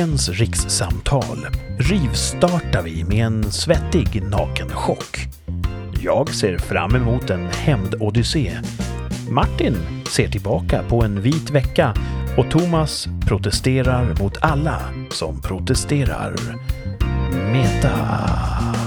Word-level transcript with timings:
dagens 0.00 0.28
rikssamtal 0.28 1.46
rivstartar 1.78 2.82
vi 2.82 3.04
med 3.04 3.26
en 3.26 3.52
svettig 3.52 4.22
nakenchock. 4.22 5.18
Jag 6.02 6.34
ser 6.34 6.58
fram 6.58 6.94
emot 6.94 7.30
en 7.30 7.46
hämndodyssé. 7.46 8.52
Martin 9.30 9.76
ser 10.08 10.28
tillbaka 10.28 10.82
på 10.88 11.02
en 11.04 11.20
vit 11.20 11.50
vecka 11.50 11.94
och 12.36 12.50
Thomas 12.50 13.08
protesterar 13.26 14.14
mot 14.20 14.36
alla 14.40 14.80
som 15.10 15.40
protesterar. 15.40 16.34
Meta. 17.52 18.79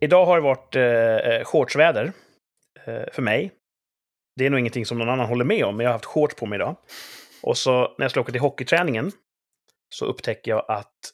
Idag 0.00 0.26
har 0.26 0.36
det 0.36 0.42
varit 0.42 0.76
eh, 0.76 1.32
eh, 1.32 1.44
shortsväder 1.44 2.12
eh, 2.86 3.02
för 3.12 3.22
mig. 3.22 3.52
Det 4.36 4.46
är 4.46 4.50
nog 4.50 4.60
ingenting 4.60 4.86
som 4.86 4.98
någon 4.98 5.08
annan 5.08 5.26
håller 5.26 5.44
med 5.44 5.64
om, 5.64 5.76
men 5.76 5.84
jag 5.84 5.90
har 5.90 5.94
haft 5.94 6.04
shorts 6.04 6.34
på 6.34 6.46
mig 6.46 6.56
idag. 6.56 6.76
Och 7.42 7.58
så 7.58 7.94
när 7.98 8.04
jag 8.04 8.10
skulle 8.10 8.22
åka 8.22 8.32
till 8.32 8.40
hockeyträningen 8.40 9.12
så 9.94 10.04
upptäcker 10.04 10.50
jag 10.50 10.64
att 10.68 11.12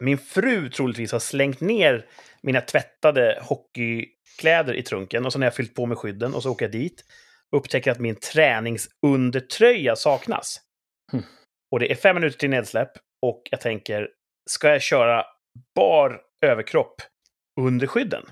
min 0.00 0.18
fru 0.18 0.70
troligtvis 0.70 1.12
har 1.12 1.18
slängt 1.18 1.60
ner 1.60 2.06
mina 2.42 2.60
tvättade 2.60 3.38
hockeykläder 3.42 4.74
i 4.74 4.82
trunken 4.82 5.26
och 5.26 5.32
så 5.32 5.38
när 5.38 5.46
jag 5.46 5.54
fyllt 5.54 5.74
på 5.74 5.86
med 5.86 5.98
skydden 5.98 6.34
och 6.34 6.42
så 6.42 6.50
åker 6.50 6.64
jag 6.64 6.72
dit 6.72 7.04
upptäcker 7.56 7.90
att 7.90 7.98
min 7.98 8.16
träningsundertröja 8.16 9.96
saknas. 9.96 10.60
Hmm. 11.12 11.24
Och 11.70 11.80
det 11.80 11.90
är 11.90 11.94
fem 11.94 12.14
minuter 12.16 12.38
till 12.38 12.50
nedsläpp 12.50 12.90
och 13.22 13.42
jag 13.50 13.60
tänker, 13.60 14.08
ska 14.50 14.68
jag 14.68 14.82
köra 14.82 15.24
bar 15.74 16.20
överkropp 16.44 17.02
under 17.58 17.86
skydden? 17.86 18.22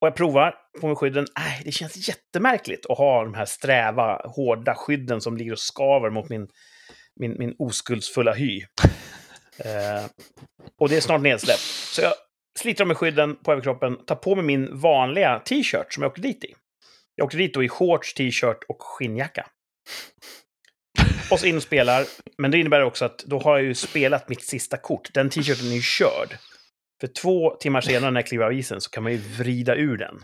Och 0.00 0.06
jag 0.06 0.16
provar 0.16 0.54
på 0.80 0.88
med 0.88 0.98
skydden. 0.98 1.26
Äh, 1.38 1.64
det 1.64 1.72
känns 1.72 2.08
jättemärkligt 2.08 2.86
att 2.86 2.98
ha 2.98 3.24
de 3.24 3.34
här 3.34 3.44
sträva, 3.44 4.22
hårda 4.24 4.74
skydden 4.74 5.20
som 5.20 5.36
ligger 5.36 5.52
och 5.52 5.58
skaver 5.58 6.10
mot 6.10 6.28
min, 6.28 6.48
min, 7.20 7.38
min 7.38 7.54
oskuldsfulla 7.58 8.32
hy. 8.32 8.62
Eh, 9.58 10.04
och 10.80 10.88
det 10.88 10.96
är 10.96 11.00
snart 11.00 11.20
nedsläppt. 11.20 11.60
Så 11.60 12.02
jag 12.02 12.12
sliter 12.58 12.84
av 12.84 12.88
med 12.88 12.96
skydden 12.96 13.36
på 13.36 13.52
överkroppen, 13.52 14.04
tar 14.04 14.16
på 14.16 14.34
mig 14.34 14.44
min 14.44 14.80
vanliga 14.80 15.38
t-shirt 15.38 15.92
som 15.92 16.02
jag 16.02 16.10
åkte 16.10 16.20
dit 16.20 16.44
i. 16.44 16.54
Jag 17.14 17.24
åkte 17.24 17.36
dit 17.36 17.54
då 17.54 17.64
i 17.64 17.68
shorts, 17.68 18.14
t-shirt 18.14 18.64
och 18.68 18.82
skinnjacka. 18.82 19.46
Och 21.30 21.40
så 21.40 21.46
in 21.46 21.56
och 21.56 21.62
spelar. 21.62 22.04
Men 22.38 22.50
det 22.50 22.58
innebär 22.58 22.82
också 22.82 23.04
att 23.04 23.18
då 23.18 23.38
har 23.38 23.56
jag 23.56 23.66
ju 23.66 23.74
spelat 23.74 24.28
mitt 24.28 24.42
sista 24.42 24.76
kort. 24.76 25.14
Den 25.14 25.30
t-shirten 25.30 25.66
är 25.66 25.74
ju 25.74 25.82
körd. 25.82 26.38
För 27.00 27.06
två 27.06 27.50
timmar 27.60 27.80
senare 27.80 28.10
när 28.10 28.20
jag 28.20 28.26
kliver 28.26 28.44
av 28.44 28.52
isen 28.52 28.80
så 28.80 28.90
kan 28.90 29.02
man 29.02 29.12
ju 29.12 29.18
vrida 29.18 29.74
ur 29.76 29.96
den. 29.96 30.14
Den, 30.14 30.22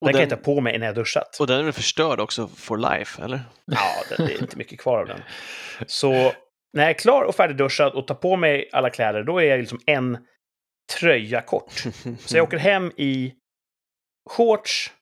Och 0.00 0.06
kan 0.08 0.08
jag 0.08 0.14
den, 0.14 0.22
inte 0.22 0.34
ha 0.34 0.54
på 0.54 0.60
mig 0.60 0.78
när 0.78 0.86
jag 0.86 0.94
duschat. 0.94 1.36
och 1.40 1.46
den 1.46 1.66
är 1.66 1.72
förstörd 1.72 2.20
också 2.20 2.48
for 2.48 2.78
life, 2.78 3.22
eller? 3.22 3.40
Ja, 3.64 3.76
det, 4.08 4.26
det 4.26 4.34
är 4.34 4.42
inte 4.42 4.56
mycket 4.56 4.80
kvar 4.80 4.98
av 5.00 5.06
den. 5.06 5.20
Så 5.86 6.12
när 6.72 6.82
jag 6.82 6.90
är 6.90 6.94
klar 6.98 7.22
och 7.22 7.34
färdigduschad 7.34 7.92
och 7.92 8.06
tar 8.06 8.14
på 8.14 8.36
mig 8.36 8.68
alla 8.72 8.90
kläder, 8.90 9.22
då 9.22 9.38
är 9.38 9.44
jag 9.44 9.58
liksom 9.60 9.80
en 9.86 10.18
tröja 10.98 11.40
kort. 11.42 11.72
Så 12.20 12.36
jag 12.36 12.44
åker 12.46 12.56
hem 12.58 12.92
i 12.96 13.32
shorts 14.30 14.92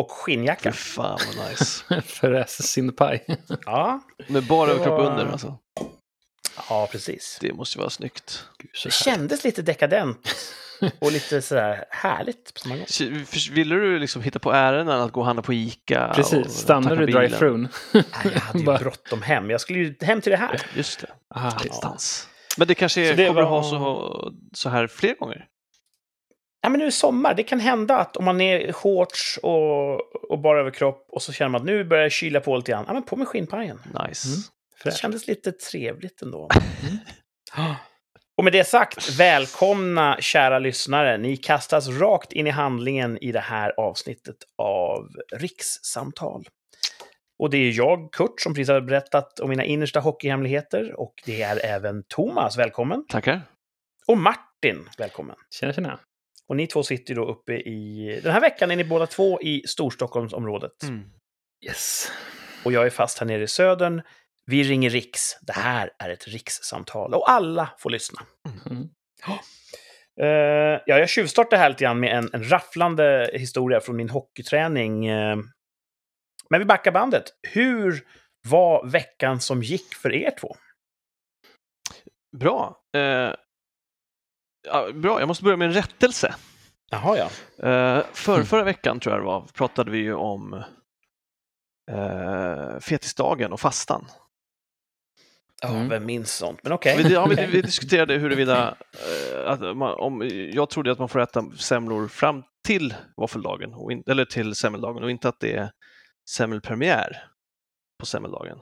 och 0.00 0.10
skinnjacka. 0.10 0.72
Fy 0.72 0.78
fan 0.78 1.18
vad 1.36 1.48
nice. 1.50 2.02
Fräs 2.06 2.68
sin 2.72 2.96
paj. 2.96 3.24
Ja, 3.66 4.00
Med 4.28 4.46
bara 4.46 4.70
överkropp 4.70 5.00
var- 5.00 5.10
under 5.10 5.26
alltså. 5.26 5.58
Ja 6.68 6.88
precis. 6.92 7.38
Det 7.40 7.52
måste 7.52 7.78
ju 7.78 7.80
vara 7.80 7.90
snyggt. 7.90 8.44
Det 8.84 8.92
kändes 8.92 9.44
lite 9.44 9.62
dekadent 9.62 10.34
och 10.98 11.12
lite 11.12 11.42
sådär 11.42 11.84
härligt 11.90 12.54
på 12.54 12.60
samma 12.60 12.76
gång. 12.76 12.86
Ville 13.52 13.74
du 13.74 13.98
liksom 13.98 14.22
hitta 14.22 14.38
på 14.38 14.52
ärenden 14.52 15.00
att 15.00 15.12
gå 15.12 15.20
och 15.20 15.26
handla 15.26 15.42
på 15.42 15.52
Ica? 15.52 16.12
Precis, 16.14 16.48
stannar 16.52 16.90
tacka 16.90 17.00
du 17.06 17.06
drive-thrun? 17.12 17.68
Nej, 17.92 18.04
jag 18.34 18.40
hade 18.40 18.58
ju 18.58 18.64
bråttom 18.84 19.22
hem. 19.22 19.50
Jag 19.50 19.60
skulle 19.60 19.78
ju 19.78 19.94
hem 20.00 20.20
till 20.20 20.30
det 20.30 20.36
här. 20.38 20.60
Just 20.74 21.00
det, 21.00 21.06
Ah, 21.34 21.50
någonstans. 21.50 22.28
Men 22.58 22.68
det 22.68 22.74
kanske 22.74 23.06
Så 23.06 23.12
är, 23.12 23.16
det 23.16 23.26
kommer 23.26 23.40
du 23.40 23.44
var- 23.46 23.50
ha 23.62 23.70
så, 23.70 24.32
så 24.54 24.68
här 24.68 24.86
fler 24.86 25.14
gånger? 25.14 25.46
Ja, 26.62 26.68
men 26.68 26.78
nu 26.78 26.84
är 26.84 26.86
det 26.86 26.92
sommar. 26.92 27.34
Det 27.34 27.42
kan 27.42 27.60
hända 27.60 27.96
att 27.98 28.16
om 28.16 28.24
man 28.24 28.40
är 28.40 28.58
i 28.68 28.72
shorts 28.72 29.38
och, 29.42 30.30
och 30.30 30.38
bara 30.38 30.60
överkropp 30.60 31.06
och 31.12 31.22
så 31.22 31.32
känner 31.32 31.48
man 31.48 31.60
att 31.60 31.66
nu 31.66 31.84
börjar 31.84 32.04
det 32.04 32.10
kyla 32.10 32.40
på 32.40 32.56
lite 32.56 32.72
grann. 32.72 32.84
Ja, 32.88 32.92
men 32.92 33.02
på 33.02 33.16
med 33.16 33.28
skinnpajen. 33.28 33.80
Nice. 34.08 34.28
Mm. 34.28 34.40
Det 34.90 34.96
kändes 34.96 35.26
lite 35.26 35.52
trevligt 35.52 36.22
ändå. 36.22 36.48
Och 38.38 38.44
med 38.44 38.52
det 38.52 38.64
sagt, 38.64 39.10
välkomna 39.18 40.16
kära 40.20 40.58
lyssnare. 40.58 41.18
Ni 41.18 41.36
kastas 41.36 41.88
rakt 41.88 42.32
in 42.32 42.46
i 42.46 42.50
handlingen 42.50 43.18
i 43.18 43.32
det 43.32 43.40
här 43.40 43.80
avsnittet 43.80 44.36
av 44.58 45.08
Rikssamtal. 45.36 46.48
Och 47.38 47.50
det 47.50 47.56
är 47.56 47.72
jag, 47.72 48.12
Kurt, 48.12 48.40
som 48.40 48.54
precis 48.54 48.68
har 48.68 48.80
berättat 48.80 49.40
om 49.40 49.50
mina 49.50 49.64
innersta 49.64 50.00
hockeyhemligheter. 50.00 51.00
Och 51.00 51.14
det 51.24 51.42
är 51.42 51.64
även 51.64 52.02
Thomas, 52.08 52.58
välkommen. 52.58 53.06
Tackar. 53.08 53.42
Och 54.06 54.18
Martin, 54.18 54.88
välkommen. 54.98 55.36
Tjena, 55.50 55.72
tjena. 55.72 56.00
Och 56.48 56.56
ni 56.56 56.66
två 56.66 56.82
sitter 56.82 57.14
ju 57.14 57.20
då 57.20 57.26
uppe 57.26 57.52
i... 57.52 58.20
Den 58.22 58.32
här 58.32 58.40
veckan 58.40 58.70
är 58.70 58.76
ni 58.76 58.84
båda 58.84 59.06
två 59.06 59.40
i 59.40 59.62
Storstockholmsområdet. 59.66 60.82
Mm. 60.82 61.04
Yes. 61.66 62.12
Och 62.64 62.72
jag 62.72 62.86
är 62.86 62.90
fast 62.90 63.18
här 63.18 63.26
nere 63.26 63.42
i 63.42 63.48
södern. 63.48 64.02
Vi 64.46 64.62
ringer 64.62 64.90
Riks. 64.90 65.38
Det 65.42 65.52
här 65.52 65.90
är 65.98 66.08
ett 66.08 66.28
rikssamtal. 66.28 67.14
Och 67.14 67.30
alla 67.30 67.68
får 67.78 67.90
lyssna. 67.90 68.22
Mm. 68.70 68.88
Eh, 70.20 70.80
ja, 70.86 70.98
jag 70.98 71.08
tjuvstartade 71.08 71.56
här 71.56 71.68
lite 71.68 71.84
grann 71.84 72.00
med 72.00 72.18
en, 72.18 72.30
en 72.32 72.50
rafflande 72.50 73.30
historia 73.32 73.80
från 73.80 73.96
min 73.96 74.10
hockeyträning. 74.10 75.06
Eh, 75.06 75.36
men 76.50 76.60
vi 76.60 76.64
backar 76.64 76.92
bandet. 76.92 77.24
Hur 77.52 78.04
var 78.48 78.86
veckan 78.86 79.40
som 79.40 79.62
gick 79.62 79.94
för 79.94 80.14
er 80.14 80.30
två? 80.40 80.56
Bra. 82.36 82.80
Eh, 82.96 83.34
ja, 84.68 84.92
bra, 84.94 85.20
jag 85.20 85.26
måste 85.26 85.44
börja 85.44 85.56
med 85.56 85.68
en 85.68 85.74
rättelse. 85.74 86.34
Jaha, 86.90 87.16
ja. 87.18 87.24
Eh, 87.68 88.04
för, 88.12 88.42
förra 88.42 88.64
veckan 88.64 89.00
tror 89.00 89.14
jag 89.14 89.22
det 89.22 89.26
var, 89.26 89.46
pratade 89.54 89.90
vi 89.90 89.98
ju 89.98 90.14
om 90.14 90.64
fetisdagen 92.80 93.52
och 93.52 93.60
fastan. 93.60 94.06
Ja, 95.62 95.68
Mm. 95.68 95.88
vem 95.88 96.04
minns 96.06 96.34
sånt? 96.36 96.60
Men 96.62 96.72
okej. 96.72 97.02
Vi, 97.02 97.12
ja, 97.12 97.26
vi, 97.26 97.46
vi 97.52 97.62
diskuterade 97.62 98.14
huruvida 98.18 98.76
eh, 99.34 99.50
att 99.50 99.76
man, 99.76 99.94
om, 99.98 100.30
jag 100.52 100.70
trodde 100.70 100.92
att 100.92 100.98
man 100.98 101.08
får 101.08 101.20
äta 101.20 101.44
semlor 101.58 102.08
fram 102.08 102.42
till 102.66 102.94
våffeldagen, 103.16 103.74
in, 103.90 104.02
eller 104.06 104.24
till 104.24 104.54
semmeldagen 104.54 105.02
och 105.04 105.10
inte 105.10 105.28
att 105.28 105.40
det 105.40 105.52
är 105.56 105.70
semmelpremiär 106.30 107.24
på 108.00 108.06
semmeldagen. 108.06 108.58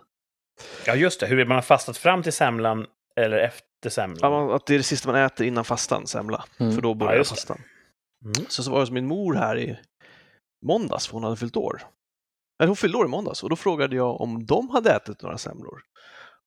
Ja, 0.86 0.94
just 0.94 1.20
det. 1.20 1.26
Hur 1.26 1.44
man 1.44 1.54
har 1.54 1.62
fastat 1.62 1.96
fram 1.96 2.22
till 2.22 2.32
semlan 2.32 2.86
eller 3.16 3.36
efter 3.38 3.90
semlan. 3.90 4.32
Ja, 4.32 4.56
Att 4.56 4.66
det 4.66 4.74
är 4.74 4.78
det 4.78 4.84
sista 4.84 5.12
man 5.12 5.20
äter 5.20 5.46
innan 5.46 5.64
fastan, 5.64 6.06
semla, 6.06 6.44
Mm. 6.60 6.74
för 6.74 6.82
då 6.82 6.90
Ja, 6.90 6.94
börjar 6.94 7.18
det. 7.18 7.24
fastan. 7.24 7.60
Mm. 8.24 8.46
Så, 8.48 8.62
så 8.62 8.70
var 8.70 8.78
jag 8.78 8.82
hos 8.82 8.90
min 8.90 9.06
mor 9.06 9.34
här 9.34 9.58
i 9.58 9.78
måndags, 10.66 11.06
för 11.06 11.12
hon 11.14 11.24
hade 11.24 11.36
fyllt 11.36 11.56
år. 11.56 11.82
Eller 12.60 12.66
hon 12.68 12.76
fyllde 12.76 12.98
år 12.98 13.04
i 13.04 13.08
måndags 13.08 13.42
och 13.42 13.50
då 13.50 13.56
frågade 13.56 13.96
jag 13.96 14.20
om 14.20 14.46
de 14.46 14.70
hade 14.70 14.90
ätit 14.92 15.22
några 15.22 15.38
semlor. 15.38 15.80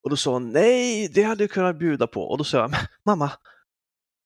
Och 0.07 0.11
då 0.11 0.17
sa 0.17 0.31
hon 0.33 0.49
nej, 0.49 1.07
det 1.07 1.23
hade 1.23 1.43
jag 1.43 1.51
kunnat 1.51 1.79
bjuda 1.79 2.07
på. 2.07 2.23
Och 2.23 2.37
då 2.37 2.43
sa 2.43 2.57
jag, 2.57 2.71
"Men, 2.71 2.79
mamma, 3.05 3.31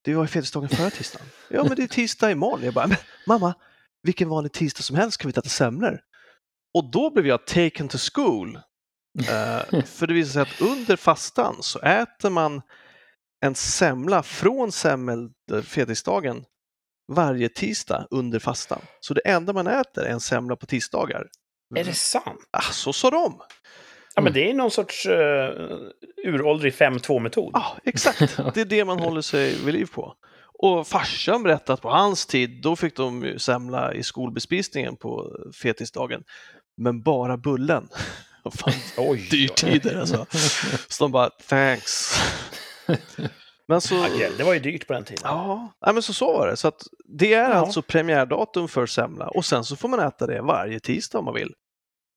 det 0.03 0.15
var 0.15 0.23
ju 0.23 0.27
fetisdagen 0.27 0.69
förra 0.69 0.89
tisdagen. 0.89 1.27
ja, 1.49 1.63
men 1.63 1.75
det 1.75 1.83
är 1.83 1.87
tisdag 1.87 2.31
imorgon. 2.31 2.63
Jag 2.63 2.73
bara, 2.73 2.87
"Men, 2.87 2.97
mamma, 3.27 3.53
vilken 4.03 4.29
vanlig 4.29 4.51
tisdag 4.51 4.83
som 4.83 4.95
helst 4.95 5.17
kan 5.17 5.31
vi 5.31 5.39
äta 5.39 5.49
semlor. 5.49 5.99
Och 6.73 6.91
då 6.91 7.09
blev 7.09 7.27
jag 7.27 7.45
taken 7.47 7.87
to 7.87 7.97
school. 8.13 8.55
Eh, 9.19 9.83
för 9.85 10.07
det 10.07 10.13
visade 10.13 10.33
sig 10.33 10.41
att 10.41 10.61
under 10.61 10.95
fastan 10.95 11.55
så 11.61 11.79
äter 11.79 12.29
man 12.29 12.61
en 13.45 13.55
semla 13.55 14.23
från 14.23 14.71
semmel, 14.71 15.29
fetisdagen 15.63 16.45
varje 17.11 17.49
tisdag 17.49 18.07
under 18.11 18.39
fastan. 18.39 18.81
Så 18.99 19.13
det 19.13 19.21
enda 19.21 19.53
man 19.53 19.67
äter 19.67 20.03
är 20.03 20.11
en 20.11 20.19
semla 20.19 20.55
på 20.55 20.65
tisdagar. 20.65 21.27
Är 21.75 21.83
det 21.83 21.93
sant? 21.93 22.39
Ah, 22.51 22.61
så 22.61 22.93
sa 22.93 23.09
de! 23.09 23.41
Ja, 24.15 24.21
men 24.21 24.33
det 24.33 24.49
är 24.49 24.53
någon 24.53 24.71
sorts 24.71 25.05
uh, 25.05 25.13
uråldrig 26.25 26.73
5-2-metod. 26.73 27.51
Ja, 27.53 27.77
exakt. 27.83 28.19
Det 28.53 28.61
är 28.61 28.65
det 28.65 28.85
man 28.85 28.99
håller 28.99 29.21
sig 29.21 29.55
vid 29.65 29.73
liv 29.73 29.87
på. 29.93 30.13
Och 30.63 30.87
farsan 30.87 31.43
berättade 31.43 31.73
att 31.73 31.81
på 31.81 31.89
hans 31.89 32.25
tid, 32.25 32.61
då 32.61 32.75
fick 32.75 32.95
de 32.95 33.23
ju 33.23 33.39
semla 33.39 33.93
i 33.93 34.03
skolbespisningen 34.03 34.95
på 34.95 35.35
fetisdagen. 35.61 36.23
Men 36.77 37.01
bara 37.01 37.37
bullen. 37.37 37.87
Vad 38.43 38.53
Fan, 38.53 38.73
Oj, 38.97 39.27
dyrtider 39.31 39.99
alltså. 39.99 40.25
Så 40.87 41.03
de 41.03 41.11
bara, 41.11 41.29
thanks. 41.29 42.13
Men 43.67 43.81
så... 43.81 43.95
Ja, 43.95 44.29
det 44.37 44.43
var 44.43 44.53
ju 44.53 44.59
dyrt 44.59 44.87
på 44.87 44.93
den 44.93 45.03
tiden. 45.03 45.21
Ja, 45.23 45.73
nej, 45.85 45.93
men 45.93 46.03
så, 46.03 46.13
så 46.13 46.33
var 46.33 46.47
det. 46.47 46.57
Så 46.57 46.67
att 46.67 46.81
det 47.19 47.33
är 47.33 47.49
Ja. 47.49 47.55
alltså 47.55 47.81
premiärdatum 47.81 48.67
för 48.67 48.85
semla 48.85 49.27
och 49.27 49.45
sen 49.45 49.63
så 49.63 49.75
får 49.75 49.89
man 49.89 49.99
äta 49.99 50.27
det 50.27 50.41
varje 50.41 50.79
tisdag 50.79 51.19
om 51.19 51.25
man 51.25 51.33
vill. 51.33 51.53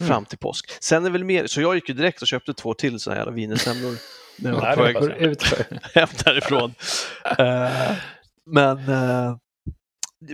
Mm. 0.01 0.09
Fram 0.09 0.25
till 0.25 0.39
påsk. 0.39 0.83
Sen 0.83 1.07
är 1.07 1.11
väl 1.11 1.25
mer, 1.25 1.47
så 1.47 1.61
jag 1.61 1.75
gick 1.75 1.89
ju 1.89 1.95
direkt 1.95 2.23
och 2.23 2.29
köpte 2.29 2.55
två 2.55 2.75
till 2.75 3.01
sådana 3.01 3.21
jävla 3.21 3.33
wienersemlor 3.33 3.95
när 4.39 4.51
jag 4.51 4.61
var 4.61 4.77
på 4.77 4.83
väg 4.83 4.97
ut 5.23 5.43
hem 5.95 6.09
därifrån. 6.25 6.75
Eh, 7.39 7.93
men, 8.47 8.79
eh, 8.89 9.37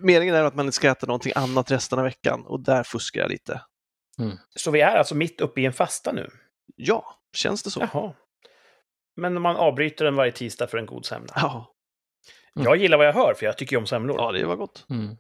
meningen 0.03 0.35
är 0.35 0.45
att 0.45 0.55
man 0.55 0.73
ska 0.73 0.91
äta 0.91 1.07
någonting 1.07 1.33
annat 1.37 1.71
resten 1.71 1.99
av 1.99 2.05
veckan 2.05 2.47
och 2.47 2.61
där 2.61 2.83
fuskar 2.83 3.21
jag 3.21 3.31
lite. 3.31 3.61
Så 4.57 4.71
vi 4.71 4.81
är 4.81 4.97
alltså 4.97 5.15
mitt 5.15 5.41
uppe 5.41 5.61
i 5.61 5.67
en 5.67 5.73
fasta 5.73 6.12
nu? 6.12 6.31
Ja, 6.77 7.19
känns 7.37 7.62
det 7.62 7.71
så? 7.71 7.89
Jaha. 7.93 8.15
Men 9.17 9.43
man 9.43 9.57
avbryter 9.57 10.05
den 10.05 10.15
varje 10.15 10.33
tisdag 10.33 10.67
för 10.67 10.79
en 10.79 10.87
god 10.87 11.07
semla. 11.07 11.33
Ja, 11.37 11.75
Mm. 12.57 12.65
Jag 12.65 12.77
gillar 12.77 12.99
vad 12.99 13.07
jag 13.07 13.12
hör, 13.12 13.35
för 13.35 13.47
jag 13.47 13.59
tycker 13.59 13.73
ju 13.77 13.79
om 13.81 13.87
semlor. 13.87 14.17
ja 14.19 14.33
det 14.33 14.45
var 14.45 14.57
gott. 14.57 14.87
Mm. 14.91 15.17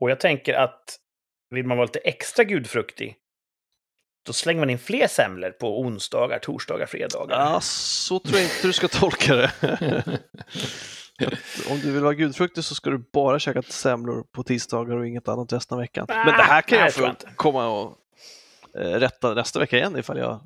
Och 0.00 0.10
jag 0.10 0.20
tänker 0.20 0.54
att 0.54 0.98
vill 1.50 1.66
man 1.66 1.76
vara 1.76 1.84
lite 1.86 1.98
extra 1.98 2.44
gudfruktig, 2.44 3.16
då 4.26 4.32
slänger 4.32 4.60
man 4.60 4.70
in 4.70 4.78
fler 4.78 5.06
semlor 5.06 5.50
på 5.50 5.80
onsdagar, 5.80 6.38
torsdagar, 6.38 6.86
fredagar. 6.86 7.40
Ja, 7.40 7.60
så 7.60 8.18
tror 8.18 8.34
jag 8.36 8.44
inte 8.44 8.66
du 8.66 8.72
ska 8.72 8.88
tolka 8.88 9.34
det. 9.36 9.50
Att 11.26 11.70
Om 11.70 11.80
du 11.80 11.92
vill 11.92 12.02
vara 12.02 12.14
gudfruktig 12.14 12.64
så 12.64 12.74
ska 12.74 12.90
du 12.90 12.98
bara 13.12 13.38
käka 13.38 13.62
semlor 13.62 14.24
på 14.32 14.42
tisdagar 14.42 14.96
och 14.96 15.06
inget 15.06 15.28
annat 15.28 15.52
resten 15.52 15.74
av 15.74 15.80
veckan. 15.80 16.06
Men 16.08 16.26
det 16.26 16.32
här 16.42 16.62
kan 16.62 16.78
nej, 16.78 16.84
jag 16.86 16.94
få 16.94 17.02
jag 17.02 17.36
komma 17.36 17.68
och 17.68 17.96
eh, 18.78 18.90
rätta 18.90 19.34
nästa 19.34 19.58
vecka 19.58 19.76
igen 19.76 19.98
ifall 19.98 20.18
jag 20.18 20.40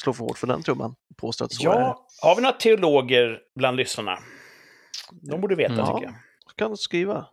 slår 0.00 0.12
för 0.12 0.24
hårt 0.24 0.38
för 0.38 0.46
den 0.46 0.62
trumman. 0.62 0.94
Påstår 1.16 1.44
att 1.44 1.52
så 1.52 1.70
är 1.72 1.74
det. 1.74 1.80
Ja, 1.80 2.06
har 2.22 2.36
vi 2.36 2.42
några 2.42 2.52
teologer 2.56 3.38
bland 3.56 3.76
lyssnarna? 3.76 4.18
De 5.12 5.40
borde 5.40 5.54
veta, 5.54 5.72
Mm. 5.72 5.86
tycker 5.86 6.02
jag. 6.04 6.14
Kan 6.56 6.70
du 6.70 6.76
skriva. 6.76 7.26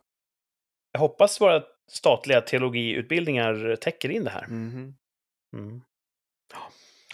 Jag 0.92 1.00
hoppas 1.00 1.40
våra 1.40 1.62
statliga 1.90 2.40
teologiutbildningar 2.40 3.76
täcker 3.76 4.08
in 4.08 4.24
det 4.24 4.30
här. 4.30 4.46
Mhm. 4.48 4.94
Mm. 5.52 5.80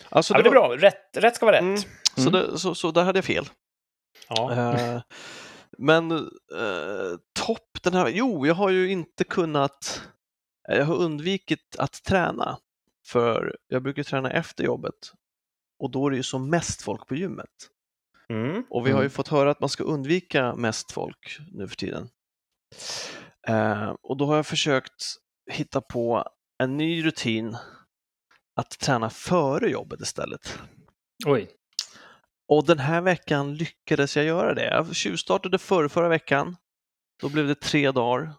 Alltså, 0.08 0.35
Ja, 0.35 0.43
det 0.43 0.49
är 0.49 0.55
var- 0.55 0.69
bra. 0.69 0.76
Rätt, 0.76 1.17
rätt 1.17 1.37
ska 1.37 1.46
vara 1.46 1.56
rätt. 1.56 1.62
Mm. 1.62 1.76
Så, 2.17 2.29
Mm. 2.29 2.32
det, 2.32 2.58
så, 2.58 2.75
så 2.75 2.90
där 2.90 3.05
hade 3.05 3.19
jag 3.19 3.25
fel. 3.25 3.49
Ja. 4.29 4.52
Eh, 4.52 5.02
men 5.79 6.11
eh, 6.11 7.17
topp 7.46 7.79
den 7.82 7.94
här, 7.94 8.08
jo, 8.08 8.46
jag 8.46 8.55
har 8.55 8.70
ju 8.70 8.90
inte 8.90 9.25
kunnat, 9.25 10.02
jag 10.69 10.85
har 10.85 10.94
undvikit 10.96 11.76
att 11.79 12.02
träna. 12.05 12.58
För 13.06 13.56
jag 13.69 13.82
brukar 13.82 14.02
träna 14.02 14.31
efter 14.31 14.64
jobbet 14.64 15.12
och 15.79 15.90
då 15.90 16.06
är 16.06 16.11
det 16.11 16.17
ju 16.17 16.23
som 16.23 16.50
mest 16.50 16.82
folk 16.82 17.06
på 17.06 17.14
gymmet. 17.14 17.50
Mm. 18.29 18.64
Och 18.70 18.87
vi 18.87 18.90
har 18.90 18.99
ju 18.99 19.05
Mm. 19.05 19.11
fått 19.11 19.29
höra 19.29 19.50
att 19.50 19.61
man 19.61 19.69
ska 19.69 19.85
undvika 19.85 20.55
mest 20.55 20.93
folk 20.93 21.38
nu 21.52 21.69
för 21.69 21.76
tiden. 21.76 22.08
Eh, 23.49 23.88
och 24.02 24.17
då 24.17 24.26
har 24.26 24.37
jag 24.37 24.46
försökt 24.46 25.05
hitta 25.50 25.81
på 25.81 26.25
en 26.58 26.76
ny 26.76 27.05
rutin 27.05 27.56
att 28.58 28.78
träna 28.78 29.10
före 29.10 29.70
jobbet 29.70 30.00
istället. 30.00 30.58
Oj. 31.26 31.50
Och 32.49 32.66
den 32.66 32.78
här 32.78 33.00
veckan 33.00 33.55
lyckades 33.55 34.16
jag 34.16 34.25
göra 34.25 34.55
det. 34.55 34.64
Jag 34.64 34.96
tjuvstartade 34.96 35.58
förra, 35.58 35.88
förra 35.88 36.08
veckan. 36.08 36.56
Då 37.20 37.28
blev 37.28 37.46
det 37.46 37.60
tre 37.60 37.90
dagar. 37.93 38.32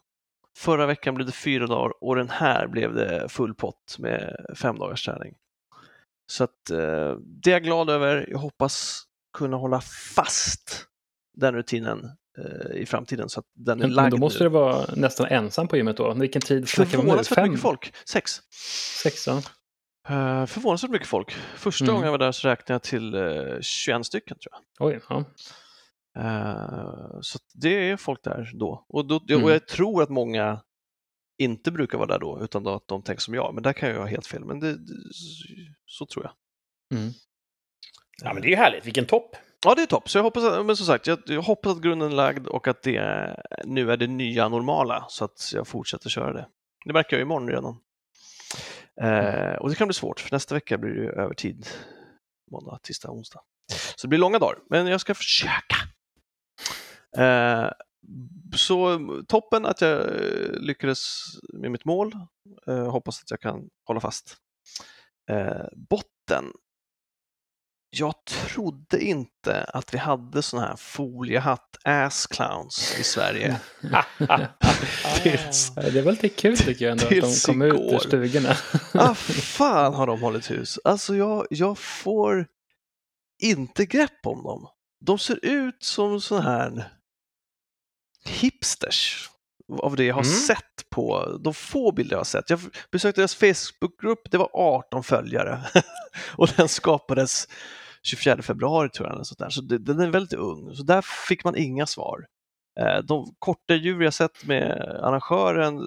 Förra 0.58 0.86
veckan 0.86 1.16
blev 1.16 1.28
det 1.28 1.34
fyra 1.34 1.68
dagar 1.68 1.94
och 2.02 2.16
den 2.16 2.30
här 2.30 2.68
blev 2.68 2.94
det 2.94 3.30
full 3.30 3.54
pott 3.54 3.96
med 4.00 4.46
fem 4.56 4.78
dagars 4.80 5.06
träning. 5.06 5.36
Så 6.32 6.44
att, 6.44 6.70
eh, 6.72 7.16
det 7.20 7.50
är 7.50 7.52
jag 7.52 7.64
glad 7.64 7.90
över. 7.90 8.26
Jag 8.30 8.40
hoppas 8.40 9.04
kunna 9.38 9.58
hålla 9.58 9.82
fast 10.16 10.86
den 11.38 11.56
rutinen 11.56 12.12
eh, 12.38 12.78
i 12.82 12.86
framtiden 12.86 13.30
så 13.30 13.40
att 13.40 13.46
den 13.56 13.78
är 13.78 13.82
Men, 13.82 13.90
men 13.90 13.96
lagd 13.96 14.12
då 14.12 14.18
måste 14.18 14.44
nu. 14.44 14.50
du 14.50 14.54
vara 14.54 14.86
nästan 14.96 15.28
ensam 15.28 15.68
på 15.68 15.78
gymmet 15.78 15.98
då. 15.98 16.14
Vilken 16.14 16.42
tid 16.42 16.70
snackar 16.70 16.92
vi 16.92 17.10
om 17.12 17.18
nu? 17.18 17.24
Fem? 17.24 17.50
mycket 17.50 17.62
folk. 17.62 17.94
Sex. 18.06 18.42
Sex, 19.04 19.28
ja. 19.28 19.42
Uh, 20.10 20.46
förvånansvärt 20.46 20.92
mycket 20.92 21.08
folk. 21.08 21.32
Första 21.56 21.86
Mm. 21.86 21.94
gången 21.96 22.06
jag 22.06 22.12
var 22.12 22.18
där 22.18 22.32
så 22.32 22.48
räknade 22.48 22.74
jag 22.74 22.84
till 22.84 23.16
uh, 23.16 23.62
21 23.62 24.06
stycken 24.06 24.38
tror 24.38 24.54
jag. 24.54 24.88
Oj, 24.88 25.00
ja. 25.10 25.24
Eh, 26.18 27.20
så 27.22 27.40
det 27.54 27.90
är 27.90 27.98
folk 27.98 28.24
där 28.24 28.52
då. 28.54 28.86
Och, 28.90 29.06
då 29.06 29.22
Mm. 29.30 29.44
och 29.44 29.52
jag 29.52 29.68
tror 29.68 30.04
att 30.04 30.10
många 30.10 30.62
inte 31.38 31.72
brukar 31.72 31.98
vara 31.98 32.08
där 32.08 32.20
då, 32.20 32.40
utan 32.44 32.64
då 32.64 32.74
att 32.74 32.88
de 32.88 33.02
tänker 33.02 33.22
som 33.22 33.34
jag. 33.34 33.54
Men 33.54 33.64
där 33.64 33.74
kan 33.74 33.90
jag 33.90 33.98
ha 34.00 34.06
helt 34.06 34.28
fel, 34.28 34.46
men 34.46 34.60
det, 34.60 34.72
det, 34.78 34.94
så 35.86 36.06
tror 36.06 36.26
jag. 36.26 36.34
Mm. 37.00 37.14
ja, 38.24 38.34
men 38.34 38.42
det 38.42 38.48
är 38.48 38.50
ju 38.50 38.56
härligt. 38.56 38.86
Vilken 38.86 39.06
topp! 39.06 39.36
Ja, 39.66 39.76
det 39.76 39.82
är 39.82 39.86
topp. 39.86 40.10
Så 40.10 40.18
jag 40.18 40.24
hoppas, 40.24 40.44
att, 40.44 40.66
men 40.66 40.76
som 40.78 40.86
sagt, 40.86 41.08
jag, 41.08 41.20
jag 41.26 41.42
hoppas 41.42 41.76
att 41.76 41.82
grunden 41.82 42.12
är 42.12 42.16
lagd 42.16 42.48
och 42.48 42.68
att 42.68 42.82
det 42.84 43.36
nu 43.66 43.92
är 43.92 43.98
det 43.98 44.08
nya 44.08 44.50
normala, 44.50 45.06
så 45.10 45.26
att 45.26 45.52
jag 45.54 45.68
fortsätter 45.68 46.10
köra 46.10 46.34
det. 46.34 46.48
Det 46.86 46.94
märker 46.94 47.16
jag 47.16 47.22
imorgon 47.22 47.50
redan. 47.50 47.78
Eh, 49.02 49.56
och 49.56 49.70
det 49.70 49.76
kan 49.76 49.88
bli 49.88 49.94
svårt, 49.94 50.20
för 50.20 50.32
nästa 50.32 50.56
vecka 50.56 50.78
blir 50.78 50.92
det 50.92 51.22
övertid. 51.22 51.68
Måndag, 52.52 52.80
tisdag, 52.84 53.12
onsdag. 53.12 53.42
Så 53.96 54.08
det 54.08 54.10
blir 54.10 54.20
långa 54.20 54.40
dagar, 54.40 54.60
men 54.70 54.88
jag 54.88 55.02
ska 55.02 55.16
försöka. 55.16 55.76
Eh, 57.18 57.70
så 58.56 59.00
toppen 59.28 59.66
att 59.66 59.82
jag 59.82 60.00
eh, 60.00 60.52
lyckades 60.52 61.08
med 61.54 61.72
mitt 61.72 61.86
mål. 61.86 62.16
Eh, 62.68 62.92
hoppas 62.92 63.22
att 63.22 63.32
jag 63.32 63.40
kan 63.40 63.70
hålla 63.86 64.00
fast. 64.00 64.38
Eh, 65.30 65.66
botten. 65.76 66.46
Jag 67.92 68.26
trodde 68.26 69.04
inte 69.04 69.64
att 69.64 69.94
vi 69.94 69.98
hade 69.98 70.42
såna 70.42 70.62
här 70.68 70.76
foliehatt 70.76 71.78
ass 71.84 72.28
clowns 72.28 72.96
i 73.00 73.04
Sverige. 73.04 73.60
Tills- 75.24 75.72
Det 75.76 76.00
är 76.00 76.02
väl 76.04 76.12
lite 76.14 76.30
kul 76.30 76.58
tycker 76.58 76.86
jag 76.86 76.92
ändå 76.92 77.04
att 77.06 77.10
de 77.10 77.36
kom 77.46 77.62
ut 77.62 77.74
igår. 77.74 77.94
ur 77.94 78.00
stugorna. 78.00 78.56
Ah, 78.94 79.14
fan 79.16 79.94
har 79.94 80.08
de 80.08 80.22
hållit 80.22 80.52
hus. 80.52 80.80
Alltså 80.84 81.16
jag, 81.16 81.48
jag 81.50 81.78
får 81.78 82.48
inte 83.42 83.86
grepp 83.86 84.26
om 84.26 84.44
dem. 84.44 84.68
De 85.06 85.20
ser 85.20 85.46
ut 85.46 85.84
som 85.84 86.22
såna 86.22 86.42
här 86.42 86.94
hipsters 88.26 89.30
av 89.78 89.96
det 89.96 90.04
jag 90.04 90.16
har 90.16 90.22
Mm. 90.24 90.34
sett 90.34 90.90
på 90.90 91.38
de 91.44 91.54
få 91.54 91.92
bilder 91.92 92.14
jag 92.14 92.20
har 92.20 92.24
sett. 92.24 92.50
Jag 92.50 92.60
besökte 92.92 93.22
deras 93.22 93.36
Facebookgrupp, 93.36 94.32
det 94.32 94.38
var 94.38 94.50
18 94.54 95.04
följare 95.04 95.60
och 96.38 96.48
den 96.58 96.68
skapades 96.68 97.48
24 98.04 98.42
februari 98.42 98.90
tror 98.90 99.08
jag. 99.08 99.14
Eller 99.16 99.24
sånt 99.24 99.40
där. 99.40 99.50
Så 99.50 99.62
det, 99.62 99.78
den 99.78 100.00
är 100.00 100.08
väldigt 100.10 100.34
ung, 100.40 100.76
så 100.76 100.84
där 100.84 101.02
fick 101.28 101.44
man 101.44 101.56
inga 101.56 101.86
svar. 101.86 102.26
Eh, 102.80 102.98
De 103.04 103.36
korta 103.40 103.76
djur 103.76 104.02
jag 104.02 104.14
sett 104.14 104.46
med 104.46 104.72
arrangören 105.04 105.82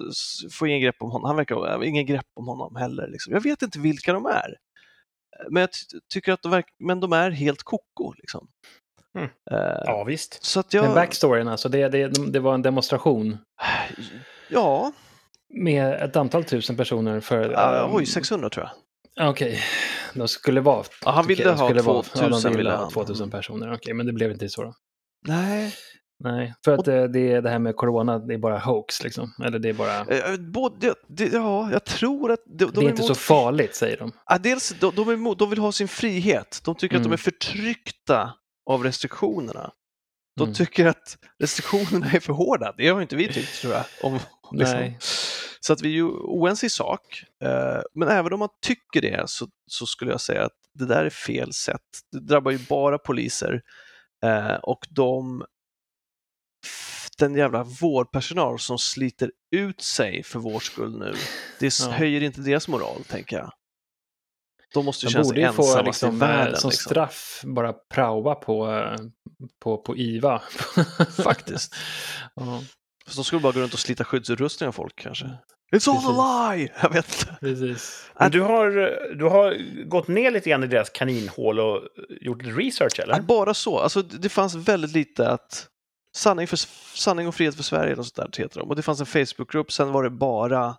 får 0.51 0.67
ingen 0.67 0.81
grepp 0.81 0.95
om 0.99 1.11
honom. 1.11 1.27
Han 1.27 1.35
verkar 1.35 1.55
ha 1.55 1.85
ingen 1.85 2.05
grepp 2.05 2.27
om 2.35 2.47
honom 2.47 2.75
heller. 2.75 3.07
Liksom. 3.07 3.33
Jag 3.33 3.41
vet 3.41 3.61
inte 3.61 3.79
vilka 3.79 4.13
de 4.13 4.25
är. 4.25 4.49
Eh, 5.39 5.45
Men 5.51 5.61
jag 5.61 5.69
ty- 5.71 5.99
tycker 6.13 6.33
att 6.33 6.41
de, 6.41 6.51
verk- 6.51 6.75
men 6.79 6.99
de 6.99 7.13
är 7.13 7.31
helt 7.31 7.63
koko. 7.63 8.13
Liksom. 8.17 8.47
Mm. 9.17 9.29
Eh, 9.51 9.81
Ja, 9.85 10.03
visst. 10.03 10.43
Så 10.45 10.59
att 10.59 10.73
Men 10.73 10.83
jag... 10.83 10.93
backstoryn 10.95 11.47
alltså, 11.47 11.69
det, 11.69 11.87
det, 11.89 12.07
det 12.31 12.39
var 12.39 12.53
en 12.53 12.61
demonstration 12.61 13.37
Ja, 14.49 14.91
med 15.53 15.93
ett 15.93 16.15
antal 16.15 16.43
tusen 16.43 16.77
personer 16.77 17.19
för... 17.19 17.49
uh, 17.51 17.85
um, 17.89 17.95
oj, 17.95 18.05
600 18.05 18.49
tror 18.49 18.69
jag. 19.15 19.29
Okej, 19.29 19.59
de 20.13 20.27
skulle 20.27 20.61
vara... 20.61 20.83
Ja, 21.05 21.11
han 21.11 21.27
ville 21.27 21.49
ha 21.49 21.67
skulle 21.67 21.81
2000 21.83 22.31
ja, 22.43 22.49
de 22.49 22.57
ville 22.57 22.69
ha 22.71 22.77
han. 22.77 22.91
2000 22.91 23.31
personer. 23.31 23.73
Okej, 23.73 23.93
men 23.93 24.05
det 24.05 24.13
blev 24.13 24.31
inte 24.31 24.49
så 24.49 24.63
då. 24.63 24.73
Nej, 25.27 25.73
Nej, 26.19 26.53
för 26.65 26.71
att 26.73 26.85
det, 26.85 27.07
det, 27.07 27.41
det 27.41 27.49
här 27.49 27.59
med 27.59 27.75
corona, 27.75 28.19
det 28.19 28.33
är 28.33 28.37
bara 28.37 28.59
hoax 28.59 29.03
liksom. 29.03 29.33
Eller 29.45 29.59
det 29.59 29.69
är 29.69 29.73
bara... 29.73 29.99
eh, 29.99 30.35
både, 30.39 30.93
det, 31.07 31.33
ja, 31.33 31.69
jag 31.71 31.83
tror 31.85 32.31
att 32.31 32.39
de, 32.45 32.65
de 32.65 32.71
det 32.79 32.85
är 32.85 32.89
inte 32.89 33.01
så 33.03 33.07
emot- 33.07 33.17
farligt, 33.17 33.75
säger 33.75 33.97
de. 33.97 34.11
Ja, 34.25 34.37
dels, 34.37 34.75
de, 34.79 34.91
de, 34.95 35.09
är 35.09 35.13
emot, 35.13 35.39
de 35.39 35.49
vill 35.49 35.59
ha 35.59 35.71
sin 35.71 35.87
frihet. 35.87 36.61
De 36.65 36.75
tycker 36.75 36.95
att 36.95 37.01
de 37.03 37.07
Mm. 37.07 37.13
är 37.13 37.17
förtryckta 37.17 38.33
av 38.69 38.83
restriktionerna. 38.83 39.71
De 40.37 40.43
Mm. 40.43 40.53
tycker 40.53 40.85
att 40.85 41.17
restriktionerna 41.39 42.11
är 42.11 42.19
för 42.19 42.33
hårda. 42.33 42.73
Det 42.77 42.87
har 42.89 43.01
inte 43.01 43.15
vi 43.15 43.33
tyckt, 43.33 43.61
tror 43.61 43.73
jag. 43.73 43.85
Om, 44.03 44.19
liksom. 44.51 44.77
Nej. 44.79 44.97
Så 45.59 45.73
att 45.73 45.81
vi 45.81 45.87
är 45.89 45.93
ju 45.93 46.03
oense 46.09 46.65
i 46.65 46.69
sak. 46.69 47.23
Eh, 47.43 47.81
Men 47.93 48.07
även 48.09 48.33
om 48.33 48.39
man 48.39 48.49
tycker 48.61 49.01
det 49.01 49.29
så, 49.29 49.47
så 49.67 49.85
skulle 49.85 50.11
jag 50.11 50.21
säga 50.21 50.45
att 50.45 50.51
det 50.73 50.85
där 50.85 51.05
är 51.05 51.09
fel 51.09 51.53
sätt. 51.53 51.81
Det 52.11 52.19
drabbar 52.19 52.51
ju 52.51 52.59
bara 52.69 52.97
poliser 52.97 53.61
eh, 54.25 54.55
och 54.55 54.87
de 54.89 55.45
den 57.17 57.35
jävla 57.35 57.63
vårdpersonal 57.63 58.59
som 58.59 58.77
sliter 58.79 59.31
ut 59.55 59.81
sig 59.81 60.23
för 60.23 60.39
vår 60.39 60.59
skull 60.59 60.99
nu. 60.99 61.13
Det 61.59 61.79
Ja. 61.79 61.89
höjer 61.91 62.21
inte 62.23 62.41
deras 62.41 62.67
moral, 62.67 63.03
tänker 63.03 63.37
jag. 63.37 63.51
De 64.73 64.85
måste 64.85 65.05
ju 65.05 65.11
känna 65.11 65.25
sig 65.25 65.39
ju 65.39 65.51
få 65.51 65.81
liksom, 65.81 66.15
i 66.15 66.19
världen. 66.19 66.53
eh, 66.53 66.59
som 66.59 66.69
liksom. 66.69 66.91
straff 66.91 67.41
bara 67.45 67.73
praoa 67.73 68.35
på, 68.35 68.85
på, 69.63 69.77
på 69.77 69.97
IVA. 69.97 70.41
Faktiskt. 71.23 71.75
ja, 72.35 72.61
Fast 73.05 73.15
de 73.17 73.23
skulle 73.23 73.41
bara 73.41 73.53
gå 73.53 73.59
runt 73.59 73.73
och 73.73 73.79
slita 73.79 74.03
skyddsutrustning 74.03 74.67
av 74.67 74.71
folk 74.71 74.95
kanske. 74.95 75.29
It's 75.75 75.89
all 75.89 76.19
a 76.19 76.53
lie! 76.55 76.71
Jag 76.81 76.89
vet 76.89 77.21
inte. 77.21 77.37
precis. 77.39 78.09
Men 78.19 78.31
du 78.31 78.41
har, 78.41 78.67
du 79.15 79.25
har 79.25 79.57
gått 79.85 80.07
ner 80.07 80.31
lite 80.31 80.49
grann 80.49 80.63
i 80.63 80.67
deras 80.67 80.89
kaninhål 80.89 81.59
och 81.59 81.81
gjort 82.21 82.41
research, 82.43 82.99
eller? 82.99 83.21
Bara 83.21 83.53
så, 83.53 83.79
alltså 83.79 84.01
det 84.01 84.17
det 84.17 84.29
fanns 84.29 84.55
väldigt 84.55 84.91
lite 84.91 85.29
att 85.29 85.67
Sanning, 86.15 86.47
för, 86.47 86.57
sanning 86.97 87.27
och 87.27 87.35
frihet 87.35 87.55
för 87.55 87.63
Sverige 87.63 87.95
och 87.95 88.05
sånt 88.05 88.33
där 88.33 88.43
heter 88.43 88.59
de. 88.59 88.69
Och 88.69 88.75
det 88.75 88.81
fanns 88.81 88.99
en 88.99 89.05
Facebookgrupp, 89.05 89.71
sen 89.71 89.91
var 89.91 90.03
det 90.03 90.09
bara 90.09 90.75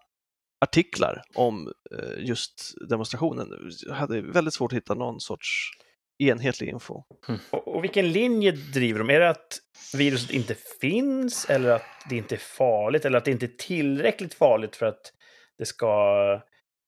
artiklar 0.65 1.23
om 1.35 1.73
eh, 1.99 2.25
just 2.25 2.75
demonstrationen. 2.89 3.49
Jag 3.87 3.95
hade 3.95 4.21
väldigt 4.21 4.55
svårt 4.55 4.73
att 4.73 4.77
hitta 4.77 4.95
någon 4.95 5.21
sorts 5.21 5.71
enhetlig 6.19 6.69
info. 6.69 7.03
Och, 7.51 7.77
och 7.77 7.85
vilken 7.85 8.13
linje 8.13 8.53
driver 8.53 8.99
de? 8.99 9.11
Är 9.11 9.21
det 9.21 9.31
att 9.31 9.59
viruset 9.95 10.31
inte 10.31 10.55
finns, 10.81 11.45
eller 11.45 11.71
att 11.71 11.83
det 12.09 12.17
inte 12.17 12.35
är 12.35 12.39
farligt, 12.39 13.05
eller 13.05 13.19
att 13.19 13.25
det 13.25 13.31
inte 13.31 13.47
är 13.47 13.57
tillräckligt 13.59 14.35
farligt 14.35 14.77
för 14.77 14.87
att 14.87 15.13
det 15.59 15.67
ska 15.67 16.41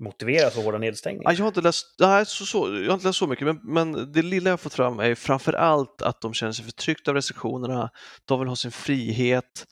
motiveras 0.04 0.54
för 0.54 0.62
hårda 0.62 0.78
nedstängningar? 0.78 1.30
Ja, 1.30 1.34
jag, 1.36 1.44
har 1.44 1.48
inte 1.48 1.60
läst, 1.60 1.86
nej, 2.00 2.26
så, 2.26 2.46
så, 2.46 2.58
jag 2.58 2.86
har 2.86 2.94
inte 2.94 3.06
läst 3.06 3.18
så 3.18 3.26
mycket, 3.26 3.46
men, 3.46 3.60
men 3.62 4.12
det 4.12 4.22
lilla 4.22 4.50
jag 4.50 4.60
fått 4.60 4.74
fram 4.74 5.00
är 5.00 5.14
framför 5.14 5.52
allt 5.52 6.02
att 6.02 6.20
de 6.20 6.34
känner 6.34 6.52
sig 6.52 6.64
förtryckta 6.64 7.10
av 7.10 7.14
restriktionerna, 7.14 7.90
de 8.24 8.38
vill 8.40 8.48
ha 8.48 8.56
sin 8.56 8.72
frihet. 8.72 9.66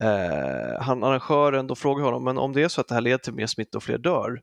Eh, 0.00 0.80
han, 0.82 1.04
arrangören, 1.04 1.66
då 1.66 1.74
frågar 1.74 2.04
honom, 2.04 2.24
men 2.24 2.38
om 2.38 2.52
det 2.52 2.62
är 2.62 2.68
så 2.68 2.80
att 2.80 2.88
det 2.88 2.94
här 2.94 3.00
leder 3.02 3.18
till 3.18 3.34
mer 3.34 3.46
smitta 3.46 3.78
och 3.78 3.84
fler 3.84 3.98
dör, 3.98 4.42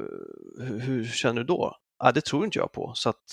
eh, 0.00 0.64
hur, 0.66 0.78
hur 0.80 1.04
känner 1.04 1.40
du 1.40 1.44
då? 1.46 1.76
Ah, 1.98 2.12
det 2.12 2.20
tror 2.24 2.44
inte 2.44 2.58
jag 2.58 2.72
på, 2.72 2.92
så 2.94 3.08
att 3.08 3.24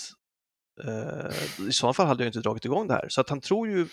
eh, 0.84 1.66
i 1.68 1.72
så 1.72 1.92
fall 1.92 2.06
hade 2.06 2.22
jag 2.24 2.28
inte 2.28 2.40
dragit 2.40 2.64
igång 2.64 2.86
det 2.88 2.94
här. 2.94 3.06
Så 3.08 3.20
att 3.20 3.28
han 3.28 3.40
tror 3.40 3.68
ju 3.68 3.86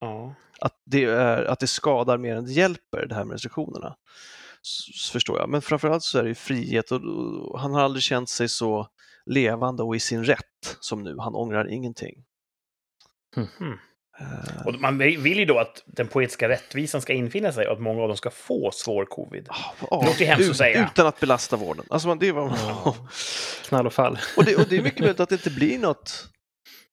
Ja. 0.00 0.34
att 0.60 0.82
det, 0.84 1.04
är, 1.04 1.44
att 1.44 1.58
det 1.60 1.66
skadar 1.66 2.18
mer 2.18 2.36
än 2.36 2.44
det 2.44 2.52
hjälper, 2.52 3.06
det 3.06 3.14
här 3.14 3.24
med 3.24 3.32
restriktionerna. 3.32 3.96
S- 4.62 5.10
förstår 5.10 5.38
jag. 5.38 5.48
Men 5.48 5.62
framförallt 5.62 6.02
så 6.02 6.18
är 6.18 6.22
det 6.22 6.28
ju 6.28 6.34
frihet 6.34 6.90
och, 6.92 7.00
och 7.52 7.60
han 7.60 7.74
har 7.74 7.80
aldrig 7.80 8.02
känt 8.02 8.28
sig 8.28 8.48
så 8.48 8.88
levande 9.26 9.82
och 9.82 9.96
i 9.96 10.00
sin 10.00 10.24
rätt 10.24 10.76
som 10.80 11.02
nu. 11.02 11.16
Han 11.18 11.34
ångrar 11.34 11.68
ingenting. 11.68 12.24
Mhm. 13.36 13.78
Eh, 14.20 14.66
Och 14.66 14.74
man 14.80 14.98
vill 14.98 15.38
ju 15.38 15.44
då 15.44 15.58
att 15.58 15.82
den 15.86 16.08
poetiska 16.08 16.48
rättvisan 16.48 17.02
ska 17.02 17.12
infinna 17.12 17.52
sig 17.52 17.66
och 17.66 17.72
att 17.72 17.80
många 17.80 18.02
av 18.02 18.08
dem 18.08 18.16
ska 18.16 18.30
få 18.30 18.70
svår 18.70 19.04
covid. 19.04 19.48
hemskt 20.18 20.40
ut- 20.44 20.50
att 20.50 20.56
säga. 20.56 20.88
Utan 20.92 21.06
att 21.06 21.20
belasta 21.20 21.56
vården. 21.56 21.84
Alltså, 21.90 22.14
det 22.14 22.32
var, 22.32 22.42
Ja. 22.58 22.96
Knall 23.68 23.86
och 23.86 23.92
fall. 23.92 24.18
och, 24.36 24.44
det, 24.44 24.56
och 24.56 24.64
det 24.68 24.76
är 24.76 24.82
mycket 24.82 25.00
möjligt 25.00 25.20
att 25.20 25.28
det 25.28 25.34
inte 25.34 25.50
blir 25.50 25.78
något 25.78 26.28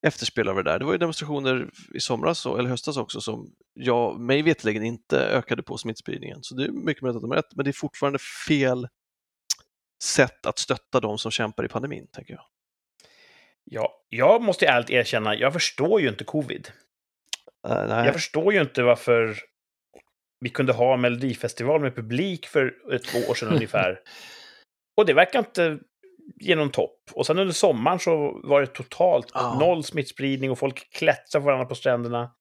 efterspel 0.08 0.50
av 0.50 0.55
det 0.55 0.63
där. 0.63 0.79
Det 0.79 0.86
var 0.86 0.91
ju 0.91 0.98
demonstrationer 0.98 1.70
i 1.94 2.00
somras, 2.00 2.46
och- 2.46 2.60
eller 2.60 2.70
höstas 2.70 2.98
också, 2.98 3.22
som 3.22 3.51
jag, 3.74 4.20
mig 4.20 4.41
veterligen 4.41 4.84
inte 4.84 5.20
ökade 5.20 5.63
på 5.63 5.77
smittspridningen. 5.77 6.38
Så 6.41 6.55
det 6.55 6.63
är 6.65 6.72
mycket 6.72 7.03
möjligt 7.03 7.15
att 7.15 7.22
de 7.22 7.29
har 7.29 7.38
rätt, 7.38 7.55
men 7.55 7.63
det 7.65 7.72
är 7.72 7.74
fortfarande 7.74 8.20
fel 8.48 8.88
sätt 10.03 10.46
att 10.46 10.60
stötta 10.60 11.00
de 11.00 11.17
som 11.17 11.32
kämpar 11.32 11.65
i 11.65 11.67
pandemin, 11.67 12.08
tänker 12.13 12.34
jag. 12.34 12.44
Ja, 13.63 13.91
jag 14.10 14.41
måste 14.41 14.65
ju 14.65 14.72
ärligt 14.72 14.89
erkänna, 14.89 15.36
jag 15.36 15.53
förstår 15.53 16.01
ju 16.01 16.10
inte 16.10 16.24
covid. 16.24 16.67
Eh, 17.69 17.88
nej. 17.88 18.05
Jag 18.05 18.13
förstår 18.13 18.53
ju 18.53 18.62
inte 18.62 18.84
varför 18.84 19.36
vi 20.39 20.50
kunde 20.50 20.74
ha 20.74 20.98
Melodifestival 20.98 21.81
med 21.81 21.95
publik 21.95 22.45
för 22.45 22.74
ett, 22.93 23.03
två 23.03 23.19
år 23.31 23.34
sedan 23.36 23.50
ungefär. 23.53 24.00
Och 24.98 25.05
det 25.05 25.13
verkar 25.13 25.39
inte 25.39 25.79
ge 26.41 26.55
någon 26.55 26.72
topp. 26.72 27.00
Och 27.12 27.25
sen 27.25 27.39
under 27.39 27.53
sommaren 27.53 28.00
så 28.00 28.41
var 28.43 28.62
det 28.62 28.67
totalt 28.67 29.31
Ja. 29.34 29.57
noll 29.60 29.84
smittspridning 29.84 30.51
och 30.51 30.60
folk 30.60 30.89
klättrar 30.93 31.41
på 31.41 31.45
varandra 31.45 31.65
på 31.65 31.75
stränderna. 31.75 32.31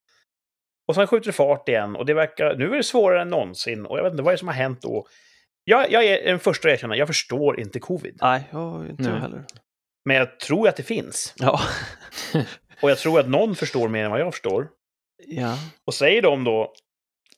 Och 0.88 0.95
sen 0.95 1.07
skjuter 1.07 1.26
det 1.26 1.33
fart 1.33 1.69
igen 1.69 1.97
och 1.97 2.07
det 2.07 2.14
verkar... 2.14 2.57
Nu 2.57 2.73
är 2.73 2.76
det 2.76 2.83
svårare 2.83 3.23
än 3.23 3.28
någonsin 3.28 3.87
och 3.87 3.99
jag 3.99 4.02
vet 4.04 4.11
inte 4.11 4.23
vad 4.23 4.31
är 4.33 4.35
det 4.35 4.38
som 4.38 4.49
har 4.49 4.54
hänt 4.54 4.83
då. 4.83 5.07
Jag, 5.64 5.93
jag 5.93 6.04
är 6.04 6.25
den 6.25 6.38
första 6.38 6.69
att 6.69 6.75
erkänna, 6.75 6.97
jag 6.97 7.09
förstår 7.09 7.61
inte 7.61 7.81
covid. 7.81 8.19
Nej, 8.23 8.49
jag, 8.52 8.87
inte 8.90 9.02
jag 9.02 9.12
Nej. 9.12 9.21
heller. 9.21 9.45
Men 10.04 10.16
jag 10.16 10.40
tror 10.40 10.69
att 10.69 10.76
det 10.76 10.83
finns. 10.83 11.35
Ja. 11.37 11.61
Och 12.83 12.90
jag 12.90 12.99
tror 12.99 13.21
att 13.21 13.28
någon 13.28 13.54
förstår 13.54 13.88
mer 13.88 14.04
än 14.04 14.11
vad 14.11 14.21
jag 14.21 14.33
förstår. 14.33 14.69
Ja. 15.18 15.59
Och 15.85 15.94
säger 15.94 16.23
de 16.23 16.44
då 16.44 16.75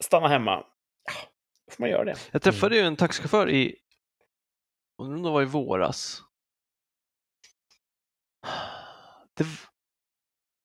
stanna 0.00 0.28
hemma, 0.28 0.50
ja, 1.04 1.12
då 1.66 1.72
får 1.72 1.82
man 1.82 1.90
göra 1.90 2.04
det. 2.04 2.16
Jag 2.32 2.42
träffade 2.42 2.76
ju 2.76 2.82
en 2.82 2.96
taxichaufför 2.96 3.50
i, 3.50 3.76
undrar 5.02 5.16
om 5.16 5.22
det 5.22 5.30
var 5.30 5.42
i 5.42 5.44
våras. 5.44 6.22
Det, 9.34 9.46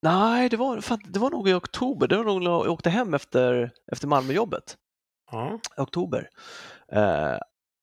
nej, 0.01 0.49
det 0.49 0.57
var, 0.57 0.81
fan, 0.81 1.01
det 1.05 1.19
var 1.19 1.29
nog 1.29 1.49
i 1.49 1.53
oktober. 1.53 2.07
Det 2.07 2.17
var 2.17 2.23
nog 2.23 2.41
när 2.43 2.51
jag 2.51 2.69
åkte 2.69 2.89
hem 2.89 3.13
efter, 3.13 3.71
efter 3.91 4.07
Malmöjobbet. 4.07 4.77
Ja. 5.31 5.59
i 5.77 5.81
oktober. 5.81 6.29
Eh, 6.91 7.37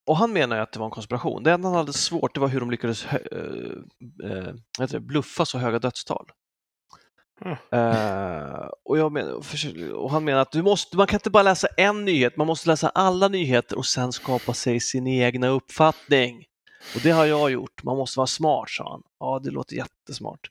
och 0.06 0.16
han 0.16 0.32
menar 0.32 0.56
ju 0.56 0.62
att 0.62 0.72
det 0.72 0.78
var 0.78 0.86
en 0.86 0.90
konspiration. 0.92 1.42
Det 1.42 1.52
enda 1.52 1.68
han 1.68 1.76
hade 1.76 1.92
svårt 1.92 2.34
det 2.34 2.40
var 2.40 2.48
hur 2.48 2.60
de 2.60 2.70
lyckades 2.70 3.04
hö- 3.04 3.78
eh, 4.24 4.54
eh, 4.94 5.00
bluffa 5.00 5.44
så 5.46 5.58
höga 5.58 5.78
dödstal. 5.78 6.30
Mm. 7.44 7.56
Eh, 7.72 8.68
och, 8.84 8.98
jag 8.98 9.12
för- 9.44 9.92
och 9.92 10.10
han 10.10 10.24
menar 10.24 10.40
att 10.40 10.52
du 10.52 10.62
måste, 10.62 10.96
man 10.96 11.06
kan 11.06 11.16
inte 11.16 11.30
bara 11.30 11.42
läsa 11.42 11.68
en 11.76 12.04
nyhet, 12.04 12.36
man 12.36 12.46
måste 12.46 12.68
läsa 12.68 12.88
alla 12.88 13.28
nyheter 13.28 13.78
och 13.78 13.86
sen 13.86 14.12
skapa 14.12 14.54
sig 14.54 14.80
sin 14.80 15.06
egna 15.06 15.48
uppfattning. 15.48 16.44
Och 16.94 17.00
det 17.02 17.10
har 17.10 17.24
jag 17.26 17.50
gjort, 17.50 17.82
man 17.82 17.96
måste 17.96 18.18
vara 18.18 18.26
smart, 18.26 18.70
sa 18.70 18.90
han. 18.90 19.02
Ja, 19.20 19.40
det 19.44 19.50
låter 19.50 19.76
jättesmart. 19.76 20.50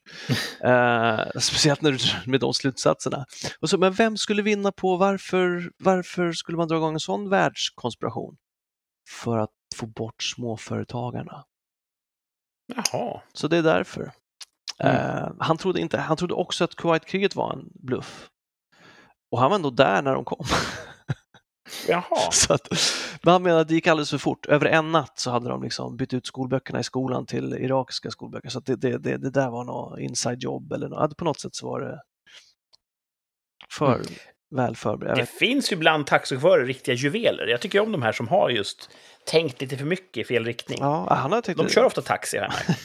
Eh, 0.60 1.40
speciellt 1.40 1.82
när 1.82 1.92
du, 1.92 1.98
med 2.30 2.40
de 2.40 2.54
slutsatserna. 2.54 3.26
Och 3.60 3.70
så, 3.70 3.78
men 3.78 3.92
vem 3.92 4.16
skulle 4.16 4.42
vinna 4.42 4.72
på 4.72 4.96
varför, 4.96 5.70
varför 5.78 6.32
skulle 6.32 6.58
man 6.58 6.68
dra 6.68 6.76
igång 6.76 6.94
en 6.94 7.00
sån 7.00 7.28
världskonspiration? 7.30 8.36
För 9.22 9.38
att 9.38 9.50
få 9.76 9.86
bort 9.86 10.22
småföretagarna. 10.22 11.44
Jaha. 12.74 13.20
Så 13.32 13.48
det 13.48 13.56
är 13.56 13.62
därför. 13.62 14.12
Mm. 14.78 14.96
Eh, 14.96 15.28
han, 15.38 15.56
trodde 15.56 15.80
inte, 15.80 15.98
han 15.98 16.16
trodde 16.16 16.34
också 16.34 16.64
att 16.64 16.74
Kuwaitkriget 16.74 17.36
var 17.36 17.52
en 17.52 17.68
bluff. 17.74 18.28
Och 19.30 19.40
han 19.40 19.50
var 19.50 19.54
ändå 19.56 19.70
där 19.70 20.02
när 20.02 20.14
de 20.14 20.24
kom. 20.24 20.44
Jaha. 21.88 22.30
så 22.32 22.54
att, 22.54 22.68
men 23.22 23.32
han 23.32 23.42
menar 23.42 23.60
att 23.60 23.68
det 23.68 23.74
gick 23.74 23.86
alldeles 23.86 24.10
för 24.10 24.18
fort. 24.18 24.46
Över 24.46 24.66
en 24.66 24.92
natt 24.92 25.18
så 25.18 25.30
hade 25.30 25.48
de 25.48 25.62
liksom 25.62 25.96
bytt 25.96 26.14
ut 26.14 26.26
skolböckerna 26.26 26.80
i 26.80 26.84
skolan 26.84 27.26
till 27.26 27.54
irakiska 27.54 28.10
skolböcker. 28.10 28.48
Så 28.48 28.60
det, 28.60 28.76
det, 28.76 28.98
det, 28.98 29.16
det 29.16 29.30
där 29.30 29.50
var 29.50 29.64
något 29.64 29.98
inside 29.98 30.42
jobb 30.42 30.72
eller 30.72 30.88
något. 30.88 31.16
På 31.16 31.24
något 31.24 31.40
sätt 31.40 31.54
så 31.54 31.66
var 31.70 31.80
det 31.80 32.00
för 33.70 33.94
Mm. 33.94 34.06
väl 34.56 34.76
förberett. 34.76 35.16
Det 35.16 35.26
finns 35.26 35.72
ju 35.72 35.76
bland 35.76 36.06
taxichaufförer 36.06 36.66
riktiga 36.66 36.94
juveler. 36.94 37.46
Jag 37.46 37.60
tycker 37.60 37.80
om 37.80 37.92
de 37.92 38.02
här 38.02 38.12
som 38.12 38.28
har 38.28 38.50
just 38.50 38.90
tänkt 39.26 39.60
lite 39.60 39.76
för 39.76 39.84
mycket 39.84 40.16
i 40.16 40.24
fel 40.24 40.44
riktning. 40.44 40.78
Ja, 40.80 41.14
han 41.14 41.32
hade 41.32 41.42
tänkt 41.42 41.58
De 41.58 41.68
kör 41.68 41.84
ofta 41.84 42.02
taxi, 42.02 42.38
har 42.38 42.48
märkt. 42.48 42.80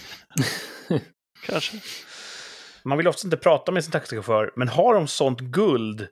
kanske. 1.45 1.81
Man 2.83 2.97
vill 2.97 3.07
ofta 3.07 3.27
inte 3.27 3.37
prata 3.37 3.71
med 3.71 3.83
sin 3.83 3.91
taxichaufför, 3.91 4.51
men 4.55 4.67
har 4.67 4.93
de 4.93 5.07
sånt 5.07 5.39
guld 5.39 6.07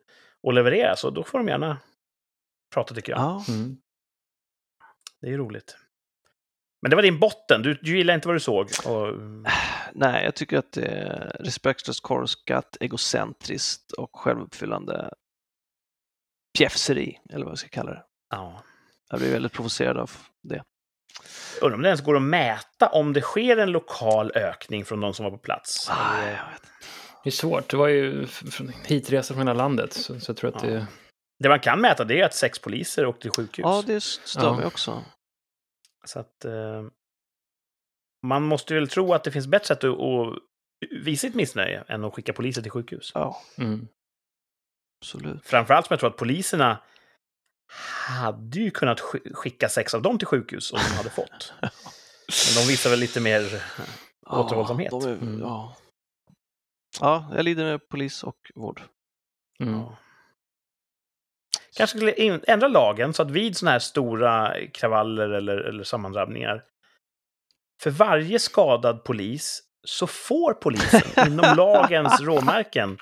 att 0.47 0.53
leverera 0.53 0.95
så 0.95 1.09
då 1.09 1.23
får 1.23 1.37
de 1.37 1.47
gärna 1.47 1.77
prata, 2.73 2.95
tycker 2.95 3.11
jag. 3.11 3.21
Ja. 3.21 3.45
Mm. 3.47 3.77
Det 5.21 5.27
är 5.27 5.31
ju 5.31 5.37
roligt. 5.37 5.77
Men 6.81 6.89
det 6.89 6.95
var 6.95 7.03
din 7.03 7.19
botten. 7.19 7.61
Du, 7.61 7.73
du 7.73 7.97
gillar 7.97 8.13
inte 8.13 8.27
vad 8.27 8.35
du 8.35 8.39
såg. 8.39 8.69
Och, 8.85 9.17
Nej, 9.93 10.25
jag 10.25 10.35
tycker 10.35 10.57
att 10.57 10.71
det 10.71 10.85
är 10.85 11.37
respektlöst, 11.39 12.03
korkat, 12.03 12.77
egocentriskt 12.79 13.91
och 13.91 14.09
självuppfyllande 14.13 15.13
pjäfseri, 16.57 17.19
eller 17.29 17.45
vad 17.45 17.51
jag 17.51 17.59
ska 17.59 17.69
kalla 17.69 17.91
det. 17.91 18.03
ja. 18.29 18.63
Jag 19.09 19.19
blir 19.19 19.31
väldigt 19.31 19.53
provocerad 19.53 19.97
av 19.97 20.11
det. 20.43 20.63
Undrar 21.61 21.75
om 21.75 21.81
det 21.81 21.87
ens 21.89 22.01
går 22.01 22.15
att 22.15 22.21
mäta 22.21 22.87
om 22.89 23.13
det 23.13 23.21
sker 23.21 23.57
en 23.57 23.71
lokal 23.71 24.31
ökning 24.35 24.85
från 24.85 25.01
de 25.01 25.13
som 25.13 25.23
var 25.23 25.31
på 25.31 25.37
plats. 25.37 25.87
Ah, 25.89 26.21
jag 26.25 26.31
vet. 26.31 26.61
Det 27.23 27.29
är 27.29 27.31
svårt. 27.31 27.69
Det 27.69 27.77
var 27.77 27.87
ju 27.87 28.27
hitresor 28.85 29.35
från 29.35 29.47
hela 29.47 29.57
landet. 29.63 29.93
Så, 29.93 30.19
så 30.19 30.29
jag 30.29 30.37
tror 30.37 30.55
att 30.57 30.63
Ja. 30.63 30.69
det... 30.69 30.87
Det 31.39 31.49
man 31.49 31.59
kan 31.59 31.81
mäta 31.81 32.03
det 32.03 32.19
är 32.21 32.25
att 32.25 32.33
sex 32.33 32.59
poliser 32.59 33.05
åkte 33.05 33.21
till 33.21 33.31
sjukhus. 33.31 33.63
Ja, 33.63 33.83
det 33.87 34.01
stör 34.03 34.43
Ja. 34.43 34.55
mig 34.55 34.65
också. 34.65 35.03
Så 36.05 36.19
att, 36.19 36.45
eh, 36.45 36.83
man 38.27 38.43
måste 38.43 38.73
väl 38.73 38.87
tro 38.87 39.13
att 39.13 39.23
det 39.23 39.31
finns 39.31 39.47
bättre 39.47 39.65
sätt 39.67 39.83
att, 39.83 39.89
att 39.99 40.33
visa 41.05 41.21
sitt 41.27 41.35
missnöje 41.35 41.83
än 41.87 42.03
att 42.03 42.13
skicka 42.13 42.33
poliser 42.33 42.61
till 42.61 42.71
sjukhus. 42.71 43.11
Ja, 43.13 43.41
Mm. 43.57 43.87
absolut. 45.01 45.45
Framförallt 45.45 45.85
som 45.87 45.93
jag 45.93 45.99
tror 45.99 46.09
att 46.09 46.17
poliserna 46.17 46.77
hade 48.07 48.59
ju 48.59 48.71
kunnat 48.71 48.99
sk- 49.01 49.33
skicka 49.33 49.69
sex 49.69 49.93
av 49.93 50.01
dem 50.01 50.17
till 50.17 50.27
sjukhus 50.27 50.73
om 50.73 50.79
de 50.89 50.95
hade 50.97 51.09
fått. 51.09 51.53
Men 51.61 52.63
de 52.63 52.67
visar 52.71 52.89
väl 52.89 52.99
lite 52.99 53.19
mer... 53.19 53.63
Återhållsamhet. 54.27 54.91
Ja, 54.91 55.07
är, 55.07 55.13
Mm. 55.13 55.39
ja. 55.39 55.75
ja, 56.99 57.31
jag 57.35 57.45
lider 57.45 57.63
med 57.63 57.89
polis 57.89 58.23
och 58.23 58.51
vård. 58.55 58.81
Mm. 59.59 59.73
Ja. 59.73 59.97
Kanske 61.75 61.97
skulle 61.97 62.13
in, 62.13 62.43
ändra 62.47 62.67
lagen 62.67 63.13
så 63.13 63.21
att 63.21 63.31
vid 63.31 63.57
sådana 63.57 63.71
här 63.71 63.79
stora 63.79 64.55
kravaller 64.73 65.29
eller, 65.29 65.57
eller 65.57 65.83
sammandrabbningar, 65.83 66.63
för 67.81 67.89
varje 67.91 68.39
skadad 68.39 69.03
polis 69.03 69.61
så 69.83 70.07
får 70.07 70.53
polisen 70.53 71.27
inom 71.27 71.45
lagens 71.57 72.21
råmärken 72.21 72.97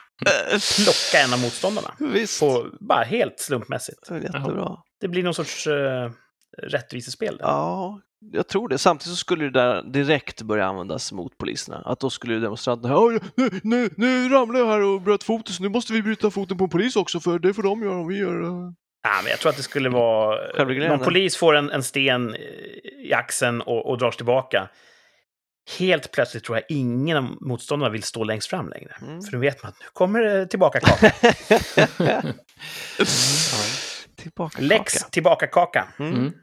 plocka 0.84 1.24
en 1.26 1.34
av 1.34 1.40
motståndarna. 1.40 1.94
Visst, 2.00 2.40
På, 2.40 2.68
bara 2.80 3.04
helt 3.04 3.40
slumpmässigt. 3.40 4.10
det 4.10 4.20
jättebra. 4.20 4.78
Det 5.02 5.08
blir 5.08 5.24
någon 5.24 5.34
sorts 5.34 5.68
uh, 5.68 6.12
rättvisespel. 6.58 7.38
där. 7.38 7.46
Ja, 7.46 8.02
jag 8.32 8.48
tror 8.48 8.70
det. 8.70 8.78
Samtidigt 8.78 9.12
så 9.12 9.16
skulle 9.16 9.44
det 9.44 9.52
där 9.52 9.84
direkt 9.84 10.42
börja 10.42 10.66
användas 10.66 11.12
mot 11.12 11.38
poliserna. 11.38 11.82
Att 11.86 12.00
då 12.00 12.10
skulle 12.10 12.36
demonstranterna 12.36 12.94
"Ja, 12.94 13.20
nu, 13.36 13.50
nu, 13.64 13.90
nu 13.98 14.30
ramlade 14.30 14.60
jag 14.66 14.72
här 14.72 14.82
och 14.82 15.02
bröt 15.02 15.24
foten 15.24 15.54
så 15.54 15.64
nu 15.64 15.70
måste 15.70 15.94
vi 15.94 16.02
bryta 16.02 16.32
foten 16.32 16.58
på 16.58 16.64
en 16.64 16.70
polis 16.70 16.96
också 16.96 17.20
för 17.20 17.40
det 17.40 17.54
får 17.54 17.64
de 17.64 17.84
göra 17.84 18.00
om 18.00 18.08
vi 18.08 18.18
gör 18.18 18.42
det. 18.42 18.74
Ja, 19.04 19.22
men 19.24 19.30
jag 19.30 19.40
tror 19.40 19.50
att 19.50 19.58
det 19.58 19.64
skulle 19.64 19.90
vara... 19.90 20.38
Någon 20.88 21.00
polis 21.00 21.38
får 21.38 21.56
en, 21.56 21.72
en 21.72 21.84
sten 21.84 22.36
i 23.04 23.14
axeln 23.14 23.62
och, 23.62 23.90
och 23.90 23.98
dras 23.98 24.16
tillbaka. 24.16 24.70
Helt 25.80 26.12
plötsligt 26.12 26.44
tror 26.44 26.58
jag 26.58 26.66
ingen 26.70 27.18
av 27.18 27.24
motståndarna 27.42 27.92
vill 27.92 28.04
stå 28.04 28.24
längst 28.24 28.48
fram 28.48 28.70
längre. 28.70 28.96
Mm. 29.02 29.22
För 29.22 29.32
nu 29.32 29.38
vet 29.38 29.64
man 29.64 29.70
att 29.72 29.80
nu 29.80 29.86
kommer 29.94 30.20
det 30.22 30.48
tillbaka 30.48 30.80
kaka. 30.80 31.12
Tillbaka 34.16 34.62
Lex 34.62 34.94
kaka. 34.94 35.10
tillbaka 35.10 35.48
kaka. 35.48 35.88
Mm. 36.00 36.14
Mm. 36.16 36.34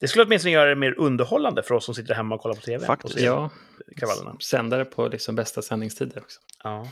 Det 0.00 0.08
skulle 0.08 0.24
åtminstone 0.24 0.52
göra 0.52 0.68
det 0.68 0.76
mer 0.76 0.98
underhållande 0.98 1.62
för 1.62 1.74
oss 1.74 1.84
som 1.84 1.94
sitter 1.94 2.14
hemma 2.14 2.34
och 2.34 2.40
kollar 2.40 2.54
på 2.54 2.60
tv. 2.60 2.86
Faktiskt. 2.86 3.14
Och 3.14 3.20
Ja, 3.20 3.50
kravallerna. 3.96 4.36
sändare 4.40 4.84
på 4.84 5.08
liksom 5.08 5.34
bästa 5.34 5.62
sändningstider 5.62 6.18
också. 6.20 6.40
Ja. 6.64 6.88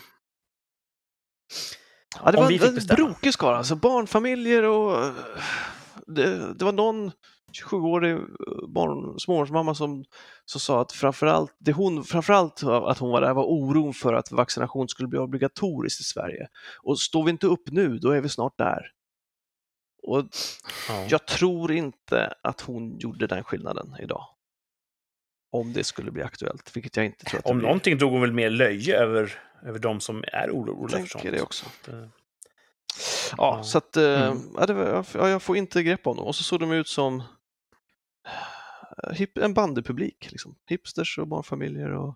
Ja, 2.25 2.31
det 2.31 2.39
Om 2.39 2.45
var 2.45 2.67
en 2.69 2.87
brokig 2.97 3.35
skara, 3.35 3.57
alltså 3.57 3.77
barnfamiljer 3.77 4.63
och 4.65 5.05
eh, 5.05 5.13
det, 6.07 6.55
det 6.55 6.65
var 6.65 6.73
någon 6.73 7.13
27-årig 7.53 8.17
barn, 8.69 9.19
småbarnsmamma 9.21 9.75
som, 9.75 10.05
som 10.45 10.61
sa 10.61 10.81
att 10.81 10.93
framförallt, 10.93 11.57
det 11.59 11.73
hon, 11.73 12.05
framförallt 12.05 12.63
att 12.65 12.99
hon 12.99 13.11
var 13.11 13.21
där 13.21 13.35
var 13.35 13.45
oron 13.45 13.95
för 13.95 14.15
att 14.15 14.33
vaccination 14.33 14.89
skulle 14.89 15.09
bli 15.09 15.19
obligatoriskt 15.19 16.01
i 16.01 16.05
Sverige. 16.05 16.49
Och 16.83 17.01
står 17.01 17.25
vi 17.25 17.31
inte 17.31 17.47
upp 17.47 17.71
nu, 17.71 17.99
då 17.99 18.11
är 18.11 18.21
vi 18.21 18.29
snart 18.29 18.59
där. 18.59 18.93
Och 20.03 20.25
Ja. 20.89 21.07
jag 21.09 21.27
tror 21.27 21.73
inte 21.73 22.35
att 22.43 22.61
hon 22.61 22.99
gjorde 22.99 23.27
den 23.27 23.45
skillnaden 23.45 23.95
idag. 24.03 24.25
Om 25.53 25.73
det 25.73 25.85
skulle 25.85 26.11
bli 26.11 26.23
aktuellt, 26.23 26.77
vilket 26.77 26.97
jag 26.97 27.07
inte 27.07 27.25
tror 27.25 27.39
att 27.39 27.45
det 27.45 27.51
Om 27.51 27.59
blir. 27.59 27.67
någonting 27.67 27.99
drog 27.99 28.13
hon 28.13 28.21
väl 28.21 28.33
mer 28.33 28.51
löje 28.51 28.97
över, 28.99 29.33
över 29.63 29.79
de 29.79 30.01
som 30.01 30.25
är 30.33 30.51
oroliga 30.51 30.99
Jag 30.99 31.09
för 31.09 31.19
sånt. 31.19 31.25
det 31.37 31.43
också. 31.43 31.67
Det- 31.85 32.09
Ja, 33.37 33.57
Ja. 33.57 33.63
så 33.63 33.79
att 33.79 33.97
eh, 33.97 34.23
Mm. 34.23 34.39
ja, 34.57 34.67
det 34.67 34.73
var, 34.75 35.05
ja, 35.15 35.29
jag 35.29 35.43
får 35.43 35.57
inte 35.57 35.83
grepp 35.83 36.07
om 36.07 36.17
dem. 36.17 36.27
Och 36.27 36.35
så 36.35 36.43
såg 36.45 36.61
de 36.61 36.73
ut 36.73 36.89
som 36.89 37.17
eh, 37.21 37.25
hip, 39.13 39.39
en 39.39 39.55
bandypublik, 39.55 40.29
liksom. 40.31 40.57
hipsters 40.67 41.19
och 41.19 41.29
barnfamiljer. 41.29 41.91
Och, 41.93 42.15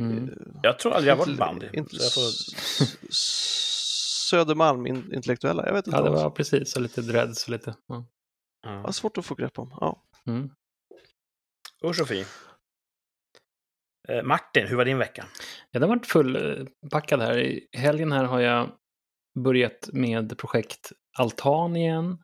Mm. 0.00 0.28
eh, 0.28 0.34
Jag 0.62 0.78
tror 0.78 0.92
aldrig 0.92 1.10
jag 1.12 1.16
har 1.16 1.26
varit 1.26 1.38
bandy. 1.38 1.68
Inte, 1.72 1.96
så 1.96 2.02
jag 2.02 2.12
får... 2.14 2.20
s- 2.20 2.98
s- 3.08 4.26
Södermalm 4.30 4.86
in, 4.86 5.12
intellektuella, 5.14 5.66
jag 5.66 5.72
vet 5.74 5.86
inte. 5.86 5.96
Ja, 5.98 6.02
det 6.04 6.10
var 6.10 6.30
precis. 6.30 6.76
Och 6.76 6.82
lite 6.82 7.02
dreads 7.02 7.44
och 7.44 7.50
lite... 7.50 7.74
Ja. 7.86 8.06
Det 8.62 8.68
ja. 8.68 8.92
svårt 8.92 9.18
att 9.18 9.26
få 9.26 9.34
grepp 9.34 9.58
om. 9.58 9.68
Ja. 9.80 10.02
Mm. 10.26 10.50
Usch 11.84 12.00
och 12.00 12.08
fy. 12.08 12.24
Eh, 14.08 14.22
Martin, 14.22 14.66
hur 14.66 14.76
var 14.76 14.84
din 14.84 14.98
vecka? 14.98 15.26
Ja, 15.70 15.80
den 15.80 15.88
har 15.88 15.96
varit 15.96 16.06
fullpackad 16.06 17.20
här. 17.20 17.38
I 17.38 17.68
helgen 17.72 18.12
här 18.12 18.24
har 18.24 18.40
jag 18.40 18.70
börjat 19.44 19.88
med 19.92 20.38
projekt 20.38 20.92
Altan 21.18 21.76
igen. 21.76 22.18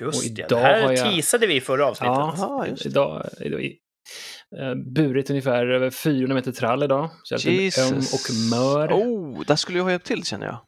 Just 0.00 0.18
Och 0.18 0.22
det, 0.34 0.42
idag 0.42 0.48
det 0.48 0.56
här 0.64 0.92
jag- 0.92 1.12
teasade 1.14 1.46
vi 1.46 1.54
i 1.56 1.60
förra 1.60 1.86
avsnittet. 1.86 2.10
Aha, 2.18 2.66
just 2.66 2.82
det. 2.82 2.88
idag, 2.88 3.28
idag 3.40 3.60
eh, 3.64 4.74
burit 4.94 5.30
ungefär 5.30 5.66
över 5.66 5.90
400 5.90 6.34
meter 6.34 6.52
trall 6.52 6.82
idag. 6.82 7.10
Så 7.22 7.34
jag 7.34 7.46
är 7.46 7.80
öm 7.92 7.98
och 7.98 8.34
mör. 8.50 8.88
Oh, 8.92 9.44
där 9.46 9.56
skulle 9.56 9.78
jag 9.78 9.84
ha 9.84 9.90
hjälpt 9.90 10.06
till 10.06 10.24
känner 10.24 10.46
jag. 10.46 10.60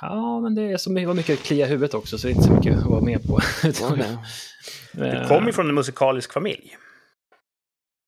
Ja, 0.00 0.40
men 0.40 0.54
det 0.54 0.62
är 0.62 0.76
så 0.76 0.90
mycket, 0.92 1.08
var 1.08 1.14
mycket 1.14 1.38
att 1.40 1.46
klia 1.46 1.66
i 1.66 1.68
huvudet 1.68 1.94
också, 1.94 2.18
så 2.18 2.26
det 2.26 2.32
är 2.32 2.34
inte 2.34 2.46
så 2.48 2.52
mycket 2.52 2.78
att 2.78 2.84
vara 2.86 3.00
med 3.00 3.26
på. 3.26 3.34
Okej. 3.82 4.18
Du 4.92 5.04
eh, 5.06 5.28
kommer 5.28 5.46
ju 5.46 5.52
från 5.52 5.68
en 5.68 5.74
musikalisk 5.74 6.32
familj. 6.32 6.76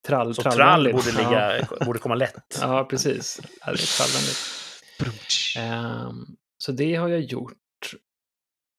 trall, 0.07 0.35
Så 0.35 0.41
trall 0.41 0.53
trallvänligt. 0.53 0.95
borde, 1.05 1.17
ligga, 1.17 1.67
borde 1.85 1.99
komma 1.99 2.15
lätt. 2.15 2.57
Ja, 2.61 2.83
precis. 2.89 3.41
Det 3.65 3.71
är. 3.71 5.57
Ehm, 5.57 6.15
så 6.57 6.71
det 6.71 6.95
har 6.95 7.07
jag 7.09 7.21
gjort. 7.21 7.53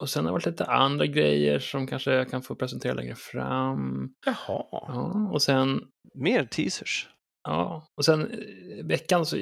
Och 0.03 0.11
sen 0.11 0.25
har 0.25 0.31
det 0.31 0.33
varit 0.33 0.47
lite 0.47 0.65
andra 0.65 1.07
grejer 1.07 1.59
som 1.59 1.87
kanske 1.87 2.13
jag 2.13 2.31
kan 2.31 2.43
få 2.43 2.55
presentera 2.55 2.95
längre 2.95 3.15
fram. 3.15 4.09
Jaha. 4.27 4.37
Ja, 4.71 5.31
och 5.33 5.43
sen, 5.43 5.81
Mer 6.15 6.45
teasers. 6.45 7.09
ja, 7.45 7.87
och 7.97 8.05
sen 8.05 8.21
eh, 8.31 8.85
veckan 8.87 9.27
så, 9.27 9.37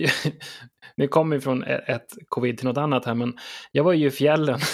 vi 0.96 1.08
kommer 1.08 1.36
ju 1.36 1.40
från 1.40 1.62
ett, 1.64 1.88
ett 1.88 2.06
covid 2.28 2.58
till 2.58 2.66
något 2.66 2.76
annat 2.78 3.04
här, 3.04 3.14
men 3.14 3.36
jag 3.72 3.84
var 3.84 3.92
ju 3.92 4.06
i 4.06 4.10
fjällen. 4.10 4.58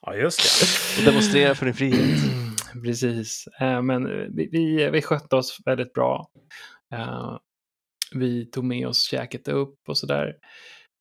Ja, 0.00 0.14
just 0.14 0.40
det. 0.40 1.00
Och 1.00 1.06
demonstrera 1.12 1.54
för 1.54 1.64
din 1.66 1.74
frihet. 1.74 2.18
Precis, 2.84 3.44
Eh, 3.60 3.82
men 3.82 4.04
vi, 4.36 4.48
vi, 4.52 4.90
vi 4.90 5.02
skötte 5.02 5.36
oss 5.36 5.58
väldigt 5.64 5.92
bra. 5.92 6.28
Eh, 6.94 7.36
Vi 8.14 8.50
tog 8.50 8.64
med 8.64 8.88
oss 8.88 9.02
käket 9.10 9.48
upp 9.48 9.78
och 9.88 9.98
sådär. 9.98 10.34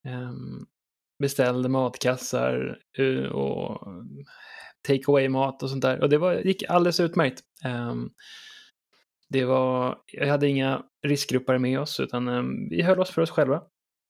Ehm, 0.08 0.66
Beställde 1.20 1.70
matkassar 1.70 2.80
eh, 2.98 3.32
och 3.32 3.88
take 4.88 5.04
away 5.08 5.30
mat 5.30 5.64
och 5.64 5.70
sånt 5.70 5.82
där. 5.82 6.02
Och 6.02 6.10
det 6.10 6.18
var, 6.18 6.34
gick 6.34 6.64
alldeles 6.64 7.00
utmärkt. 7.00 7.42
Ehm, 7.66 8.10
Det 9.30 9.46
var, 9.46 9.98
jag 10.14 10.28
hade 10.28 10.48
inga 10.48 10.84
riskgrupper 11.08 11.58
med 11.58 11.80
oss, 11.80 12.00
utan 12.00 12.28
ehm, 12.28 12.70
vi 12.70 12.82
höll 12.82 13.00
oss 13.00 13.10
för 13.10 13.22
oss 13.22 13.30
själva. 13.30 13.62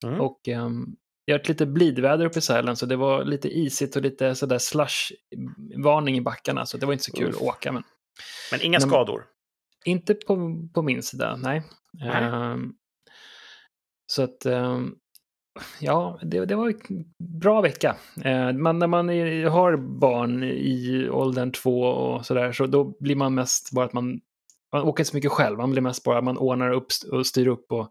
Mm. 0.06 0.22
Och 0.22 0.48
um, 0.48 0.96
jag 1.26 1.34
har 1.36 1.40
ett 1.40 1.48
lite 1.50 1.66
blidväder 1.66 2.26
uppe 2.26 2.40
i 2.40 2.42
Sälen, 2.42 2.76
så 2.76 2.86
det 2.86 2.96
var 2.96 3.26
lite 3.26 3.50
isigt 3.50 3.96
och 3.96 4.02
lite 4.02 4.36
sådär 4.36 4.58
slush-varning 4.58 6.18
i 6.18 6.22
backarna, 6.22 6.66
så 6.66 6.78
det 6.78 6.86
var 6.86 6.94
inte 6.94 7.06
så 7.06 7.12
kul 7.12 7.30
Uff. 7.30 7.36
att 7.36 7.42
åka. 7.42 7.72
Men 7.72 7.84
Men 8.52 8.62
inga 8.62 8.80
Men- 8.80 8.90
skador. 8.90 9.26
inte 9.86 10.14
på, 10.14 10.68
på 10.74 10.82
min 10.82 11.04
sida, 11.04 11.36
nej. 11.36 11.64
Nej. 11.94 12.24
Ehm, 12.24 12.74
så 14.08 14.24
att, 14.24 14.46
ehm, 14.46 14.96
ja, 15.80 16.20
det, 16.22 16.46
det 16.46 16.56
var 16.56 16.68
en 16.68 17.06
bra 17.40 17.62
vecka. 17.62 17.96
Uh, 18.26 18.52
man, 18.52 18.80
när 18.80 18.88
man 18.88 19.10
är, 19.10 19.46
har 19.46 19.78
barn 19.78 20.44
i 20.44 21.10
åldern 21.12 21.52
två 21.52 21.82
och 21.82 22.26
sådär, 22.26 22.52
så 22.52 22.66
då 22.66 22.84
blir 23.00 23.16
man 23.16 23.34
mest 23.34 23.72
bara 23.72 23.86
att 23.86 23.94
man 23.94 24.20
man 24.72 24.84
åker 24.84 25.02
inte 25.02 25.10
så 25.12 25.18
mycket 25.18 25.32
själv, 25.32 25.58
man 25.58 25.72
blir 25.72 25.82
mest 25.82 26.04
bara 26.04 26.22
man 26.22 26.38
ordnar 26.38 26.72
upp 26.72 26.88
och 27.12 27.28
styr 27.28 27.48
upp 27.48 27.72
och 27.72 27.90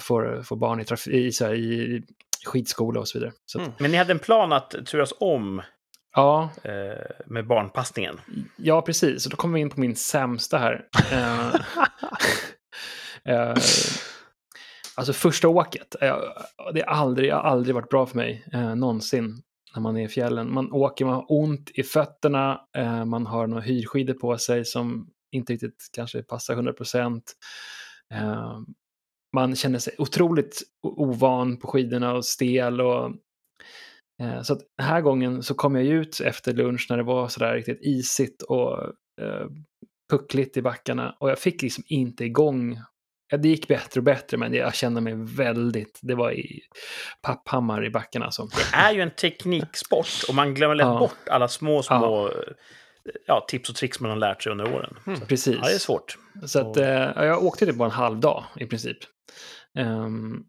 får, 0.00 0.42
får 0.42 0.56
barn 0.56 0.80
i, 0.80 0.82
traf- 0.82 1.10
i, 1.10 1.32
så 1.32 1.44
här, 1.44 1.54
i 1.54 2.02
skidskola 2.46 3.00
och 3.00 3.08
så 3.08 3.18
vidare. 3.18 3.32
Så 3.46 3.58
att, 3.58 3.66
Mm. 3.66 3.76
Men 3.78 3.90
ni 3.90 3.96
hade 3.96 4.12
en 4.12 4.18
plan 4.18 4.52
att 4.52 4.70
turas 4.86 5.12
om 5.20 5.62
Ja, 6.14 6.50
eh, 6.62 7.06
med 7.26 7.46
barnpassningen. 7.46 8.20
Ja, 8.56 8.82
precis. 8.82 9.26
Och 9.26 9.30
då 9.30 9.36
kommer 9.36 9.54
vi 9.54 9.60
in 9.60 9.70
på 9.70 9.80
min 9.80 9.96
sämsta 9.96 10.58
här. 10.58 10.84
Eh, 11.12 11.54
eh, 13.34 13.54
alltså 14.96 15.12
första 15.12 15.48
åket. 15.48 15.96
Eh, 16.00 16.16
det, 16.74 16.84
har 16.86 16.94
aldrig, 16.94 17.32
har 17.32 17.40
aldrig 17.40 17.74
varit 17.74 17.88
bra 17.88 18.06
för 18.06 18.16
mig, 18.16 18.44
eh, 18.52 18.74
någonsin, 18.74 19.42
när 19.74 19.82
man 19.82 19.96
är 19.96 20.04
i 20.04 20.08
fjällen. 20.08 20.54
Man 20.54 20.72
åker, 20.72 21.04
man 21.04 21.14
har 21.14 21.26
ont 21.28 21.70
i 21.74 21.82
fötterna, 21.82 22.60
eh, 22.76 23.04
man 23.04 23.26
har 23.26 23.46
några 23.46 23.62
hyrskidor 23.62 24.14
på 24.14 24.38
sig 24.38 24.64
som 24.64 25.10
inte 25.32 25.52
riktigt 25.52 25.88
kanske 25.92 26.22
passar 26.22 26.54
100 26.54 26.72
procent. 26.72 27.32
Eh, 28.14 28.58
man 29.34 29.56
känner 29.56 29.78
sig 29.78 29.94
otroligt 29.98 30.62
ovan 30.82 31.56
på 31.56 31.66
skidorna 31.66 32.14
och 32.14 32.24
stel 32.24 32.80
och 32.80 33.12
Eh, 34.22 34.42
Så 34.42 34.52
att 34.52 34.60
den 34.76 34.86
här 34.86 35.00
gången 35.00 35.42
så 35.42 35.54
kom 35.54 35.76
jag 35.76 35.84
ut 35.84 36.20
efter 36.20 36.52
lunch 36.54 36.86
när 36.90 36.96
det 36.96 37.02
var 37.02 37.28
sådär 37.28 37.54
riktigt 37.54 37.78
isigt 37.82 38.42
och 38.42 38.84
eh, 39.20 39.46
puckligt 40.10 40.56
i 40.56 40.62
backarna 40.62 41.16
och 41.20 41.30
jag 41.30 41.38
fick 41.38 41.62
liksom 41.62 41.84
inte 41.86 42.24
igång. 42.24 42.78
Ja, 43.28 43.36
det 43.36 43.48
gick 43.48 43.68
bättre 43.68 44.00
och 44.00 44.04
bättre 44.04 44.36
men 44.36 44.54
jag 44.54 44.74
kände 44.74 45.00
mig 45.00 45.14
väldigt, 45.16 45.98
det 46.02 46.14
var 46.14 46.32
i 46.32 46.60
papphammar 47.22 47.84
i 47.84 47.90
backarna. 47.90 48.30
Så. 48.30 48.46
Det 48.46 48.76
är 48.76 48.92
ju 48.92 49.00
en 49.00 49.10
tekniksport 49.10 50.08
och 50.28 50.34
man 50.34 50.54
glömmer 50.54 50.74
lätt 50.74 50.86
Ja. 50.86 50.98
bort 50.98 51.28
alla 51.30 51.48
små, 51.48 51.82
små 51.82 52.30
ja, 53.26 53.44
tips 53.48 53.70
och 53.70 53.76
tricks 53.76 54.00
man 54.00 54.10
har 54.10 54.18
lärt 54.18 54.42
sig 54.42 54.52
under 54.52 54.74
åren. 54.74 54.96
Mm. 55.06 55.20
Så, 55.20 55.26
Precis. 55.26 55.56
ja, 55.62 55.68
det 55.68 55.74
är 55.74 55.78
svårt. 55.78 56.18
Så 56.46 56.60
att, 56.60 56.76
eh, 56.76 56.86
ja, 56.88 57.24
jag 57.24 57.44
åkte 57.44 57.66
typ 57.66 57.76
bara 57.76 57.84
en 57.88 57.90
halv 57.90 58.20
dag 58.20 58.44
i 58.56 58.66
princip. 58.66 58.98
Ehm, 59.78 60.42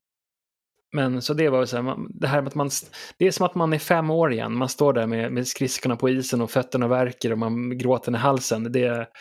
men 0.94 1.22
så 1.22 1.34
det 1.34 1.50
var 1.50 1.66
så 1.66 1.82
här, 1.82 1.96
det 2.10 2.28
här 2.28 2.42
med 2.42 2.48
att 2.48 2.56
man, 2.56 2.70
det 3.18 3.28
är 3.28 3.32
som 3.32 3.46
att 3.46 3.56
man 3.56 3.74
är 3.74 3.80
fem 3.80 4.10
år 4.10 4.34
igen. 4.34 4.58
Man 4.58 4.70
står 4.70 4.94
där 4.94 5.08
med, 5.08 5.32
med 5.32 5.48
skridskorna 5.48 5.96
på 5.96 6.10
isen 6.10 6.42
och 6.42 6.52
fötterna 6.52 6.88
värker 6.88 7.32
och 7.32 7.38
man 7.38 7.78
gråter 7.78 8.12
i 8.12 8.16
halsen. 8.16 8.72
Det 8.72 8.84
är... 8.84 9.08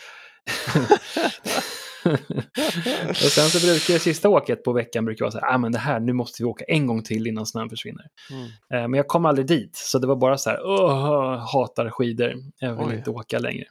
och 3.09 3.15
sen 3.15 3.49
så 3.49 3.67
brukar 3.67 3.93
det 3.93 3.99
sista 3.99 4.29
åket 4.29 4.63
på 4.63 4.73
veckan 4.73 5.05
brukar 5.05 5.25
vara 5.25 5.31
så 5.31 5.39
här, 5.39 5.53
ah, 5.53 5.57
men 5.57 5.71
det 5.71 5.77
här, 5.77 5.99
nu 5.99 6.13
måste 6.13 6.43
vi 6.43 6.45
åka 6.45 6.65
en 6.67 6.87
gång 6.87 7.03
till 7.03 7.27
innan 7.27 7.45
snön 7.45 7.69
försvinner. 7.69 8.05
Mm. 8.31 8.43
Eh, 8.45 8.87
men 8.87 8.93
jag 8.93 9.07
kom 9.07 9.25
aldrig 9.25 9.47
dit, 9.47 9.75
så 9.75 9.99
det 9.99 10.07
var 10.07 10.15
bara 10.15 10.37
så 10.37 10.49
här, 10.49 10.59
åh, 10.63 11.51
hatar 11.53 11.89
skidor, 11.89 12.33
jag 12.59 12.75
vill 12.75 12.87
Oj. 12.87 12.95
inte 12.95 13.09
åka 13.09 13.39
längre. 13.39 13.65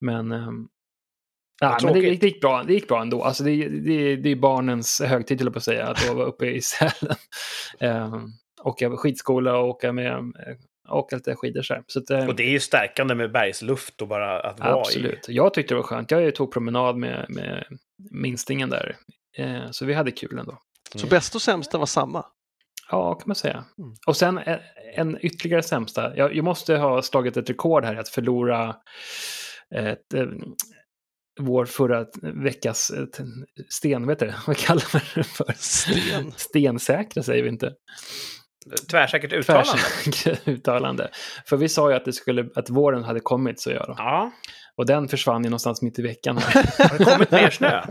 Men, 0.00 0.28
Vad 1.60 1.84
men 1.84 1.94
det, 1.94 2.00
det, 2.00 2.26
gick 2.26 2.40
bra, 2.40 2.62
det 2.62 2.72
gick 2.72 2.88
bra 2.88 3.02
ändå. 3.02 3.22
Alltså 3.22 3.44
det, 3.44 3.68
det, 3.68 4.16
det 4.16 4.30
är 4.30 4.36
barnens 4.36 5.00
högtid, 5.00 5.40
jag 5.40 5.52
på 5.52 5.58
att 5.58 5.64
säga, 5.64 5.86
att 5.86 6.08
vara 6.14 6.26
uppe 6.26 6.46
i 6.46 6.60
Sälen. 6.62 7.16
Ehm, 7.80 8.32
åka 8.62 8.96
skidskola 8.96 9.58
och 9.58 9.68
åka, 9.68 9.92
med, 9.92 10.12
eh, 10.12 10.56
åka 10.88 11.16
lite 11.16 11.36
skidor 11.36 11.62
så 11.62 11.74
här. 11.74 11.82
Så 11.86 11.98
att, 11.98 12.10
eh, 12.10 12.26
Och 12.26 12.36
det 12.36 12.42
är 12.42 12.50
ju 12.50 12.60
stärkande 12.60 13.14
med 13.14 13.32
bergsluft 13.32 14.02
och 14.02 14.08
bara 14.08 14.40
att 14.40 14.60
vara 14.60 14.80
Absolut. 14.80 15.26
Jag 15.28 15.54
tyckte 15.54 15.74
det 15.74 15.78
var 15.78 15.86
skönt. 15.86 16.10
Jag 16.10 16.34
tog 16.34 16.52
promenad 16.52 16.96
med, 16.96 17.26
med 17.28 17.64
minstingen 18.10 18.70
där. 18.70 18.96
Eh, 19.38 19.70
så 19.70 19.84
vi 19.84 19.94
hade 19.94 20.10
kul 20.10 20.38
ändå. 20.38 20.58
Så 20.94 21.06
bästa 21.06 21.38
och 21.38 21.42
sämsta 21.42 21.78
var 21.78 21.86
samma. 21.86 22.26
Ja, 22.90 23.14
kan 23.14 23.24
man 23.26 23.36
säga. 23.36 23.64
Mm. 23.78 23.94
Och 24.06 24.16
sen 24.16 24.38
en, 24.38 24.58
en 24.94 25.18
ytterligare 25.20 25.62
sämsta. 25.62 26.16
Jag, 26.16 26.36
jag 26.36 26.44
måste 26.44 26.76
ha 26.76 27.02
slagit 27.02 27.36
ett 27.36 27.50
rekord 27.50 27.84
här 27.84 27.94
i 27.94 27.98
att 27.98 28.08
förlora 28.08 28.76
ett, 29.74 30.14
eh, 30.14 30.26
vår 31.40 31.64
förra 31.64 32.06
veckas 32.22 32.90
eh, 32.90 33.06
sten, 33.68 34.06
vet 34.06 34.18
du, 34.18 34.32
vad 34.46 34.56
kallar 34.56 34.84
man 34.92 35.02
det 35.14 35.24
för? 35.24 35.54
Sten. 35.56 36.32
Stensäkra 36.36 37.22
säger 37.22 37.42
vi 37.42 37.48
inte. 37.48 37.72
Tvärsäkert 38.90 39.32
uttalande. 39.32 39.70
Tvärsäkra 39.72 40.36
uttalande. 40.52 41.10
För 41.46 41.56
vi 41.56 41.68
sa 41.68 41.90
ju 41.90 41.96
att, 41.96 42.04
det 42.04 42.12
skulle, 42.12 42.48
att 42.54 42.70
våren 42.70 43.04
hade 43.04 43.20
kommit, 43.20 43.60
så 43.60 43.70
jag 43.70 43.86
då. 43.86 43.94
Ja. 43.98 44.30
Och 44.76 44.86
den 44.86 45.08
försvann 45.08 45.44
ju 45.44 45.50
någonstans 45.50 45.82
mitt 45.82 45.98
i 45.98 46.02
veckan. 46.02 46.38
Här. 46.38 46.88
Har 46.90 46.98
det 46.98 47.04
kommit 47.04 47.30
mer 47.30 47.50
snö? 47.50 47.82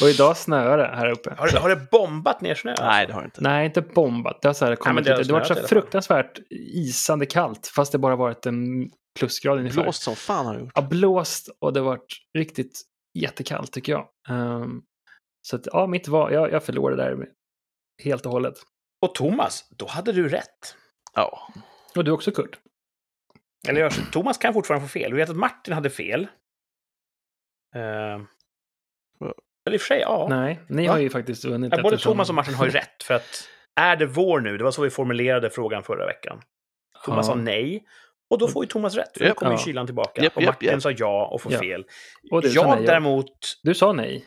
Och 0.02 0.08
idag 0.08 0.36
snöar 0.36 0.78
det 0.78 0.96
här 0.96 1.10
uppe. 1.10 1.34
Har 1.38 1.48
det, 1.48 1.58
har 1.58 1.68
det 1.68 1.90
bombat 1.90 2.40
ner 2.40 2.54
snö? 2.54 2.70
alltså? 2.70 2.84
Nej, 2.84 3.06
det 3.06 3.12
har 3.12 3.20
det 3.20 3.24
inte. 3.24 3.40
Nej, 3.40 3.66
inte 3.66 3.82
bombat. 3.82 4.42
Det 4.42 4.48
har, 4.48 4.52
så 4.54 4.64
här 4.64 4.76
kommit 4.76 4.94
men 4.94 5.04
det 5.04 5.10
har 5.10 5.18
lite. 5.18 5.28
Det 5.28 5.34
har 5.34 5.40
varit 5.40 5.58
så 5.58 5.66
fruktansvärt 5.68 6.38
isande 6.74 7.26
kallt, 7.26 7.66
fast 7.66 7.92
det 7.92 7.98
bara 7.98 8.16
varit 8.16 8.46
en 8.46 8.90
plusgrad 9.18 9.58
ungefär. 9.58 9.82
Blåst 9.82 10.02
som 10.02 10.16
fan 10.16 10.46
har 10.46 10.54
det 10.54 10.60
gjort. 10.60 10.72
Ja, 10.74 10.82
blåst 10.82 11.48
och 11.60 11.72
det 11.72 11.80
har 11.80 11.86
varit 11.86 12.16
riktigt 12.38 12.82
jättekallt 13.18 13.72
tycker 13.72 13.92
jag. 13.92 14.06
Ehm, 14.28 14.82
så 15.42 15.56
att, 15.56 15.66
ja, 15.72 15.86
mitt 15.86 16.08
var, 16.08 16.30
jag, 16.30 16.52
jag 16.52 16.64
förlorade 16.64 17.02
där 17.02 17.26
helt 18.04 18.26
och 18.26 18.32
hållet. 18.32 18.54
Och 19.02 19.14
Thomas, 19.14 19.68
då 19.70 19.86
hade 19.86 20.12
du 20.12 20.28
rätt. 20.28 20.76
Ja. 21.14 21.48
Och 21.96 22.04
du 22.04 22.10
också 22.10 22.30
Kurt? 22.32 22.58
Eller 23.68 23.80
jag, 23.80 23.92
Thomas 24.12 24.38
kan 24.38 24.54
fortfarande 24.54 24.86
få 24.88 24.92
fel. 24.92 25.12
Vi 25.12 25.18
vet 25.20 25.30
att 25.30 25.36
Martin 25.36 25.74
hade 25.74 25.90
fel. 25.90 26.26
Uh, 27.76 27.82
eller 29.66 29.74
i 29.74 29.76
och 29.76 29.80
för 29.80 29.86
sig, 29.86 30.00
ja. 30.00 30.26
Nej, 30.30 30.60
ni 30.68 30.86
Va? 30.86 30.92
har 30.92 30.98
ju 31.00 31.10
faktiskt 31.10 31.44
vunnit. 31.44 31.72
Ja, 31.76 31.82
både 31.82 31.98
Thomas 31.98 32.28
och 32.28 32.34
Martin 32.34 32.54
har 32.54 32.64
ju 32.66 32.70
rätt. 32.72 33.02
För 33.02 33.14
att 33.14 33.48
är 33.80 33.96
det 33.96 34.06
vår 34.06 34.40
nu? 34.40 34.58
Det 34.58 34.64
var 34.64 34.70
så 34.70 34.82
vi 34.82 34.90
formulerade 34.90 35.50
frågan 35.50 35.82
förra 35.82 36.06
veckan. 36.06 36.40
Thomas 37.04 37.26
Ja. 37.28 37.32
sa 37.32 37.38
nej. 37.40 37.84
Och 38.30 38.38
då 38.38 38.48
får 38.48 38.64
ju 38.64 38.68
Thomas 38.68 38.94
rätt, 38.94 39.18
för 39.18 39.28
då 39.28 39.34
kommer 39.34 39.52
ju 39.52 39.58
Ja. 39.58 39.64
kylan 39.64 39.86
tillbaka. 39.86 40.22
Japp, 40.24 40.36
och 40.36 40.42
Martin 40.42 40.68
japp. 40.68 40.82
sa 40.82 40.90
ja 40.90 41.26
och 41.32 41.42
får 41.42 41.52
Ja. 41.52 41.58
fel. 41.58 41.84
Och 42.30 42.42
du 42.42 42.50
sa 42.50 42.60
jag 42.60 42.70
nej, 42.76 42.84
ja. 42.84 42.90
däremot, 42.90 43.30
Du 43.62 43.74
sa 43.74 43.92
nej, 43.92 44.24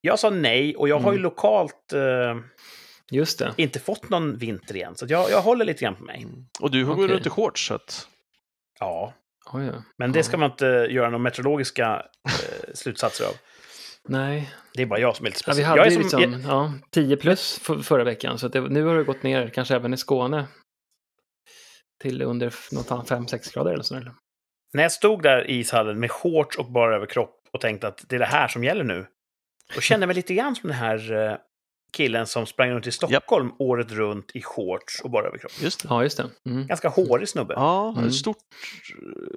jag 0.00 0.18
sa 0.18 0.30
nej 0.30 0.76
och 0.76 0.88
jag 0.88 0.98
har 0.98 1.12
ju 1.12 1.16
Mm. 1.18 1.22
lokalt 1.22 1.92
eh, 1.92 2.36
just 3.10 3.38
det. 3.38 3.54
inte 3.56 3.80
fått 3.80 4.08
någon 4.10 4.36
vinter 4.38 4.76
igen. 4.76 4.96
Så 4.96 5.04
att 5.04 5.10
jag, 5.10 5.30
jag 5.30 5.42
håller 5.42 5.64
lite 5.64 5.80
grann 5.84 5.94
på 5.96 6.04
mig. 6.04 6.26
Och 6.60 6.70
du 6.70 6.84
har 6.84 6.94
gått 6.94 7.10
runt 7.10 7.26
i 7.26 7.30
shorts, 7.30 7.66
så 7.66 7.74
att... 7.74 8.08
Ja, 8.80 9.12
Oj, 9.52 9.64
ja. 9.64 9.82
men 9.98 10.12
det 10.12 10.22
ska 10.22 10.36
man 10.36 10.50
inte 10.50 10.66
göra 10.90 11.10
några 11.10 11.22
meteorologiska 11.22 12.06
eh, 12.28 12.74
slutsatser 12.74 13.24
av. 13.24 13.32
Nej, 14.08 14.50
Det 14.74 14.82
är 14.82 14.86
bara 14.86 15.00
jag 15.00 15.16
som 15.16 15.26
är 15.26 15.30
lite 15.30 15.40
ja, 15.46 15.52
vi 15.52 15.52
speciell. 15.52 15.66
hade 15.68 15.80
jag 15.80 15.86
är 15.86 15.90
ju 16.02 16.08
som, 16.08 16.20
liksom 16.20 16.50
ja, 16.50 16.72
10 16.90 17.16
plus 17.16 17.58
för, 17.58 17.78
förra 17.78 18.04
veckan, 18.04 18.38
så 18.38 18.46
att 18.46 18.52
det, 18.52 18.60
nu 18.60 18.84
har 18.84 18.96
det 18.96 19.04
gått 19.04 19.22
ner, 19.22 19.48
kanske 19.48 19.74
även 19.74 19.94
i 19.94 19.96
Skåne, 19.96 20.46
till 22.02 22.22
under 22.22 22.46
f- 22.46 22.68
något 22.72 22.90
annat 22.92 23.10
5-6 23.10 23.54
grader 23.54 23.72
eller 23.72 23.82
så. 23.82 23.96
Eller? 23.96 24.12
När 24.74 24.82
jag 24.82 24.92
stod 24.92 25.22
där 25.22 25.50
i 25.50 25.58
ishallen 25.58 26.00
med 26.00 26.10
shorts 26.10 26.58
och 26.58 26.72
bara 26.72 26.96
överkropp 26.96 27.40
och 27.52 27.60
tänkte 27.60 27.88
att 27.88 28.04
det 28.08 28.16
är 28.16 28.20
det 28.20 28.26
här 28.26 28.48
som 28.48 28.64
gäller 28.64 28.84
nu. 28.84 29.06
Då 29.74 29.80
kände 29.80 30.04
jag 30.04 30.08
mig 30.08 30.16
lite 30.16 30.34
grann 30.34 30.56
som 30.56 30.68
den 30.68 30.78
här 30.78 31.12
eh, 31.12 31.36
killen 31.92 32.26
som 32.26 32.46
sprang 32.46 32.70
runt 32.70 32.86
i 32.86 32.92
Stockholm 32.92 33.52
året 33.58 33.90
runt 33.92 34.30
i 34.36 34.42
shorts 34.42 35.00
och 35.00 35.10
bara 35.10 35.26
överkropp. 35.26 35.52
Just 35.62 35.82
det. 35.82 35.88
Ja, 35.90 36.02
just 36.02 36.16
det. 36.16 36.30
Mm. 36.46 36.66
Ganska 36.66 36.88
hårig 36.88 37.28
snubbe. 37.28 37.54
Ja, 37.54 37.94
Mm. 37.98 38.10
stort, 38.12 38.36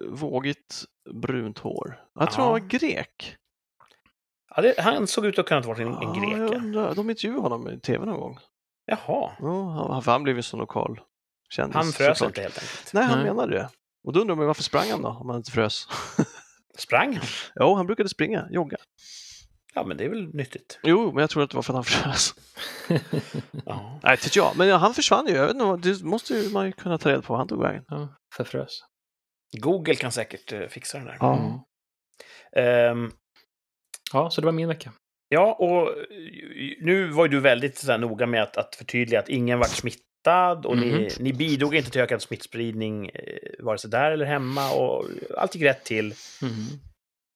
eh, 0.02 0.08
vågigt, 0.10 0.84
brunt 1.13 1.60
hår. 1.60 2.00
Jag 2.20 2.32
tror 2.32 2.46
Ja. 2.46 2.52
han 2.52 2.62
var 2.62 2.68
grek. 2.70 3.36
Ja, 4.56 4.62
det, 4.62 4.74
han 4.78 5.08
såg 5.08 5.26
ut 5.26 5.39
att 5.39 5.46
kunna 5.46 5.62
ha 5.62 5.68
varit 5.68 5.80
en, 5.80 5.88
en 5.88 5.94
Ja, 5.94 6.02
jag 6.04 6.15
grek. 6.15 6.52
ja. 6.54 6.58
undrar, 6.58 6.96
de 6.96 7.10
intervjuade 7.10 7.41
honom 7.41 7.70
i 7.70 7.80
tv 7.80 8.06
någon 8.06 8.20
gång. 8.20 8.38
Jaha, 8.86 9.32
Ja, 9.39 9.88
han, 9.94 10.04
för 10.04 10.12
han 10.12 10.24
blev 10.24 10.36
ju 10.36 10.41
så 10.41 10.58
lokal 10.58 11.00
kändis. 11.50 11.76
han 11.76 11.86
frös 11.91 12.18
såklart. 12.18 12.30
inte 12.32 12.41
helt 12.41 12.58
enkelt. 12.58 12.94
Nej, 12.94 13.04
han 13.04 13.18
Nej. 13.18 13.28
menade 13.28 13.52
det. 13.58 13.70
Och 14.08 14.13
då 14.13 14.20
undrar 14.20 14.36
man 14.36 14.46
varför 14.48 14.63
sprang 14.63 14.89
han 14.91 15.02
då, 15.02 15.08
om 15.10 15.30
han 15.30 15.38
inte 15.38 15.52
frös? 15.52 15.88
Sprang 16.78 17.15
han? 17.15 17.26
jo, 17.56 17.76
han 17.76 17.86
brukade 17.86 18.10
springa, 18.10 18.48
jogga. 18.52 18.78
Ja, 19.76 19.84
men 19.86 19.98
det 19.98 20.04
är 20.06 20.10
väl 20.10 20.36
nyttigt. 20.36 20.80
Jo, 20.84 21.12
men 21.12 21.22
jag 21.22 21.30
tror 21.30 21.44
att 21.44 21.50
det 21.50 21.56
var 21.56 21.62
för 21.64 21.74
att 21.74 21.76
han 21.76 21.84
frös. 22.04 22.34
Ja. 23.66 24.00
Nej, 24.04 24.18
tyckte 24.18 24.40
jag. 24.40 24.58
Men 24.58 24.70
han 24.72 24.94
försvann 24.94 25.28
ju. 25.28 25.34
Jag 25.34 25.48
vet 25.48 25.56
inte, 25.56 25.90
det 25.90 26.04
måste 26.04 26.34
ju 26.34 26.50
man 26.50 26.66
ju 26.66 26.72
kunna 26.72 26.98
ta 26.98 27.10
reda 27.12 27.22
på 27.22 27.36
han 27.36 27.48
tog 27.48 27.62
vägen. 27.62 27.84
ja, 27.88 28.16
förfrös. 28.36 28.80
Google 29.58 29.96
kan 29.96 30.12
säkert 30.12 30.52
eh, 30.52 30.68
fixa 30.68 30.98
den 30.98 31.08
där. 31.08 31.18
Ja. 31.20 31.38
Mm. 31.38 31.60
Ehm, 33.02 33.12
Ja, 34.14 34.30
så 34.30 34.42
det 34.42 34.46
var 34.46 34.52
min 34.52 34.68
vecka. 34.68 34.92
Ja, 35.30 35.54
och 35.54 35.82
eh, 35.90 36.06
nu 36.82 37.08
var 37.08 37.26
ju 37.26 37.32
du 37.32 37.40
väldigt 37.40 37.78
så 37.78 37.92
här, 37.92 37.98
noga 37.98 38.26
med 38.26 38.44
att, 38.44 38.58
att 38.58 38.76
förtydliga 38.76 39.20
att 39.20 39.30
ingen 39.30 39.60
vart 39.60 39.70
smittad 39.70 40.66
och 40.66 40.78
ni, 40.78 40.92
Mhm. 40.92 41.10
ni 41.20 41.34
bidrog 41.34 41.76
inte 41.76 41.92
till 41.92 42.02
ökad 42.02 42.22
smittspridning 42.22 43.10
eh, 43.10 43.20
vare 43.66 43.78
sig 43.78 43.90
där 43.90 44.12
eller 44.12 44.26
hemma 44.26 44.74
och 44.74 45.06
allt 45.38 45.56
gick 45.56 45.64
rätt 45.64 45.84
till. 45.84 46.14
Mm. 46.42 46.54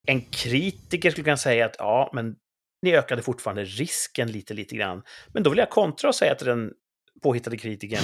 En 0.09 0.21
kritiker 0.21 1.11
skulle 1.11 1.23
kunna 1.23 1.37
säga 1.37 1.65
att 1.65 1.75
ja, 1.79 2.09
men 2.13 2.35
ni 2.81 2.95
ökade 2.95 3.21
fortfarande 3.21 3.63
risken 3.63 4.31
lite, 4.31 4.53
lite 4.53 4.75
grann. 4.75 5.03
Men 5.33 5.43
då 5.43 5.49
vill 5.49 5.59
jag 5.59 5.69
kontra 5.69 6.07
och 6.07 6.15
säga 6.15 6.35
till 6.35 6.47
den 6.47 6.71
påhittade 7.23 7.57
kritikern, 7.57 8.03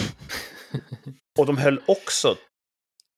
och 1.39 1.45
de 1.45 1.57
höll 1.57 1.81
också 1.87 2.35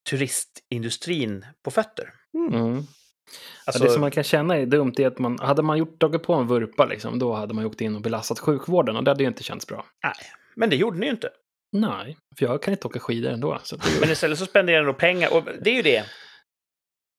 turistindustrin 0.10 1.46
på 1.64 1.72
fötter. 1.72 2.14
Mm. 2.34 2.78
Alltså, 3.66 3.84
ja, 3.84 3.88
det 3.88 3.92
som 3.92 4.02
man 4.02 4.12
kan 4.12 4.24
känna 4.24 4.58
är 4.58 4.66
dumt 4.66 4.94
är 4.98 5.08
att 5.08 5.20
man, 5.20 5.40
hade 5.40 5.62
man 5.62 5.78
gjort, 5.78 6.00
tagit 6.00 6.24
på 6.24 6.34
en 6.34 6.48
vurpa, 6.48 6.86
liksom, 6.86 7.20
då 7.20 7.34
hade 7.34 7.54
man 7.54 7.66
åkt 7.66 7.82
in 7.82 7.96
och 7.96 8.02
belastat 8.02 8.40
sjukvården 8.40 8.96
och 8.96 9.04
det 9.04 9.12
hade 9.12 9.24
ju 9.24 9.28
inte 9.28 9.44
känts 9.44 9.68
bra. 9.68 9.86
Men 10.56 10.70
det 10.70 10.76
gjorde 10.76 11.00
ni 11.00 11.06
ju 11.06 11.12
inte. 11.12 11.30
Nej, 11.72 12.18
för 12.38 12.46
jag 12.46 12.62
kan 12.64 12.74
inte 12.74 12.88
åka 12.88 13.00
skidor 13.00 13.32
ändå. 13.32 13.60
Så 13.64 13.76
det, 13.76 13.84
Men 14.02 14.12
istället 14.12 14.40
så 14.40 14.46
spenderar 14.46 14.86
de 14.86 14.96
pengar, 14.96 15.34
och 15.34 15.44
det 15.62 15.70
är 15.70 15.76
ju 15.76 15.82
det. 15.82 16.06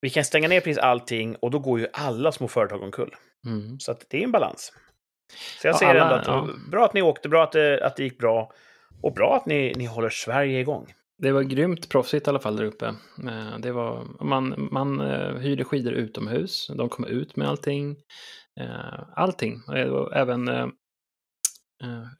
Vi 0.00 0.10
kan 0.10 0.24
stänga 0.24 0.48
ner 0.48 0.60
precis 0.60 0.78
allting 0.78 1.36
och 1.36 1.50
då 1.50 1.58
går 1.58 1.80
ju 1.80 1.86
alla 1.92 2.32
små 2.32 2.48
företag 2.48 2.82
omkull. 2.82 3.14
mm. 3.46 3.80
Så 3.80 3.92
att 3.92 4.06
det 4.10 4.18
är 4.18 4.24
en 4.24 4.32
balans. 4.32 4.72
Så 5.60 5.66
jag 5.66 5.74
Ja, 5.74 5.78
säger 5.78 5.94
alla- 5.94 6.02
ändå 6.04 6.14
att 6.14 6.26
ja. 6.26 6.54
bra 6.70 6.84
att 6.84 6.94
ni 6.94 7.02
åkte, 7.02 7.28
bra 7.28 7.44
att 7.44 7.52
det, 7.52 7.86
att 7.86 7.96
det 7.96 8.02
gick 8.04 8.18
bra. 8.18 8.52
Och 9.02 9.12
bra 9.14 9.36
att 9.36 9.46
ni, 9.46 9.72
ni 9.76 9.84
håller 9.84 10.10
Sverige 10.10 10.60
igång. 10.60 10.94
det 11.18 11.32
var 11.32 11.42
grymt 11.42 11.88
proffsigt 11.88 12.26
i 12.26 12.30
alla 12.30 12.38
fall 12.40 12.56
där 12.56 12.64
uppe. 12.64 12.86
Eh, 13.28 13.58
Det 13.58 13.72
var, 13.72 14.06
man 14.24 14.68
man 14.72 15.00
eh, 15.00 15.34
hyrde 15.36 15.64
skidor 15.64 15.92
utomhus, 15.92 16.70
de 16.76 16.88
kom 16.88 17.04
ut 17.04 17.36
med 17.36 17.48
allting. 17.48 17.96
Eh, 18.60 19.00
Allting. 19.16 19.62
Även 20.12 20.50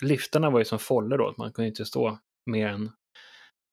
liftarna 0.02 0.50
var 0.50 0.58
ju 0.58 0.64
som 0.64 0.78
foller 0.78 1.18
då, 1.18 1.34
man 1.38 1.52
kunde 1.52 1.68
inte 1.68 1.84
stå 1.84 2.18
mer 2.46 2.68
än, 2.68 2.90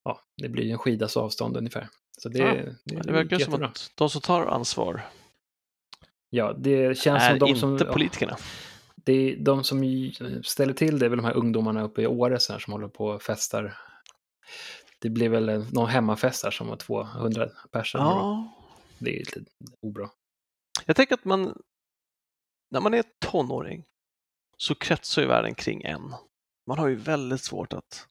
ja, 0.04 0.20
det 0.42 0.50
blir 0.50 0.64
ju 0.64 0.72
en 0.72 0.78
skidas 0.78 1.18
avstånd 1.18 1.58
ungefär. 1.58 1.88
Så 2.18 2.30
det, 2.30 2.40
Ja, 2.40 2.54
det, 2.84 3.02
Det 3.02 3.12
verkar 3.12 3.30
som 3.30 3.40
jättebra. 3.40 3.68
att 3.68 3.92
de 3.96 4.10
som 4.10 4.22
tar 4.22 4.46
ansvar 4.46 5.02
Ja, 6.30 6.54
det 6.54 6.98
känns 6.98 7.24
är 7.24 7.30
som 7.30 7.40
de 7.40 7.48
inte 7.50 7.60
som... 7.60 7.78
ja, 7.78 7.94
politikerna. 7.94 8.38
det 8.96 9.14
är 9.14 9.38
de 9.38 9.64
som 9.64 10.12
ställer 10.44 10.74
till 10.74 11.00
det 11.00 11.06
är 11.06 11.10
väl 11.10 11.18
de 11.18 11.26
här 11.26 11.38
ungdomarna 11.38 11.84
uppe 11.84 12.02
i 12.02 12.08
Åre 12.08 12.40
så 12.40 12.54
här, 12.54 12.60
som 12.60 12.74
håller 12.74 12.88
på 12.88 13.06
och 13.06 13.22
festar. 13.24 13.78
Det 15.00 15.10
blev 15.10 15.32
väl 15.32 15.66
någon 15.74 15.90
hemmafest 15.90 16.44
här 16.44 16.52
som 16.52 16.68
var 16.68 16.76
200 16.78 17.50
personer. 17.72 18.04
Ja. 18.04 18.52
Det 19.00 19.16
är 19.16 19.20
lite 19.20 19.46
obra. 19.82 20.10
Jag 20.86 20.96
tänker 20.96 21.14
att 21.14 21.26
man, 21.26 21.62
när 22.72 22.82
man 22.82 22.94
är 22.94 23.04
tonåring 23.20 23.84
så 24.58 24.76
kretsar 24.76 25.22
ju 25.22 25.28
världen 25.28 25.56
kring 25.56 25.82
en. 25.84 26.14
Man 26.68 26.80
har 26.80 26.88
ju 26.88 26.96
väldigt 26.96 27.42
svårt 27.42 27.74
att 27.74 28.08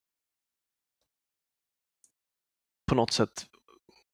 på 2.86 2.94
något 2.94 3.12
sätt, 3.12 3.46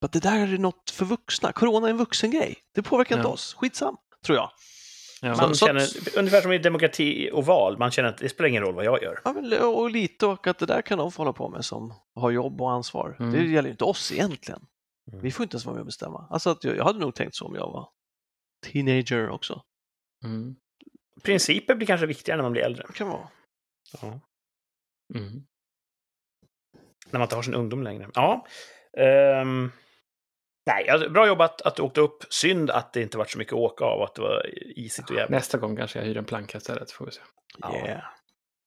att 0.05 0.11
det 0.13 0.19
där 0.19 0.53
är 0.53 0.57
något 0.57 0.89
för 0.91 1.05
vuxna. 1.05 1.51
Corona 1.51 1.87
är 1.87 1.91
en 1.91 1.97
vuxen 1.97 2.31
grej. 2.31 2.55
Det 2.75 2.81
påverkar 2.83 3.15
inte 3.17 3.27
Ja. 3.27 3.33
oss. 3.33 3.53
Skitsam, 3.53 3.97
tror 4.25 4.37
jag. 4.37 4.51
Ja, 5.21 5.35
Man 5.35 5.55
så- 5.55 5.65
känner, 5.65 5.87
ungefär 6.17 6.41
som 6.41 6.51
i 6.51 6.57
demokrati 6.57 7.29
och 7.33 7.45
val, 7.45 7.77
man 7.77 7.91
känner 7.91 8.09
att 8.09 8.17
det 8.17 8.29
spelar 8.29 8.47
ingen 8.49 8.63
roll 8.63 8.75
vad 8.75 8.85
jag 8.85 9.03
gör. 9.03 9.19
Ja, 9.23 9.33
men, 9.33 9.53
och 9.61 9.89
lite 9.91 10.25
och 10.25 10.47
att 10.47 10.57
det 10.59 10.65
där 10.65 10.81
kan 10.81 10.97
de 10.97 11.11
få 11.11 11.21
hålla 11.21 11.33
på 11.33 11.49
med 11.49 11.65
som 11.65 11.93
har 12.15 12.31
jobb 12.31 12.61
och 12.61 12.71
ansvar. 12.71 13.15
Mm. 13.19 13.31
Det 13.33 13.39
gäller 13.43 13.69
ju 13.69 13.71
inte 13.71 13.83
oss 13.83 14.11
egentligen. 14.11 14.65
Mm. 15.11 15.23
Vi 15.23 15.31
får 15.31 15.43
inte 15.43 15.55
ens 15.55 15.65
vara 15.65 15.73
med 15.73 15.79
och 15.79 15.85
bestämma. 15.85 16.27
Alltså 16.29 16.49
att 16.49 16.63
jag, 16.63 16.77
jag 16.77 16.83
hade 16.83 16.99
nog 16.99 17.15
tänkt 17.15 17.35
så 17.35 17.45
om 17.45 17.55
jag 17.55 17.71
var 17.71 17.89
teenager 18.65 19.29
också. 19.29 19.61
mm, 20.23 20.55
Principer 21.23 21.75
blir 21.75 21.87
kanske 21.87 22.05
viktigare 22.05 22.37
när 22.37 22.43
man 22.43 22.51
blir 22.51 22.61
äldre. 22.61 22.83
Det 22.87 22.93
kan 22.93 23.07
vara. 23.09 23.27
Ja. 24.01 24.07
mm. 25.15 25.43
När 27.09 27.19
man 27.19 27.21
inte 27.21 27.35
har 27.35 27.43
sin 27.43 27.53
ungdom 27.55 27.83
längre. 27.83 28.09
Ja. 28.13 28.47
ehm, 28.97 29.71
nej, 30.65 30.89
alltså, 30.89 31.09
bra 31.09 31.27
jobbat 31.27 31.61
att 31.61 31.75
du 31.75 31.81
åkte 31.81 32.01
upp. 32.01 32.23
Synd 32.29 32.69
att 32.69 32.93
det 32.93 33.01
inte 33.01 33.17
varit 33.17 33.31
så 33.31 33.37
mycket 33.37 33.53
att 33.53 33.59
åka 33.59 33.85
av, 33.85 34.01
att 34.01 34.15
det 34.15 34.21
var 34.21 34.49
isigt 34.79 35.09
och 35.09 35.15
jävligt. 35.15 35.31
Nästa 35.31 35.57
gång 35.57 35.75
kanske 35.77 35.99
jag 35.99 36.05
hyr 36.05 36.17
en 36.17 36.25
planka 36.25 36.57
istället, 36.57 36.91
får 36.91 37.05
vi 37.05 37.11
se. 37.11 37.21
Ja. 37.57 37.75
Yeah. 37.75 38.03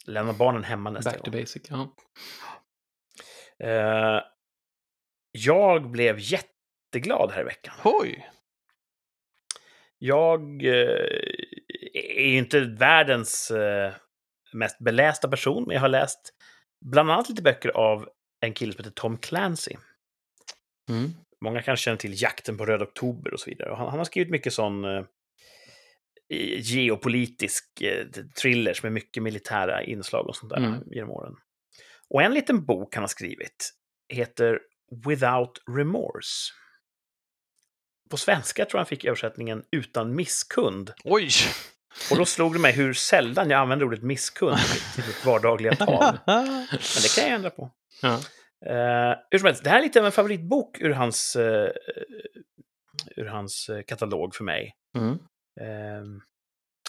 Lämna 0.06 0.32
barnen 0.32 0.64
hemma 0.64 0.90
nästa 0.90 1.10
Back 1.10 1.22
to 1.22 1.30
gång. 1.30 1.40
basic. 1.40 1.62
Ja. 1.70 1.94
Eh, 3.66 4.22
jag 5.32 5.90
blev 5.90 6.16
jätteglad 6.18 7.32
här 7.32 7.40
i 7.40 7.44
veckan. 7.44 7.74
Oj! 7.84 8.30
Jag 9.98 10.64
eh, 10.64 11.08
är 11.94 12.36
inte 12.38 12.60
världens 12.60 13.50
eh, 13.50 13.92
mest 14.52 14.78
belästa 14.78 15.28
person, 15.28 15.64
men 15.66 15.74
jag 15.74 15.80
har 15.80 15.88
läst 15.88 16.34
bland 16.84 17.10
annat 17.10 17.28
lite 17.28 17.42
böcker 17.42 17.68
av 17.68 18.08
en 18.40 18.54
kille 18.54 18.72
som 18.72 18.84
heter 18.84 18.94
Tom 18.94 19.18
Clancy. 19.18 19.76
Mm. 20.90 21.10
Många 21.44 21.62
kanske 21.62 21.84
känner 21.84 21.96
till 21.98 22.22
Jakten 22.22 22.56
på 22.58 22.66
Röd 22.66 22.82
Oktober 22.82 23.34
och 23.34 23.40
så 23.40 23.50
vidare. 23.50 23.70
Och 23.70 23.76
han, 23.78 23.88
han 23.88 23.98
har 23.98 24.04
skrivit 24.04 24.30
mycket 24.30 24.52
sån 24.52 24.84
eh, 24.84 25.04
geopolitisk 26.60 27.80
eh, 27.80 28.06
thrillers 28.42 28.82
med 28.82 28.92
mycket 28.92 29.22
militära 29.22 29.82
inslag 29.82 30.26
och 30.26 30.36
sånt 30.36 30.50
där 30.50 30.56
Mm. 30.58 30.80
genom 30.86 31.10
åren. 31.10 31.34
Och 32.10 32.22
en 32.22 32.34
liten 32.34 32.64
bok 32.64 32.94
han 32.94 33.02
har 33.02 33.08
skrivit 33.08 33.70
heter 34.08 34.58
Without 35.06 35.62
Remorse. 35.76 36.52
På 38.10 38.16
svenska 38.16 38.64
tror 38.64 38.78
jag 38.78 38.80
han 38.80 38.86
fick 38.86 39.04
översättningen 39.04 39.64
Utan 39.70 40.14
misskund. 40.14 40.92
Oj! 41.04 41.30
Och 42.10 42.16
då 42.16 42.24
slog 42.24 42.52
det 42.52 42.58
mig 42.58 42.72
hur 42.72 42.92
sällan 42.94 43.50
jag 43.50 43.60
använder 43.60 43.86
ordet 43.86 44.02
misskund 44.02 44.58
i 44.98 45.00
mitt 45.06 45.24
vardagliga 45.24 45.76
tal. 45.76 46.18
Men 46.26 46.66
det 47.02 47.14
kan 47.14 47.24
jag 47.24 47.34
ändra 47.34 47.50
på. 47.50 47.70
Ja. 48.02 48.20
Uh, 48.66 49.14
hur 49.30 49.38
som 49.38 49.46
helst, 49.46 49.64
det 49.64 49.70
här 49.70 49.78
är 49.78 49.82
lite 49.82 50.00
av 50.00 50.06
en 50.06 50.12
favoritbok 50.12 50.80
ur 50.80 50.90
hans, 50.90 51.36
eh, 51.36 51.70
ur 53.16 53.24
hans 53.24 53.68
eh, 53.68 53.82
katalog 53.82 54.34
för 54.34 54.44
mig. 54.44 54.74
Mm. 54.96 55.18
Eh, 55.60 56.04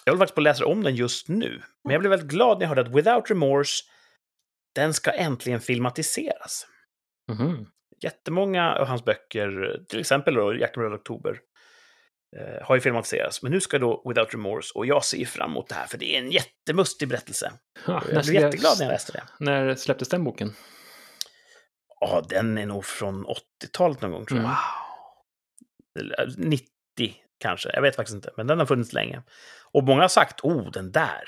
jag 0.06 0.12
håller 0.12 0.20
faktiskt 0.20 0.36
på 0.36 0.42
att 0.42 0.44
läsa 0.44 0.66
om 0.66 0.84
den 0.84 0.96
just 0.96 1.28
nu. 1.28 1.62
Men 1.84 1.94
jag 1.94 2.00
blev 2.00 2.10
väldigt 2.10 2.30
glad 2.30 2.58
när 2.58 2.64
jag 2.64 2.70
hörde 2.70 2.82
att 2.82 2.96
Without 2.96 3.30
Remorse, 3.30 3.84
den 4.76 4.94
ska 4.94 5.12
äntligen 5.12 5.60
filmatiseras. 5.60 6.68
Mhm. 7.32 7.66
Jättemånga 8.04 8.76
av 8.76 8.88
hans 8.88 9.06
böcker, 9.06 9.80
till 9.90 10.00
exempel 10.00 10.34
då 10.34 10.56
Jack 10.56 10.78
Röd 10.78 10.94
Oktober, 10.94 11.40
eh, 12.38 12.68
har 12.68 12.76
ju 12.76 12.82
filmatiserats. 12.82 13.44
Men 13.44 13.52
nu 13.52 13.62
ska 13.62 13.80
då 13.80 14.04
Without 14.10 14.34
Remorse, 14.34 14.72
och 14.76 14.86
jag 14.86 15.06
ser 15.06 15.26
fram 15.26 15.52
emot 15.52 15.70
det 15.70 15.76
här, 15.76 15.88
för 15.88 15.98
det 15.98 16.16
är 16.16 16.20
en 16.20 16.32
jättemustig 16.32 17.08
berättelse. 17.08 17.54
Ja, 17.88 18.04
jag 18.12 18.26
blev 18.26 18.42
jätteglad 18.42 18.76
när 18.80 18.86
jag 18.86 18.92
läste 18.92 19.12
det. 19.12 19.24
när 19.40 19.76
släpptes 19.76 20.10
den 20.10 20.24
boken? 20.24 20.54
Ja, 22.08 22.24
den 22.30 22.58
är 22.58 22.65
nog 22.65 22.86
från 22.86 23.26
80-talet 23.26 24.02
någon 24.02 24.12
gång, 24.12 24.26
tror 24.26 24.39
jag. 24.39 24.50
Mm. 24.50 24.58
Eller, 26.00 26.34
90 26.38 26.65
kanske, 27.39 27.70
jag 27.74 27.82
vet 27.82 27.96
faktiskt 27.96 28.15
inte. 28.15 28.32
Men 28.38 28.48
den 28.48 28.60
har 28.60 28.65
funnits 28.65 28.94
länge. 28.94 29.24
Och 29.72 29.84
många 29.84 30.02
har 30.02 30.08
sagt, 30.08 30.41
oh, 30.44 30.72
den 30.72 30.91
där, 30.91 31.24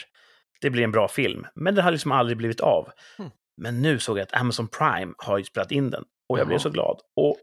det 0.61 0.69
blir 0.69 0.83
en 0.83 0.91
bra 0.91 1.07
film. 1.07 1.47
Men 1.55 1.75
den 1.75 1.83
har 1.83 1.91
liksom 1.91 2.11
aldrig 2.11 2.37
blivit 2.37 2.59
av. 2.59 2.89
Mm. 3.19 3.31
Men 3.57 3.81
nu 3.81 3.99
såg 3.99 4.17
jag 4.17 4.23
att 4.23 4.33
Amazon 4.33 4.67
Prime 4.67 5.13
har 5.17 5.37
ju 5.37 5.43
spelat 5.43 5.71
in 5.71 5.89
den. 5.89 6.03
Och 6.29 6.39
jag 6.39 6.47
blev 6.47 6.55
Jaha. 6.55 6.63
så 6.63 6.69
glad. 6.69 6.99
Och 7.15 7.37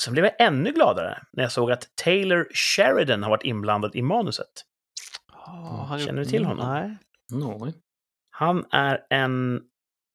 sen 0.00 0.12
blev 0.12 0.24
jag 0.24 0.34
ännu 0.38 0.72
gladare 0.72 1.22
när 1.32 1.44
jag 1.44 1.52
såg 1.52 1.70
att 1.70 1.88
Taylor 2.04 2.48
Sheridan 2.54 3.22
har 3.22 3.30
varit 3.30 3.44
inblandad 3.44 3.96
i 3.96 4.02
manuset. 4.02 4.64
Han 5.88 5.98
Känner 5.98 6.18
du 6.18 6.24
till 6.24 6.44
honom? 6.44 6.72
Nej. 6.72 6.96
No. 7.32 7.72
Han 8.30 8.66
är 8.70 9.06
en 9.10 9.62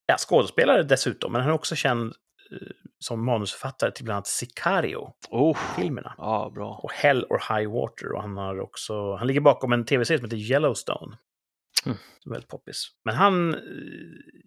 ja, 0.05 0.15
skådespelare 0.17 0.83
dessutom, 0.83 1.31
men 1.31 1.41
han 1.41 1.49
är 1.49 1.55
också 1.55 1.75
känd 1.75 2.05
eh, 2.05 2.13
som 2.99 3.25
manusförfattare 3.25 3.91
till 3.91 4.05
bland 4.05 4.15
annat 4.15 4.27
Sicario-filmerna. 4.27 6.09
Oh. 6.09 6.23
Ja, 6.25 6.51
bra. 6.55 6.79
och 6.83 6.91
Hell 6.91 7.25
or 7.29 7.55
High 7.57 7.71
Water. 7.71 8.11
Och 8.11 8.21
han, 8.21 8.37
har 8.37 8.59
också, 8.59 9.15
han 9.15 9.27
ligger 9.27 9.41
bakom 9.41 9.73
en 9.73 9.85
tv-serie 9.85 10.17
som 10.19 10.25
heter 10.25 10.37
Yellowstone. 10.37 11.17
Mm. 11.85 11.97
Som 12.19 12.31
är 12.31 12.33
väldigt 12.35 12.49
poppis. 12.49 12.87
Men 13.05 13.15
han... 13.15 13.55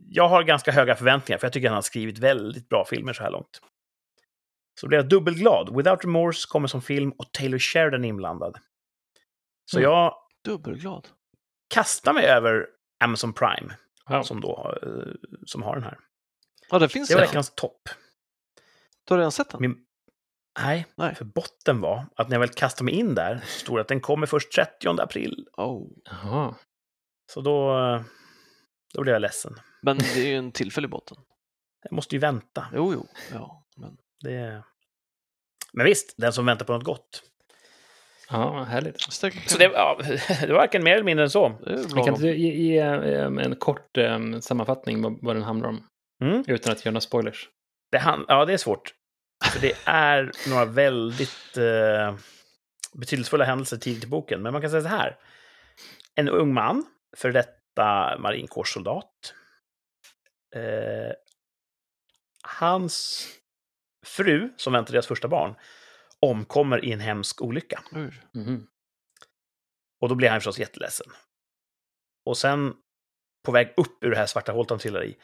Jag 0.08 0.28
har 0.28 0.42
ganska 0.42 0.72
höga 0.72 0.94
förväntningar, 0.94 1.38
för 1.38 1.46
jag 1.46 1.52
tycker 1.52 1.68
han 1.68 1.74
har 1.74 1.82
skrivit 1.82 2.18
väldigt 2.18 2.68
bra 2.68 2.84
filmer 2.90 3.12
så 3.12 3.22
här 3.22 3.30
långt. 3.30 3.60
Så 4.80 4.88
blev 4.88 4.98
jag 5.00 5.08
dubbelglad. 5.08 5.76
Without 5.76 6.04
Remorse 6.04 6.46
kommer 6.48 6.68
som 6.68 6.82
film 6.82 7.10
och 7.10 7.32
Taylor 7.32 7.58
Sheridan 7.58 8.04
är 8.04 8.08
inblandad. 8.08 8.58
Så 9.64 9.78
Mm. 9.78 9.90
jag 9.90 10.14
Dubbelglad. 10.44 11.08
kastar 11.74 12.12
mig 12.12 12.26
över 12.26 12.66
Amazon 13.04 13.32
Prime, 13.32 13.74
Ja. 14.08 14.22
som, 14.22 14.40
då, 14.40 14.74
eh, 14.82 15.12
som 15.46 15.62
har 15.62 15.74
den 15.74 15.84
här. 15.84 15.98
Ja, 16.70 16.78
det 16.78 16.88
finns 16.88 17.08
Det 17.08 17.14
var 17.14 17.22
veckans 17.22 17.52
topp. 17.54 17.88
Du 19.04 19.14
har 19.14 19.18
redan 19.18 19.32
sett 19.32 19.50
den? 19.50 19.60
Min... 19.60 19.76
Nej, 20.60 20.86
Nej. 20.94 21.14
för 21.14 21.24
botten 21.24 21.80
var 21.80 22.06
att 22.16 22.28
när 22.28 22.34
jag 22.34 22.40
väl 22.40 22.48
kastade 22.48 22.84
mig 22.84 22.94
in 22.94 23.14
där 23.14 23.40
så 23.46 23.58
stod 23.58 23.76
det 23.76 23.80
att 23.80 23.88
den 23.88 24.00
kommer 24.00 24.26
först 24.26 24.52
30 24.52 24.88
april. 24.88 25.48
Oh. 25.56 25.88
Jaha. 26.04 26.54
Så 27.32 27.40
då, 27.40 27.74
då 28.94 29.02
blev 29.02 29.12
jag 29.12 29.22
ledsen. 29.22 29.54
Men 29.82 29.98
det 29.98 30.20
är 30.20 30.26
ju 30.26 30.36
en 30.36 30.52
tillfällig 30.52 30.90
botten. 30.90 31.16
Jag 31.82 31.92
måste 31.92 32.14
ju 32.14 32.18
vänta. 32.18 32.66
Jo, 32.74 32.92
jo. 32.92 33.06
Ja, 33.32 33.64
men... 33.76 33.96
Det... 34.20 34.62
Men 35.72 35.86
visst, 35.86 36.14
den 36.16 36.32
som 36.32 36.46
väntar 36.46 36.64
på 36.64 36.72
något 36.72 36.84
gott. 36.84 37.22
Ja, 38.30 38.62
härligt. 38.62 39.00
Så 39.00 39.26
det, 39.58 39.64
ja, 39.64 39.98
det 40.40 40.46
var 40.46 40.54
varken 40.54 40.84
mer 40.84 40.94
eller 40.94 41.04
mindre 41.04 41.24
än 41.24 41.30
så. 41.30 41.50
kan 41.90 42.08
inte 42.08 42.22
du 42.22 42.36
ge, 42.36 42.54
ge 42.54 42.78
eh, 42.78 43.24
en 43.24 43.56
kort 43.56 43.96
eh, 43.96 44.38
sammanfattning 44.40 45.02
vad, 45.02 45.18
vad 45.22 45.36
den 45.36 45.42
handlar 45.42 45.68
om? 45.68 45.86
Mm. 46.20 46.44
Utan 46.46 46.72
att 46.72 46.84
göra 46.84 46.92
några 46.92 47.00
spoilers. 47.00 47.48
Det, 47.90 47.98
han, 47.98 48.24
ja, 48.28 48.44
det 48.44 48.52
är 48.52 48.56
svårt. 48.56 48.94
För 49.52 49.60
det 49.60 49.76
är 49.84 50.32
några 50.48 50.64
väldigt 50.64 51.56
eh, 51.56 52.16
betydelsefulla 52.94 53.44
händelser 53.44 53.76
tidigt 53.76 54.04
i 54.04 54.06
boken. 54.06 54.42
Men 54.42 54.52
man 54.52 54.62
kan 54.62 54.70
säga 54.70 54.82
så 54.82 54.88
här. 54.88 55.18
En 56.14 56.28
ung 56.28 56.54
man, 56.54 56.86
för 57.16 57.32
detta 57.32 58.18
marinkårssoldat. 58.18 59.34
Eh, 60.54 61.12
hans 62.42 63.28
fru, 64.06 64.52
som 64.56 64.72
väntar 64.72 64.92
deras 64.92 65.06
första 65.06 65.28
barn, 65.28 65.54
omkommer 66.20 66.84
i 66.84 66.92
en 66.92 67.00
hemsk 67.00 67.42
olycka. 67.42 67.82
Mhm. 68.32 68.66
Och 70.00 70.08
då 70.08 70.14
blir 70.14 70.28
han 70.28 70.40
förstås 70.40 70.58
jätteledsen. 70.58 71.06
Och 72.24 72.38
sen, 72.38 72.74
på 73.44 73.52
väg 73.52 73.74
upp 73.76 74.04
ur 74.04 74.10
det 74.10 74.16
här 74.16 74.26
svarta 74.26 74.52
hålet 74.52 74.70
han 74.70 74.78
trillar 74.78 75.04
i, 75.04 75.16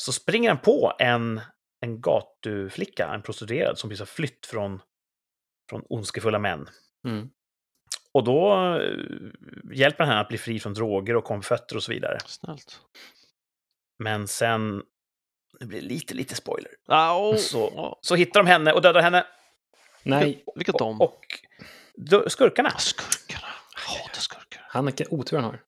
så 0.00 0.12
springer 0.12 0.48
han 0.50 0.58
på 0.58 0.92
en, 0.98 1.40
en 1.80 2.00
gatuflicka, 2.00 3.08
en 3.14 3.22
prostituerad, 3.22 3.78
som 3.78 3.90
precis 3.90 4.00
har 4.00 4.06
flytt 4.06 4.46
från, 4.46 4.82
från 5.70 5.82
ondskefulla 5.88 6.38
män. 6.38 6.68
Mm. 7.06 7.30
Och 8.12 8.24
då 8.24 8.54
eh, 8.76 8.94
hjälper 9.72 10.04
han 10.04 10.08
henne 10.08 10.20
att 10.20 10.28
bli 10.28 10.38
fri 10.38 10.60
från 10.60 10.74
droger 10.74 11.16
och 11.16 11.24
konfetter 11.24 11.76
och 11.76 11.82
så 11.82 11.92
vidare. 11.92 12.18
Snällt. 12.26 12.80
Men 13.98 14.28
sen, 14.28 14.82
nu 15.60 15.66
blir 15.66 15.80
det 15.80 15.86
lite, 15.86 16.14
lite 16.14 16.34
spoiler, 16.34 16.70
oh. 16.88 17.36
Så- 17.36 17.98
så 18.00 18.14
hittar 18.14 18.40
de 18.40 18.46
henne 18.46 18.72
och 18.72 18.82
dödar 18.82 19.02
henne. 19.02 19.26
Nej, 20.02 20.44
Vilket 20.54 20.78
de? 20.78 21.00
Och, 21.00 21.24
och 22.24 22.32
skurkarna. 22.32 22.70
Skurkarna. 22.78 23.46
Jag 23.74 23.80
hatar 24.02 24.20
skurkar. 24.20 24.64
han 24.68 24.86
vilken 24.86 25.06
otur 25.10 25.36
han 25.36 25.44
har. 25.44 25.60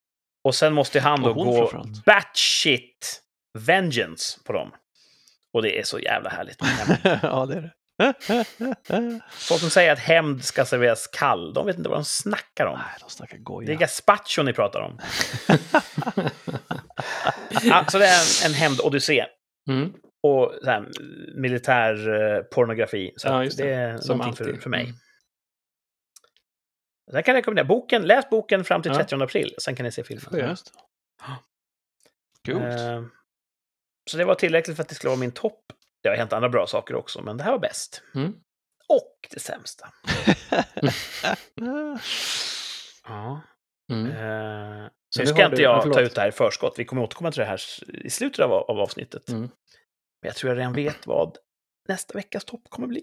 Och 0.44 0.54
sen 0.54 0.74
måste 0.74 1.00
han 1.00 1.22
då 1.22 1.34
gå 1.34 1.84
batshit 2.06 3.21
vengeance 3.58 4.40
på 4.44 4.52
dem. 4.52 4.74
Och 5.52 5.62
det 5.62 5.78
är 5.78 5.82
så 5.84 5.98
jävla 5.98 6.30
härligt. 6.30 6.58
ja, 7.22 7.46
det 7.46 7.56
är 7.56 7.60
det. 7.62 7.72
Folk 9.30 9.60
som 9.60 9.70
säger 9.70 9.92
att 9.92 9.98
hämnd 9.98 10.44
ska 10.44 10.64
serveras 10.64 11.06
kall, 11.06 11.54
de 11.54 11.66
vet 11.66 11.76
inte 11.78 11.88
vad 11.88 11.98
de 11.98 12.04
snackar 12.04 12.66
om. 12.66 12.78
Nej, 12.78 12.96
de 13.00 13.10
snackar 13.10 13.38
goja. 13.38 13.66
Det 13.66 13.72
är 13.72 13.76
gazpacho 13.76 14.42
ni 14.42 14.52
pratar 14.52 14.80
om. 14.80 14.98
ja, 17.62 17.84
så 17.90 17.98
det 17.98 18.06
är 18.06 18.44
en, 18.46 18.50
en 18.50 18.54
hämnd-odyssé. 18.54 19.24
Mm. 19.68 19.92
Och 20.22 20.54
så 20.62 20.70
här, 20.70 20.88
militär 21.40 22.08
eh, 22.36 22.42
pornografi. 22.42 23.12
Så 23.16 23.28
Ja, 23.28 23.38
det. 23.38 23.56
det. 23.56 23.72
är 23.72 23.98
Som 23.98 24.18
någonting 24.18 24.36
för, 24.36 24.44
alltid. 24.44 24.62
för 24.62 24.70
mig. 24.70 24.82
Mm. 24.84 24.94
Sen 27.12 27.22
kan 27.22 27.34
jag 27.34 27.38
rekommendera 27.40 27.64
boken. 27.66 28.02
Läs 28.02 28.30
boken 28.30 28.64
fram 28.64 28.82
till 28.82 28.92
Ja. 28.92 28.98
30 28.98 29.22
april. 29.22 29.54
Sen 29.58 29.76
kan 29.76 29.84
ni 29.84 29.92
se 29.92 30.04
filmen. 30.04 30.48
Just 30.48 30.72
det. 32.44 32.52
Coolt. 32.52 32.64
Eh, 32.80 33.02
så 34.10 34.16
det 34.16 34.24
var 34.24 34.34
tillräckligt 34.34 34.76
för 34.76 34.82
att 34.82 34.88
det 34.88 34.94
skulle 34.94 35.08
vara 35.08 35.20
min 35.20 35.32
topp. 35.32 35.64
Det 36.02 36.08
har 36.08 36.16
hänt 36.16 36.32
andra 36.32 36.48
bra 36.48 36.66
saker 36.66 36.94
också, 36.94 37.22
men 37.22 37.36
det 37.36 37.44
här 37.44 37.50
var 37.52 37.58
bäst. 37.58 38.02
Mm. 38.14 38.32
Och 38.88 39.28
det 39.30 39.40
sämsta. 39.40 39.88
Ja. 43.04 43.40
Mm. 43.92 44.06
Eh, 44.06 44.88
Så 45.08 45.20
nu 45.20 45.26
ska 45.26 45.44
inte 45.44 45.56
du- 45.56 45.62
ja, 45.62 45.70
jag 45.72 45.82
förlåt. 45.82 45.94
ta 45.96 46.00
ut 46.02 46.14
det 46.14 46.20
här 46.20 46.28
i 46.28 46.32
förskott. 46.32 46.74
Vi 46.78 46.84
kommer 46.84 47.02
återkomma 47.02 47.32
till 47.32 47.38
det 47.40 47.44
här 47.46 47.60
i 48.04 48.10
slutet 48.10 48.44
av, 48.44 48.52
av 48.52 48.78
avsnittet. 48.80 49.28
Mm. 49.28 49.40
Men 49.40 49.48
jag 50.28 50.34
tror 50.36 50.50
jag 50.52 50.58
redan 50.58 50.72
vet 50.72 51.06
vad 51.06 51.36
nästa 51.88 52.14
veckas 52.14 52.44
topp 52.44 52.62
kommer 52.68 52.88
bli. 52.88 53.02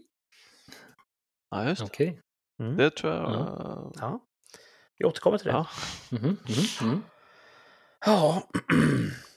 Ja, 1.51 1.65
just 1.69 1.79
det. 1.81 1.85
Okej. 1.85 2.21
Mm. 2.61 2.77
Det 2.77 2.89
tror 2.89 3.13
jag. 3.13 3.93
Ja. 3.99 4.19
Vi 4.97 5.05
återkommer 5.05 5.37
till 5.37 5.47
det. 5.47 5.53
Ja. 5.53 5.67
Mhm, 6.09 6.37
mhm, 6.47 6.87
mhm. 6.89 7.03
Ja. 8.05 8.43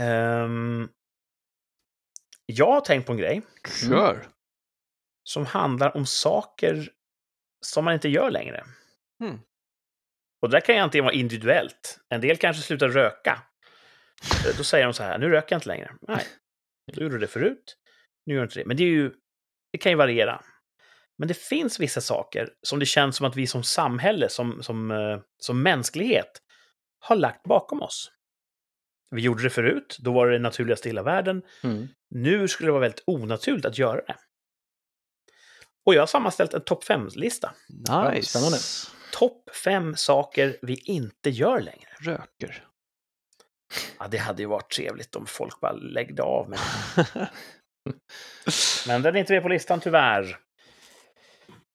Ehm, 0.00 0.88
jag 2.46 2.72
har 2.72 2.80
tänkt 2.80 3.06
på 3.06 3.12
en 3.12 3.18
grej 3.18 3.42
Kör. 3.88 4.26
som 5.24 5.46
handlar 5.46 5.96
om 5.96 6.06
saker 6.06 6.92
som 7.66 7.84
man 7.84 7.94
inte 7.94 8.08
gör 8.08 8.30
längre. 8.30 8.64
Mm. 9.22 9.38
Och 10.42 10.50
där 10.50 10.60
kan 10.60 10.74
ju 10.74 10.80
antingen 10.80 11.04
vara 11.04 11.14
individuellt. 11.14 12.00
En 12.08 12.20
del 12.20 12.36
kanske 12.36 12.62
slutar 12.62 12.88
röka. 12.88 13.42
Eh, 14.46 14.56
Då 14.56 14.64
säger 14.64 14.84
de 14.84 14.94
så 14.94 15.02
här, 15.02 15.18
nu 15.18 15.28
röker 15.28 15.54
jag 15.54 15.58
inte 15.58 15.68
längre. 15.68 15.94
Nej, 16.00 16.26
då 16.92 17.02
gjorde 17.02 17.14
du 17.14 17.18
det 17.20 17.26
förut. 17.26 17.76
Nu 18.26 18.34
gör 18.34 18.40
du 18.40 18.44
inte 18.44 18.58
det. 18.60 18.66
Men 18.66 18.76
det, 18.76 18.82
är 18.82 18.88
ju, 18.88 19.12
det 19.72 19.78
kan 19.78 19.92
ju 19.92 19.96
variera. 19.96 20.42
Men 21.18 21.28
det 21.28 21.34
finns 21.34 21.80
vissa 21.80 22.00
saker 22.00 22.48
som 22.62 22.78
det 22.78 22.86
känns 22.86 23.16
som 23.16 23.26
att 23.26 23.36
vi 23.36 23.46
som 23.46 23.62
samhälle, 23.62 24.28
som, 24.28 24.62
som, 24.62 24.90
eh, 24.90 25.20
som 25.38 25.62
mänsklighet, 25.62 26.42
har 26.98 27.16
lagt 27.16 27.42
bakom 27.42 27.82
oss. 27.82 28.12
Vi 29.10 29.22
gjorde 29.22 29.42
det 29.42 29.50
förut, 29.50 29.96
då 30.00 30.12
var 30.12 30.26
det 30.26 30.32
det 30.32 30.38
naturligaste 30.38 30.88
i 30.88 30.90
hela 30.90 31.02
världen. 31.02 31.42
Mm. 31.62 31.88
Nu 32.10 32.48
skulle 32.48 32.66
det 32.66 32.72
vara 32.72 32.80
väldigt 32.80 33.02
onaturligt 33.06 33.66
att 33.66 33.78
göra 33.78 34.00
det. 34.06 34.16
Och 35.86 35.94
jag 35.94 36.02
har 36.02 36.06
sammanställt 36.06 36.54
en 36.54 36.64
topp 36.64 36.84
5-lista. 36.84 37.52
Nice. 37.68 38.28
spännande. 38.28 38.58
topp 39.12 39.50
fem 39.64 39.96
saker 39.96 40.58
vi 40.62 40.74
inte 40.74 41.30
gör 41.30 41.60
längre. 41.60 41.88
Röker. 42.00 42.64
Ja, 43.98 44.08
det 44.08 44.18
hade 44.18 44.42
ju 44.42 44.48
varit 44.48 44.70
trevligt 44.70 45.16
om 45.16 45.26
folk 45.26 45.60
bara 45.60 45.72
läggde 45.72 46.22
av 46.22 46.50
med 46.50 46.58
det. 46.96 47.30
Men 48.86 49.02
den 49.02 49.16
är 49.16 49.20
inte 49.20 49.32
med 49.32 49.42
på 49.42 49.48
listan 49.48 49.80
tyvärr. 49.80 50.38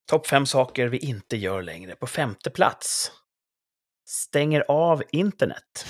Topp 0.09 0.27
fem 0.27 0.45
saker 0.45 0.87
vi 0.87 0.97
inte 0.97 1.37
gör 1.37 1.61
längre. 1.61 1.95
På 1.95 2.07
femte 2.07 2.49
plats. 2.49 3.11
Stänger 4.07 4.65
av 4.67 5.03
internet. 5.11 5.85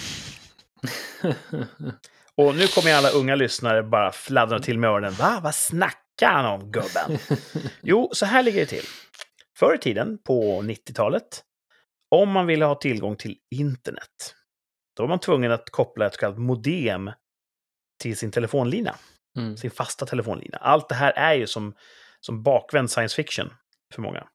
Och 2.38 2.55
nu 2.55 2.67
kommer 2.67 2.93
alla 2.93 3.09
unga 3.09 3.35
lyssnare 3.35 3.83
bara 3.83 4.11
fladdra 4.11 4.59
till 4.59 4.79
med 4.79 4.89
öronen. 4.89 5.13
Va? 5.13 5.39
Vad 5.43 5.55
snackar 5.55 6.31
han 6.31 6.45
om, 6.45 6.71
gubben? 6.71 7.17
Jo, 7.81 8.09
så 8.13 8.25
här 8.25 8.43
ligger 8.43 8.59
det 8.59 8.65
till. 8.65 8.83
Förr 9.57 9.75
i 9.75 9.77
tiden, 9.77 10.17
på 10.23 10.61
90-talet, 10.61 11.43
om 12.11 12.29
man 12.31 12.45
ville 12.47 12.65
ha 12.65 12.75
tillgång 12.75 13.15
till 13.15 13.38
internet, 13.55 14.35
då 14.97 15.03
var 15.03 15.07
man 15.07 15.19
tvungen 15.19 15.51
att 15.51 15.69
koppla 15.69 16.05
ett 16.05 16.13
så 16.13 16.19
kallat 16.19 16.38
modem 16.38 17.11
till 18.01 18.17
sin 18.17 18.31
telefonlina, 18.31 18.95
Mm. 19.38 19.57
sin 19.57 19.71
fasta 19.71 20.05
telefonlina. 20.05 20.57
Allt 20.57 20.89
det 20.89 20.95
här 20.95 21.11
är 21.11 21.33
ju 21.33 21.47
som, 21.47 21.73
som 22.19 22.43
bakvänd 22.43 22.91
science 22.91 23.15
fiction 23.15 23.53
för 23.93 24.01
många. 24.01 24.27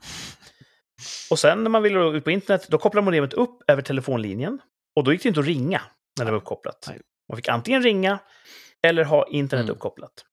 Och 1.31 1.39
sen 1.39 1.63
när 1.63 1.71
man 1.71 1.83
ville 1.83 2.01
ut 2.01 2.25
på 2.25 2.31
internet, 2.31 2.67
då 2.69 2.79
kopplade 2.79 3.05
modemet 3.05 3.33
upp 3.33 3.71
över 3.71 3.83
telefonlinjen. 3.83 4.59
Och 4.97 5.05
då 5.05 5.13
gick 5.13 5.23
det 5.23 5.29
inte 5.29 5.41
att 5.41 5.47
ringa 5.47 5.83
när 6.19 6.25
det 6.25 6.31
var 6.31 6.39
uppkopplat. 6.39 6.85
Nej. 6.89 7.01
Man 7.29 7.37
fick 7.37 7.49
antingen 7.49 7.83
ringa 7.83 8.19
eller 8.83 9.05
ha 9.05 9.29
internet 9.29 9.65
Mm. 9.65 9.75
uppkopplat. 9.77 10.25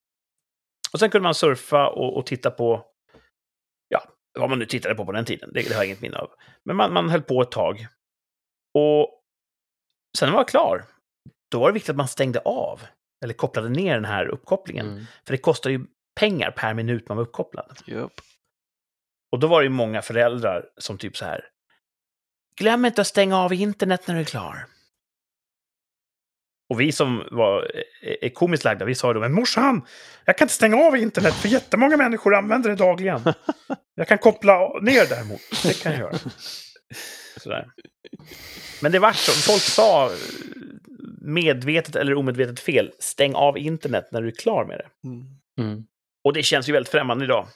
Och 0.94 1.00
sen 1.00 1.10
kunde 1.10 1.24
man 1.24 1.36
surfa 1.36 1.88
och, 1.90 2.18
och 2.18 2.26
titta 2.26 2.52
på, 2.52 2.86
ja, 3.88 4.04
vad 4.40 4.50
man 4.50 4.60
nu 4.60 4.66
tittade 4.66 4.96
på 4.96 5.06
på 5.06 5.12
den 5.12 5.26
tiden. 5.26 5.50
Det, 5.54 5.62
det 5.62 5.70
har 5.74 5.76
jag 5.76 5.86
inget 5.86 6.02
minne 6.02 6.18
av. 6.18 6.30
Men 6.66 6.76
man, 6.76 6.94
man 6.94 7.10
höll 7.10 7.22
på 7.22 7.42
ett 7.42 7.52
tag. 7.52 7.88
Och 8.74 9.24
sen 10.18 10.28
när 10.28 10.32
man 10.34 10.38
var 10.38 10.48
klar, 10.48 10.86
då 11.52 11.60
var 11.60 11.68
det 11.68 11.74
viktigt 11.74 11.90
att 11.90 11.96
man 11.96 12.08
stängde 12.08 12.40
av. 12.40 12.82
Eller 13.24 13.34
kopplade 13.34 13.70
ner 13.70 13.96
den 13.96 14.06
här 14.06 14.28
uppkopplingen. 14.28 14.88
Mm. 14.88 15.06
För 15.26 15.32
det 15.34 15.38
kostar 15.38 15.70
ju 15.70 15.86
pengar 16.20 16.52
per 16.52 16.74
minut 16.74 17.08
man 17.08 17.18
var 17.18 17.24
uppkopplad. 17.24 17.80
Japp. 17.86 18.22
Och 19.32 19.40
då 19.40 19.48
var 19.48 19.62
det 19.62 19.66
ju 19.66 19.70
många 19.70 20.02
föräldrar 20.02 20.70
som 20.78 20.98
typ 20.98 21.18
så 21.18 21.26
här. 21.26 21.50
Glöm 22.56 22.86
inte 22.86 23.02
att 23.02 23.08
stänga 23.08 23.38
av 23.38 23.54
internet 23.54 24.08
när 24.08 24.16
du 24.16 24.22
är 24.22 24.26
klar. 24.26 24.66
Och 26.70 26.82
vi 26.82 26.92
som 26.92 27.24
var 27.32 27.72
eh, 28.04 28.14
är 28.22 28.30
komiskt 28.30 28.64
lagda, 28.64 28.86
vi 28.86 28.96
sa 28.96 29.14
då, 29.14 29.20
men 29.20 29.34
morsan, 29.34 29.82
jag 30.26 30.38
kan 30.38 30.46
inte 30.46 30.54
stänga 30.54 30.78
av 30.78 30.98
internet 30.98 31.34
för 31.34 31.48
jättemånga 31.50 31.98
människor 31.98 32.36
använder 32.36 32.70
det 32.70 32.76
dagligen. 32.76 33.22
Jag 34.00 34.08
kan 34.08 34.18
koppla 34.18 34.80
ner 34.82 35.10
däremot. 35.10 35.42
Det 35.64 35.82
kan 35.84 35.92
jag 35.92 36.02
göra. 36.02 36.18
Sådär. 37.38 37.70
Men 38.82 38.92
det 38.92 39.00
vart 39.00 39.16
så. 39.16 39.32
Folk 39.52 39.62
sa 39.62 40.06
eh, 40.06 40.12
medvetet 41.22 41.96
eller 41.96 42.14
omedvetet 42.14 42.60
fel. 42.60 42.92
Stäng 43.00 43.34
av 43.36 43.58
internet 43.58 44.08
när 44.12 44.22
du 44.22 44.28
är 44.28 44.32
klar 44.32 44.66
med 44.66 44.78
det. 44.78 45.08
Mm. 45.08 45.26
Mm. 45.60 45.84
Och 46.24 46.34
det 46.34 46.44
känns 46.44 46.70
ju 46.70 46.74
väldigt 46.74 46.92
främmande 46.92 47.26
idag. 47.26 47.48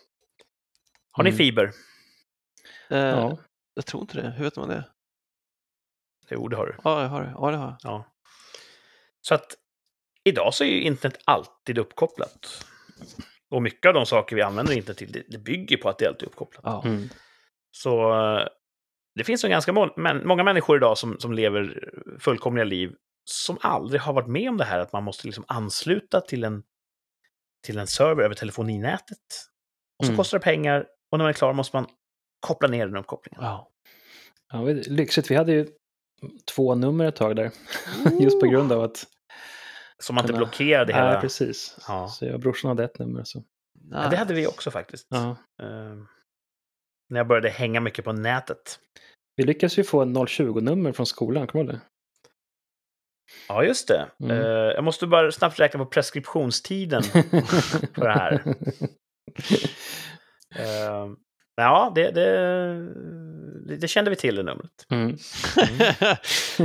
Har 1.12 1.24
ni 1.24 1.30
Mm. 1.30 1.38
fiber? 1.38 1.71
Eh, 2.89 2.97
Ja. 3.00 3.38
Jag 3.74 3.86
tror 3.86 4.02
inte 4.02 4.21
det. 4.21 4.34
Hur 4.38 4.43
vet 4.43 4.56
man 4.56 4.69
det? 4.69 4.86
Jo, 6.30 6.47
det 6.47 6.56
har 6.58 6.65
du. 6.65 6.76
Ja, 6.84 7.02
jag 7.02 7.10
har 7.10 7.21
det. 7.21 7.32
Ja, 7.36 7.52
det 7.52 7.58
har 7.58 7.65
jag. 7.67 7.78
Ja. 7.84 8.06
Så 9.21 9.36
att 9.36 9.55
idag 10.23 10.53
så 10.53 10.63
är 10.63 10.67
ju 10.67 10.81
internet 10.81 11.19
alltid 11.25 11.77
uppkopplat. 11.77 12.65
Och 13.49 13.62
mycket 13.62 13.86
av 13.86 13.93
de 13.93 14.05
saker 14.05 14.36
vi 14.36 14.41
använder 14.41 14.73
internet 14.73 14.97
till, 14.97 15.12
det, 15.12 15.23
det 15.27 15.38
bygger 15.38 15.77
på 15.77 15.89
att 15.89 15.97
det 15.97 16.07
alltid 16.07 16.23
är 16.23 16.27
uppkopplat. 16.27 16.62
Ja. 16.65 16.84
Mm. 16.86 17.10
Så 17.71 18.12
eh, 18.13 18.47
det 19.15 19.23
finns 19.23 19.45
ju 19.45 19.49
ganska 19.49 19.73
må 19.73 19.93
men, 19.97 20.27
många 20.27 20.43
människor 20.43 20.77
idag 20.77 20.97
som, 20.97 21.19
som 21.19 21.34
lever 21.34 21.89
fullkomliga 22.19 22.65
liv 22.65 22.95
som 23.23 23.57
aldrig 23.62 24.01
har 24.01 24.13
varit 24.13 24.27
med 24.27 24.49
om 24.49 24.57
det 24.57 24.63
här 24.65 24.79
att 24.79 24.93
man 24.93 25.03
måste 25.03 25.27
liksom 25.27 25.45
ansluta 25.47 26.21
till 26.21 26.43
en, 26.43 26.63
till 27.65 27.77
en 27.77 27.88
server 27.88 28.23
över 28.23 28.36
telefoninätet. 28.36 29.17
Och 29.99 30.05
så 30.05 30.12
Mm. 30.12 30.17
kostar 30.17 30.39
det 30.39 30.43
pengar 30.43 30.86
och 31.12 31.17
när 31.17 31.23
man 31.23 31.29
är 31.29 31.34
klar 31.34 31.53
måste 31.53 31.75
man 31.75 31.88
koppla 32.39 32.67
ner 32.67 32.88
den 32.88 32.97
uppkopplingen. 32.97 33.43
Ja. 33.43 33.71
Ja, 34.51 34.62
lyxigt. 34.88 35.31
Vi 35.31 35.36
hade 35.36 35.51
ju 35.51 35.67
två 36.55 36.75
nummer 36.75 37.05
ett 37.05 37.15
tag 37.15 37.36
där. 37.36 37.51
Just 38.19 38.39
på 38.39 38.47
grund 38.47 38.71
av 38.71 38.81
att... 38.81 39.07
Man 40.12 40.17
inte 40.17 40.27
kunna- 40.27 40.38
blockerade 40.38 40.93
Nej, 40.93 41.01
hela... 41.01 41.21
precis. 41.21 41.77
Ja. 41.88 42.07
Så 42.07 42.25
jag 42.25 42.34
och 42.34 42.39
brorsan 42.39 42.69
hade 42.69 42.84
ett 42.84 42.99
nummer. 42.99 43.23
Så. 43.23 43.43
Ja, 43.91 44.07
det 44.10 44.17
hade 44.17 44.34
vi 44.34 44.47
också 44.47 44.71
faktiskt. 44.71 45.07
Ja. 45.10 45.29
Eh, 45.63 45.95
när 47.10 47.19
jag 47.19 47.27
började 47.27 47.49
hänga 47.49 47.79
mycket 47.79 48.05
på 48.05 48.13
nätet. 48.13 48.79
Vi 49.36 49.43
lyckades 49.43 49.79
ju 49.79 49.84
få 49.84 50.01
en 50.01 50.17
020-nummer 50.17 50.91
från 50.91 51.05
skolan, 51.05 51.47
kommer 51.47 51.65
du 51.65 51.71
ihåg 51.71 51.79
det? 51.79 51.86
Ja, 53.47 53.63
just 53.63 53.88
det. 53.88 54.07
Mm. 54.23 54.38
Eh, 54.38 54.47
jag 54.47 54.84
måste 54.84 55.07
bara 55.07 55.31
snabbt 55.31 55.60
räkna 55.60 55.79
på 55.79 55.86
preskriptionstiden 55.86 57.03
för 57.93 58.01
det 58.01 58.12
här. 58.12 58.43
Eh, 60.55 61.07
ja, 61.55 61.91
det, 61.95 62.12
det, 62.12 62.27
det, 63.67 63.77
det 63.77 63.87
kände 63.87 64.09
vi 64.09 64.15
till, 64.15 64.35
det 64.35 64.43
numret. 64.43 64.85
Mm. 64.89 65.11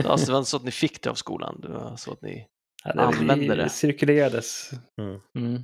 alltså, 0.04 0.26
det 0.26 0.32
var 0.32 0.38
inte 0.38 0.50
så 0.50 0.56
att 0.56 0.64
ni 0.64 0.70
fick 0.70 1.02
det 1.02 1.10
av 1.10 1.14
skolan, 1.14 1.60
det 1.60 1.68
var 1.68 1.96
så 1.96 2.12
att 2.12 2.22
ni... 2.22 2.46
Ja, 2.84 2.92
det 2.92 3.00
Använde 3.02 3.54
det. 3.54 3.68
cirkulerades. 3.68 4.70
Mm. 5.00 5.20
Mm. 5.38 5.62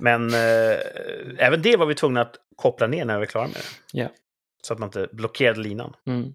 Men 0.00 0.34
eh, 0.34 0.78
även 1.38 1.62
det 1.62 1.76
var 1.76 1.86
vi 1.86 1.94
tvungna 1.94 2.20
att 2.20 2.36
koppla 2.56 2.86
ner 2.86 3.04
när 3.04 3.14
vi 3.14 3.18
var 3.18 3.26
klara 3.26 3.46
med 3.46 3.56
det. 3.56 3.98
Ja. 4.00 4.08
Så 4.62 4.72
att 4.72 4.78
man 4.78 4.88
inte 4.88 5.08
blockerade 5.12 5.60
linan. 5.60 5.96
Mm. 6.06 6.34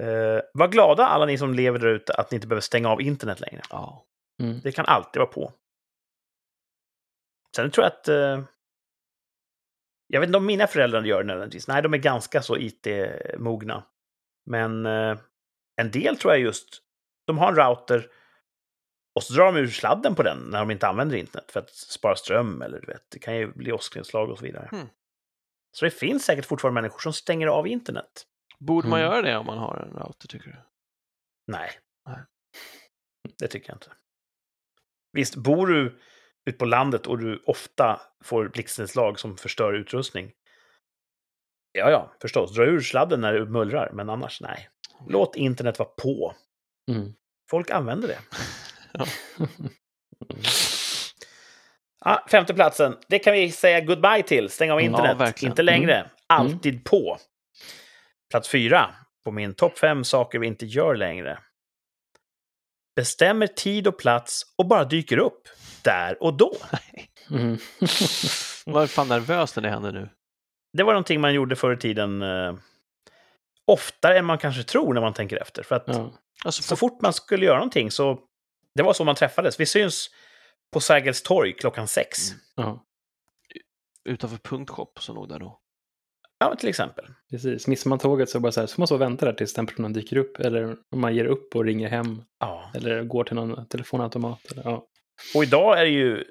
Eh, 0.00 0.40
var 0.54 0.68
glada 0.68 1.06
alla 1.06 1.26
ni 1.26 1.38
som 1.38 1.54
lever 1.54 1.78
där 1.78 1.88
ute 1.88 2.14
att 2.14 2.30
ni 2.30 2.34
inte 2.34 2.46
behöver 2.46 2.60
stänga 2.60 2.88
av 2.88 3.02
internet 3.02 3.40
längre. 3.40 3.62
Ja. 3.70 4.06
Mm. 4.42 4.60
Det 4.60 4.72
kan 4.72 4.86
alltid 4.86 5.20
vara 5.20 5.30
på. 5.30 5.52
Sen 7.56 7.70
tror 7.70 7.84
jag 7.84 7.92
att... 7.92 8.08
Eh, 8.08 8.44
jag 10.12 10.20
vet 10.20 10.28
inte 10.28 10.38
om 10.38 10.46
mina 10.46 10.66
föräldrar 10.66 11.02
gör 11.02 11.22
det 11.22 11.26
nödvändigtvis. 11.26 11.68
Nej, 11.68 11.82
de 11.82 11.94
är 11.94 11.98
ganska 11.98 12.42
så 12.42 12.56
IT-mogna. 12.58 13.84
Men 14.50 14.86
eh, 14.86 15.18
en 15.76 15.90
del 15.90 16.16
tror 16.16 16.32
jag 16.32 16.40
just... 16.40 16.82
De 17.26 17.38
har 17.38 17.48
en 17.48 17.56
router 17.56 18.10
och 19.14 19.22
så 19.22 19.34
drar 19.34 19.52
de 19.52 19.56
ur 19.56 19.68
sladden 19.68 20.14
på 20.14 20.22
den 20.22 20.38
när 20.38 20.58
de 20.58 20.70
inte 20.70 20.88
använder 20.88 21.16
internet 21.16 21.50
för 21.50 21.60
att 21.60 21.70
spara 21.70 22.16
ström 22.16 22.62
eller 22.62 22.80
du 22.80 22.86
vet, 22.86 23.10
det 23.10 23.18
kan 23.18 23.36
ju 23.36 23.52
bli 23.52 23.72
åsknedslag 23.72 24.30
och 24.30 24.38
så 24.38 24.44
vidare. 24.44 24.68
Hmm. 24.70 24.88
Så 25.76 25.84
det 25.84 25.90
finns 25.90 26.24
säkert 26.24 26.46
fortfarande 26.46 26.80
människor 26.80 26.98
som 26.98 27.12
stänger 27.12 27.46
av 27.46 27.66
internet. 27.66 28.26
Borde 28.58 28.88
man 28.88 29.00
Mm. 29.00 29.12
göra 29.12 29.22
det 29.22 29.36
om 29.36 29.46
man 29.46 29.58
har 29.58 29.76
en 29.76 29.96
router, 30.02 30.28
tycker 30.28 30.46
du? 30.50 30.56
Nej. 31.46 31.70
Nej. 32.08 32.18
Det 33.38 33.48
tycker 33.48 33.70
jag 33.70 33.76
inte. 33.76 33.92
Visst, 35.12 35.36
bor 35.36 35.66
du 35.66 35.98
ute 36.46 36.58
på 36.58 36.64
landet 36.64 37.06
och 37.06 37.18
du 37.18 37.42
ofta 37.46 38.00
får 38.24 38.48
blixtnedslag 38.48 39.20
som 39.20 39.36
förstör 39.36 39.72
utrustning. 39.72 40.32
Ja, 41.72 41.90
ja, 41.90 42.12
förstås. 42.22 42.54
Dra 42.54 42.64
ur 42.64 42.80
sladden 42.80 43.20
när 43.20 43.32
det 43.32 43.44
mullrar, 43.46 43.90
men 43.92 44.10
annars 44.10 44.40
nej. 44.40 44.68
Låt 45.08 45.36
internet 45.36 45.78
vara 45.78 45.88
på. 45.88 46.34
Mm. 46.90 47.12
Folk 47.50 47.70
använder 47.70 48.08
det. 48.08 48.18
Ja. 48.94 49.06
Ja, 52.04 52.26
femte 52.30 52.54
platsen. 52.54 52.96
Det 53.08 53.18
kan 53.18 53.32
vi 53.32 53.52
säga 53.52 53.80
goodbye 53.80 54.22
till. 54.22 54.48
Stäng 54.50 54.70
av 54.70 54.80
Ja, 54.80 54.86
internet. 54.86 55.16
verkligen. 55.18 55.52
inte 55.52 55.62
längre. 55.62 56.10
Alltid 56.26 56.84
på. 56.84 57.18
Plats 58.30 58.48
fyra 58.48 58.94
på 59.24 59.30
min 59.30 59.54
topp 59.54 59.78
fem 59.78 60.04
saker 60.04 60.38
vi 60.38 60.46
inte 60.46 60.66
gör 60.66 60.94
längre. 60.96 61.38
Bestämmer 62.96 63.46
tid 63.46 63.86
och 63.86 63.98
plats 63.98 64.42
och 64.58 64.66
bara 64.68 64.84
dyker 64.84 65.18
upp. 65.18 65.48
Där 65.84 66.22
och 66.22 66.34
då. 66.34 66.52
Mm. 67.30 67.52
Är 68.66 68.86
fan 68.86 69.08
nervös 69.08 69.56
när 69.56 69.62
det 69.62 69.70
händer 69.70 69.92
nu. 69.92 70.08
Det 70.72 70.82
var 70.82 70.92
någonting 70.92 71.20
man 71.20 71.34
gjorde 71.34 71.56
förr 71.56 71.72
i 71.72 71.76
tiden. 71.76 72.22
Eh, 72.22 72.54
oftare 73.66 74.18
än 74.18 74.24
man 74.24 74.38
kanske 74.38 74.62
tror 74.62 74.94
när 74.94 75.00
man 75.00 75.14
tänker 75.14 75.36
efter. 75.42 75.62
För 75.62 75.76
att 75.76 75.84
ja. 75.86 76.12
Alltså, 76.44 76.62
så 76.62 76.76
fort 76.76 77.02
man 77.02 77.12
skulle 77.12 77.46
göra 77.46 77.56
någonting 77.56 77.90
så... 77.90 78.18
Det 78.74 78.82
var 78.82 78.92
så 78.92 79.04
man 79.04 79.14
träffades. 79.14 79.60
Vi 79.60 79.66
syns 79.66 80.10
på 80.72 80.80
Sergels 80.80 81.22
torg 81.22 81.52
klockan 81.52 81.88
sex. 81.88 82.30
Mm. 82.30 82.40
ja, 82.56 82.84
utanför 84.04 84.36
punktshop 84.36 85.02
som 85.02 85.14
låg 85.14 85.28
där 85.28 85.38
då. 85.38 85.58
Ja, 86.38 86.56
till 86.56 86.68
exempel. 86.68 87.04
precis. 87.30 87.66
Missar 87.66 87.88
man 87.88 87.98
tåget 87.98 88.30
så, 88.30 88.40
bara 88.40 88.52
så, 88.52 88.60
här, 88.60 88.66
så 88.66 88.80
måste 88.80 88.94
man 88.94 89.00
vänta 89.00 89.26
där 89.26 89.32
tills 89.32 89.54
den 89.54 89.66
personen 89.66 89.92
dyker 89.92 90.16
upp. 90.16 90.40
Eller 90.40 90.76
om 90.90 91.00
man 91.00 91.14
ger 91.14 91.24
upp 91.24 91.56
och 91.56 91.64
ringer 91.64 91.88
hem. 91.88 92.22
Ja. 92.40 92.70
Eller 92.74 93.02
går 93.04 93.24
till 93.24 93.36
någon 93.36 93.68
telefonautomat. 93.68 94.52
Eller, 94.52 94.62
ja. 94.62 94.86
Och 95.34 95.42
idag 95.42 95.80
är 95.80 95.84
det 95.84 95.90
ju, 95.90 96.24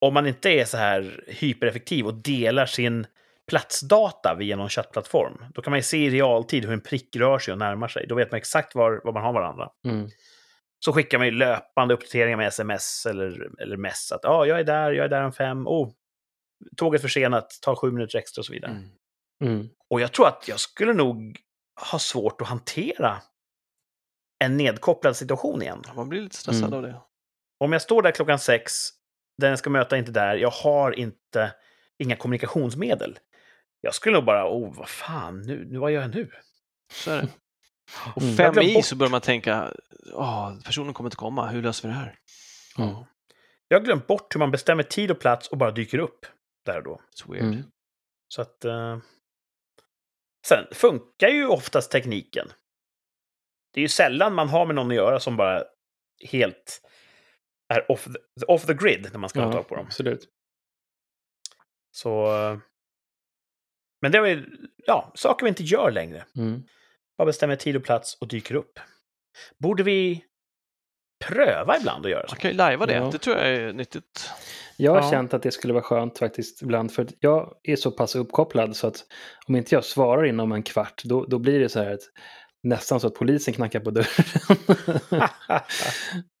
om 0.00 0.14
man 0.14 0.26
inte 0.26 0.50
är 0.50 0.64
så 0.64 0.76
här 0.76 1.24
hypereffektiv 1.28 2.06
och 2.06 2.14
delar 2.14 2.66
sin 2.66 3.06
platsdata 3.48 4.34
via 4.38 4.56
någon 4.56 4.68
chattplattform, 4.68 5.44
då 5.54 5.62
kan 5.62 5.70
man 5.70 5.78
ju 5.78 5.82
se 5.82 5.96
i 5.96 6.10
realtid 6.10 6.64
hur 6.64 6.72
en 6.72 6.80
prick 6.80 7.16
rör 7.16 7.38
sig 7.38 7.52
och 7.52 7.58
närmar 7.58 7.88
sig. 7.88 8.06
Då 8.06 8.14
vet 8.14 8.30
man 8.30 8.38
exakt 8.38 8.74
var, 8.74 9.00
var 9.04 9.12
man 9.12 9.22
har 9.22 9.32
varandra. 9.32 9.68
Mm. 9.84 10.08
Så 10.84 10.92
skickar 10.92 11.18
man 11.18 11.26
ju 11.26 11.30
löpande 11.32 11.94
uppdateringar 11.94 12.36
med 12.36 12.46
sms 12.46 13.06
eller, 13.06 13.50
eller 13.62 13.76
mess. 13.76 14.12
Att 14.12 14.24
ah, 14.24 14.44
jag 14.44 14.60
är 14.60 14.64
där, 14.64 14.92
jag 14.92 15.04
är 15.04 15.08
där 15.08 15.24
om 15.24 15.32
fem. 15.32 15.66
Oh, 15.66 15.90
tåget 16.76 17.02
försenat, 17.02 17.58
tar 17.62 17.74
sju 17.74 17.90
minuter 17.90 18.18
extra 18.18 18.40
och 18.40 18.46
så 18.46 18.52
vidare. 18.52 18.70
Mm. 18.70 18.90
Mm. 19.44 19.68
Och 19.90 20.00
jag 20.00 20.12
tror 20.12 20.28
att 20.28 20.44
jag 20.48 20.60
skulle 20.60 20.92
nog 20.92 21.38
ha 21.90 21.98
svårt 21.98 22.40
att 22.40 22.48
hantera 22.48 23.22
en 24.44 24.56
nedkopplad 24.56 25.16
situation 25.16 25.62
igen. 25.62 25.82
Man 25.96 26.08
blir 26.08 26.20
lite 26.22 26.36
stressad 26.36 26.64
Mm. 26.64 26.76
av 26.76 26.82
det. 26.82 27.00
Om 27.60 27.72
jag 27.72 27.82
står 27.82 28.02
där 28.02 28.10
klockan 28.10 28.38
sex, 28.38 28.72
den 29.38 29.50
jag 29.50 29.58
ska 29.58 29.70
möta 29.70 29.96
är 29.96 29.98
inte 29.98 30.12
där, 30.12 30.36
jag 30.36 30.50
har 30.50 30.92
inte, 30.98 31.54
inga 31.98 32.16
kommunikationsmedel. 32.16 33.18
Jag 33.80 33.94
skulle 33.94 34.14
nog 34.16 34.24
bara, 34.24 34.50
oh 34.50 34.74
vad 34.76 34.88
fan, 34.88 35.42
nu, 35.42 35.64
nu 35.70 35.78
vad 35.78 35.92
gör 35.92 36.00
jag 36.02 36.14
nu? 36.14 36.30
Så 36.92 37.10
är 37.10 37.16
det. 37.22 37.28
Och 38.16 38.22
Mm. 38.22 38.36
Fem 38.36 38.58
i 38.58 38.74
bort- 38.74 38.84
så 38.84 38.96
börjar 38.96 39.10
man 39.10 39.20
tänka, 39.20 39.72
"Åh, 40.12 40.52
personen 40.64 40.94
kommer 40.94 41.06
inte 41.08 41.16
komma, 41.16 41.48
hur 41.48 41.62
löser 41.62 41.88
vi 41.88 41.94
det 41.94 42.00
här? 42.00 42.18
Mm. 42.78 42.94
Jag 43.68 43.78
har 43.78 43.84
glömt 43.84 44.06
bort 44.06 44.34
hur 44.34 44.38
man 44.38 44.50
bestämmer 44.50 44.82
tid 44.82 45.10
och 45.10 45.20
plats 45.20 45.48
och 45.48 45.58
bara 45.58 45.70
dyker 45.70 45.98
upp 45.98 46.26
där 46.66 46.76
och 46.78 46.82
då. 46.84 47.00
It's 47.16 47.32
weird. 47.32 47.44
Mm. 47.44 47.62
Så 48.28 48.42
att... 48.42 48.64
Eh... 48.64 48.98
Sen 50.46 50.64
funkar 50.72 51.28
ju 51.28 51.46
oftast 51.46 51.90
tekniken. 51.90 52.52
Det 53.74 53.80
är 53.80 53.82
ju 53.82 53.88
sällan 53.88 54.34
man 54.34 54.48
har 54.48 54.66
med 54.66 54.74
någon 54.74 54.90
att 54.90 54.96
göra 54.96 55.20
som 55.20 55.36
bara 55.36 55.64
helt 56.30 56.80
är 57.70 57.90
off 57.92 58.04
the, 58.04 58.44
off 58.46 58.66
the 58.66 58.74
grid 58.74 59.08
när 59.12 59.18
man 59.18 59.30
ska 59.30 59.40
ha 59.40 59.46
Ja, 59.46 59.52
tag 59.52 59.68
på 59.68 59.76
dem. 59.76 59.86
absolut. 59.86 60.28
Så... 61.90 62.26
eh, 62.36 62.58
Men 64.02 64.12
det 64.12 64.18
är 64.18 64.46
ja, 64.86 65.12
saker 65.14 65.44
vi 65.44 65.48
inte 65.48 65.62
gör 65.62 65.90
längre. 65.90 66.24
Mm. 66.36 66.62
Bara 67.18 67.26
bestämmer 67.26 67.56
tid 67.56 67.76
och 67.76 67.84
plats 67.84 68.18
och 68.20 68.28
dyker 68.28 68.54
upp. 68.54 68.78
Borde 69.58 69.82
vi 69.82 70.24
pröva 71.24 71.76
ibland 71.76 72.04
att 72.06 72.10
göra 72.12 72.28
så? 72.28 72.34
Man 72.34 72.40
kan 72.40 72.50
ju 72.50 72.56
lajva 72.56 72.86
det, 72.86 72.94
Ja. 72.94 73.08
det 73.12 73.18
tror 73.18 73.36
jag 73.36 73.48
är 73.48 73.72
nyttigt. 73.72 74.30
Jag 74.76 74.92
har 74.92 75.02
Ja. 75.02 75.10
känt 75.10 75.34
att 75.34 75.42
det 75.42 75.50
skulle 75.52 75.72
vara 75.72 75.82
skönt 75.84 76.18
faktiskt 76.18 76.62
ibland, 76.62 76.92
för 76.92 77.06
jag 77.20 77.56
är 77.62 77.76
så 77.76 77.90
pass 77.90 78.14
uppkopplad 78.16 78.76
så 78.76 78.86
att 78.86 79.04
om 79.46 79.56
inte 79.56 79.74
jag 79.74 79.84
svarar 79.84 80.24
inom 80.26 80.52
en 80.52 80.62
kvart, 80.62 81.02
då, 81.04 81.24
då 81.24 81.38
blir 81.38 81.60
det 81.60 81.68
så 81.68 81.82
här 81.82 81.92
att 81.94 82.00
nästan 82.62 83.00
så 83.00 83.06
att 83.06 83.14
polisen 83.14 83.54
knackar 83.54 83.80
på 83.80 83.90
dörren. 83.90 84.06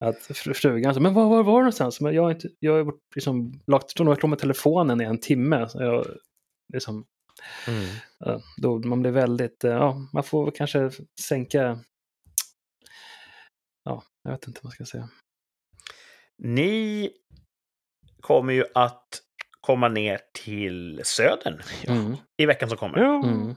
att 0.04 0.18
fr- 0.18 0.54
frugan 0.54 0.94
så, 0.94 1.00
men 1.00 1.14
var, 1.14 1.24
var 1.28 1.42
var 1.42 1.52
du 1.52 1.58
någonstans? 1.58 2.00
Men 2.00 2.14
jag 2.14 2.22
har 2.22 2.30
inte, 2.30 2.48
jag 2.58 2.84
har 2.84 2.94
liksom 3.14 3.60
lagt, 3.66 4.00
och 4.00 4.28
med 4.28 4.38
telefonen 4.38 5.00
i 5.00 5.04
en 5.04 5.20
timme. 5.20 5.68
Så 5.68 5.82
jag, 5.82 6.06
liksom, 6.72 7.04
Mm. 7.68 7.84
ja, 8.18 8.40
då 8.56 8.78
man 8.78 9.00
blir 9.00 9.10
väldigt, 9.10 9.64
eh, 9.64 9.70
ja, 9.70 10.08
man 10.12 10.24
får 10.24 10.50
kanske 10.50 10.90
sänka, 11.20 11.78
ja, 13.84 14.02
jag 14.22 14.30
vet 14.30 14.46
inte 14.46 14.60
vad 14.62 14.64
man 14.64 14.72
ska 14.72 14.84
säga. 14.84 15.08
Ni 16.38 17.10
kommer 18.20 18.52
ju 18.52 18.64
att 18.74 19.22
komma 19.60 19.88
ner 19.88 20.20
till 20.44 21.00
södern 21.04 21.60
Mm. 21.88 22.16
i 22.42 22.46
veckan 22.46 22.68
som 22.68 22.78
kommer. 22.78 22.98
Ja. 22.98 23.24
Mm. 23.24 23.54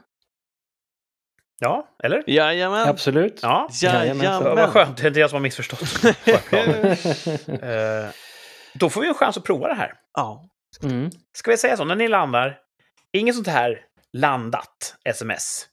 Ja, 1.64 1.88
eller? 2.04 2.24
Jajamän. 2.28 2.88
Absolut. 2.88 3.40
Ja. 3.42 3.70
Jajamensan. 3.82 4.44
Ja, 4.46 4.56
vad 4.56 4.70
skönt, 4.70 4.98
det 4.98 5.04
är 5.04 5.08
inte 5.08 5.20
jag 5.20 5.30
som 5.30 5.36
har 5.38 5.42
missförstått. 5.42 6.04
Eh, 7.64 8.10
Då 8.74 8.90
får 8.90 9.02
vi 9.02 9.08
en 9.08 9.14
chans 9.14 9.38
att 9.38 9.44
prova 9.44 9.68
det 9.68 9.74
här. 9.76 9.94
ja. 10.14 10.50
Mm. 10.84 11.10
Ska 11.38 11.52
vi 11.52 11.58
säga 11.58 11.78
så, 11.78 11.86
när 11.86 11.96
ni 11.96 12.08
landar, 12.08 12.58
inget 13.14 13.36
sånt 13.36 13.48
här 13.48 13.82
landat 14.14 14.96
sms. 15.06 15.68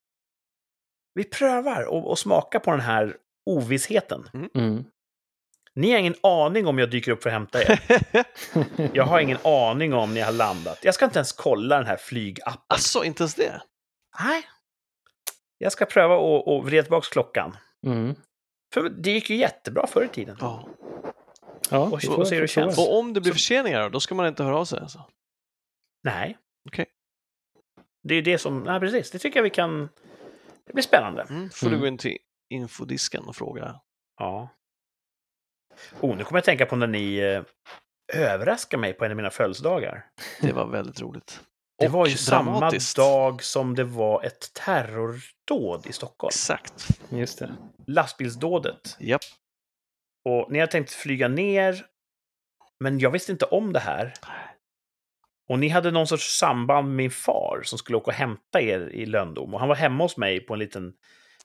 Vi 1.15 1.25
prövar 1.25 1.85
och, 1.85 2.11
och 2.11 2.19
smaka 2.19 2.61
på 2.61 2.71
den 2.71 2.81
här 2.81 3.17
ovissheten. 3.47 4.29
Mm. 4.55 4.85
Ni 5.75 5.91
har 5.93 5.99
ingen 5.99 6.15
aning 6.23 6.67
om 6.67 6.79
jag 6.79 6.91
dyker 6.91 7.13
upp 7.13 7.23
för 7.23 7.31
att 7.31 7.35
hämta 7.35 7.63
er. 7.63 7.81
Jag 8.93 9.05
har 9.05 9.21
ingen 9.21 9.39
aning 9.45 9.95
om 9.95 10.15
ni 10.15 10.21
har 10.21 10.33
landat. 10.33 10.79
Jag 10.83 10.95
ska 10.95 11.05
inte 11.05 11.19
ens 11.19 11.33
kolla 11.33 11.77
den 11.77 11.87
här 11.87 11.97
flygappen. 11.97 12.63
Alltså, 12.67 13.05
inte 13.05 13.23
ens 13.23 13.35
det? 13.35 13.63
Nej. 14.25 14.43
Jag 15.63 15.73
ska 15.73 15.87
pröva 15.87 16.15
att 16.15 16.49
att 16.49 16.65
vrida 16.65 16.83
tillbaka 16.83 17.07
klockan. 17.13 17.57
Mm. 17.87 18.15
För 18.75 18.89
det 18.89 19.11
gick 19.11 19.31
ju 19.31 19.37
jättebra 19.37 19.87
förr 19.87 20.05
i 20.05 20.09
tiden. 20.09 20.37
Ja. 20.41 20.69
Ja, 21.71 21.79
Och- 21.79 22.19
och 22.19 22.29
se 22.29 22.35
hur 22.35 22.43
det 22.43 22.49
känns. 22.49 22.79
Och 22.79 22.99
om 22.99 23.13
det 23.13 23.21
blir 23.21 23.33
Så- 23.33 23.35
förseningar 23.35 23.91
då, 23.91 24.01
ska 24.01 24.15
man 24.15 24.27
inte 24.27 24.43
höra 24.45 24.57
av 24.59 24.65
sig 24.65 24.81
alltså? 24.81 25.05
Nej. 26.05 26.39
Okej. 26.69 26.87
Det 28.03 28.15
är 28.15 28.17
ju 28.17 28.23
det 28.23 28.39
som... 28.39 28.63
Nej, 28.63 28.81
precis. 28.81 29.11
Det 29.11 29.19
tycker 29.19 29.39
jag 29.39 29.45
vi 29.45 29.51
kan... 29.51 29.89
Det 30.67 30.73
blir 30.73 30.83
spännande. 30.83 31.23
Mm. 31.23 31.51
Får 31.51 31.67
Mm. 31.67 31.79
du 31.79 31.81
gå 31.81 31.87
in 31.89 31.99
till 31.99 32.19
infodisken 32.51 33.25
och 33.25 33.37
fråga. 33.37 33.81
Ja. 34.19 34.49
Oh, 36.01 36.17
nu 36.17 36.25
kommer 36.25 36.39
jag 36.39 36.45
tänka 36.45 36.67
på 36.67 36.77
när 36.77 36.87
ni 36.87 37.17
eh, 37.19 37.43
överraskade 38.21 38.81
mig 38.81 38.93
på 38.93 39.05
en 39.05 39.11
av 39.11 39.17
mina 39.17 39.31
födelsedagar. 39.31 40.07
Det 40.41 40.53
var 40.53 40.67
väldigt 40.67 41.01
roligt. 41.01 41.41
Det 41.81 41.89
var 41.89 42.07
ju 42.07 42.17
samma 42.17 42.51
dramatiskt. 42.51 42.97
dag 42.97 43.43
som 43.43 43.75
det 43.75 43.85
var 43.85 44.25
ett 44.25 44.53
terrordåd 44.53 45.87
i 45.87 45.93
Stockholm. 45.93 46.29
Exakt. 46.29 46.89
Just 47.11 47.39
det. 47.39 47.57
Lastbilsdådet. 47.87 48.97
Japp. 48.99 49.21
Och 50.25 50.53
ni 50.53 50.59
hade 50.59 50.73
tänkt 50.73 50.93
flyga 50.93 51.29
ner, 51.29 51.87
men 52.81 52.99
jag 52.99 53.11
visste 53.11 53.33
inte 53.33 53.45
om 53.45 53.73
det 53.73 53.81
här. 53.81 54.15
Och 55.49 55.59
ni 55.59 55.69
hade 55.69 55.91
någon 55.91 56.07
sorts 56.07 56.39
samband 56.39 56.87
med 56.87 56.97
min 56.97 57.11
far 57.11 57.61
som 57.65 57.79
skulle 57.79 57.99
åka 57.99 58.11
och 58.11 58.17
hämta 58.17 58.61
er 58.61 58.91
i 58.93 59.07
Löndom. 59.07 59.55
Och 59.55 59.61
han 59.61 59.69
var 59.69 59.77
hemma 59.77 60.05
hos 60.05 60.17
mig 60.17 60.41
på 60.41 60.53
en 60.53 60.59
liten 60.59 60.93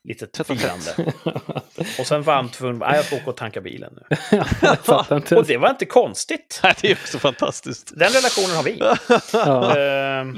litet 0.08 0.32
tätt. 0.32 0.48
firande. 0.48 1.14
Och 2.00 2.08
sen 2.08 2.24
var 2.24 2.34
han 2.36 2.50
tvungen, 2.50 2.78
"Nej, 2.80 2.96
jag 2.96 3.06
ska 3.06 3.16
åka 3.16 3.30
och 3.30 3.38
tanka 3.38 3.62
bilen 3.62 3.94
nu. 4.10 4.18
Och 5.38 5.46
det 5.46 5.58
var 5.58 5.70
inte 5.70 5.86
konstigt. 5.86 6.60
Nej, 6.64 6.74
det 6.82 6.92
är 6.92 6.96
också 6.96 7.20
fantastiskt. 7.20 7.92
Den 7.96 8.10
relationen 8.10 8.56
har 8.56 8.64
vi. 8.64 8.80
Ja. 9.34 9.78
Ehm, 9.80 10.38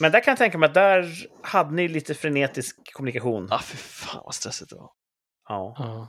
Men 0.00 0.12
där 0.12 0.20
kan 0.20 0.30
jag 0.32 0.38
tänka 0.38 0.58
mig 0.58 0.66
att 0.66 0.74
där 0.74 1.14
hade 1.42 1.74
ni 1.74 1.88
lite 1.88 2.14
frenetisk 2.14 2.92
kommunikation. 2.92 3.48
ah, 3.52 3.60
fy 3.64 3.76
fan 3.76 4.22
vad 4.24 4.34
stressigt 4.34 4.70
det 4.70 4.76
var. 4.76 4.90
Ja. 5.48 5.74
Ja. 5.78 6.08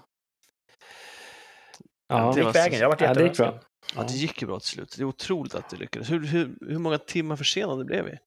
Ja, 2.07 2.17
Ja. 2.17 2.31
det 2.35 2.41
gick 2.41 2.55
vägen. 2.55 2.79
Jag 2.79 2.89
varit 2.89 3.01
Ja, 3.01 3.07
jätteöverraskad. 3.07 3.59
Ja, 3.95 4.03
det 4.03 4.13
gick 4.13 4.43
bra 4.43 4.59
till 4.59 4.69
slut. 4.69 4.93
Det 4.97 5.03
är 5.03 5.05
otroligt 5.05 5.55
att 5.55 5.69
det 5.69 5.77
lyckades. 5.77 6.11
Hur, 6.11 6.25
hur, 6.27 6.55
hur 6.69 6.77
många 6.79 6.97
timmar 6.97 7.35
försenade 7.35 7.85
blev 7.85 8.05
vi? 8.05 8.17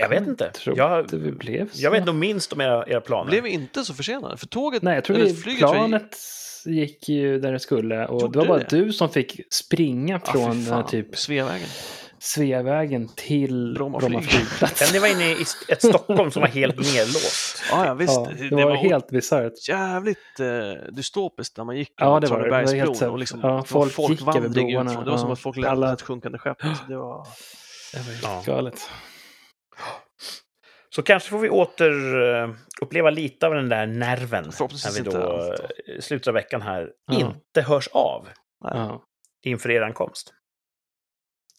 Jag 0.00 0.08
vet 0.08 0.26
inte. 0.26 0.50
tror 0.50 0.78
Jag, 0.78 1.00
inte 1.00 1.16
vi 1.16 1.32
blev 1.32 1.70
så. 1.70 1.82
jag 1.82 1.90
vet 1.90 2.04
nog 2.06 2.14
minst 2.14 2.52
om 2.52 2.60
era, 2.60 2.84
era 2.86 3.00
planer. 3.00 3.30
Blev 3.30 3.42
vi 3.42 3.50
inte 3.50 3.84
så 3.84 3.94
försenade? 3.94 4.36
För 4.36 4.46
tåget, 4.46 4.82
Nej, 4.82 4.94
jag 4.94 5.04
tror 5.04 5.16
eller 5.16 5.26
vi, 5.26 5.34
flyget 5.34 5.60
planet 5.60 6.16
gick 6.64 7.08
ju 7.08 7.38
där 7.40 7.52
det 7.52 7.58
skulle. 7.60 8.06
Och 8.06 8.20
Gjorde 8.22 8.32
det 8.32 8.38
var 8.38 8.46
bara 8.46 8.58
det? 8.58 8.76
du 8.84 8.92
som 8.92 9.08
fick 9.10 9.40
springa 9.54 10.20
Ja, 10.26 10.32
fy 10.32 10.38
från 10.38 10.62
fan. 10.64 10.80
eh, 10.80 10.86
typ 10.86 11.16
Sveavägen. 11.18 11.68
Sveavägen 12.22 13.08
till 13.16 13.72
Bromma 13.74 13.98
Bromma, 13.98 14.20
flyg. 14.20 14.30
flygplats. 14.30 14.78
Sen 14.78 14.88
ni 14.92 14.98
var 14.98 15.08
inne 15.08 15.30
i 15.30 15.36
ett 15.68 15.82
Stockholm 15.82 16.30
som 16.30 16.40
var 16.40 16.48
helt 16.48 16.76
nedlåst. 16.94 17.62
Ja, 17.70 17.86
ja 17.86 17.94
visst. 17.94 18.12
Ja, 18.14 18.56
det, 18.56 18.64
var, 18.64 18.74
helt 18.74 19.08
bisarrt. 19.08 19.68
jävligt 19.68 20.40
eh, 20.40 20.92
dystopiskt 20.92 21.56
när 21.56 21.64
man 21.64 21.76
gick 21.76 21.92
Ja, 21.96 22.20
det 22.20 22.26
var 22.26 22.38
det. 22.38 22.44
Det 22.44 22.50
var 22.50 22.74
helt 22.74 23.02
och 23.02 23.18
liksom, 23.18 23.40
ja, 23.42 23.48
det 23.68 23.74
var 23.74 23.86
folk 23.86 24.10
gick 24.10 24.36
över 24.36 24.48
broarna. 24.48 25.04
Det 25.04 25.10
var 25.10 25.18
som 25.18 25.30
att 25.30 25.38
folk 25.40 25.56
lämnade 25.56 25.92
ett 25.92 26.02
sjunkande 26.02 26.38
skepp. 26.38 26.58
Det 26.88 26.96
var... 26.96 27.26
Det 27.92 27.98
var 27.98 28.04
helt 28.04 28.22
Ja. 28.22 28.42
galet. 28.46 28.90
Så 30.94 31.02
kanske 31.02 31.30
får 31.30 31.38
vi 31.38 31.48
åter 31.48 32.22
eh, 32.22 32.50
uppleva 32.82 33.10
lite 33.10 33.46
av 33.46 33.54
den 33.54 33.68
där 33.68 33.86
nerven 33.86 34.44
när 34.44 34.94
vi 34.94 35.10
då 35.10 35.22
allt 35.22 35.60
eh, 35.60 35.94
i 35.96 36.02
slutet 36.02 36.28
av 36.28 36.34
veckan 36.34 36.62
här 36.62 36.90
Ja. 37.06 37.14
inte 37.18 37.62
hörs 37.62 37.88
av. 37.88 38.28
Ja. 38.64 39.04
inför 39.42 39.70
er 39.70 39.80
ankomst. 39.82 40.34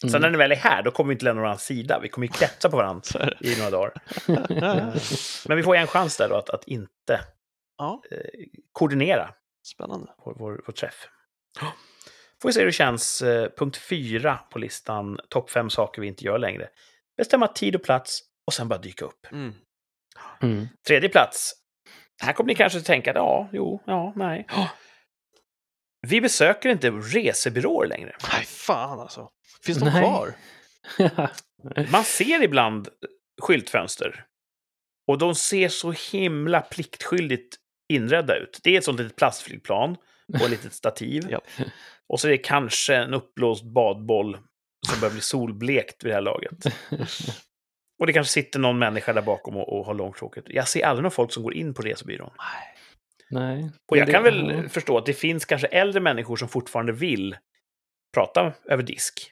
Mm. 0.03 0.11
Sen 0.11 0.21
när 0.21 0.29
ni 0.29 0.37
väl 0.37 0.51
är 0.51 0.55
här, 0.55 0.83
då 0.83 0.91
kommer 0.91 1.07
vi 1.07 1.13
inte 1.13 1.25
lämna 1.25 1.41
varandras 1.41 1.63
sida. 1.65 1.99
Vi 1.99 2.09
kommer 2.09 2.27
ju 2.27 2.33
klättra 2.33 2.71
på 2.71 2.77
varandra 2.77 3.29
i 3.39 3.57
några 3.57 3.69
dagar. 3.71 3.93
Men 5.47 5.57
vi 5.57 5.63
får 5.63 5.75
en 5.75 5.87
chans 5.87 6.17
där 6.17 6.29
då 6.29 6.35
att, 6.35 6.49
att 6.49 6.63
inte 6.67 7.19
Ja, 7.77 8.01
eh, 8.11 8.17
koordinera 8.71 9.29
spännande. 9.73 10.11
vår, 10.25 10.35
vår, 10.39 10.61
vår 10.65 10.73
träff. 10.73 11.07
Får 12.41 12.49
vi 12.49 12.53
se 12.53 12.59
hur 12.59 12.65
det 12.65 12.71
känns. 12.71 13.21
Eh, 13.21 13.49
punkt 13.57 13.77
fyra 13.77 14.37
på 14.51 14.59
listan, 14.59 15.19
topp 15.29 15.49
fem 15.49 15.69
saker 15.69 16.01
vi 16.01 16.07
inte 16.07 16.25
gör 16.25 16.37
längre. 16.37 16.69
Bestämma 17.17 17.47
tid 17.47 17.75
och 17.75 17.83
plats 17.83 18.21
och 18.51 18.55
sen 18.55 18.67
bara 18.67 18.79
dyka 18.79 19.05
upp. 19.05 19.27
Mm. 19.31 19.53
Mm. 20.41 20.67
Tredje 20.87 21.09
plats. 21.09 21.53
Här 22.21 22.33
kommer 22.33 22.47
ni 22.47 22.55
kanske 22.55 22.81
tänka, 22.81 23.13
ja, 23.13 23.49
jo, 23.53 23.83
ja, 23.85 24.13
nej. 24.15 24.47
Vi 26.07 26.21
besöker 26.21 26.69
inte 26.69 26.89
resebyråer 26.89 27.87
längre. 27.87 28.15
Nej, 28.33 28.45
fan 28.45 28.99
alltså. 28.99 29.29
Finns 29.65 29.77
de 29.77 29.85
Nej. 29.85 30.01
kvar? 30.01 30.33
Man 31.91 32.03
ser 32.03 32.43
ibland 32.43 32.89
skyltfönster. 33.41 34.25
Och 35.07 35.17
de 35.17 35.35
ser 35.35 35.69
så 35.69 35.91
himla 35.91 36.61
pliktskyldigt 36.61 37.55
inredda 37.93 38.35
ut. 38.37 38.59
Det 38.63 38.73
är 38.73 38.77
ett 38.77 38.85
sånt 38.85 38.99
litet 38.99 39.15
plastflygplan 39.15 39.97
och 40.33 40.41
ett 40.41 40.49
litet 40.49 40.73
stativ. 40.73 41.23
Ja. 41.29 41.41
Och 42.09 42.19
så 42.19 42.27
är 42.27 42.31
det 42.31 42.37
kanske 42.37 42.95
en 42.95 43.13
uppblåst 43.13 43.63
badboll 43.63 44.37
som 44.87 44.99
börjar 44.99 45.13
bli 45.13 45.21
solblekt 45.21 46.03
vid 46.03 46.11
det 46.11 46.15
här 46.15 46.21
laget. 46.21 46.65
Och 48.01 48.07
det 48.07 48.13
kanske 48.13 48.33
sitter 48.33 48.59
någon 48.59 48.79
människa 48.79 49.13
där 49.13 49.21
bakom 49.21 49.57
och, 49.57 49.79
och 49.79 49.85
har 49.85 49.93
långtråkigt. 49.93 50.45
Jag 50.49 50.67
ser 50.67 50.85
aldrig 50.85 51.03
någon 51.03 51.11
folk 51.11 51.33
som 51.33 51.43
går 51.43 51.53
in 51.53 51.73
på 51.73 51.81
resebyrån. 51.81 52.31
Nej. 52.37 52.77
Nej. 53.29 53.71
Och 53.91 53.97
jag 53.97 54.05
Men 54.05 54.13
kan 54.13 54.23
det- 54.23 54.31
väl 54.31 54.63
ja. 54.63 54.69
förstå 54.69 54.97
att 54.97 55.05
det 55.05 55.13
finns 55.13 55.45
kanske 55.45 55.67
äldre 55.67 56.01
människor 56.01 56.35
som 56.35 56.47
fortfarande 56.49 56.91
vill 56.91 57.37
prata 58.13 58.53
över 58.65 58.83
disk. 58.83 59.31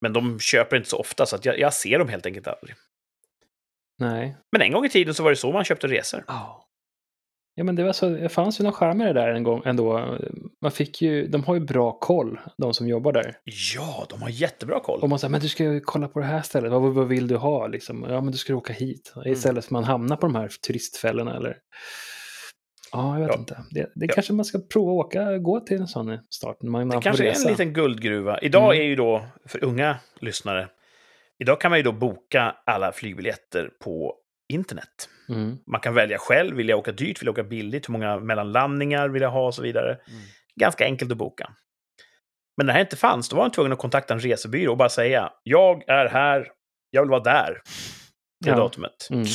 Men 0.00 0.12
de 0.12 0.40
köper 0.40 0.76
inte 0.76 0.88
så 0.88 0.98
ofta, 0.98 1.26
så 1.26 1.36
att 1.36 1.44
jag, 1.44 1.58
jag 1.58 1.74
ser 1.74 1.98
dem 1.98 2.08
helt 2.08 2.26
enkelt 2.26 2.46
aldrig. 2.46 2.74
Nej. 3.98 4.36
Men 4.52 4.62
en 4.62 4.72
gång 4.72 4.84
i 4.84 4.88
tiden 4.88 5.14
så 5.14 5.22
var 5.22 5.30
det 5.30 5.36
så 5.36 5.52
man 5.52 5.64
köpte 5.64 5.86
resor. 5.88 6.24
Ja. 6.26 6.66
Ja, 7.60 7.64
men 7.64 7.76
det, 7.76 7.84
var 7.84 7.92
så, 7.92 8.08
det 8.08 8.28
fanns 8.28 8.60
ju 8.60 8.64
någon 8.64 8.72
charm 8.72 9.00
i 9.00 9.04
det 9.04 9.12
där 9.12 9.28
en 9.28 9.42
gång 9.42 9.62
ändå. 9.64 10.16
Man 10.62 10.70
fick 10.72 11.02
ju, 11.02 11.26
de 11.26 11.44
har 11.44 11.54
ju 11.54 11.60
bra 11.60 11.92
koll, 11.92 12.40
de 12.58 12.74
som 12.74 12.88
jobbar 12.88 13.12
där. 13.12 13.36
Ja, 13.76 14.06
de 14.10 14.22
har 14.22 14.28
jättebra 14.28 14.80
koll. 14.80 15.00
Och 15.00 15.08
man 15.08 15.18
säger, 15.18 15.30
men 15.30 15.40
du 15.40 15.48
ska 15.48 15.64
ju 15.64 15.80
kolla 15.80 16.08
på 16.08 16.18
det 16.20 16.24
här 16.26 16.42
stället, 16.42 16.70
vad, 16.72 16.82
vad 16.94 17.08
vill 17.08 17.28
du 17.28 17.36
ha 17.36 17.66
liksom? 17.66 18.06
Ja, 18.08 18.20
men 18.20 18.32
du 18.32 18.38
ska 18.38 18.54
åka 18.54 18.72
hit. 18.72 19.12
Istället 19.26 19.64
för 19.64 19.68
att 19.68 19.70
man 19.70 19.84
hamnar 19.84 20.16
på 20.16 20.26
de 20.26 20.34
här 20.34 20.48
turistfällorna 20.66 21.36
eller... 21.36 21.56
Ja, 22.92 23.14
jag 23.18 23.20
vet 23.26 23.34
Ja. 23.34 23.38
inte. 23.40 23.62
Det, 23.70 23.80
det 23.94 24.06
Ja. 24.06 24.12
kanske 24.14 24.32
man 24.32 24.44
ska 24.44 24.58
prova 24.72 24.92
att 25.00 25.06
åka, 25.06 25.38
gå 25.38 25.60
till 25.60 25.80
en 25.80 25.88
sån 25.88 26.18
start. 26.30 26.56
när 26.62 26.70
Man, 26.70 26.80
Det 26.80 26.86
man 26.86 27.02
kanske 27.02 27.22
får 27.22 27.24
är 27.24 27.28
en 27.28 27.34
resa. 27.34 27.50
liten 27.50 27.72
guldgruva. 27.72 28.38
Idag 28.38 28.64
Mm. 28.74 28.78
är 28.84 28.88
ju 28.88 28.96
då, 28.96 29.26
för 29.46 29.64
unga 29.64 29.96
lyssnare, 30.20 30.68
idag 31.38 31.60
kan 31.60 31.70
man 31.70 31.78
ju 31.78 31.82
då 31.82 31.92
boka 31.92 32.54
alla 32.66 32.92
flygbiljetter 32.92 33.70
på 33.84 34.14
internet. 34.52 35.08
Mm. 35.30 35.58
Man 35.66 35.80
kan 35.80 35.94
välja 35.94 36.18
själv, 36.18 36.56
vill 36.56 36.68
jag 36.68 36.78
åka 36.78 36.92
dyrt, 36.92 37.20
vill 37.22 37.26
jag 37.26 37.32
åka 37.32 37.42
billigt, 37.42 37.88
hur 37.88 37.92
många 37.92 38.20
mellanlandningar 38.20 39.08
vill 39.08 39.22
jag 39.22 39.30
ha 39.30 39.46
och 39.46 39.54
så 39.54 39.62
vidare. 39.62 39.90
Mm. 39.92 40.20
Ganska 40.60 40.84
enkelt 40.84 41.12
att 41.12 41.18
boka. 41.18 41.50
Men 42.56 42.66
när 42.66 42.72
det 42.72 42.76
här 42.76 42.80
inte 42.84 42.96
fanns, 42.96 43.28
då 43.28 43.36
var 43.36 43.42
man 43.44 43.50
tvungen 43.50 43.72
att 43.72 43.78
kontakta 43.78 44.14
en 44.14 44.20
resebyrå 44.20 44.70
och 44.70 44.76
bara 44.78 44.88
säga 44.88 45.32
jag 45.42 45.88
är 45.88 46.08
här, 46.08 46.48
jag 46.90 47.02
vill 47.02 47.10
vara 47.10 47.22
där. 47.22 47.60
Det 48.44 48.50
Ja. 48.50 48.56
datumet. 48.56 49.08
Mm. 49.10 49.26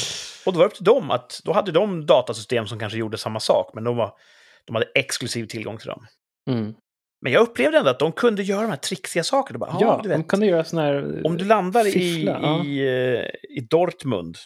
Och 0.45 0.53
då 0.53 0.59
var 0.59 0.65
det 0.65 0.67
upp 0.67 0.75
till 0.75 0.83
dem 0.83 1.11
att, 1.11 1.41
då 1.45 1.53
hade 1.53 1.71
de 1.71 2.05
datasystem 2.05 2.67
som 2.67 2.79
kanske 2.79 2.97
gjorde 2.99 3.17
samma 3.17 3.39
sak, 3.39 3.71
men 3.73 3.83
de, 3.83 3.97
var, 3.97 4.13
de 4.65 4.75
hade 4.75 4.87
exklusiv 4.95 5.45
tillgång 5.45 5.77
till 5.77 5.87
dem. 5.87 6.05
Mm. 6.49 6.73
Men 7.21 7.31
jag 7.33 7.41
upplevde 7.41 7.77
ändå 7.77 7.89
att 7.89 7.99
de 7.99 8.11
kunde 8.11 8.43
göra 8.43 8.61
de 8.61 8.69
här 8.69 8.77
trixiga 8.77 9.23
sakerna. 9.23 9.59
Bara, 9.59 9.77
Ja, 9.79 9.99
du 10.03 10.09
de 10.09 10.17
vet, 10.17 10.27
kan 10.27 10.41
göra 10.41 10.63
sån 10.63 10.79
här... 10.79 11.21
om 11.25 11.37
du 11.37 11.45
landar 11.45 11.83
fiffla, 11.83 11.99
i, 11.99 12.43
ja. 12.43 12.63
i, 12.65 12.79
eh, 13.15 13.57
i 13.57 13.67
Dortmund, 13.69 14.37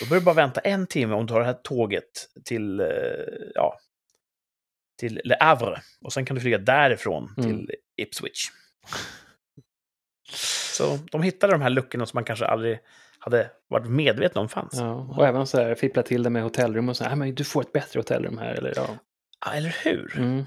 då 0.00 0.04
behöver 0.06 0.20
du 0.20 0.24
bara 0.24 0.34
vänta 0.34 0.60
en 0.60 0.86
timme 0.86 1.14
om 1.14 1.26
du 1.26 1.32
har 1.32 1.40
det 1.40 1.46
här 1.46 1.58
tåget 1.64 2.28
till, 2.44 2.80
eh, 2.80 2.86
ja, 3.54 3.78
till 4.98 5.20
Le 5.24 5.36
Havre. 5.40 5.82
Och 6.04 6.12
sen 6.12 6.24
kan 6.24 6.34
du 6.34 6.40
flyga 6.40 6.58
därifrån 6.58 7.34
Mm. 7.38 7.50
till 7.50 7.70
Ipswich. 7.96 8.48
Så 10.74 10.98
de 11.12 11.22
hittade 11.22 11.52
de 11.52 11.62
här 11.62 11.70
luckorna 11.70 12.06
som 12.06 12.16
man 12.16 12.24
kanske 12.24 12.46
aldrig 12.46 12.78
hade 13.18 13.50
varit 13.68 13.86
medveten 13.90 14.38
om 14.42 14.48
fanns. 14.48 14.74
Ja. 14.74 15.06
Ja, 15.10 15.16
och 15.16 15.26
även 15.26 15.46
så 15.46 15.58
här 15.58 15.74
fippla 15.74 16.02
till 16.02 16.22
det 16.22 16.30
med 16.30 16.42
hotellrum 16.42 16.88
och 16.88 16.96
så 16.96 17.04
här, 17.04 17.12
"Ah, 17.12 17.16
men 17.16 17.34
du 17.34 17.44
får 17.44 17.60
ett 17.60 17.72
bättre 17.72 17.98
hotellrum 18.00 18.38
här. 18.38 18.54
Eller, 18.54 18.72
ja. 18.76 18.88
eller 19.56 19.76
hur? 19.84 20.18
Mm. 20.18 20.44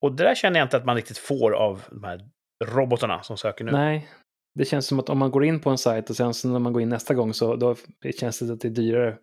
Och 0.00 0.12
det 0.12 0.24
där 0.24 0.34
känner 0.34 0.60
jag 0.60 0.66
inte 0.66 0.76
att 0.76 0.84
man 0.84 0.96
riktigt 0.96 1.18
får 1.18 1.52
av 1.52 1.82
de 1.90 2.04
här 2.04 2.20
robotarna 2.64 3.22
som 3.22 3.36
söker 3.38 3.64
nu. 3.64 3.72
Nej, 3.72 4.08
det 4.54 4.64
känns 4.64 4.86
som 4.86 4.98
att 5.00 5.08
om 5.08 5.18
man 5.18 5.30
går 5.30 5.44
in 5.44 5.60
på 5.60 5.70
en 5.70 5.78
sajt 5.78 6.10
och 6.10 6.16
sen 6.16 6.34
så 6.34 6.48
när 6.48 6.58
man 6.58 6.72
går 6.72 6.82
in 6.82 6.88
nästa 6.88 7.14
gång 7.14 7.34
så 7.34 7.56
då 7.56 7.76
känns 8.20 8.38
det 8.38 8.52
att 8.52 8.60
det 8.60 8.68
är 8.68 8.72
dyrare 8.72 9.18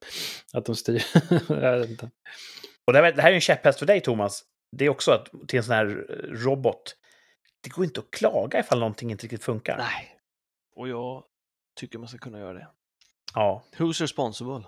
att 0.54 0.66
de 0.66 0.76
styr. 0.76 1.04
Och 2.88 2.94
det 2.94 3.00
här, 3.02 3.12
det 3.14 3.22
här 3.22 3.30
är 3.32 3.36
en 3.36 3.42
käpphäst 3.42 3.80
för 3.80 3.86
dig, 3.86 4.02
Thomas. 4.02 4.44
Det 4.72 4.86
är 4.86 4.90
också 4.90 5.12
att 5.12 5.30
till 5.48 5.58
en 5.58 5.64
sån 5.64 5.76
här 5.76 5.86
robot, 6.30 6.96
det 7.64 7.70
går 7.70 7.86
inte 7.86 8.00
att 8.00 8.12
klaga 8.12 8.60
ifall 8.60 8.80
någonting 8.80 9.12
inte 9.12 9.24
riktigt 9.24 9.44
funkar. 9.44 9.78
Nej. 9.78 10.18
Och 10.76 10.88
jag 10.90 11.24
tycker 11.80 12.00
man 12.00 12.08
ska 12.08 12.18
kunna 12.18 12.40
göra 12.40 12.54
det. 12.54 12.68
Ja, 13.34 13.64
Who's 13.78 14.02
responsible? 14.02 14.64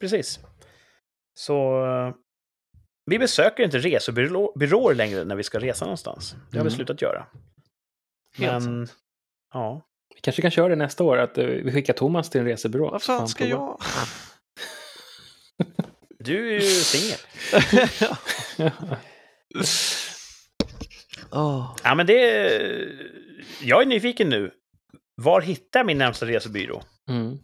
precis. 0.00 0.40
Så 1.34 1.84
eh, 1.86 2.14
vi 3.06 3.18
besöker 3.18 3.62
inte 3.64 3.78
resebyråer 3.78 4.94
längre 4.94 5.24
när 5.24 5.36
vi 5.36 5.42
ska 5.42 5.58
resa 5.58 5.84
någonstans. 5.84 6.30
Det 6.32 6.58
har 6.58 6.64
vi 6.64 6.68
Mm. 6.68 6.70
slutat 6.70 7.02
göra. 7.02 7.26
Helt 8.36 8.64
Men, 8.64 8.88
ja. 9.52 9.84
Vi 10.14 10.20
kanske 10.20 10.42
kan 10.42 10.50
köra 10.50 10.68
det 10.68 10.76
nästa 10.76 11.04
år, 11.04 11.16
att 11.18 11.38
eh, 11.38 11.44
vi 11.46 11.72
skickar 11.72 11.92
Thomas 11.92 12.30
till 12.30 12.40
en 12.40 12.46
resebyrå. 12.46 12.90
Så 12.92 12.98
fan 12.98 13.28
ska 13.28 13.46
jag? 13.46 13.80
Du 16.18 16.48
är 16.48 16.52
ju 16.54 16.60
singel. 16.60 17.18
Åh. 21.30 21.76
Ja, 21.84 21.94
men 21.94 22.06
det... 22.06 22.50
Jag 23.62 23.82
är 23.82 23.86
nyfiken 23.86 24.28
nu. 24.28 24.50
Var 25.14 25.40
hittar 25.40 25.80
jag 25.80 25.86
min 25.86 25.98
närmsta 25.98 26.26
resebyrå? 26.26 26.82
mm. 27.08 27.38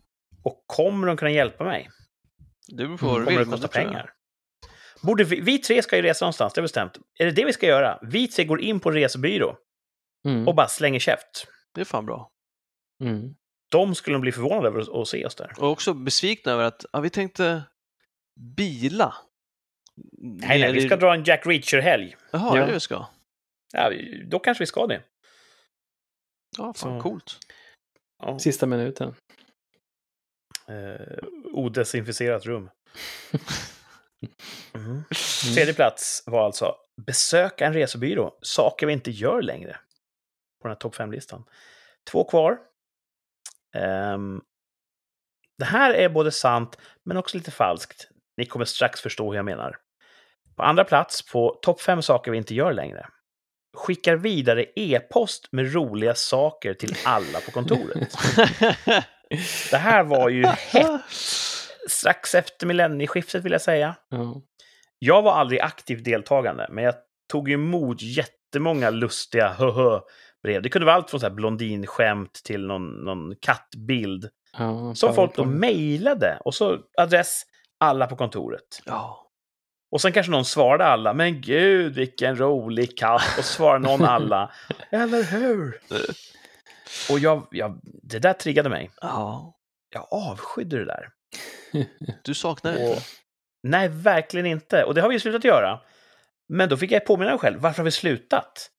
Och 0.44 0.64
kommer 0.66 1.06
de 1.06 1.16
kunna 1.16 1.30
hjälpa 1.30 1.64
mig? 1.64 1.90
Det 2.68 2.76
beror 2.86 2.96
på 2.98 3.06
vad 3.06 3.20
du 3.20 3.24
Kommer 3.24 3.38
vill. 3.38 3.46
det 3.46 3.50
men 3.50 3.60
kosta 3.60 3.68
pengar? 3.68 4.10
Borde 5.02 5.24
vi, 5.24 5.40
vi 5.40 5.58
tre 5.58 5.82
ska 5.82 5.96
ju 5.96 6.02
resa 6.02 6.24
någonstans, 6.24 6.52
det 6.52 6.60
är 6.60 6.62
bestämt. 6.62 6.98
Är 7.18 7.24
det 7.26 7.30
det 7.32 7.44
vi 7.44 7.52
ska 7.52 7.66
göra? 7.66 7.98
Vi 8.02 8.28
tre 8.28 8.44
går 8.44 8.60
in 8.60 8.80
på 8.80 8.88
en 8.88 8.94
resebyrå 8.94 9.56
Mm. 10.26 10.48
och 10.48 10.54
bara 10.54 10.68
slänger 10.68 10.98
käft. 11.00 11.46
Det 11.74 11.80
är 11.80 11.84
fan 11.84 12.06
bra. 12.06 12.30
Mm. 13.04 13.34
De 13.70 13.94
skulle 13.94 14.18
bli 14.18 14.32
förvånade 14.32 14.68
över 14.68 15.00
att- 15.02 15.08
se 15.08 15.26
oss 15.26 15.34
där. 15.34 15.52
Och 15.58 15.70
också 15.70 15.94
besvikna 15.94 16.52
över 16.52 16.64
att 16.64 16.84
ja, 16.92 17.00
vi 17.00 17.10
tänkte 17.10 17.62
bila. 18.56 19.14
Nej, 20.18 20.60
nej, 20.60 20.72
vi 20.72 20.86
ska 20.86 20.96
dra 20.96 21.14
en 21.14 21.24
Jack 21.24 21.46
Reacher-helg. 21.46 22.16
Jaha, 22.30 22.52
det 22.52 22.56
är 22.58 22.60
Ja. 22.60 22.66
det 22.66 22.72
vi 22.72 22.80
ska? 22.80 23.06
Ja, 23.72 23.90
då 24.26 24.38
kanske 24.38 24.62
vi 24.62 24.66
ska 24.66 24.86
det. 24.86 25.02
Ja, 26.58 26.74
fan 26.74 26.74
Så. 26.74 27.02
coolt. 27.02 27.38
Ja. 28.22 28.38
Sista 28.38 28.66
minuten. 28.66 29.14
Eh, 30.68 31.18
odesinficerat 31.52 32.46
rum. 32.46 32.70
Mm. 34.74 35.04
Tredje 35.54 35.74
plats 35.74 36.22
var 36.26 36.44
alltså 36.46 36.76
besöka 37.06 37.66
en 37.66 37.72
resebyrå. 37.72 38.38
Saker 38.42 38.86
vi 38.86 38.92
inte 38.92 39.10
gör 39.10 39.42
längre. 39.42 39.76
På 40.64 40.68
den 40.68 40.74
här 40.74 40.80
topp 40.80 40.94
5-listan. 40.96 41.44
Två 42.10 42.24
kvar. 42.24 42.58
Ehm, 43.74 44.40
det 45.58 45.64
här 45.64 45.94
är 45.94 46.08
både 46.08 46.32
sant, 46.32 46.78
men 47.02 47.16
också 47.16 47.36
lite 47.36 47.50
falskt. 47.50 48.08
Ni 48.36 48.46
kommer 48.46 48.64
strax 48.64 49.00
förstå 49.00 49.30
hur 49.30 49.36
jag 49.36 49.44
menar. 49.44 49.76
På 50.56 50.62
andra 50.62 50.84
plats 50.84 51.32
på 51.32 51.58
topp 51.62 51.80
5 51.80 52.02
saker 52.02 52.30
vi 52.30 52.36
inte 52.36 52.54
gör 52.54 52.72
längre. 52.72 53.08
Skickar 53.76 54.16
vidare 54.16 54.64
e-post 54.76 55.48
med 55.52 55.74
roliga 55.74 56.14
saker 56.14 56.74
till 56.74 56.96
alla 57.04 57.40
på 57.40 57.50
kontoret. 57.50 58.14
Det 59.70 59.76
här 59.76 60.04
var 60.04 60.28
ju 60.28 60.46
hett 60.46 61.02
strax 61.88 62.34
efter 62.34 62.66
millennieskiftet 62.66 63.44
vill 63.44 63.52
jag 63.52 63.60
säga. 63.60 63.94
Ja. 64.08 64.42
Jag 64.98 65.22
var 65.22 65.32
aldrig 65.32 65.60
aktivt 65.60 66.04
deltagande, 66.04 66.68
men 66.70 66.84
jag 66.84 66.94
tog 67.28 67.50
emot 67.50 68.02
jättemånga 68.02 68.90
lustiga 68.90 69.56
hö-hö-brev. 70.44 70.62
Det 70.62 70.68
kunde 70.68 70.86
vara 70.86 70.96
allt 70.96 71.10
från 71.10 71.20
så 71.20 71.26
här 71.26 71.34
blondinskämt 71.34 72.32
till 72.44 72.66
någon, 72.66 73.04
någon 73.04 73.36
kattbild. 73.40 74.28
Ja, 74.58 74.94
Som 74.94 75.14
folk 75.14 75.34
då 75.36 75.44
mejlade. 75.44 76.38
Och 76.44 76.54
så 76.54 76.78
adress 76.98 77.42
alla 77.80 78.06
på 78.06 78.16
kontoret. 78.16 78.82
ja. 78.84 79.20
Och 79.90 80.00
sen 80.00 80.12
kanske 80.12 80.32
någon 80.32 80.44
svarade 80.44 80.84
alla. 80.84 81.12
Men 81.14 81.40
gud, 81.40 81.94
vilken 81.94 82.38
rolig 82.38 82.98
katt. 82.98 83.38
Och 83.38 83.44
svarade 83.44 83.78
någon 83.88 84.04
alla. 84.04 84.50
Eller 84.90 85.22
hur? 85.22 85.80
Och 87.10 87.18
jag, 87.18 87.46
jag, 87.50 87.80
det 88.02 88.18
där 88.18 88.32
triggade 88.32 88.68
mig. 88.68 88.90
ja. 89.00 89.50
Jag 89.90 90.06
avskydde 90.10 90.78
det 90.78 90.84
där. 90.84 91.08
Du 92.24 92.34
saknar 92.34 92.72
det 92.72 92.88
inte? 92.90 93.02
nej, 93.62 93.88
verkligen 93.88 94.46
inte. 94.46 94.84
Och 94.84 94.94
det 94.94 95.00
har 95.00 95.08
vi 95.08 95.14
ju 95.14 95.20
slutat 95.20 95.44
göra. 95.44 95.80
Men 96.48 96.68
då 96.68 96.76
fick 96.76 96.90
jag 96.92 97.06
påminna 97.06 97.30
mig 97.30 97.38
själv. 97.38 97.60
Varför 97.60 97.78
har 97.78 97.84
vi 97.84 97.90
slutat? 97.90 98.70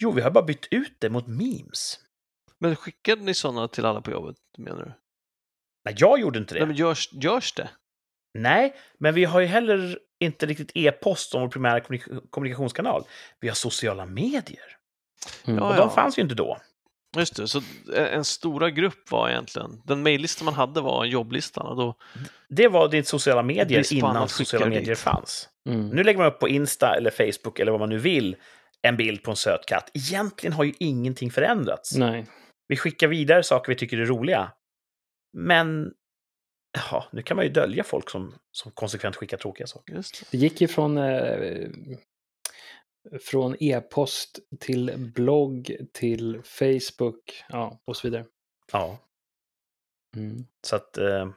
Jo, 0.00 0.10
vi 0.10 0.20
har 0.22 0.30
bara 0.30 0.44
bytt 0.44 0.66
ut 0.70 0.92
det 0.98 1.10
mot 1.10 1.26
memes. 1.26 1.98
Men 2.58 2.76
skickade 2.76 3.22
ni 3.22 3.34
sådana 3.34 3.68
till 3.68 3.84
alla 3.84 4.00
på 4.00 4.10
jobbet, 4.10 4.36
menar 4.58 4.84
du? 4.84 4.92
Nej, 5.84 5.94
jag 5.98 6.20
gjorde 6.20 6.38
inte 6.38 6.54
det. 6.54 6.60
Nej, 6.60 6.66
men 6.66 6.76
görs, 6.76 7.08
görs 7.12 7.52
det? 7.52 7.70
Nej, 8.34 8.74
men 8.98 9.14
vi 9.14 9.24
har 9.24 9.40
ju 9.40 9.46
heller 9.46 9.98
inte 10.20 10.46
riktigt 10.46 10.70
e-post 10.74 11.30
som 11.30 11.40
vår 11.40 11.48
primära 11.48 11.80
kommunik- 11.80 12.30
kommunikationskanal. 12.30 13.04
Vi 13.40 13.48
har 13.48 13.54
sociala 13.54 14.06
medier. 14.06 14.76
Mm. 15.44 15.58
Ja, 15.58 15.68
Och 15.70 15.76
de 15.76 15.90
fanns 15.90 16.18
ju 16.18 16.22
inte 16.22 16.34
då. 16.34 16.58
Just 17.16 17.36
det, 17.36 17.48
så 17.48 17.62
en 17.96 18.24
stora 18.24 18.70
grupp 18.70 19.10
var 19.10 19.28
egentligen, 19.30 19.82
den 19.84 20.02
mejllista 20.02 20.44
man 20.44 20.54
hade 20.54 20.80
var 20.80 21.04
jobblistan 21.04 21.66
och 21.66 21.76
då, 21.76 21.94
Det 22.48 22.68
var 22.68 22.88
ditt 22.88 23.08
sociala 23.08 23.42
medier 23.42 23.92
innan 23.94 24.28
sociala 24.28 24.66
medier 24.66 24.82
dit. 24.88 24.98
fanns. 24.98 25.48
Mm. 25.68 25.88
Nu 25.88 26.02
lägger 26.04 26.18
man 26.18 26.26
upp 26.28 26.38
på 26.40 26.48
Insta 26.48 26.94
eller 26.96 27.10
Facebook 27.10 27.58
eller 27.58 27.72
vad 27.72 27.80
man 27.80 27.88
nu 27.88 27.98
vill 27.98 28.36
en 28.82 28.96
bild 28.96 29.22
på 29.22 29.30
en 29.30 29.36
söt 29.36 29.66
katt. 29.66 29.90
Egentligen 29.94 30.52
har 30.52 30.64
ju 30.64 30.72
ingenting 30.78 31.30
förändrats. 31.30 31.96
Nej. 31.96 32.26
Vi 32.68 32.76
skickar 32.76 33.08
vidare 33.08 33.42
saker 33.42 33.72
vi 33.72 33.76
tycker 33.78 33.98
är 33.98 34.04
roliga. 34.06 34.52
Men 35.32 35.92
ja, 36.90 37.06
nu 37.12 37.22
kan 37.22 37.36
man 37.36 37.46
ju 37.46 37.52
dölja 37.52 37.84
folk 37.84 38.10
som, 38.10 38.34
som 38.52 38.72
konsekvent 38.72 39.16
skickar 39.16 39.36
tråkiga 39.36 39.66
saker. 39.66 39.94
just 39.94 40.20
det. 40.20 40.26
Det 40.30 40.38
gick 40.38 40.60
ju 40.60 40.68
från, 40.68 40.98
eh, 40.98 41.68
från 43.22 43.56
e-post 43.60 44.38
till 44.60 45.10
blogg 45.14 45.76
till 45.92 46.42
Facebook 46.44 47.44
ja, 47.48 47.80
och 47.84 47.96
så 47.96 48.06
vidare. 48.08 48.24
Ja, 48.72 48.98
Mm. 50.16 50.44
så 50.66 50.76
att... 50.76 50.98
Eh, 50.98 51.28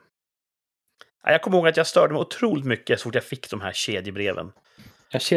ja, 1.22 1.30
jag 1.32 1.42
kommer 1.42 1.56
ihåg 1.56 1.68
att 1.68 1.76
jag 1.76 1.86
störde 1.86 2.12
mig 2.12 2.20
otroligt 2.20 2.64
mycket 2.64 3.00
så 3.00 3.04
fort 3.04 3.14
jag 3.14 3.24
fick 3.24 3.50
de 3.50 3.60
här 3.60 3.72
kedjebreven. 3.72 4.52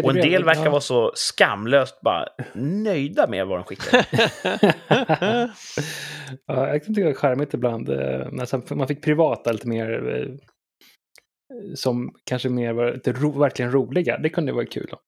Och 0.04 0.10
en 0.10 0.32
del 0.32 0.44
verkar 0.44 0.66
ja. 0.66 0.70
vara 0.70 0.82
så 0.82 1.12
skamlöst 1.16 2.02
bara 2.02 2.28
nöjda 2.54 3.28
med 3.28 3.48
vad 3.48 3.60
de 3.60 3.64
skickar. 3.64 4.06
ja, 6.46 6.68
jag 6.68 6.84
kan 6.86 6.96
tycka 6.96 7.06
det 7.06 7.12
är 7.12 7.14
charmigt 7.14 7.54
ibland. 7.54 7.90
eh, 7.90 8.28
Nästan, 8.32 8.64
man 8.72 8.88
fick 8.88 9.04
privata 9.04 9.52
lite 9.52 9.68
mer 9.68 10.18
eh, 10.18 10.28
som 11.76 12.16
kanske 12.24 12.50
mer 12.50 12.74
var 12.74 12.94
lite 12.94 13.12
ro, 13.12 13.40
verkligen 13.40 13.72
roliga. 13.72 14.18
Det 14.18 14.30
kunde 14.30 14.52
vara 14.52 14.66
kul 14.66 14.90
om 14.92 15.00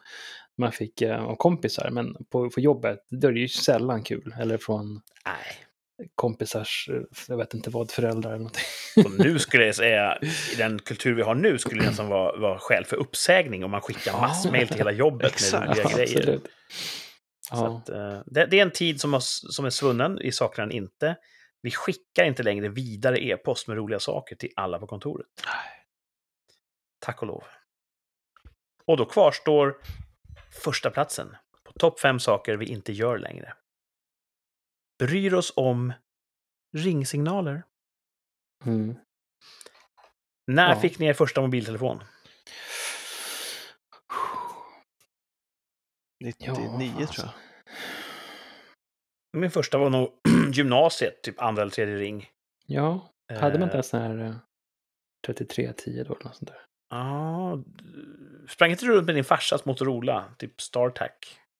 man 0.57 0.72
fick 0.72 1.01
eh, 1.01 1.24
av 1.26 1.36
kompisar. 1.36 1.89
Men 1.91 2.15
på, 2.32 2.49
på 2.49 2.59
jobbet, 2.59 2.99
då 3.09 3.28
är 3.28 3.32
det 3.32 3.39
ju 3.39 3.47
sällan 3.47 4.03
kul. 4.03 4.36
Eller 4.39 4.57
från 4.57 5.01
Nej. 5.26 5.66
Kompisars, 6.15 6.89
eh, 6.93 7.01
jag 7.27 7.37
vet 7.37 7.53
inte 7.53 7.69
vad, 7.69 7.91
föräldrar 7.91 8.29
eller 8.29 8.37
någonting. 8.37 8.63
Så 9.03 9.09
nu 9.09 9.39
skulle 9.39 9.65
jag 9.65 9.75
säga, 9.75 10.17
i 10.53 10.55
den 10.57 10.79
kultur 10.79 11.13
vi 11.15 11.21
har 11.21 11.35
nu, 11.35 11.57
skulle 11.57 11.81
det 11.81 11.87
nästan 11.89 12.07
vara, 12.07 12.37
vara 12.39 12.59
skäl 12.59 12.85
för 12.85 12.95
uppsägning 12.95 13.63
om 13.65 13.71
man 13.71 13.81
skickar 13.81 14.13
massmail 14.21 14.67
till 14.67 14.77
hela 14.77 14.91
jobbet 14.91 15.21
med 15.23 15.31
Exakt. 15.33 15.69
roliga 15.69 15.95
grejer. 15.95 16.17
Absolut. 16.19 16.47
Så 17.49 17.55
Ja. 17.55 17.77
att, 17.77 17.89
eh, 17.89 18.21
det, 18.25 18.45
det 18.45 18.59
är 18.59 18.61
en 18.61 18.71
tid 18.71 19.01
som, 19.01 19.13
har, 19.13 19.19
som 19.51 19.65
är 19.65 19.69
svunnen, 19.69 20.21
i 20.21 20.31
saknar 20.31 20.65
den 20.65 20.71
inte. 20.75 21.15
Vi 21.61 21.71
skickar 21.71 22.23
inte 22.25 22.43
längre 22.43 22.69
vidare 22.69 23.17
e-post 23.25 23.67
med 23.67 23.77
roliga 23.77 23.99
saker 23.99 24.35
till 24.35 24.49
alla 24.55 24.79
på 24.79 24.87
kontoret. 24.87 25.27
Tack 26.99 27.21
och 27.21 27.27
lov. 27.27 27.43
Och 28.85 28.97
då 28.97 29.05
kvarstår 29.05 29.75
första 30.63 30.89
platsen 30.89 31.35
på 31.63 31.71
topp 31.79 31.99
fem 31.99 32.19
saker 32.19 32.57
vi 32.57 32.65
inte 32.65 32.91
gör 32.93 33.17
längre. 33.17 33.53
Bryr 34.99 35.33
oss 35.33 35.53
om 35.55 35.93
ringsignaler. 36.77 37.63
Mm. 38.65 38.95
När 40.51 40.69
Ja. 40.69 40.79
fick 40.79 40.99
ni 40.99 41.05
er 41.05 41.13
första 41.13 41.41
mobiltelefon? 41.41 42.03
99 46.23 46.91
tror 46.91 47.01
alltså. 47.01 47.21
jag. 47.21 47.31
Min 49.41 49.51
första 49.51 49.77
var 49.77 49.89
nog 49.89 50.09
gymnasiet, 50.53 51.21
typ 51.23 51.41
andra 51.41 51.61
eller 51.61 51.71
tredje 51.71 51.95
ring. 51.95 52.29
Ja, 52.65 53.13
hade 53.39 53.59
man 53.59 53.63
inte 53.63 53.73
Eh, 53.73 53.77
en 53.77 53.83
sån 53.83 54.01
här 54.01 54.25
eh, 54.25 54.35
3310 55.25 56.03
då? 56.07 56.13
Eller 56.15 56.23
något 56.25 56.35
sånt 56.35 56.47
där? 56.51 56.61
Ja, 56.89 57.63
sprang 58.49 58.71
inte 58.71 58.85
du 58.85 58.91
runt 58.91 59.05
med 59.05 59.15
din 59.15 59.23
farsas 59.23 59.65
Motorola? 59.65 60.33
Typ 60.37 60.61
StarTac? 60.61 61.11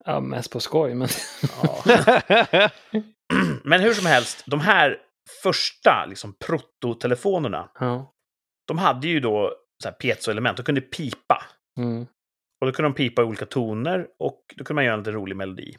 Ja, 0.06 0.20
mest 0.20 0.52
på 0.52 0.60
skoj, 0.60 0.94
men 0.96 1.08
Ja. 1.64 1.84
Men 3.64 3.82
hur 3.82 3.94
som 3.94 4.06
helst, 4.06 4.44
de 4.46 4.60
här 4.60 4.98
första 5.44 6.06
liksom, 6.06 6.34
prototelefonerna, 6.34 7.72
ja. 7.80 8.14
de 8.68 8.78
hade 8.78 9.08
ju 9.08 9.20
då 9.20 9.54
så 9.84 9.90
här 9.90 9.96
piezoelement. 9.96 10.58
De 10.58 10.64
kunde 10.64 10.82
pipa. 10.82 11.44
Mm. 11.78 12.02
Och 12.62 12.68
då 12.68 12.72
kunde 12.72 12.90
de 12.90 12.94
pipa 12.94 13.22
i 13.22 13.26
olika 13.26 13.46
toner 13.46 14.08
och 14.20 14.44
då 14.56 14.64
kunde 14.64 14.76
man 14.76 14.86
göra 14.86 14.94
en 14.94 15.00
lite 15.00 15.12
rolig 15.12 15.36
melodi. 15.36 15.78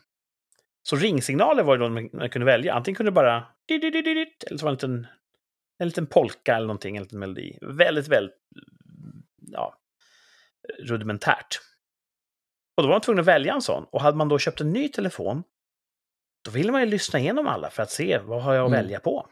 Så 0.82 0.96
ringsignaler 0.96 1.62
var 1.62 1.78
det 1.78 1.84
då 1.84 1.90
man 2.18 2.30
kunde 2.30 2.46
välja. 2.46 2.74
Antingen 2.74 2.96
kunde 2.96 3.10
det 3.10 3.14
bara... 3.14 3.46
Eller 3.70 4.58
så 4.58 4.66
var 4.66 4.72
det 4.76 4.84
en 4.84 4.92
liten, 4.96 5.06
en 5.78 5.88
liten 5.88 6.06
polka 6.06 6.56
eller 6.56 6.66
någonting, 6.66 6.96
en 6.96 7.02
liten 7.02 7.18
melodi. 7.18 7.58
Väldigt, 7.62 8.08
väldigt... 8.08 8.34
Ja, 9.40 9.74
rudimentärt. 10.78 11.60
Och 12.76 12.82
då 12.82 12.88
var 12.88 12.94
man 12.94 13.00
tvungen 13.00 13.20
att 13.20 13.26
välja 13.26 13.54
en 13.54 13.62
sån. 13.62 13.84
Och 13.84 14.00
hade 14.00 14.16
man 14.16 14.28
då 14.28 14.38
köpt 14.38 14.60
en 14.60 14.72
ny 14.72 14.88
telefon, 14.88 15.42
då 16.48 16.52
ville 16.52 16.72
man 16.72 16.80
ju 16.80 16.86
lyssna 16.86 17.18
igenom 17.18 17.46
alla 17.46 17.70
för 17.70 17.82
att 17.82 17.90
se 17.90 18.18
vad 18.18 18.42
har 18.42 18.54
jag 18.54 18.64
att 18.64 18.68
Mm. 18.70 18.82
välja 18.82 19.00
på. 19.00 19.26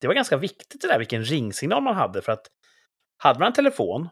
Det 0.00 0.06
var 0.06 0.14
ganska 0.14 0.36
viktigt 0.36 0.80
det 0.82 0.88
där 0.88 0.98
vilken 0.98 1.24
ringsignal 1.24 1.82
man 1.82 1.94
hade, 1.94 2.22
för 2.22 2.32
att 2.32 2.46
hade 3.22 3.38
man 3.38 3.46
en 3.46 3.52
telefon, 3.52 4.08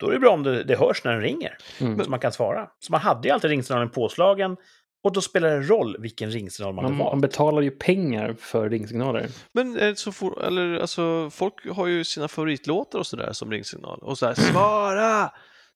då 0.00 0.08
är 0.08 0.12
det 0.12 0.18
bra 0.18 0.30
om 0.30 0.42
det, 0.42 0.64
det 0.64 0.76
hörs 0.76 1.04
när 1.04 1.12
den 1.12 1.20
ringer 1.20 1.56
Mm. 1.80 2.04
så 2.04 2.10
man 2.10 2.20
kan 2.20 2.32
svara. 2.32 2.70
Så 2.78 2.92
man 2.92 3.00
hade 3.00 3.28
ju 3.28 3.34
alltid 3.34 3.50
ringsignalen 3.50 3.90
påslagen 3.90 4.56
och 5.04 5.12
då 5.12 5.20
spelar 5.20 5.48
det 5.50 5.60
roll 5.60 5.96
vilken 5.98 6.30
ringsignal 6.30 6.74
man 6.74 6.84
Man, 6.84 6.92
hade 6.94 7.04
man 7.04 7.20
betalar 7.20 7.62
ju 7.62 7.70
pengar 7.70 8.34
för 8.38 8.70
ringsignaler. 8.70 9.26
Men 9.52 9.76
är 9.76 9.86
det 9.86 9.96
så 9.96 10.12
for, 10.12 10.44
eller 10.44 10.78
alltså, 10.80 11.30
folk 11.30 11.70
har 11.70 11.86
ju 11.86 12.04
sina 12.04 12.28
favoritlåtar 12.28 12.98
och 12.98 13.06
sådär 13.06 13.32
som 13.32 13.50
ringsignal. 13.50 13.98
Och 14.02 14.18
sådär, 14.18 14.34
svara! 14.34 15.30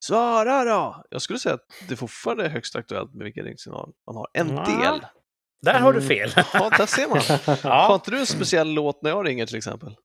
Svara 0.05 0.65
då! 0.65 1.05
Jag 1.11 1.23
skulle 1.23 1.39
säga 1.39 1.55
att 1.55 1.67
det 1.89 1.97
fortfarande 1.97 2.45
är 2.45 2.49
högst 2.49 2.77
aktuellt 2.77 3.15
med 3.15 3.25
vilken 3.25 3.45
ringsignal 3.45 3.93
man 4.07 4.17
har. 4.17 4.29
En 4.33 4.49
Ja. 4.57 4.65
del. 4.65 5.01
Där 5.63 5.81
har 5.81 5.93
du 5.93 5.99
Mm. 5.99 6.09
fel. 6.09 6.31
Ja, 6.55 6.71
där 6.79 6.87
ser 6.87 7.09
man. 7.09 7.19
Har 7.47 7.71
ja, 7.71 7.95
inte 7.95 8.11
du 8.11 8.19
en 8.19 8.27
speciell 8.27 8.69
låt 8.75 9.03
när 9.03 9.11
jag 9.11 9.27
ringer 9.27 9.47
till 9.47 9.57
exempel? 9.57 9.97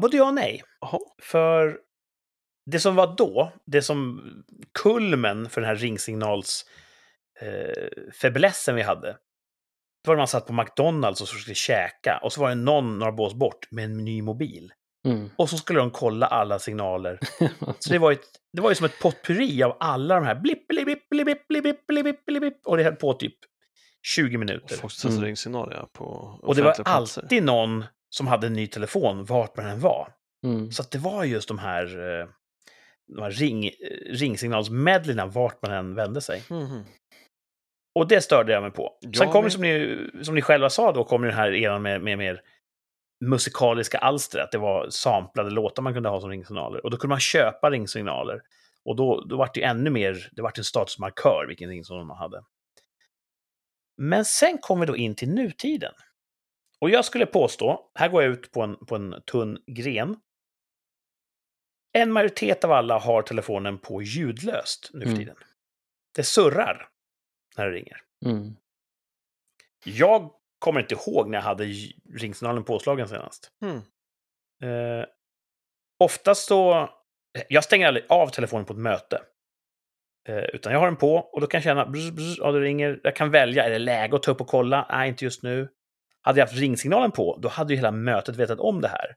både 0.00 0.16
ja 0.16 0.24
och 0.28 0.34
nej. 0.34 0.62
Jaha. 0.80 0.98
För 1.22 1.78
det 2.70 2.80
som 2.80 2.94
var 2.94 3.14
då, 3.16 3.52
det 3.66 3.82
som 3.82 4.22
kulmen 4.82 5.50
för 5.50 5.60
den 5.60 5.68
här 5.68 5.76
ringsignals 5.76 6.64
eh, 7.40 8.72
vi 8.74 8.82
hade, 8.82 9.08
det 9.08 10.08
var 10.08 10.14
när 10.14 10.20
man 10.20 10.28
satt 10.28 10.46
på 10.46 10.52
McDonalds 10.52 11.20
och 11.20 11.28
så 11.28 11.36
skulle 11.36 11.54
käka 11.54 12.20
och 12.22 12.32
så 12.32 12.40
var 12.40 12.48
det 12.48 12.54
någon 12.54 12.98
några 12.98 13.12
bås 13.12 13.34
bort 13.34 13.70
med 13.70 13.84
en 13.84 14.04
ny 14.04 14.22
mobil. 14.22 14.72
Mm. 15.06 15.30
Och 15.36 15.50
så 15.50 15.56
skulle 15.56 15.78
de 15.78 15.90
kolla 15.90 16.26
alla 16.26 16.58
signaler. 16.58 17.18
Så 17.78 17.92
det 17.92 17.98
var, 17.98 18.12
ett, 18.12 18.26
det 18.52 18.60
var 18.62 18.68
ju 18.70 18.74
som 18.74 18.86
ett 18.86 19.00
potpurri 19.02 19.62
av 19.62 19.76
alla 19.80 20.14
de 20.14 20.24
här 20.24 20.34
blipp, 20.34 20.68
blipp, 20.68 20.84
blipp, 20.84 21.08
blipp, 21.08 21.24
blipp, 21.48 21.48
blipp, 21.48 21.86
blipp, 21.86 22.26
blipp, 22.26 22.40
blipp, 22.40 22.66
och 22.66 22.76
det 22.76 22.82
höll 22.84 22.96
på 22.96 23.12
typ 23.14 23.34
20 24.14 24.38
minuter. 24.38 24.76
Folk 24.76 24.92
testar 24.92 25.08
Mm. 25.08 25.24
ringsignal 25.24 25.72
ja, 25.76 25.88
på 25.92 26.04
Och 26.42 26.54
det 26.54 26.62
var 26.62 26.74
platser. 26.74 26.92
alltid 27.22 27.42
någon 27.42 27.84
som 28.10 28.26
hade 28.26 28.46
en 28.46 28.52
ny 28.52 28.66
telefon 28.66 29.24
vart 29.24 29.56
man 29.56 29.66
än 29.66 29.80
var. 29.80 30.08
Mm. 30.44 30.70
Så 30.70 30.82
att 30.82 30.90
det 30.90 30.98
var 30.98 31.24
just 31.24 31.48
de 31.48 31.58
här, 31.58 31.84
eh, 32.20 32.28
de 33.16 33.22
här 33.22 33.30
ring, 33.30 33.70
ringsignalsmedleyna 34.10 35.26
vart 35.26 35.62
man 35.62 35.72
än 35.72 35.94
vände 35.94 36.20
sig. 36.20 36.42
Mhm. 36.50 36.84
Och 37.98 38.08
det 38.08 38.20
störde 38.20 38.52
jag 38.52 38.62
mig 38.62 38.70
på. 38.72 38.98
Jag 39.00 39.16
Sen 39.16 39.30
kom 39.32 39.44
det, 39.44 39.50
som 39.50 39.62
ni, 39.62 39.98
som 40.22 40.34
ni 40.34 40.42
själva 40.42 40.70
sa, 40.70 40.92
då 40.92 41.04
kom 41.04 41.22
ju 41.24 41.28
den 41.30 41.38
här 41.38 41.52
eran 41.54 41.82
med, 41.82 42.00
med 42.02 42.18
mer 42.18 42.40
musikaliska 43.24 43.98
alster, 43.98 44.38
att 44.38 44.52
det 44.52 44.58
var 44.58 44.88
samplade 44.90 45.50
låtar 45.50 45.82
man 45.82 45.94
kunde 45.94 46.08
ha 46.08 46.20
som 46.20 46.30
ringsignaler. 46.30 46.84
Och 46.84 46.90
då 46.90 46.96
kunde 46.96 47.12
man 47.12 47.20
köpa 47.20 47.70
ringsignaler. 47.70 48.40
Och 48.84 48.96
då, 48.96 49.24
då 49.28 49.36
var 49.36 49.50
det 49.54 49.60
ju 49.60 49.66
ännu 49.66 49.90
mer, 49.90 50.28
det 50.32 50.42
var 50.42 50.52
en 50.56 50.64
statusmarkör 50.64 51.44
vilken 51.48 51.68
ringsignal 51.68 52.04
man 52.06 52.16
hade. 52.16 52.42
Men 53.96 54.24
sen 54.24 54.58
kom 54.58 54.80
vi 54.80 54.86
då 54.86 54.96
in 54.96 55.14
till 55.14 55.30
nutiden. 55.30 55.92
Och 56.80 56.90
jag 56.90 57.04
skulle 57.04 57.26
påstå, 57.26 57.90
här 57.94 58.08
går 58.08 58.22
jag 58.22 58.32
ut 58.32 58.52
på 58.52 58.62
en, 58.62 58.76
på 58.86 58.96
en 58.96 59.22
tunn 59.26 59.58
gren. 59.66 60.16
En 61.92 62.12
majoritet 62.12 62.64
av 62.64 62.72
alla 62.72 62.98
har 62.98 63.22
telefonen 63.22 63.78
på 63.78 64.02
ljudlöst 64.02 64.90
nu 64.92 65.00
för 65.00 65.06
Mm. 65.06 65.18
tiden. 65.18 65.36
Det 66.14 66.22
surrar 66.24 66.88
när 67.56 67.66
det 67.66 67.72
ringer. 67.72 68.02
Mm. 68.24 68.56
Jag 69.84 70.30
kommer 70.58 70.80
inte 70.80 70.94
ihåg 70.94 71.28
när 71.28 71.38
jag 71.38 71.42
hade 71.42 71.64
ringsignalen 72.14 72.64
påslagen 72.64 73.08
senast. 73.08 73.50
Mm. 73.62 73.76
Eh, 74.62 75.06
oftast 75.98 76.46
så... 76.48 76.90
Jag 77.48 77.64
stänger 77.64 77.86
aldrig 77.86 78.06
av 78.08 78.28
telefonen 78.28 78.64
på 78.66 78.72
ett 78.72 78.78
möte. 78.78 79.22
Eh, 80.28 80.44
utan 80.52 80.72
jag 80.72 80.80
har 80.80 80.86
den 80.86 80.96
på 80.96 81.14
och 81.16 81.40
då 81.40 81.46
kan 81.46 81.58
jag 81.58 81.64
känna... 81.64 81.86
Brz, 81.86 82.10
brz, 82.10 82.38
ja, 82.38 82.52
det 82.52 82.60
ringer. 82.60 83.00
Jag 83.02 83.16
kan 83.16 83.30
välja. 83.30 83.64
Är 83.64 83.70
det 83.70 83.78
läge 83.78 84.16
att 84.16 84.22
ta 84.22 84.30
upp 84.30 84.40
och 84.40 84.46
kolla? 84.46 84.86
Nej, 84.90 85.08
inte 85.08 85.24
just 85.24 85.42
nu. 85.42 85.68
Hade 86.22 86.40
jag 86.40 86.46
haft 86.46 86.58
ringsignalen 86.58 87.12
på, 87.12 87.38
då 87.42 87.48
hade 87.48 87.72
ju 87.72 87.76
hela 87.76 87.90
mötet 87.90 88.36
vetat 88.36 88.60
om 88.60 88.80
det 88.80 88.88
här. 88.88 89.14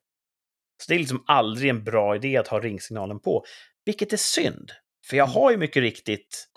Så 0.84 0.91
det 0.91 0.95
är 0.95 0.99
liksom 0.99 1.24
aldrig 1.28 1.70
en 1.70 1.84
bra 1.84 2.16
idé 2.16 2.38
att 2.38 2.47
ha 2.47 2.60
ringsignalen 2.60 3.20
på. 3.20 3.43
Vilket 3.86 4.14
är 4.14 4.18
synd. 4.18 4.72
För 5.10 5.18
jag 5.18 5.26
har 5.26 5.51
ju 5.51 5.57
mycket 5.57 5.82
riktigt 5.82 6.47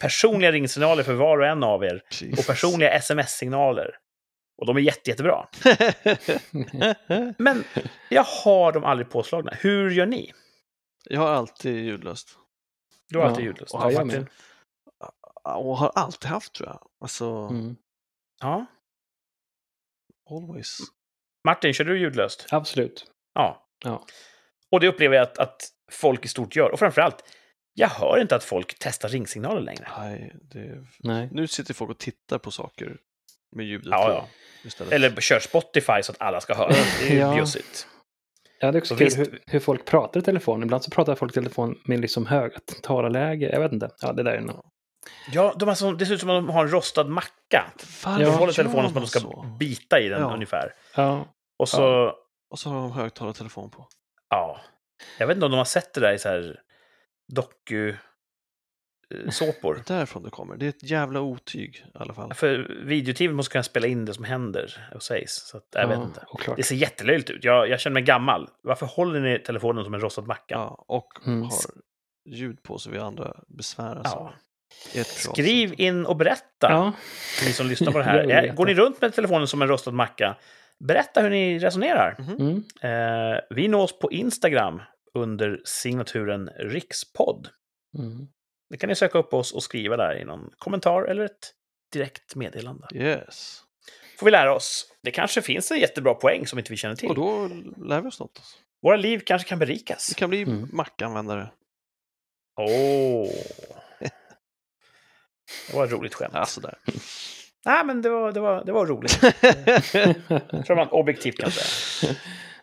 personliga 0.00 0.52
ringsignaler 0.52 1.02
för 1.02 1.14
var 1.14 1.38
och 1.38 1.46
en 1.46 1.62
av 1.62 1.84
er. 1.84 2.02
Och 2.06 2.22
Jesus. 2.22 2.46
personliga 2.46 2.90
sms-signaler. 2.90 3.90
Och 4.58 4.66
de 4.66 4.76
är 4.76 4.80
jätte, 4.80 5.10
jättebra. 5.10 5.48
Men 7.38 7.64
jag 8.08 8.24
har 8.24 8.72
dem 8.72 8.84
aldrig 8.84 9.10
påslagna. 9.10 9.52
Hur 9.60 9.90
gör 9.90 10.06
ni? 10.06 10.32
jag 11.04 11.20
har 11.20 11.28
alltid 11.28 11.84
ljudlöst. 11.84 12.38
Du 13.12 13.18
har 13.18 13.24
Ja, 13.26 13.30
alltid 13.30 13.44
ljudlöst. 13.44 13.72
ja, 13.74 13.80
Ja, 13.84 13.90
jag 13.92 14.06
Martin. 14.06 14.28
Och 15.44 15.76
har 15.78 15.88
alltid 15.94 16.30
haft 16.30 16.52
tror 16.52 16.68
jag. 16.68 16.88
Alltså, 17.00 17.24
Mm. 17.26 17.76
Ja. 18.40 18.66
always. 20.30 20.78
Martin, 21.44 21.72
kör 21.74 21.84
du 21.84 22.00
ljudlöst? 22.00 22.46
Absolut. 22.50 23.06
Ja. 23.34 23.66
Ja. 23.84 24.04
Och 24.70 24.80
det 24.80 24.88
upplever 24.88 25.16
jag 25.16 25.22
att, 25.22 25.38
att 25.38 25.62
folk 25.92 26.24
i 26.24 26.28
stort 26.28 26.56
gör. 26.56 26.70
Och 26.70 26.78
framförallt, 26.78 27.24
jag 27.74 27.88
hör 27.88 28.20
inte 28.20 28.36
att 28.36 28.44
folk 28.44 28.76
testar 28.80 29.08
ringsignaler 29.08 29.60
längre. 29.60 29.88
Nej, 29.98 30.34
det... 30.42 30.86
Nej. 30.98 31.28
Nu 31.32 31.46
sitter 31.46 31.74
folk 31.74 31.90
och 31.90 31.98
tittar 31.98 32.38
på 32.38 32.50
saker 32.50 32.96
med 33.56 33.66
ljudet 33.66 33.86
Ja, 33.90 34.06
på 34.06 34.12
ja. 34.12 34.28
istället. 34.68 34.92
Eller 34.92 35.20
kör 35.20 35.40
Spotify 35.40 36.02
så 36.02 36.12
att 36.12 36.20
alla 36.20 36.40
ska 36.40 36.54
höra. 36.54 36.68
Det 37.00 37.06
är 37.06 37.10
ju 37.12 37.18
Ja. 37.18 37.34
bjussigt. 37.34 37.86
Ja, 38.62 38.72
det 38.72 38.78
är 38.78 38.80
också 38.80 38.94
Så 38.96 38.98
kul 38.98 39.12
hur, 39.16 39.38
hur 39.46 39.60
folk 39.60 39.84
pratar 39.84 40.20
i 40.20 40.22
telefon. 40.22 40.62
Ibland 40.62 40.84
så 40.84 40.90
pratar 40.90 41.14
folk 41.14 41.32
i 41.32 41.34
telefon 41.34 41.78
med 41.84 42.00
liksom 42.00 42.26
högt 42.26 42.82
talarläge. 42.82 43.50
Jag 43.52 43.60
vet 43.60 43.72
inte. 43.72 43.90
Ja, 44.00 44.12
det 44.12 44.22
där 44.22 44.32
är 44.32 44.40
nog... 44.40 44.64
Ja, 45.32 45.54
de 45.58 45.76
så, 45.76 45.92
det 45.92 46.06
ser 46.06 46.14
ut 46.14 46.20
som 46.20 46.30
att 46.30 46.36
de 46.46 46.48
har 46.50 46.64
en 46.64 46.70
rostad 46.70 47.04
macka. 47.04 47.72
Varför 48.04 48.18
De 48.18 48.24
Ja. 48.24 48.30
håller 48.30 48.52
telefonen 48.52 48.84
som 48.84 48.94
man 48.94 49.02
att 49.02 49.12
de 49.12 49.18
ska 49.18 49.20
så? 49.20 49.46
bita 49.58 50.00
i 50.00 50.08
den 50.08 50.20
Ja. 50.20 50.34
ungefär. 50.34 50.74
Ja. 50.96 51.24
Och 51.58 51.68
så, 51.68 51.82
ja. 51.82 52.16
Och 52.50 52.58
så 52.58 52.70
har 52.70 52.76
de 52.80 52.92
högtalartelefon 52.92 53.70
på. 53.70 53.88
Jag 55.18 55.26
vet 55.26 55.34
inte 55.34 55.44
om 55.46 55.52
de 55.52 55.58
har 55.58 55.64
sett 55.64 55.94
det 55.94 56.00
där 56.00 56.12
i 56.12 56.18
så 56.18 56.28
här 56.28 56.60
doku... 57.32 57.94
såpor. 59.30 59.82
Därifrån 59.86 60.22
det 60.22 60.30
kommer. 60.30 60.56
Det 60.56 60.64
är 60.64 60.68
ett 60.68 60.90
jävla 60.90 61.20
otyg 61.20 61.84
i 61.94 61.98
alla 61.98 62.14
fall. 62.14 62.34
För 62.34 62.76
videoteamet 62.84 63.36
måste 63.36 63.52
kunna 63.52 63.62
spela 63.62 63.86
in 63.86 64.04
det 64.04 64.14
som 64.14 64.24
händer 64.24 64.88
och 64.94 65.02
sägs. 65.02 65.32
Så 65.34 65.56
att, 65.56 65.66
jag 65.72 65.88
vet 65.88 65.98
Ja, 65.98 66.04
inte. 66.04 66.24
oklart. 66.28 66.56
Det 66.56 66.62
ser 66.62 66.74
jättelöjligt 66.76 67.30
ut. 67.30 67.44
Jag, 67.44 67.68
jag 67.68 67.80
känner 67.80 67.94
mig 67.94 68.02
gammal. 68.02 68.48
Varför 68.62 68.86
håller 68.86 69.20
ni 69.20 69.38
telefonen 69.38 69.84
som 69.84 69.94
en 69.94 70.00
rostad 70.00 70.22
macka? 70.26 70.54
Ja, 70.54 70.84
och 70.88 71.08
Mm. 71.26 71.42
har 71.42 71.50
ljud 72.28 72.62
på 72.62 72.78
så 72.78 72.90
vi 72.90 72.98
andra 72.98 73.36
besväras 73.48 74.02
Ja. 74.04 74.32
Skriv 75.04 75.74
in 75.80 76.06
och 76.06 76.16
berätta, 76.16 76.42
Ja, 76.70 76.92
ni 77.46 77.52
som 77.52 77.66
lyssnar 77.66 77.92
på 77.92 77.98
det 77.98 78.04
här. 78.28 78.52
Går 78.54 78.66
ni 78.66 78.74
runt 78.74 79.00
med 79.00 79.14
telefonen 79.14 79.46
som 79.46 79.62
en 79.62 79.68
rostad 79.68 79.90
macka? 79.90 80.36
Berätta 80.88 81.20
hur 81.20 81.30
ni 81.30 81.58
resonerar. 81.58 82.16
mm. 82.38 82.56
Eh, 82.82 83.40
vi 83.50 83.68
nås 83.68 83.98
på 83.98 84.12
Instagram 84.12 84.82
under 85.14 85.60
signaturen 85.64 86.50
rikspodd. 86.58 87.48
Mm. 87.98 88.26
Det 88.72 88.78
kan 88.78 88.88
ni 88.88 88.94
söka 88.94 89.18
upp 89.18 89.34
oss 89.34 89.52
och 89.52 89.62
skriva 89.62 89.96
där 89.96 90.18
i 90.18 90.24
någon 90.24 90.50
kommentar 90.58 91.02
eller 91.02 91.24
ett 91.24 91.50
direkt 91.92 92.34
meddelande. 92.34 92.86
Yes. 92.94 93.62
Får 94.18 94.24
vi 94.26 94.30
lära 94.30 94.54
oss. 94.54 94.86
Det 95.02 95.10
kanske 95.10 95.42
finns 95.42 95.70
en 95.70 95.78
jättebra 95.78 96.14
poäng 96.14 96.46
som 96.46 96.58
inte 96.58 96.72
vi 96.72 96.76
känner 96.76 96.96
till. 96.96 97.08
Och 97.08 97.14
då 97.14 97.48
lär 97.86 98.00
vi 98.00 98.08
oss 98.08 98.20
något. 98.20 98.42
Våra 98.82 98.96
liv 98.96 99.22
kanske 99.26 99.48
kan 99.48 99.58
berikas. 99.58 100.10
Vi 100.10 100.14
kan 100.14 100.30
bli 100.30 100.42
Mm. 100.42 100.68
mackanvändare. 100.72 101.50
Åh! 102.60 103.28
Det 105.70 105.76
var 105.76 105.84
ett 105.84 105.92
roligt 105.92 106.14
skämt. 106.14 106.32
Ja, 106.34 106.46
sådär. 106.46 106.78
Nej, 107.64 107.84
men 107.84 108.02
det 108.02 108.08
var, 108.10 108.32
det 108.32 108.40
var, 108.40 108.64
det 108.64 108.72
var 108.72 108.86
roligt. 108.86 109.18
Jag 109.22 110.66
tror 110.66 110.74
man 110.76 110.88
objektivt 110.88 111.38
kan 111.38 111.50
säga. 111.50 112.14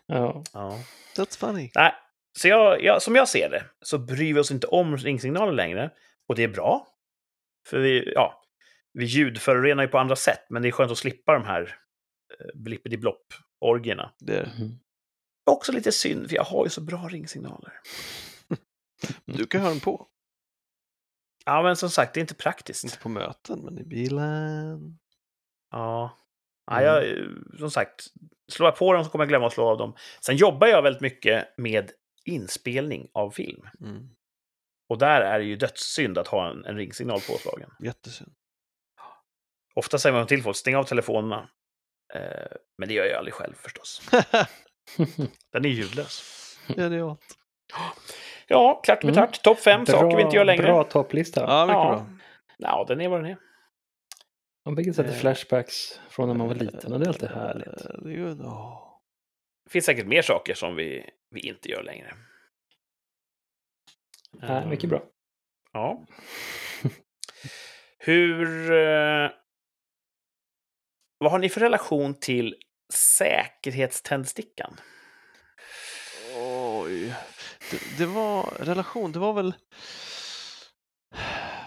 ja. 0.06 0.44
Ja. 0.52 0.78
That's 1.16 1.38
funny. 1.38 1.70
Nej, 1.74 1.94
så 2.38 2.48
jag, 2.48 2.82
jag, 2.82 3.02
som 3.02 3.14
jag 3.14 3.28
ser 3.28 3.50
det 3.50 3.64
så 3.80 3.98
bryr 3.98 4.34
vi 4.34 4.40
oss 4.40 4.50
inte 4.50 4.66
om 4.66 4.96
ringsignaler 4.96 5.52
längre. 5.52 5.90
Och 6.28 6.34
det 6.34 6.44
är 6.44 6.48
bra. 6.48 6.86
För 7.66 7.78
vi, 7.78 8.12
ja, 8.14 8.42
vi 8.92 9.04
ljudförorenar 9.04 9.82
ju 9.82 9.88
på 9.88 9.98
andra 9.98 10.16
sätt, 10.16 10.46
men 10.48 10.62
det 10.62 10.68
är 10.68 10.72
skönt 10.72 10.92
att 10.92 10.98
slippa 10.98 11.32
de 11.32 11.44
här 11.44 11.76
eh, 12.40 12.46
blippidi-blopp-orgierna. 12.54 14.10
Det 14.18 14.36
är, 14.36 14.44
Mm. 14.44 14.78
Också 15.50 15.72
lite 15.72 15.92
synd, 15.92 16.28
för 16.28 16.36
jag 16.36 16.44
har 16.44 16.64
ju 16.64 16.70
så 16.70 16.80
bra 16.80 17.08
ringsignaler. 17.08 17.72
du 19.24 19.46
kan 19.46 19.60
höra 19.60 19.70
den 19.70 19.80
på. 19.80 20.06
Ja, 21.44 21.62
men 21.62 21.76
som 21.76 21.90
sagt, 21.90 22.14
det 22.14 22.18
är 22.18 22.22
inte 22.22 22.34
praktiskt. 22.34 22.84
Inte 22.84 22.98
på 22.98 23.08
möten, 23.08 23.60
men 23.60 23.78
i 23.78 23.84
bilen. 23.84 24.98
Ja. 25.70 26.18
ja 26.66 26.82
jag, 26.82 27.04
som 27.58 27.70
sagt, 27.70 28.06
slår 28.52 28.66
jag 28.66 28.76
på 28.76 28.92
dem 28.92 29.04
så 29.04 29.10
kommer 29.10 29.24
jag 29.24 29.28
glömma 29.28 29.46
att 29.46 29.52
slå 29.52 29.64
av 29.64 29.78
dem. 29.78 29.96
Sen 30.20 30.36
jobbar 30.36 30.66
jag 30.66 30.82
väldigt 30.82 31.02
mycket 31.02 31.54
med 31.56 31.90
inspelning 32.24 33.08
av 33.14 33.30
film. 33.30 33.66
Mm. 33.80 34.08
Och 34.88 34.98
där 34.98 35.20
är 35.20 35.38
det 35.38 35.44
ju 35.44 35.56
dödssynd 35.56 36.18
att 36.18 36.28
ha 36.28 36.50
en, 36.50 36.64
en 36.64 36.76
ringsignal 36.76 37.20
påslagen. 37.20 37.70
Jättesynd. 37.80 38.32
Ofta 39.74 39.98
säger 39.98 40.16
man 40.16 40.26
till 40.26 40.42
folk, 40.42 40.56
stäng 40.56 40.76
av 40.76 40.84
telefonerna. 40.84 41.48
Eh, 42.14 42.56
men 42.78 42.88
det 42.88 42.94
gör 42.94 43.04
jag 43.04 43.18
aldrig 43.18 43.34
själv 43.34 43.54
förstås. 43.54 44.02
Den 45.52 45.64
är 45.64 45.68
ljudlös. 45.68 46.22
Genialt. 46.76 47.36
Ja, 48.46 48.80
klart 48.84 49.02
med 49.02 49.16
Mm. 49.16 49.26
tart. 49.26 49.42
Topp 49.42 49.58
fem 49.60 49.86
saker 49.86 50.16
vi 50.16 50.22
inte 50.22 50.36
gör 50.36 50.44
längre. 50.44 50.62
Bra 50.62 50.84
topplista. 50.84 51.40
Ja, 51.40 51.66
mycket 51.66 51.74
ja. 51.76 51.88
bra. 51.88 52.06
Ja, 52.58 52.84
den 52.88 53.00
är 53.00 53.08
vad 53.08 53.22
den 53.22 53.30
är. 53.30 53.36
Man 54.64 54.76
fick 54.76 54.94
sätta 54.94 55.08
Eh. 55.08 55.14
flashbacks 55.14 56.00
från 56.10 56.28
när 56.28 56.34
man 56.34 56.48
var 56.48 56.54
liten 56.54 56.92
och 56.92 57.00
det 57.00 57.06
är 57.06 57.08
alltid 57.08 57.28
härligt. 57.28 57.68
Eh, 57.84 57.90
Det 58.02 58.08
är 58.10 58.14
ju... 58.14 58.30
åh. 58.44 58.89
Finns 59.70 59.84
säkert 59.84 60.06
mer 60.06 60.22
saker 60.22 60.54
som 60.54 60.76
vi, 60.76 61.10
vi 61.30 61.40
inte 61.40 61.68
gör 61.68 61.82
längre. 61.82 62.14
Nej, 64.32 64.66
mycket 64.66 64.90
bra. 64.90 65.02
Ja. 65.72 66.06
Hur... 67.98 68.72
Eh, 68.72 69.30
vad 71.18 71.32
har 71.32 71.38
ni 71.38 71.48
för 71.48 71.60
relation 71.60 72.14
till 72.14 72.56
säkerhetständstickan? 72.94 74.80
Oj. 76.36 77.14
Det, 77.70 77.98
det 77.98 78.06
var 78.06 78.42
relation, 78.58 79.12
det 79.12 79.18
var 79.18 79.32
väl... 79.32 79.54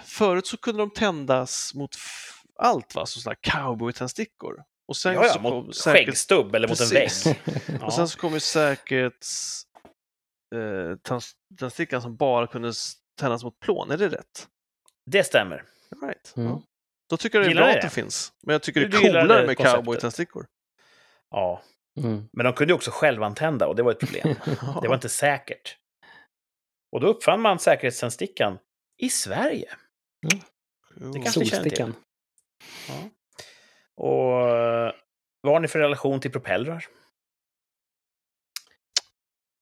Förut 0.05 0.47
så 0.47 0.57
kunde 0.57 0.81
de 0.81 0.89
tändas 0.91 1.73
mot 1.73 1.95
allt, 2.55 2.95
va? 2.95 3.05
Så 3.05 3.19
sådana 3.19 3.35
cowboy-tändstickor. 3.35 4.63
Och 4.88 4.97
sen 4.97 5.13
Ja, 5.13 5.25
ja, 5.25 5.34
så 5.34 5.39
mot 5.39 5.65
säkerhets- 5.75 5.84
skäggstubb 5.93 6.55
eller 6.55 6.67
mot 6.67 6.79
en 6.81 6.88
vägg. 6.89 6.99
Precis. 7.07 7.36
Ja. 7.79 7.86
Och 7.86 7.93
sen 7.93 8.07
så 8.07 8.19
kom 8.19 8.34
ju 8.34 8.39
säkerhets... 8.39 9.63
Eh, 10.55 10.95
tänds- 10.97 11.34
tändstickan 11.59 12.01
som 12.01 12.15
bara 12.15 12.47
kunde 12.47 12.73
tändas 13.19 13.43
mot 13.43 13.59
plån, 13.59 13.91
är 13.91 13.97
det 13.97 14.09
rätt? 14.09 14.47
Det 15.11 15.23
stämmer. 15.23 15.63
Right. 16.01 16.34
Mm. 16.38 16.49
Ja. 16.49 16.61
Då 17.09 17.17
tycker 17.17 17.38
jag 17.38 17.43
det 17.43 17.47
är 17.47 17.49
Gillar 17.49 17.61
bra 17.61 17.67
ni 17.71 17.75
att 17.77 17.81
det? 17.81 17.88
det 17.88 17.91
finns. 17.93 18.34
Men 18.43 18.53
jag 18.53 18.63
tycker 18.63 18.88
det 18.88 18.97
är 18.97 19.01
coolare 19.01 19.41
det 19.41 19.47
med 19.47 19.57
cowboy-tändstickor. 19.57 20.45
Ja, 21.29 21.61
Mm. 21.97 22.29
men 22.34 22.43
de 22.43 22.53
kunde 22.53 22.71
ju 22.71 22.75
också 22.75 22.91
självantända 22.91 23.67
och 23.67 23.75
det 23.75 23.84
var 23.84 23.91
ett 23.91 23.99
problem. 23.99 24.36
Det 24.81 24.88
var 24.88 24.95
inte 24.95 25.09
säkert. 25.09 25.77
Och 26.91 27.01
då 27.01 27.07
uppfann 27.07 27.41
man 27.41 27.59
säkerhetständstickan 27.59 28.57
i 28.97 29.09
Sverige. 29.09 29.69
Cool. 30.31 30.41
det 31.13 31.19
kanske. 31.21 31.31
Solstickan. 31.31 31.95
Ja. 32.88 33.09
Och 33.95 34.49
eh, 34.49 34.91
vad 35.41 35.53
har 35.53 35.59
ni 35.59 35.67
för 35.67 35.79
relation 35.79 36.19
till 36.19 36.31
propellrar? 36.31 36.85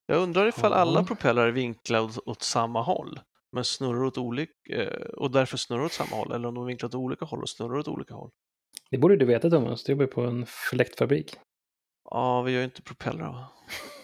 Jag 0.06 0.18
undrar 0.22 0.48
ifall 0.48 0.72
Ja. 0.72 0.78
alla 0.78 1.04
propellrar 1.04 1.48
är 1.48 1.52
vinklade 1.52 2.04
åt, 2.06 2.28
åt 2.28 2.42
samma 2.44 2.82
håll, 2.82 3.20
men 3.52 3.64
snurrar 3.66 4.04
åt 4.04 4.18
olika, 4.18 4.54
eh, 4.70 5.02
och 5.10 5.32
därför 5.32 5.58
snurrar 5.58 5.84
åt 5.86 5.94
samma 5.94 6.16
håll, 6.16 6.32
eller 6.32 6.48
om 6.48 6.54
de 6.56 6.64
är 6.64 6.68
vinklade 6.68 6.98
åt 6.98 7.02
olika 7.02 7.26
håll 7.26 7.42
och 7.42 7.50
snurrar 7.50 7.78
åt 7.80 7.88
olika 7.88 8.14
håll. 8.14 8.30
Det 8.90 8.98
borde 8.98 9.16
du 9.18 9.26
veta 9.26 9.50
Thomas, 9.50 9.84
du 9.84 9.92
jobbar 9.92 10.06
på 10.06 10.22
en 10.22 10.46
fläktfabrik. 10.46 11.36
Ja, 12.10 12.42
vi 12.42 12.52
gör 12.52 12.60
ju 12.60 12.66
inte 12.66 12.82
propellrar 12.82 13.28
va? 13.32 13.48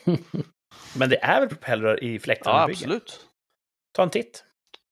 Men 0.97 1.09
det 1.09 1.23
är 1.23 1.39
väl 1.39 1.49
propellrar 1.49 2.03
i 2.03 2.13
Ja, 2.13 2.19
fläktarmbyggen? 2.19 2.71
absolut. 2.73 3.27
Ta 3.91 4.03
en 4.03 4.09
titt. 4.09 4.43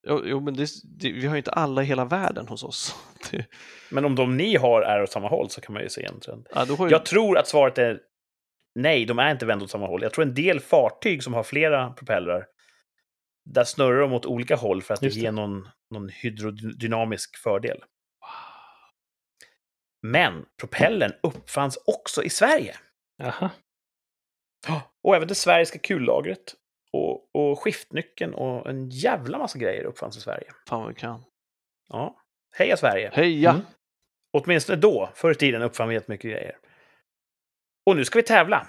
Jo, 0.08 0.40
men 0.40 0.54
det, 0.56 0.70
det, 0.84 1.12
vi 1.12 1.26
har 1.26 1.34
ju 1.36 1.38
inte 1.38 1.52
alla 1.52 1.82
i 1.84 1.86
hela 1.86 2.06
världen 2.06 2.48
hos 2.48 2.64
oss. 2.64 2.96
Det, 3.32 3.46
Men 3.92 4.06
om 4.06 4.16
de 4.16 4.38
ni 4.38 4.56
har 4.56 4.82
är 4.82 5.04
åt 5.04 5.12
samma 5.12 5.28
håll 5.30 5.50
så 5.50 5.62
kan 5.62 5.74
man 5.74 5.84
ju 5.84 5.90
se 5.90 6.06
en 6.06 6.20
trend. 6.20 6.48
ja, 6.56 6.66
ju, 6.66 6.88
Jag 6.90 7.06
tror 7.06 7.38
att 7.38 7.48
svaret 7.48 7.78
är 7.78 8.00
nej, 8.80 9.06
de 9.06 9.20
är 9.20 9.32
inte 9.32 9.46
vända 9.46 9.66
åt 9.66 9.72
samma 9.72 9.88
håll. 9.88 10.02
Jag 10.04 10.14
tror 10.14 10.26
en 10.26 10.34
del 10.34 10.60
fartyg 10.60 11.24
som 11.24 11.34
har 11.34 11.44
flera 11.44 11.90
propellrar, 11.90 12.46
där 13.46 13.64
snurrar 13.64 14.00
de 14.02 14.14
åt 14.14 14.26
olika 14.26 14.56
håll 14.56 14.82
för 14.82 14.94
att 14.94 15.02
Just 15.02 15.16
det. 15.16 15.22
ge 15.22 15.32
någon, 15.32 15.68
någon 15.92 16.10
hydrodynamisk 16.10 17.38
fördel. 17.38 17.84
Men 20.02 20.46
propellern 20.60 21.14
uppfanns 21.24 21.78
också 21.86 22.24
i 22.24 22.30
Sverige. 22.30 22.76
Aha. 23.24 23.50
Och 25.04 25.16
även 25.16 25.28
det 25.28 25.36
svenska 25.36 25.80
kullagret. 25.80 26.56
Och, 26.96 27.30
och 27.36 27.60
skiftnyckeln 27.60 28.34
och 28.34 28.70
en 28.70 28.90
jävla 28.90 29.38
massa 29.38 29.60
grejer 29.60 29.84
uppfanns 29.84 30.18
i 30.18 30.22
Sverige. 30.22 30.48
Fan 30.70 30.80
vad 30.80 30.90
vi 30.90 30.96
kan. 30.96 31.24
Ja. 31.90 32.16
Heja 32.58 32.78
Sverige! 32.78 33.10
Heja! 33.14 33.50
Mm. 33.50 33.62
Åtminstone 34.34 34.80
då, 34.80 35.10
förr 35.16 35.32
i 35.32 35.36
tiden, 35.36 35.62
uppfann 35.62 35.90
vi 35.90 35.96
jättemycket 35.96 36.32
grejer. 36.32 36.58
Och 37.86 37.96
nu 37.96 38.06
ska 38.06 38.20
vi 38.20 38.24
tävla. 38.24 38.68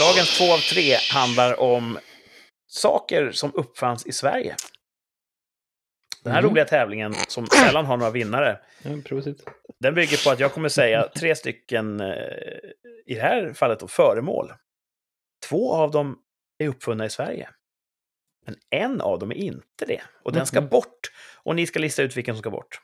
Dagens 0.00 0.38
två 0.38 0.52
av 0.52 0.58
tre 0.58 0.94
handlar 1.12 1.60
om 1.60 1.98
saker 2.66 3.30
som 3.32 3.54
uppfanns 3.54 4.06
i 4.06 4.12
Sverige. 4.12 4.56
Den 6.24 6.32
här 6.32 6.40
Mm. 6.40 6.50
roliga 6.50 6.64
tävlingen, 6.64 7.14
som 7.14 7.46
sällan 7.46 7.86
har 7.86 7.96
några 7.96 8.10
vinnare, 8.10 8.58
prosit. 9.04 9.44
den 9.80 9.94
bygger 9.94 10.24
på 10.24 10.30
att 10.30 10.40
jag 10.40 10.52
kommer 10.52 10.68
säga 10.68 11.08
tre 11.08 11.34
stycken, 11.36 12.00
eh, 12.00 12.14
i 13.06 13.14
det 13.14 13.20
här 13.20 13.52
fallet 13.52 13.80
då, 13.80 13.88
föremål. 13.88 14.52
Två 15.50 15.74
av 15.74 15.90
dem 15.90 16.18
är 16.58 16.68
uppfunna 16.68 17.04
i 17.06 17.10
Sverige. 17.10 17.50
Men 18.46 18.56
en 18.70 19.00
av 19.00 19.18
dem 19.18 19.30
är 19.30 19.36
inte 19.36 19.86
det. 19.86 20.02
Och 20.22 20.32
den 20.32 20.46
ska 20.46 20.60
Mhm. 20.60 20.68
bort. 20.70 21.10
Och 21.36 21.56
ni 21.56 21.66
ska 21.66 21.78
lista 21.78 22.02
ut 22.02 22.16
vilken 22.16 22.34
som 22.34 22.42
ska 22.42 22.50
bort. 22.50 22.80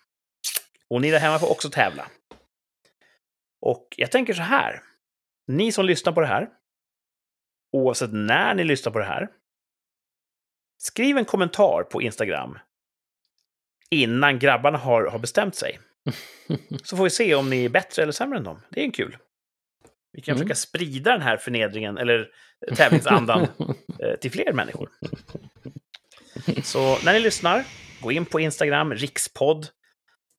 Och 0.91 1.01
ni 1.01 1.11
där 1.11 1.19
hemma 1.19 1.39
får 1.39 1.51
också 1.51 1.71
tävla. 1.71 2.11
Och 3.61 3.89
jag 3.97 4.11
tänker 4.13 4.35
så 4.35 4.43
här. 4.43 4.83
Ni 5.47 5.73
som 5.73 5.85
lyssnar 5.85 6.13
på 6.13 6.21
det 6.21 6.27
här, 6.27 6.49
oavsett 7.73 8.13
när 8.13 8.55
ni 8.55 8.65
lyssnar 8.65 8.93
på 8.93 8.99
det 8.99 9.05
här, 9.05 9.29
skriv 10.79 11.19
en 11.19 11.25
kommentar 11.25 11.83
på 11.83 12.03
Instagram 12.03 12.59
innan 13.91 14.39
grabbarna 14.39 14.79
har, 14.79 15.05
har 15.07 15.19
bestämt 15.19 15.55
sig. 15.55 15.79
Så 16.85 16.97
får 16.97 17.05
vi 17.05 17.11
se 17.11 17.35
om 17.35 17.51
ni 17.51 17.65
är 17.65 17.69
bättre 17.69 18.03
eller 18.03 18.13
sämre 18.13 18.39
än 18.39 18.45
dem. 18.45 18.61
Det 18.71 18.81
är 18.81 18.85
en 18.85 18.93
kul. 18.93 19.19
Vi 20.17 20.23
kan 20.23 20.33
Mm. 20.33 20.39
försöka 20.39 20.55
sprida 20.55 21.13
den 21.13 21.23
här 21.23 21.37
förnedringen, 21.37 21.99
eller 21.99 22.29
tävlingsandan, 22.77 23.43
eh, 24.03 24.15
till 24.21 24.31
fler 24.31 24.53
människor. 24.53 24.91
Så 26.65 26.99
när 27.05 27.13
ni 27.13 27.21
lyssnar, 27.21 27.65
gå 28.01 28.13
in 28.13 28.27
på 28.27 28.41
Instagram, 28.41 28.95
rikspodd, 28.95 29.67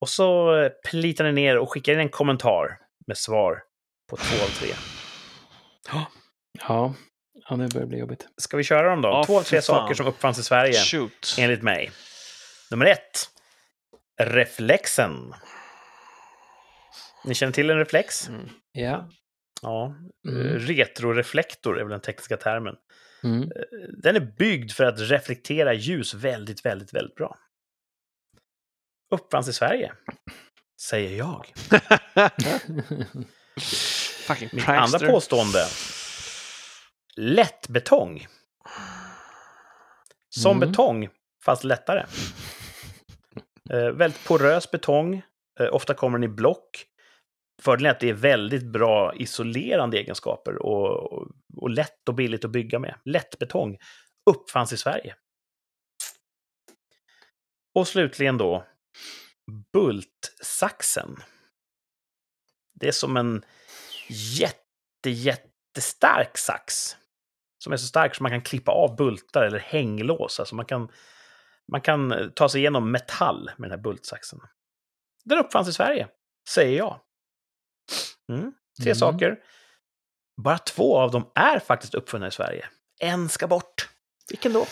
och 0.02 0.10
så 0.10 0.58
eh, 0.62 0.70
plitar 0.90 1.24
ni 1.24 1.32
ner 1.32 1.58
och 1.58 1.72
skickar 1.72 1.94
in 1.94 2.00
en 2.00 2.10
kommentar 2.10 2.80
med 3.08 3.18
svar 3.18 3.62
på 4.10 4.18
två 4.18 4.44
av 4.44 4.50
tre. 4.50 4.70
ja. 6.68 6.94
ja, 7.50 7.56
nu 7.56 7.68
börjar 7.68 7.82
det 7.82 7.88
bli 7.88 7.98
jobbigt. 8.00 8.28
Ska 8.38 8.58
vi 8.58 8.64
köra 8.64 8.90
dem 8.90 9.02
då? 9.02 9.10
Ja, 9.10 9.24
två 9.24 9.38
av 9.38 9.44
tre 9.44 9.62
saker 9.62 9.96
som 9.96 10.06
uppfanns 10.08 10.40
i 10.40 10.44
Sverige, 10.44 10.74
Shoot. 10.74 11.36
enligt 11.40 11.62
mig. 11.64 11.92
Nummer 12.72 12.86
ett. 12.86 13.30
Reflexen. 14.22 15.34
Ni 17.26 17.34
känner 17.34 17.54
till 17.54 17.70
en 17.70 17.78
reflex? 17.78 18.28
Mm. 18.30 18.50
Ja. 18.72 19.10
Ja. 19.62 19.96
Mm. 20.28 20.60
Retroreflektor 20.60 21.80
är 21.80 21.84
väl 21.84 21.92
den 21.92 22.02
tekniska 22.02 22.38
termen. 22.38 22.76
Mm. 23.24 23.50
Den 24.04 24.16
är 24.16 24.20
byggd 24.38 24.72
för 24.72 24.84
att 24.84 25.00
reflektera 25.00 25.74
ljus 25.74 26.14
väldigt, 26.14 26.66
väldigt, 26.66 26.94
väldigt 26.94 27.16
bra. 27.16 27.38
Uppfanns 29.16 29.48
i 29.48 29.54
Sverige, 29.54 29.92
säger 30.82 31.18
jag. 31.18 31.46
Mitt 34.52 34.70
andra 34.70 35.00
påstående. 35.00 35.66
Lättbetong. 37.16 38.28
Som 40.30 40.58
Mm. 40.58 40.70
betong, 40.70 41.10
fast 41.46 41.64
lättare. 41.64 42.06
Eh, 43.70 43.92
väldigt 43.92 44.26
porös 44.28 44.72
betong. 44.72 45.22
Eh, 45.60 45.74
ofta 45.74 45.94
kommer 45.94 46.18
den 46.18 46.32
i 46.32 46.34
block. 46.34 46.86
Fördelen 47.62 47.90
är 47.90 47.94
att 47.94 48.00
det 48.00 48.10
är 48.10 48.14
väldigt 48.14 48.66
bra 48.66 49.16
isolerande 49.16 49.98
egenskaper 49.98 50.56
och, 50.56 51.14
och, 51.14 51.28
och 51.58 51.70
lätt 51.70 52.10
och 52.10 52.16
billigt 52.16 52.46
att 52.46 52.52
bygga 52.52 52.80
med. 52.80 52.96
Lättbetong 53.06 53.78
uppfanns 54.30 54.74
i 54.74 54.78
Sverige. 54.78 55.16
Och 57.76 57.88
slutligen 57.88 58.38
då 58.38 58.66
bultsaxen. 59.74 61.16
Det 62.74 62.88
är 62.88 62.92
som 62.92 63.18
en 63.18 63.46
jätte, 64.10 65.10
jättestark 65.10 66.38
sax. 66.38 66.96
Som 67.64 67.74
är 67.74 67.78
så 67.78 67.88
stark 67.88 68.16
så 68.16 68.24
man 68.24 68.32
kan 68.32 68.42
klippa 68.42 68.72
av 68.72 68.96
bultar 68.96 69.44
eller 69.44 69.60
hänglås. 69.60 70.40
Alltså 70.40 70.56
man 70.56 70.66
kan, 70.66 70.92
man 71.72 71.82
kan 71.82 72.32
ta 72.36 72.50
sig 72.50 72.62
igenom 72.62 72.92
metall 72.92 73.52
med 73.58 73.70
den 73.70 73.80
här 73.80 73.84
bultsaxen. 73.84 74.40
Den 75.26 75.38
uppfanns 75.38 75.68
i 75.70 75.74
Sverige, 75.74 76.08
säger 76.50 76.78
jag. 76.78 77.00
Mm. 78.32 78.54
Tre 78.82 78.92
Mm. 78.92 78.96
saker. 78.96 79.40
Bara 80.42 80.58
två 80.58 80.98
av 80.98 81.12
dem 81.12 81.32
är 81.36 81.60
faktiskt 81.60 81.94
uppfunna 81.96 82.28
i 82.28 82.32
Sverige. 82.32 82.70
En 83.00 83.30
ska 83.30 83.48
bort. 83.48 83.90
Vilken 84.30 84.54
då? 84.54 84.66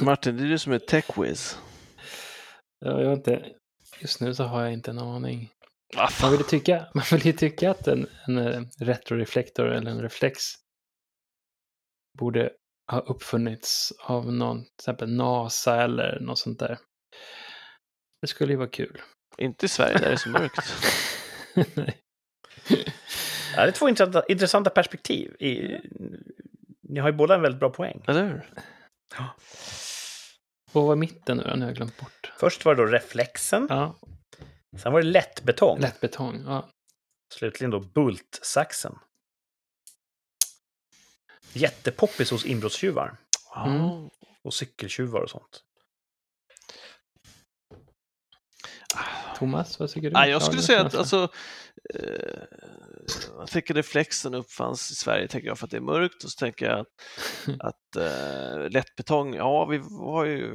Martin, 0.00 0.36
det 0.36 0.42
är 0.42 0.48
du 0.48 0.58
som 0.58 0.72
är 0.72 0.78
tech-whiz. 0.78 1.58
Ja, 2.78 3.00
jag 3.00 3.12
inte, 3.12 3.52
just 4.00 4.20
nu 4.20 4.34
så 4.34 4.44
har 4.44 4.62
jag 4.62 4.72
inte 4.72 4.90
en 4.90 4.98
aning. 4.98 5.50
Man 6.22 6.30
vill 6.30 6.40
ju 6.40 6.46
tycka, 6.46 6.86
man 6.94 7.04
vill 7.12 7.26
ju 7.26 7.32
tycka 7.32 7.70
att 7.70 7.86
en, 7.88 8.08
en 8.26 8.38
eh, 8.38 8.62
retroreflektor 8.80 9.66
eller 9.68 9.90
en 9.90 10.02
reflex 10.02 10.42
borde 12.18 12.50
ha 12.90 13.00
uppfunnits 13.00 13.92
av 14.00 14.32
någon, 14.32 14.64
till 14.64 14.74
exempel 14.80 15.12
NASA 15.16 15.82
eller 15.82 16.20
något 16.20 16.38
sånt 16.38 16.58
där. 16.58 16.78
Det 18.20 18.26
skulle 18.26 18.52
ju 18.52 18.56
vara 18.58 18.68
kul. 18.68 19.00
Inte 19.38 19.66
i 19.66 19.68
Sverige, 19.68 19.98
där 19.98 20.06
är 20.06 20.10
det 20.10 20.18
så 20.18 20.28
mörkt. 20.28 20.74
Nej. 21.74 21.98
Ja, 23.56 23.62
det 23.62 23.68
är 23.70 23.72
två 23.72 23.88
intressanta, 23.88 24.26
intressanta 24.28 24.70
perspektiv. 24.70 25.36
I, 25.40 25.78
ni 26.82 27.00
har 27.00 27.08
ju 27.08 27.16
båda 27.16 27.34
en 27.34 27.42
väldigt 27.42 27.60
bra 27.60 27.70
poäng. 27.70 28.04
Eller 28.08 28.24
hur? 28.24 28.50
Vad 30.72 30.84
var 30.86 30.96
mitten 30.96 31.36
nu 31.36 31.42
då? 31.42 31.50
Nu 31.54 31.60
har 31.60 31.66
jag 31.70 31.76
glömt 31.76 31.96
bort. 32.00 32.32
Först 32.38 32.64
var 32.64 32.74
det 32.74 32.82
då 32.82 32.88
reflexen, 32.88 33.66
Ja, 33.70 33.96
sen 34.82 34.92
var 34.92 35.00
det 35.02 35.06
lättbetong. 35.06 35.80
lättbetong. 35.80 36.42
Ja. 36.46 36.68
Slutligen 37.34 37.70
då 37.70 37.80
bultsaxen. 37.80 38.98
Jättepoppis 41.52 42.30
hos 42.30 42.46
inbrottstjuvar 42.46 43.16
Mm. 43.56 43.76
Ja. 43.78 44.10
och 44.42 44.54
cykeltjuvar 44.54 45.20
och 45.20 45.30
sånt. 45.30 45.62
Thomas, 49.38 49.80
vad 49.80 49.88
tycker 49.90 50.08
du? 50.10 50.14
Nej, 50.14 50.30
jag 50.30 50.42
skulle 50.42 50.58
Ja, 50.60 50.66
säga 50.66 50.80
att 50.80 50.94
alltså, 50.94 51.28
eh, 51.94 52.42
jag 53.38 53.48
tänker 53.50 53.74
reflexen 53.74 54.34
uppfanns 54.34 54.90
i 54.90 54.94
Sverige 54.94 55.28
tänker 55.28 55.48
jag 55.48 55.58
för 55.58 55.64
att 55.66 55.70
det 55.70 55.76
är 55.76 55.80
mörkt 55.80 56.24
och 56.24 56.30
så 56.30 56.38
tänker 56.38 56.66
jag 56.66 56.80
att, 56.80 56.86
att 57.60 57.96
eh, 57.96 58.70
lättbetong, 58.70 59.34
ja 59.34 59.64
vi 59.66 59.78
var 59.82 60.24
ju 60.24 60.54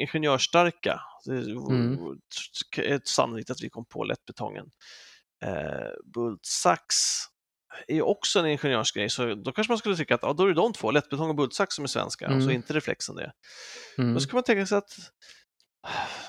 ingenjörsstarka. 0.00 1.00
Det 1.24 1.32
Mm. 1.32 1.98
är 2.76 3.00
sannolikt 3.04 3.50
att 3.50 3.62
vi 3.62 3.70
kom 3.70 3.84
på 3.84 4.04
lättbetongen. 4.04 4.66
Eh, 5.44 6.12
bultsax 6.14 6.94
är 7.88 8.02
också 8.02 8.38
en 8.38 8.46
ingenjörsgrej 8.46 9.10
så 9.10 9.34
då 9.34 9.52
kanske 9.52 9.70
man 9.70 9.78
skulle 9.78 9.96
tycka 9.96 10.14
att 10.14 10.22
ja, 10.22 10.32
då 10.32 10.42
är 10.42 10.48
det 10.48 10.54
de 10.54 10.72
två, 10.72 10.90
lättbetong 10.90 11.28
och 11.30 11.36
bultsax 11.36 11.74
som 11.74 11.84
är 11.84 11.88
svenska 11.88 12.26
och 12.26 12.32
så 12.32 12.36
Mm. 12.48 12.50
inte 12.50 12.72
reflexen 12.72 13.16
det. 13.16 13.32
Mm. 13.98 14.14
Då 14.14 14.20
ska 14.20 14.36
man 14.36 14.42
tänka 14.44 14.66
sig 14.66 14.78
att 14.78 14.90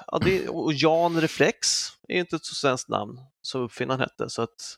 ja, 0.08 0.20
det, 0.20 0.50
och 0.50 0.74
Jan 0.74 1.22
Reflex 1.22 1.88
är 2.08 2.14
ju 2.14 2.20
inte 2.20 2.36
ett 2.36 2.46
så 2.46 2.56
svenskt 2.56 2.88
namn 2.90 3.20
som 3.42 3.62
uppfinnaren 3.62 4.00
hette 4.00 4.30
så 4.30 4.42
att 4.42 4.78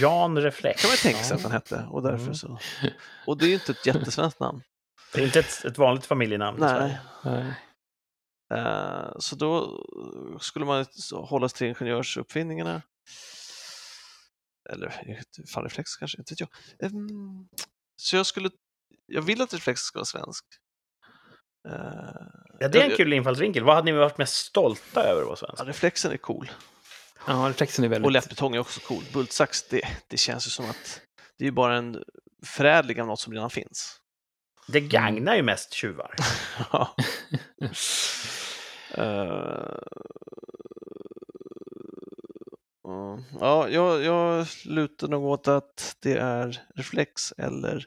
Jan 0.00 0.38
Reflex. 0.38 0.80
kan 0.82 0.88
man 0.88 0.92
ju 0.94 0.98
tänka 1.02 1.18
sig 1.24 1.30
Ja. 1.30 1.36
att 1.36 1.42
han 1.42 1.52
hette 1.52 1.86
och 1.90 2.02
därför 2.02 2.22
Mm. 2.22 2.34
så. 2.34 2.58
Och 3.26 3.38
det 3.38 3.44
är 3.44 3.48
ju 3.48 3.54
inte 3.54 3.72
ett 3.72 3.86
jättesvenskt 3.86 4.40
namn. 4.40 4.62
Det 5.12 5.20
är 5.20 5.24
inte 5.26 5.38
ett, 5.40 5.64
ett 5.64 5.78
vanligt 5.78 6.06
familjenamn 6.06 6.58
i 6.58 6.60
Nej. 6.60 6.70
Sverige. 6.70 7.00
Nej. 7.24 7.54
Eh, 8.54 9.12
så 9.18 9.36
då 9.36 9.80
skulle 10.40 10.64
man 10.64 10.86
hålla 11.12 11.48
sig 11.48 11.58
till 11.58 11.66
ingenjörsuppfinningarna. 11.66 12.82
Eller 14.70 15.02
fan 15.52 15.62
reflex 15.64 15.96
kanske, 15.96 16.18
inte 16.18 16.32
vet 16.34 16.40
jag. 16.40 16.48
Ehm, 16.86 17.48
Så 17.96 18.16
jag 18.16 18.26
skulle, 18.26 18.50
jag 19.06 19.22
vill 19.22 19.42
att 19.42 19.54
reflex 19.54 19.80
ska 19.80 19.98
vara 19.98 20.04
svensk. 20.04 20.44
Ja, 22.58 22.68
det 22.68 22.78
är 22.82 22.90
en 22.90 22.96
kul 22.96 23.12
infallsvinkel. 23.12 23.64
Vad 23.64 23.74
hade 23.74 23.84
ni 23.84 23.92
varit 23.92 24.18
mest 24.18 24.34
stolta 24.34 25.02
över 25.02 25.22
att 25.22 25.26
vara 25.26 25.36
Ja, 25.40 25.56
svensk? 25.56 25.68
reflexen 25.68 26.12
är 26.12 26.16
cool. 26.16 26.50
Ja, 27.26 27.46
reflexen 27.48 27.84
är 27.84 27.88
väldigt... 27.88 28.06
Och 28.06 28.12
lättbetong 28.12 28.54
är 28.54 28.58
också 28.58 28.80
cool. 28.80 29.02
Bultsax, 29.12 29.62
det, 29.62 29.82
det 30.08 30.16
känns 30.16 30.46
ju 30.46 30.50
som 30.50 30.70
att 30.70 31.00
det 31.38 31.44
är 31.44 31.46
ju 31.46 31.52
bara 31.52 31.76
en 31.76 32.04
förädling 32.44 33.00
av 33.00 33.06
något 33.06 33.20
som 33.20 33.32
redan 33.32 33.50
finns. 33.50 34.00
Det 34.68 34.80
gagnar 34.80 35.36
ju 35.36 35.42
mest 35.42 35.72
tjuvar. 35.72 36.14
Ja. 36.72 36.96
Eh, 38.90 39.76
mm, 42.88 43.24
ja, 43.40 43.68
jag, 43.68 44.02
jag 44.02 44.46
lutar 44.64 45.08
nog 45.08 45.24
åt 45.24 45.48
att 45.48 45.96
det 46.00 46.16
är 46.18 46.62
reflex 46.74 47.32
eller 47.38 47.86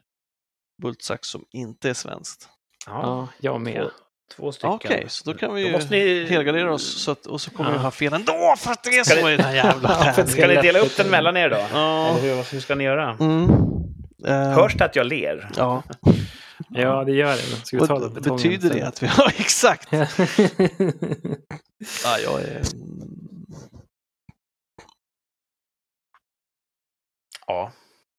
bultsax 0.81 1.27
som 1.27 1.45
inte 1.51 1.89
är 1.89 1.93
svenskt. 1.93 2.49
Ja, 2.89 3.27
jag 3.39 3.61
med. 3.61 3.81
Två, 3.83 3.89
två 4.35 4.51
stycken. 4.51 4.69
Okej, 4.71 5.05
så 5.09 5.31
då 5.31 5.37
kan 5.37 5.53
vi 5.53 5.63
Då 5.63 5.69
måste 5.71 5.91
ni- 5.91 6.25
helgardera 6.25 6.73
oss 6.73 7.01
så 7.03 7.11
att, 7.11 7.25
och 7.25 7.41
så 7.41 7.51
kommer 7.51 7.69
Ja. 7.71 7.77
vi 7.77 7.83
ha 7.83 7.91
fel 7.91 8.13
ändå 8.13 8.55
för 8.57 8.71
att 8.71 8.83
det 8.83 8.89
är 8.89 9.03
så 9.03 9.29
i 9.29 9.35
den 9.35 9.45
här 9.45 9.55
jävla 9.65 10.13
Ja. 10.17 10.27
Ska 10.27 10.47
ni 10.47 10.55
dela 10.55 10.79
upp 10.79 10.97
den 10.97 11.09
mellan 11.09 11.37
er 11.37 11.49
då? 11.49 11.57
Ja. 11.73 12.07
Eller 12.07 12.21
hur, 12.21 12.51
hur 12.53 12.59
ska 12.59 12.75
ni 12.75 12.83
göra? 12.83 13.17
Mm. 13.19 13.49
Eh, 14.27 14.49
Hörs 14.51 14.73
det 14.73 14.85
att 14.85 14.95
jag 14.95 15.05
ler? 15.07 15.49
Ja, 15.57 15.83
Ja, 16.69 17.03
det 17.03 17.11
gör 17.11 17.31
det. 17.31 17.65
Ska 17.65 17.77
vi 17.79 17.87
ta 17.87 17.93
och 17.93 18.11
betongen 18.11 18.35
betyder 18.37 18.69
det 18.73 18.81
att 18.87 19.03
vi... 19.03 19.07
Ja, 19.17 19.29
exakt! 19.37 19.87
Ja. 19.91 20.05
Ja, 22.03 22.17
jag 22.23 22.41
är... 22.41 22.61
Ja. 27.47 27.71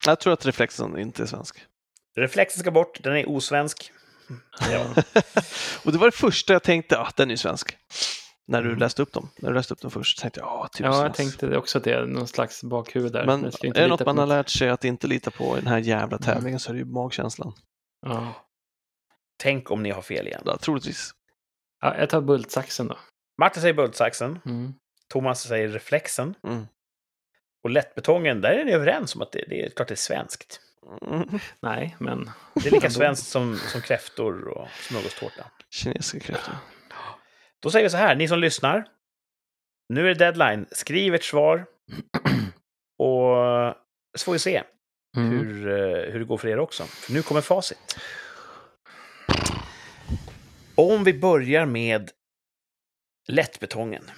Jag 0.07 0.21
tror 0.21 0.33
att 0.33 0.47
reflexen 0.47 0.99
inte 0.99 1.23
är 1.23 1.27
svensk. 1.27 1.57
Reflexen 2.17 2.61
ska 2.61 2.71
bort, 2.71 3.03
den 3.03 3.17
är 3.17 3.29
osvensk. 3.29 3.93
Ja. 4.71 4.95
Och 5.85 5.93
det 5.93 5.99
var 5.99 6.07
det 6.07 6.17
första 6.17 6.53
jag 6.53 6.63
tänkte, 6.63 6.99
ah, 6.99 7.11
den 7.17 7.29
är 7.29 7.33
ju 7.33 7.37
svensk. 7.37 7.77
När 8.47 8.63
du 8.63 8.69
Mm. 8.69 8.79
läste 8.79 9.03
upp 9.03 9.13
dem. 9.13 9.31
När 9.39 9.49
du 9.51 9.55
läste 9.57 9.75
upp 9.75 9.81
dem 9.81 9.91
först 9.91 10.19
tänkte 10.21 10.41
jag, 10.41 10.47
ja, 10.47 10.69
typ 10.73 10.87
ja, 10.87 11.03
jag 11.03 11.15
tänkte 11.15 11.57
också 11.57 11.79
att 11.79 11.85
det 11.85 11.93
är 11.93 12.07
någon 12.07 12.29
slags 12.29 12.63
bakhuvud 12.65 13.13
där. 13.13 13.27
Men 13.27 13.45
är 13.45 13.73
det 13.73 13.87
något 13.87 14.07
man 14.07 14.19
har 14.19 14.27
lärt 14.27 14.49
sig 14.49 14.69
att 14.69 14.85
inte 14.85 15.07
lita 15.07 15.31
på 15.31 15.57
i 15.59 15.61
den 15.61 15.67
här 15.69 15.79
jävla 15.79 16.19
tävlingen 16.19 16.61
så 16.61 16.71
är 16.71 16.73
det 16.75 16.79
ju 16.79 16.85
magkänslan. 16.85 17.53
Ja. 18.07 18.35
Tänk 19.43 19.71
om 19.71 19.83
ni 19.83 19.91
har 19.91 20.03
fel 20.03 20.27
igen. 20.27 20.43
Ja, 20.47 20.57
troligtvis. 20.57 21.11
ja, 21.81 21.97
jag 21.99 22.11
tar 22.11 22.21
bultsaxen 22.21 22.89
då. 22.89 22.99
Martin 23.41 23.61
säger 23.63 23.75
bultsaxen, 23.75 24.39
Mm. 24.45 24.75
Thomas 25.09 25.43
säger 25.43 25.69
reflexen 25.69 26.35
Mm. 26.45 26.67
och 27.65 27.71
lättbetongen, 27.71 28.41
där 28.41 28.51
är 28.53 28.65
ni 28.65 28.73
överens 28.73 29.15
om 29.15 29.23
att 29.23 29.33
det, 29.33 29.45
det 29.49 29.63
är 29.65 29.71
klart 29.71 29.89
det 29.89 29.95
är 29.95 29.97
svenskt. 29.97 30.61
Mm. 31.07 31.39
Nej, 31.61 31.97
men 31.99 32.31
Det 32.55 32.67
är 32.67 32.71
lika 32.71 32.91
svenskt 32.91 33.29
som, 33.29 33.57
som 33.57 33.81
kräftor 33.81 34.49
och 34.49 34.69
smörgåstårta. 34.71 35.47
Kinesiska 35.71 36.21
kräftor. 36.21 36.55
Då 37.63 37.71
säger 37.71 37.85
vi 37.87 37.91
så 37.91 37.97
här, 37.97 38.17
ni 38.17 38.29
som 38.29 38.39
lyssnar. 38.39 38.89
Nu 39.89 40.01
är 40.01 40.15
det 40.15 40.15
deadline. 40.15 40.67
Skriv 40.71 41.15
ert 41.15 41.25
svar. 41.25 41.67
Och 42.99 43.75
så 44.19 44.25
får 44.25 44.33
vi 44.33 44.39
se 44.39 44.63
mm. 45.17 45.31
hur, 45.31 45.69
eh, 45.69 46.13
hur 46.13 46.19
det 46.19 46.25
går 46.25 46.39
för 46.39 46.49
er 46.49 46.59
också. 46.59 46.85
För 46.85 47.13
nu 47.13 47.23
kommer 47.23 47.41
facit. 47.41 47.97
Om 50.75 51.05
vi 51.05 51.15
börjar 51.15 51.67
med 51.67 52.11
lättbetongen. 53.29 54.11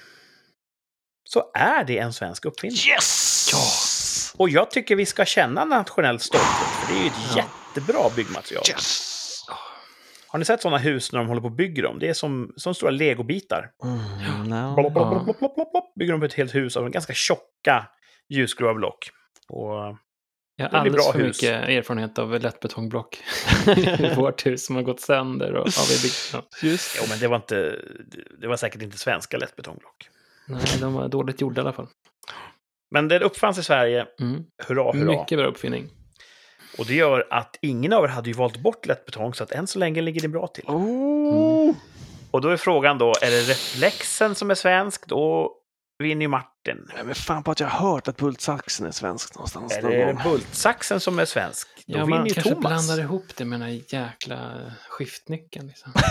Så 1.25 1.51
är 1.55 1.85
det 1.85 1.99
en 1.99 2.13
svensk 2.13 2.45
uppfinning. 2.45 2.77
Yes! 2.77 3.49
Ja! 3.53 3.92
Och 4.37 4.49
jag 4.51 4.71
tycker 4.71 4.97
vi 4.97 5.07
ska 5.07 5.25
känna 5.25 5.65
nationell 5.65 6.19
stolthet. 6.21 6.69
För 6.69 6.93
det 6.95 6.99
är 7.01 7.03
ju 7.03 7.09
ett 7.09 7.15
Ja. 7.37 7.45
jättebra 7.77 8.11
byggmaterial. 8.17 8.63
Yes! 8.71 9.09
Har 10.29 10.39
ni 10.39 10.45
sett 10.45 10.63
sådana 10.63 10.79
hus 10.79 11.13
när 11.13 11.19
de 11.19 11.29
håller 11.29 11.41
på 11.41 11.47
och 11.47 11.53
bygger 11.53 11.83
dem? 11.83 11.99
Det 11.99 12.09
är 12.09 12.15
som, 12.15 12.53
som 12.57 12.75
stora 12.75 12.91
legobitar. 12.91 13.71
Mm, 13.85 14.49
no. 14.49 15.35
Bygger 15.99 16.13
de 16.13 16.23
ett 16.23 16.35
helt 16.35 16.55
hus 16.55 16.77
av 16.77 16.89
ganska 16.89 17.13
tjocka 17.15 17.87
ljusgråa 18.29 18.75
block. 18.75 19.11
Och 19.49 19.97
Jag 20.57 20.69
har 20.69 20.79
alldeles 20.79 21.05
bra 21.05 21.13
för 21.13 21.19
hus. 21.19 21.43
mycket 21.43 21.69
erfarenhet 21.69 22.19
av 22.19 22.41
lättbetongblock 22.41 23.19
i 23.99 24.15
vårt 24.17 24.47
hus 24.47 24.67
som 24.67 24.77
har 24.77 24.83
gått 24.83 25.01
sönder 25.01 25.53
och 25.55 25.67
av. 25.67 25.73
Ja. 26.33 26.43
Just 26.63 26.97
Jo, 27.01 27.05
men 27.09 27.19
det 27.19 27.29
var, 27.29 27.37
inte, 27.37 27.79
det 28.41 28.47
var 28.49 28.57
säkert 28.57 28.83
inte 28.83 28.99
svenska 28.99 29.37
lättbetongblock. 29.37 30.09
Nej, 30.49 30.63
de 30.81 30.95
var 30.95 31.09
dåligt 31.09 31.41
gjorda 31.41 31.61
i 31.61 31.65
alla 31.65 31.73
fall. 31.73 31.89
Men 32.93 33.09
det 33.09 33.21
uppfanns 33.21 33.59
i 33.59 33.63
Sverige, 33.63 34.07
Mm. 34.21 34.43
hurra, 34.67 34.93
hurra. 34.93 34.95
Mycket 35.21 35.39
bra 35.39 35.47
uppfinning. 35.47 35.89
Och 36.79 36.87
det 36.87 36.95
gör 36.95 37.27
att 37.31 37.59
ingen 37.63 37.93
av 37.93 38.05
er 38.05 38.09
hade 38.09 38.31
ju 38.31 38.35
valt 38.37 38.57
bort 38.57 38.87
lättbetong, 38.87 39.35
så 39.35 39.45
att 39.45 39.51
än 39.53 39.67
så 39.67 39.79
länge 39.79 40.01
ligger 40.03 40.21
det 40.21 40.29
bra 40.29 40.47
till. 40.47 40.65
Oh. 40.67 41.75
Och 42.31 42.41
då 42.41 42.49
är 42.49 42.57
frågan 42.57 42.99
då, 42.99 43.09
är 43.23 43.31
det 43.31 43.41
reflexen 43.41 44.35
som 44.35 44.51
är 44.51 44.55
svensk? 44.55 45.07
Då 45.07 45.53
vinner 45.99 46.23
ju 46.23 46.29
Martin. 46.29 46.89
Nej, 46.95 47.05
men 47.05 47.15
fan 47.15 47.43
på 47.43 47.51
att 47.51 47.61
jag 47.61 47.67
har 47.69 47.91
hört 47.91 48.09
att 48.09 48.17
bultsaxen 48.17 48.87
är 48.87 48.91
svensk 48.91 49.35
någonstans. 49.35 49.77
Eller 49.77 49.91
är 49.91 50.07
det 50.07 50.21
bultsaxen 50.25 51.01
som 51.01 51.19
är 51.19 51.25
svensk? 51.25 51.69
Då 51.87 51.99
Ja, 51.99 52.05
vinner 52.05 52.19
man 52.19 52.27
ju 52.27 52.35
kanske 52.35 52.55
Thomas. 52.55 52.87
blandar 52.87 53.03
ihop 53.05 53.25
det 53.37 53.45
med 53.45 53.61
den 53.61 53.69
här 53.69 53.81
jäkla 53.89 54.61
skiftnyckeln. 54.89 55.67
Liksom. 55.67 55.93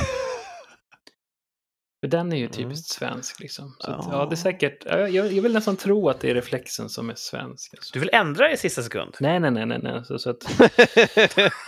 För 2.02 2.08
den 2.08 2.34
är 2.34 2.38
ju 2.38 2.48
typiskt 2.48 2.88
svensk. 2.90 3.40
Liksom. 3.40 3.76
Så 3.80 3.92
att, 3.92 4.06
Ja. 4.06 4.12
ja, 4.20 4.26
det 4.26 4.34
är 4.34 4.38
säkert. 4.38 4.86
ja, 4.86 4.98
Jag, 5.08 5.32
jag 5.34 5.42
vill 5.42 5.54
nästan 5.54 5.78
tro 5.78 6.10
att 6.10 6.20
det 6.20 6.30
är 6.30 6.34
reflexen 6.34 6.90
som 6.90 7.10
är 7.10 7.16
svensk. 7.16 7.74
Alltså. 7.74 7.94
Du 7.94 8.00
vill 8.00 8.10
ändra 8.14 8.52
i 8.52 8.58
sista 8.58 8.84
sekund? 8.84 9.16
Nej, 9.20 9.40
nej, 9.40 9.52
nej, 9.52 9.66
nej. 9.66 9.80
nej. 9.84 10.06
Så, 10.06 10.20
så 10.20 10.30
att, 10.30 10.44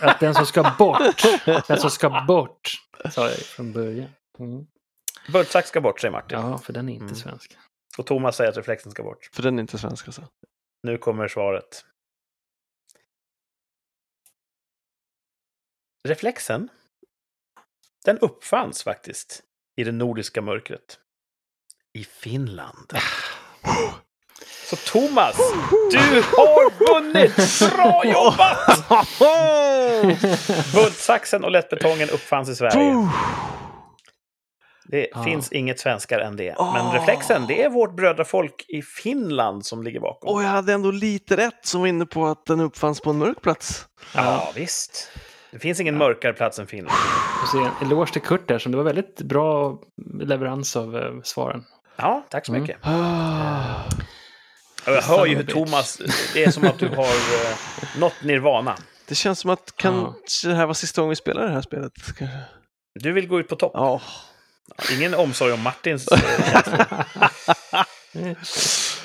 att 0.00 0.20
den 0.20 0.34
som 0.34 0.46
ska 0.46 0.74
bort, 0.78 1.22
den 1.68 1.78
som 1.80 1.90
ska 1.90 2.24
bort, 2.28 2.70
sa 3.10 3.28
jag 3.28 3.36
från 3.38 3.72
början. 3.72 4.08
Mm. 4.38 4.66
Bultsax 5.32 5.68
ska 5.68 5.80
bort, 5.80 6.00
säger 6.00 6.12
Martin. 6.12 6.38
Ja, 6.38 6.58
för 6.58 6.72
den 6.72 6.88
är 6.88 6.92
inte 6.92 7.04
Mm. 7.04 7.14
svensk. 7.16 7.56
Och 7.98 8.06
Thomas 8.06 8.36
säger 8.36 8.50
att 8.50 8.56
reflexen 8.56 8.92
ska 8.92 9.02
bort. 9.02 9.28
För 9.32 9.42
den 9.42 9.58
är 9.58 9.60
inte 9.60 9.78
svensk 9.78 10.06
alltså. 10.08 10.28
Nu 10.82 10.98
kommer 10.98 11.28
svaret. 11.28 11.84
Reflexen, 16.08 16.68
den 18.04 18.18
uppfanns 18.18 18.82
faktiskt 18.82 19.42
i 19.76 19.84
det 19.84 19.92
nordiska 19.92 20.42
mörkret. 20.42 20.98
I 21.94 22.04
Finland. 22.04 22.92
Så 24.70 24.76
Thomas, 24.76 25.36
du 25.90 25.98
har 26.22 26.70
vunnit! 26.94 27.72
Bra 27.74 28.02
jobbat! 28.04 29.18
Bultsaxen 30.74 31.44
och 31.44 31.50
lättbetongen 31.50 32.10
uppfanns 32.10 32.48
i 32.48 32.54
Sverige. 32.54 33.08
Det 34.88 35.08
Ja. 35.12 35.24
finns 35.24 35.52
inget 35.52 35.80
svenskare 35.80 36.24
än 36.24 36.36
det. 36.36 36.54
Men 36.58 36.86
Åh. 36.86 36.94
reflexen, 36.94 37.46
det 37.48 37.62
är 37.62 37.68
vårt 37.70 37.96
brödrafolk 37.96 38.64
i 38.68 38.82
Finland 38.82 39.66
som 39.66 39.82
ligger 39.82 40.00
bakom. 40.00 40.34
Och 40.34 40.42
jag 40.42 40.48
hade 40.48 40.72
ändå 40.72 40.90
lite 40.90 41.36
rätt 41.36 41.66
som 41.66 41.80
var 41.80 41.88
inne 41.88 42.06
på 42.06 42.26
att 42.26 42.46
den 42.46 42.60
uppfanns 42.60 43.00
på 43.00 43.10
en 43.10 43.18
mörk 43.18 43.42
plats. 43.42 43.84
Ja, 44.14 44.52
visst. 44.54 45.08
Det 45.54 45.60
finns 45.60 45.80
ingen 45.80 45.98
mörkare 45.98 46.32
plats 46.32 46.58
än 46.58 46.66
Finland. 46.66 46.96
En 47.80 47.86
eloge 47.86 48.12
till 48.12 48.22
Kurt 48.22 48.48
där, 48.48 48.58
som 48.58 48.72
det 48.72 48.78
var 48.78 48.84
väldigt 48.84 49.20
bra 49.22 49.78
leverans 50.20 50.76
av 50.76 50.96
eh, 50.96 51.12
svaren. 51.22 51.64
Ja, 51.96 52.26
tack 52.30 52.46
så 52.46 52.52
Mm. 52.52 52.62
mycket. 52.62 52.76
Ah. 52.82 53.82
Jag 54.86 55.02
hör 55.02 55.26
ju 55.26 55.36
hur. 55.36 55.44
Thomas, 55.46 56.00
det 56.34 56.44
är 56.44 56.50
som 56.50 56.64
att 56.64 56.78
du 56.78 56.88
har 56.88 57.04
eh, 57.04 57.56
nått 57.98 58.22
nirvana. 58.22 58.76
Det 59.08 59.14
känns 59.14 59.40
som 59.40 59.50
att 59.50 59.72
kanske 59.76 60.48
det 60.48 60.54
här 60.54 60.66
var 60.66 60.74
sista 60.74 61.00
gången 61.00 61.10
vi 61.10 61.16
spelar 61.16 61.42
det 61.46 61.52
här 61.52 61.62
spelet. 61.62 61.92
Kanske. 62.18 62.38
Du 62.94 63.12
vill 63.12 63.28
gå 63.28 63.40
ut 63.40 63.48
på 63.48 63.56
topp. 63.56 63.72
Ja. 63.74 64.00
Ingen 64.92 65.14
omsorg 65.14 65.52
om 65.52 65.60
Martins 65.62 66.08
eh. 66.08 66.18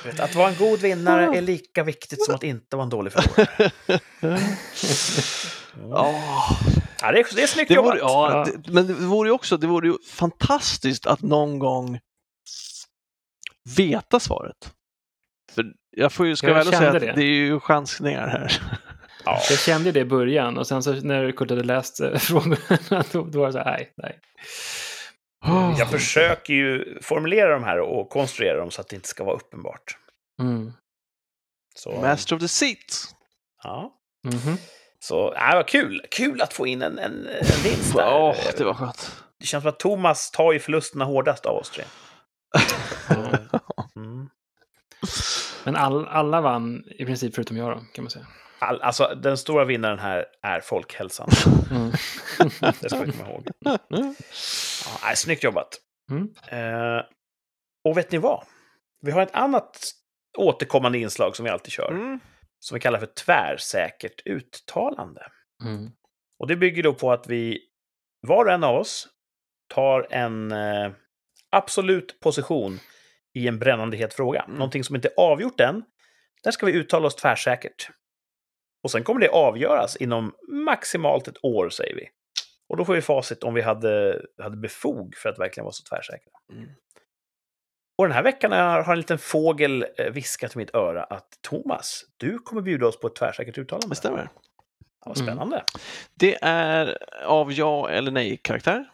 Vet, 0.05 0.19
Att 0.19 0.35
vara 0.35 0.49
en 0.49 0.55
god 0.55 0.79
vinnare 0.79 1.37
är 1.37 1.41
lika 1.41 1.83
viktigt 1.83 2.25
som 2.25 2.35
att 2.35 2.43
inte 2.43 2.75
vara 2.75 2.83
en 2.83 2.89
dålig 2.89 3.13
förlorare. 3.13 3.71
Ja. 5.89 6.15
Ja, 7.01 7.11
det, 7.11 7.19
är, 7.19 7.35
det 7.35 7.43
är 7.43 7.47
snyggt 7.47 7.67
Det 7.67 7.73
jobbat. 7.73 7.91
vore, 7.91 7.99
ja, 7.99 8.31
Ja. 8.47 8.51
Det, 8.63 8.71
men 8.73 8.87
det 8.87 8.93
vore 8.93 9.29
ju 9.29 9.33
också 9.33 9.57
det 9.57 9.67
vore 9.67 9.87
ju 9.87 9.93
fantastiskt 10.11 11.05
att 11.05 11.21
någon 11.21 11.59
gång 11.59 11.99
veta 13.77 14.19
svaret. 14.19 14.73
För 15.55 15.65
jag 15.91 16.13
får 16.13 16.27
ju, 16.27 16.35
ska 16.35 16.47
Jag 16.47 16.55
väl 16.55 16.65
säga 16.67 16.87
att 16.91 16.93
det. 16.99 17.13
det. 17.15 17.21
är 17.21 17.25
ju 17.25 17.59
chansningar 17.59 18.27
här. 18.27 18.61
Ja. 19.25 19.39
Jag 19.49 19.59
kände 19.59 19.91
det 19.91 19.99
i 19.99 20.05
början 20.05 20.57
och 20.57 20.67
sen 20.67 20.83
så 20.83 20.91
när 20.93 21.31
Kurt 21.31 21.49
hade 21.49 21.63
läst 21.63 21.99
eh, 21.99 22.15
frågorna 22.17 22.57
då 23.11 23.39
var 23.39 23.47
det 23.47 23.53
så 23.53 23.59
här, 23.59 23.71
nej, 23.77 23.93
nej. 23.97 24.19
Jag 25.77 25.89
försöker 25.89 26.53
ju 26.53 26.99
formulera 27.01 27.53
de 27.53 27.63
här 27.63 27.79
och 27.79 28.09
konstruera 28.09 28.57
dem 28.57 28.71
så 28.71 28.81
att 28.81 28.87
det 28.89 28.95
inte 28.95 29.07
ska 29.07 29.23
vara 29.23 29.35
uppenbart. 29.35 29.97
Mm. 30.41 30.73
Så, 31.75 32.01
Master 32.01 32.35
of 32.35 32.41
the 32.41 32.47
Seat. 32.47 33.15
ja. 33.63 33.93
Mhm. 34.23 34.57
Så, 34.99 35.33
ja, 35.35 35.51
vad 35.53 35.67
kul. 35.67 36.05
Kul 36.11 36.41
att 36.41 36.53
få 36.53 36.67
in 36.67 36.81
en, 36.81 36.99
en, 36.99 37.27
en 37.27 37.63
vinst 37.63 37.93
där. 37.95 38.01
Ja, 38.01 38.35
det 38.57 38.63
var 38.63 38.73
skönt. 38.73 39.11
Det 39.39 39.45
känns 39.45 39.61
som 39.63 39.69
att 39.69 39.79
Thomas 39.79 40.31
tar 40.31 40.51
ju 40.53 40.59
förlusterna 40.59 41.05
hårdast 41.05 41.45
av 41.45 41.55
oss 41.55 41.69
tre. 41.69 41.83
Mm. 43.95 44.29
Men 45.63 45.75
all, 45.75 46.07
alla 46.07 46.41
vann 46.41 46.83
i 46.89 47.05
princip 47.05 47.35
förutom 47.35 47.57
jag 47.57 47.77
då, 47.77 47.83
kan 47.93 48.03
man 48.03 48.11
säga. 48.11 48.25
All, 48.59 48.81
alltså, 48.81 49.15
den 49.21 49.37
stora 49.37 49.65
vinnaren 49.65 49.99
här 49.99 50.25
är 50.41 50.59
folkhälsan. 50.59 51.29
Mm. 51.71 51.91
Det 52.81 52.89
ska 52.89 52.99
vi 52.99 53.11
komma 53.11 53.29
ihåg. 53.29 53.47
Nej, 55.03 55.15
snyggt 55.15 55.43
jobbat. 55.43 55.79
Mm. 56.11 56.33
Eh, 56.47 57.03
och 57.83 57.97
vet 57.97 58.11
ni 58.11 58.17
vad? 58.17 58.45
Vi 59.01 59.11
har 59.11 59.21
ett 59.21 59.35
annat 59.35 59.93
återkommande 60.37 60.97
inslag 60.97 61.35
som 61.35 61.45
vi 61.45 61.51
alltid 61.51 61.71
kör. 61.71 61.91
Mm. 61.91 62.19
Som 62.59 62.75
vi 62.75 62.81
kallar 62.81 62.99
för 62.99 63.05
tvärsäkert 63.25 64.21
uttalande. 64.25 65.31
Mm. 65.63 65.91
Och 66.39 66.47
det 66.47 66.55
bygger 66.55 66.83
då 66.83 66.93
på 66.93 67.11
att 67.11 67.27
vi, 67.27 67.59
var 68.27 68.45
och 68.45 68.51
en 68.51 68.63
av 68.63 68.75
oss, 68.75 69.07
tar 69.73 70.07
en 70.09 70.51
eh, 70.51 70.91
absolut 71.49 72.19
position 72.19 72.79
i 73.33 73.47
en 73.47 73.59
brännande 73.59 73.97
het 73.97 74.13
fråga. 74.13 74.41
Mm. 74.41 74.57
Någonting 74.57 74.83
som 74.83 74.95
inte 74.95 75.07
är 75.07 75.13
avgjort 75.17 75.59
än, 75.59 75.83
där 76.43 76.51
ska 76.51 76.65
vi 76.65 76.71
uttala 76.71 77.07
oss 77.07 77.15
tvärsäkert. 77.15 77.89
Och 78.83 78.91
sen 78.91 79.03
kommer 79.03 79.21
det 79.21 79.29
avgöras 79.29 79.95
inom 79.95 80.35
maximalt 80.65 81.27
ett 81.27 81.43
år, 81.43 81.69
säger 81.69 81.95
vi. 81.95 82.09
Och 82.69 82.77
då 82.77 82.85
får 82.85 82.93
vi 82.93 83.01
facit 83.01 83.43
om 83.43 83.53
vi 83.53 83.61
hade, 83.61 84.21
hade 84.41 84.57
befog 84.57 85.15
för 85.15 85.29
att 85.29 85.39
verkligen 85.39 85.65
vara 85.65 85.73
så 85.73 85.83
tvärsäkra. 85.83 86.31
Mm. 86.51 86.69
Och 87.97 88.05
den 88.05 88.15
här 88.15 88.23
veckan 88.23 88.51
har 88.51 88.91
en 88.91 88.97
liten 88.97 89.17
fågel 89.17 89.85
eh, 89.97 90.11
viskat 90.11 90.55
i 90.55 90.57
mitt 90.57 90.75
öra 90.75 91.03
att 91.03 91.27
Thomas, 91.41 92.05
du 92.17 92.39
kommer 92.39 92.61
bjuda 92.61 92.87
oss 92.87 92.99
på 92.99 93.07
ett 93.07 93.15
tvärsäkert 93.15 93.57
uttalande. 93.57 93.87
Det 93.89 93.95
stämmer. 93.95 94.29
Ja, 94.35 94.41
vad 95.05 95.17
spännande. 95.17 95.63
Det 96.13 96.37
är 96.41 96.97
av 97.25 97.53
ja 97.53 97.89
eller 97.89 98.11
nej-karaktär. 98.11 98.89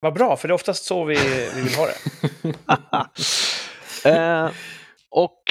Vad 0.00 0.14
bra, 0.14 0.36
för 0.36 0.48
det 0.48 0.52
är 0.52 0.54
oftast 0.54 0.84
så 0.84 1.04
vi, 1.04 1.14
vi 1.54 1.62
vill 1.62 1.74
ha 1.74 1.86
det. 1.86 1.94
eh, 4.10 4.50
och 5.10 5.42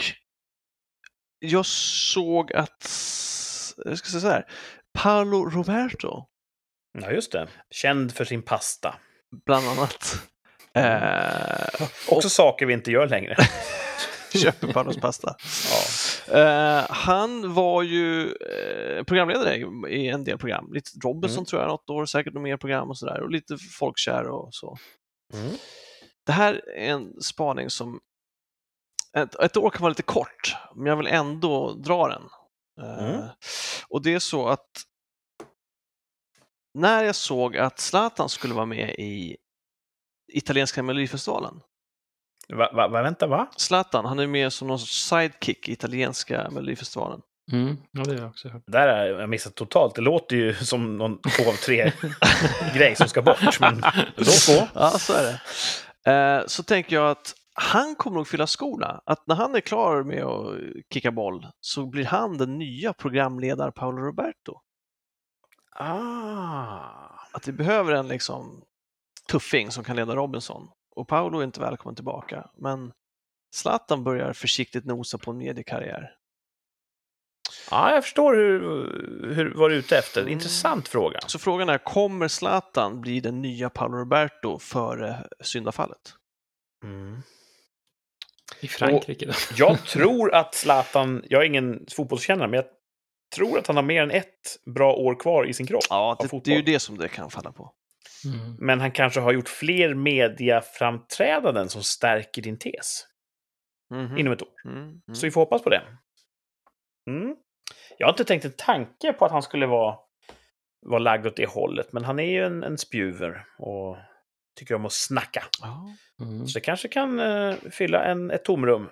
jag 1.39 1.66
såg 1.66 2.53
att, 2.53 2.89
jag 3.86 3.97
ska 3.97 4.09
säga 4.09 4.22
så 4.22 4.28
här, 4.28 4.47
Paolo 4.93 5.49
Roberto, 5.49 6.26
Ja, 7.01 7.11
just 7.11 7.31
det. 7.31 7.47
Känd 7.69 8.13
för 8.15 8.25
sin 8.25 8.41
pasta. 8.41 8.95
bland 9.45 9.67
annat, 9.67 10.15
eh, 10.73 11.87
Också 12.09 12.29
saker 12.29 12.65
vi 12.65 12.73
inte 12.73 12.91
gör 12.91 13.07
längre. 13.07 13.35
köper 14.43 14.73
pasta. 15.01 15.35
Ja. 15.71 16.37
Eh, 16.39 16.85
han 16.89 17.53
var 17.53 17.83
ju 17.83 18.21
eh, 18.31 19.03
programledare 19.03 19.55
i- 19.57 19.95
i 19.95 20.07
en 20.09 20.23
del 20.23 20.37
program. 20.37 20.73
Lite 20.73 20.89
Robinson 21.03 21.37
Mm. 21.37 21.45
tror 21.45 21.61
jag 21.61 21.67
något 21.69 21.89
år, 21.89 22.05
säkert 22.05 22.33
något 22.33 22.43
mer 22.43 22.57
program 22.57 22.89
och 22.89 22.97
sådär. 22.97 23.21
Och 23.21 23.31
lite 23.31 23.57
folkkär 23.79 24.23
och 24.27 24.49
så. 24.51 24.77
Mm. 25.33 25.51
Det 26.25 26.31
här 26.31 26.61
är 26.75 26.89
en 26.91 27.21
spaning 27.21 27.69
som 27.69 27.99
ett, 29.17 29.35
ett 29.35 29.57
år 29.57 29.69
kan 29.69 29.81
vara 29.81 29.89
lite 29.89 30.03
kort, 30.03 30.55
men 30.75 30.85
jag 30.85 30.95
vill 30.97 31.07
ändå 31.07 31.73
dra 31.73 32.07
den. 32.07 32.23
Eh, 32.81 33.05
Mm. 33.09 33.21
Och 33.89 34.01
det 34.03 34.13
är 34.13 34.19
så 34.19 34.47
att 34.47 34.67
när 36.76 37.03
jag 37.03 37.15
såg 37.15 37.57
att 37.57 37.80
Zlatan 37.80 38.30
skulle 38.30 38.53
vara 38.53 38.65
med 38.65 38.89
i 38.89 39.38
italienska 40.34 40.84
melodifestivalen. 40.84 41.61
Va, 42.53 42.69
va, 42.73 42.88
va, 42.88 43.01
vänta, 43.01 43.28
va? 43.28 43.47
Zlatan, 43.57 44.05
han 44.05 44.19
är 44.19 44.28
med 44.28 44.53
som 44.53 44.67
någon 44.67 44.80
sorts 44.80 45.09
sidekick 45.09 45.69
i 45.69 45.71
italienska 45.71 46.49
melodifestivalen. 46.51 47.21
Mm. 47.51 47.78
Ja, 47.91 48.03
det 48.03 48.11
har 48.11 48.19
jag 48.19 48.30
också 48.30 48.49
hört. 48.49 48.63
Där 48.67 48.88
har 48.88 49.19
jag 49.19 49.30
missat 49.30 49.55
totalt. 49.55 49.95
Det 49.95 50.01
låter 50.01 50.36
ju 50.36 50.53
som 50.53 50.97
någon 50.97 51.21
två 51.21 51.49
av 51.49 51.53
tre 51.53 51.91
grej 52.76 52.95
som 52.95 53.07
ska 53.07 53.21
bort. 53.21 53.59
Men 53.59 53.82
så 54.26 54.53
gå. 54.53 54.67
Ja, 54.73 54.89
så 54.89 55.13
är 55.13 55.23
det. 55.23 55.39
Eh, 56.11 56.47
så 56.47 56.63
tänker 56.63 56.95
jag 56.95 57.11
att 57.11 57.34
han 57.53 57.95
kommer 57.95 58.17
nog 58.17 58.28
fylla 58.28 58.47
skorna. 58.47 59.01
Att 59.05 59.28
när 59.28 59.36
han 59.36 59.55
är 59.55 59.59
klar 59.59 60.03
med 60.03 60.23
att 60.23 60.55
kicka 60.93 61.11
boll 61.11 61.47
så 61.59 61.86
blir 61.86 62.05
han 62.05 62.38
den 62.38 62.57
nya 62.57 62.93
programledaren 62.93 63.71
Paolo 63.71 63.97
Roberto. 63.97 64.59
Ah. 65.80 67.28
att 67.32 67.47
vi 67.47 67.51
behöver 67.51 67.93
en 67.93 68.07
liksom 68.07 68.65
tuffing 69.32 69.71
som 69.71 69.84
kan 69.84 69.95
leda 69.95 70.15
Robinson. 70.15 70.69
Och 70.95 71.07
Paolo 71.07 71.39
är 71.39 71.43
inte 71.43 71.59
välkommen 71.59 71.95
tillbaka, 71.95 72.49
men 72.57 72.91
Zlatan 73.55 74.03
börjar 74.03 74.34
försiktigt 74.34 74.86
nosa 74.86 75.17
på 75.17 75.32
en 75.32 75.38
mediekarriär. 75.38 76.15
Ja, 77.71 77.93
jag 77.93 78.03
förstår 78.03 78.36
hur, 78.36 78.59
hur, 79.36 79.53
vad 79.55 79.71
du 79.71 79.76
är 79.76 79.80
ute 79.80 79.97
efter. 79.97 80.21
Mm. 80.21 80.34
Intressant 80.34 80.88
fråga. 80.88 81.19
Så 81.28 81.39
frågan 81.39 81.69
är, 81.69 81.78
kommer 81.78 82.28
Zlatan 82.28 83.01
bli 83.01 83.19
den 83.19 83.41
nya 83.41 83.69
Paolo 83.69 83.97
Roberto 83.97 84.59
före 84.59 85.28
syndafallet? 85.41 86.13
Mm. 86.84 87.21
I 88.59 88.67
Frankrike 88.67 89.26
då. 89.26 89.34
Jag 89.57 89.84
tror 89.86 90.34
att 90.34 90.55
Zlatan, 90.55 91.23
jag 91.30 91.41
är 91.41 91.45
ingen 91.45 91.86
fotbollskännare, 91.91 92.47
men 92.47 92.57
jag 92.57 92.65
tror 93.36 93.59
att 93.59 93.67
han 93.67 93.75
har 93.75 93.83
mer 93.83 94.03
än 94.03 94.11
ett 94.11 94.59
bra 94.75 94.93
år 94.93 95.19
kvar 95.19 95.45
i 95.45 95.53
sin 95.53 95.67
kropp. 95.67 95.83
Ja, 95.89 96.17
det, 96.19 96.41
det 96.43 96.51
är 96.51 96.55
ju 96.55 96.61
det 96.61 96.79
som 96.79 96.97
det 96.97 97.07
kan 97.07 97.29
falla 97.29 97.51
på. 97.51 97.71
Mm. 98.25 98.55
Men 98.59 98.79
han 98.79 98.91
kanske 98.91 99.19
har 99.19 99.31
gjort 99.31 99.49
fler 99.49 99.93
mediaframträdanden 99.93 101.69
som 101.69 101.83
stärker 101.83 102.41
din 102.41 102.59
tes 102.59 103.05
Mhm. 103.91 104.17
inom 104.17 104.33
ett 104.33 104.41
år. 104.41 104.49
Mm, 104.65 104.77
mm. 104.77 105.01
Så 105.15 105.25
vi 105.25 105.31
får 105.31 105.41
hoppas 105.41 105.61
på 105.61 105.69
det. 105.69 105.81
Mm. 107.09 107.36
Jag 107.97 108.07
har 108.07 108.13
inte 108.13 108.23
tänkt 108.25 108.45
en 108.45 108.53
tanke 108.57 109.13
på 109.13 109.25
att 109.25 109.31
han 109.31 109.41
skulle 109.41 109.65
vara, 109.65 109.97
vara 110.86 110.99
lagd 110.99 111.27
åt 111.27 111.36
det 111.36 111.45
hållet, 111.49 111.93
men 111.93 112.03
han 112.05 112.19
är 112.19 112.23
ju 112.31 112.45
en, 112.45 112.63
en 112.63 112.77
spjuver 112.77 113.45
och 113.57 113.97
tycker 114.59 114.75
om 114.75 114.86
att 114.86 114.93
snacka. 114.93 115.43
Ja. 115.61 115.95
Mm. 116.21 116.47
Så 116.47 116.59
det 116.59 116.65
kanske 116.65 116.88
kan 116.88 117.19
eh, 117.19 117.55
fylla 117.71 118.03
en, 118.05 118.31
ett 118.31 118.43
tomrum 118.43 118.89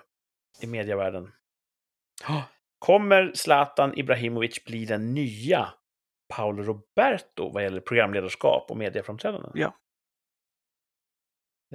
i 0.60 0.66
medievärlden. 0.66 1.32
Kommer 2.84 3.32
Zlatan 3.34 3.98
Ibrahimovic 3.98 4.64
bli 4.64 4.84
den 4.84 5.14
nya 5.14 5.74
Paolo 6.34 6.62
Roberto 6.62 7.50
vad 7.50 7.62
gäller 7.62 7.80
programledarskap 7.80 8.70
och 8.70 8.76
medieframträdanden? 8.76 9.52
Ja. 9.54 9.76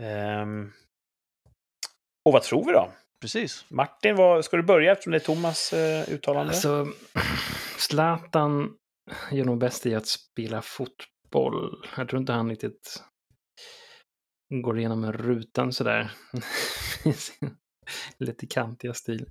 Ehm, 0.01 0.71
och 2.25 2.33
vad 2.33 2.43
tror 2.43 2.65
vi 2.65 2.71
då? 2.71 2.91
Precis. 3.21 3.65
Martin, 3.69 4.15
vad, 4.15 4.45
ska 4.45 4.57
du 4.57 4.63
börja 4.63 4.91
eftersom 4.91 5.11
det 5.11 5.17
är 5.17 5.19
Thomas 5.19 5.73
eh, 5.73 6.09
uttalande? 6.09 6.53
Alltså, 6.53 6.87
Zlatan 7.77 8.77
gör 9.31 9.45
nog 9.45 9.57
bäst 9.59 9.85
i 9.85 9.95
att 9.95 10.07
spela 10.07 10.61
fotboll. 10.61 11.83
Jag 11.97 12.09
tror 12.09 12.19
inte 12.19 12.33
han 12.33 12.49
riktigt 12.49 13.03
går 14.63 14.79
igenom 14.79 15.11
rutan 15.11 15.73
sådär. 15.73 16.11
I 17.05 17.13
sin 17.13 17.57
Lite 18.17 18.47
kantiga 18.47 18.93
stil. 18.93 19.25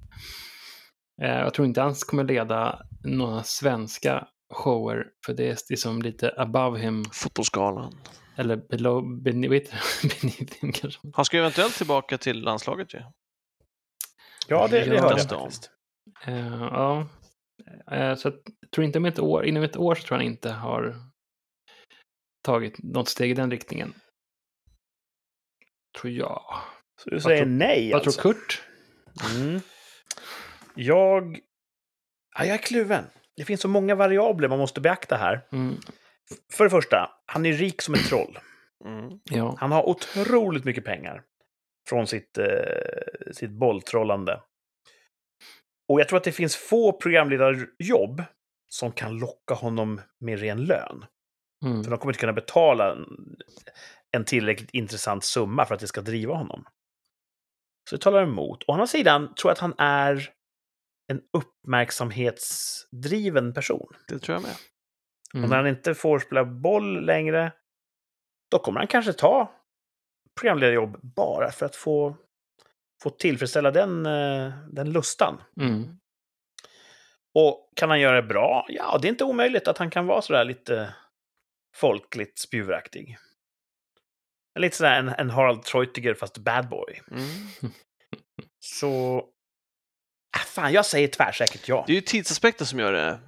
Eh, 1.22 1.28
Jag 1.38 1.54
tror 1.54 1.66
inte 1.66 1.80
han 1.80 1.94
kommer 1.94 2.24
leda 2.24 2.86
några 3.04 3.42
svenska 3.42 4.28
shower, 4.54 5.06
för 5.26 5.32
det 5.34 5.48
är 5.50 5.58
liksom 5.70 6.02
lite 6.02 6.34
above 6.36 6.78
him, 6.80 7.04
Fotbollsgalan. 7.12 7.94
eller 8.36 8.56
below, 8.56 9.22
beneath, 9.22 9.74
beneath 10.02 10.54
him 10.60 10.72
kanske. 10.72 11.00
Han 11.14 11.24
ska 11.24 11.36
ju 11.36 11.40
eventuellt 11.40 11.74
tillbaka 11.76 12.18
till 12.18 12.40
landslaget 12.40 12.94
ju. 12.94 13.02
ja, 14.48 14.68
det, 14.68 14.84
det 14.84 14.94
Ja. 14.94 15.02
hörde 15.02 15.20
jag 15.20 15.28
faktiskt. 15.40 15.70
Eh, 16.26 16.62
ja, 16.62 17.08
Eh, 17.92 18.14
så 18.14 18.28
jag 18.28 18.34
tror 18.74 18.84
inte 18.84 18.98
om 18.98 19.04
ett 19.04 19.18
år, 19.18 19.44
inom 19.46 19.62
ett 19.62 19.76
år 19.76 19.94
så 19.94 20.02
tror 20.06 20.18
jag 20.18 20.24
han 20.24 20.32
inte 20.32 20.50
har 20.50 20.96
tagit 22.44 22.82
något 22.82 23.08
steg 23.08 23.30
i 23.30 23.34
den 23.34 23.50
riktningen. 23.50 23.94
Tror 26.00 26.12
jag. 26.12 26.42
Så 27.02 27.10
du 27.10 27.20
säger 27.20 27.42
tror- 27.42 27.52
nej 27.52 27.92
Vad 27.92 28.06
alltså? 28.06 28.20
tror 28.22 28.32
Kurt? 28.32 28.62
Mm. 29.36 29.60
Jag... 30.80 31.38
Ja, 32.38 32.44
jag 32.44 32.54
är 32.54 32.58
kluven. 32.62 33.04
Det 33.36 33.44
finns 33.44 33.60
så 33.60 33.68
många 33.68 33.94
variabler 33.94 34.48
man 34.48 34.58
måste 34.58 34.80
beakta 34.80 35.16
här. 35.16 35.46
Mm, 35.52 35.76
För 36.52 36.64
det 36.64 36.70
första, 36.70 37.10
han 37.26 37.46
är 37.46 37.52
rik 37.52 37.82
som 37.82 37.94
ett 37.94 38.08
troll. 38.08 38.38
Mm. 38.84 39.20
ja. 39.24 39.56
Han 39.58 39.72
har 39.72 39.88
otroligt 39.88 40.64
mycket 40.64 40.84
pengar 40.84 41.22
från 41.88 42.06
sitt, 42.06 42.38
eh, 42.38 43.32
sitt 43.32 43.50
bolltrollande. 43.50 44.40
Och 45.88 46.00
jag 46.00 46.08
tror 46.08 46.16
att 46.16 46.24
det 46.24 46.32
finns 46.32 46.56
få 46.56 46.92
programledarjobb 46.92 48.22
som 48.68 48.92
kan 48.92 49.18
locka 49.18 49.54
honom 49.54 50.00
med 50.20 50.40
ren 50.40 50.64
lön. 50.64 51.04
Mm, 51.64 51.84
För 51.84 51.90
de 51.90 51.98
kommer 51.98 52.12
inte 52.12 52.20
kunna 52.20 52.32
betala 52.32 52.92
en, 52.92 53.36
en 54.10 54.24
tillräckligt 54.24 54.70
intressant 54.72 55.24
summa 55.24 55.64
för 55.66 55.74
att 55.74 55.80
det 55.80 55.86
ska 55.86 56.00
driva 56.00 56.34
honom. 56.34 56.64
Så 57.90 57.96
det 57.96 58.02
talar 58.02 58.22
emot. 58.22 58.64
Å 58.66 58.72
andra 58.72 58.86
sidan 58.86 59.34
tror 59.34 59.50
jag 59.50 59.52
att 59.52 59.58
han 59.58 59.74
är 59.78 60.30
en 61.12 61.20
uppmärksamhetsdriven 61.32 63.54
person. 63.54 63.94
Det 64.08 64.18
tror 64.18 64.34
jag 64.34 64.42
med. 64.42 64.56
Och 65.32 65.38
mm, 65.38 65.50
när 65.50 65.56
han 65.56 65.66
inte 65.66 65.94
får 65.94 66.18
spela 66.18 66.44
boll 66.44 67.04
längre, 67.04 67.52
då 68.50 68.58
kommer 68.58 68.80
han 68.80 68.86
kanske 68.86 69.12
ta 69.12 69.52
programledarjobb 70.40 70.98
bara 71.02 71.50
för 71.50 71.66
att 71.66 71.76
få, 71.76 72.16
få 73.02 73.10
tillfredsställa 73.10 73.70
den, 73.70 74.06
eh, 74.06 74.52
den 74.70 74.92
lustan. 74.92 75.42
mm, 75.60 75.98
Och 77.34 77.72
kan 77.76 77.90
han 77.90 78.00
göra 78.00 78.20
det 78.20 78.28
bra? 78.28 78.66
Ja, 78.68 78.98
det 79.02 79.08
är 79.08 79.10
inte 79.10 79.24
omöjligt 79.24 79.68
att 79.68 79.78
han 79.78 79.90
kan 79.90 80.06
vara 80.06 80.22
sådär 80.22 80.44
lite 80.44 80.94
folkligt 81.76 82.38
spjuveraktig. 82.38 83.18
Lite 84.58 84.76
sådär 84.76 84.98
en, 84.98 85.08
en 85.08 85.30
Harald 85.30 85.62
Treutiger 85.62 86.14
fast 86.14 86.38
bad 86.38 86.68
boy. 86.68 87.02
Mm. 87.10 87.28
Så... 88.60 89.24
Äh, 90.36 90.40
fan, 90.46 90.72
jag 90.72 90.86
säger 90.86 91.08
tvärsäkert 91.08 91.68
ja. 91.68 91.84
Det 91.86 91.92
är 91.92 91.94
ju 91.94 92.00
tidsaspekten 92.00 92.66
som 92.66 92.78
gör 92.78 92.92
det, 92.92 93.18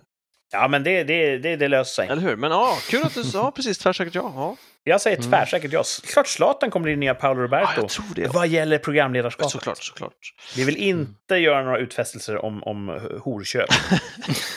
Ja, 0.52 0.68
men 0.68 0.82
det, 0.84 1.04
det, 1.04 1.38
det, 1.38 1.56
det 1.56 1.68
löser 1.68 1.94
sig. 1.94 2.08
eller 2.08 2.22
hur? 2.22 2.36
Men 2.36 2.50
ja, 2.50 2.78
kul 2.88 3.02
att 3.02 3.14
du 3.14 3.24
sa 3.24 3.50
precis 3.56 3.78
tvärsäkert 3.78 4.14
ja. 4.14 4.32
ja. 4.36 4.56
Jag 4.84 5.00
säger 5.00 5.16
Mm. 5.16 5.30
tvärsäkert 5.30 5.72
ja. 5.72 5.84
Klart 6.04 6.26
Zlatan 6.28 6.70
kommer 6.70 6.84
bli 6.84 6.96
nya 6.96 7.14
Paolo 7.14 7.40
ja 7.40 7.44
Roberto. 7.44 7.80
jag 7.80 7.88
tror 7.88 8.04
det. 8.14 8.26
Vad 8.26 8.48
gäller 8.48 8.78
programledarskapet. 8.78 9.50
Såklart, 9.52 9.82
såklart. 9.84 10.12
Vi 10.56 10.64
vill 10.64 10.76
inte 10.76 11.36
göra 11.36 11.62
några 11.62 11.78
utfästelser 11.78 12.44
om, 12.44 12.62
om 12.62 12.88
horköp. 13.24 13.68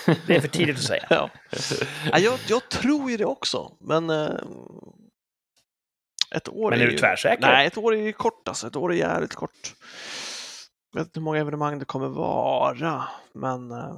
Det 0.28 0.36
är 0.36 0.42
för 0.42 0.48
tidigt 0.48 0.76
att 0.78 0.84
säga. 0.84 1.06
Ja. 1.10 1.30
Ja, 2.12 2.20
jag, 2.20 2.40
jag 2.48 2.70
tror 2.70 3.12
ju 3.12 3.18
det 3.18 3.26
också, 3.26 3.72
men 3.80 4.10
eh, 4.10 4.30
ett 6.36 6.50
år 6.50 6.70
Men 6.72 6.82
är 6.82 6.86
du 6.86 6.92
ju... 6.92 6.98
tvärsäker? 6.98 7.42
Nej, 7.42 7.68
ett 7.68 7.78
år 7.78 7.96
är 7.96 8.02
ju 8.02 8.14
kort 8.14 8.48
alltså. 8.48 8.68
Ett 8.68 8.76
år 8.76 8.92
är 8.94 8.98
jävligt 8.98 9.36
kort. 9.36 9.74
Jag 10.94 11.00
vet 11.00 11.08
inte 11.08 11.20
hur 11.20 11.24
många 11.24 11.40
evenemang 11.40 11.80
det 11.80 11.86
kommer 11.86 12.08
vara, 12.08 13.04
men... 13.34 13.72
eh, 13.72 13.96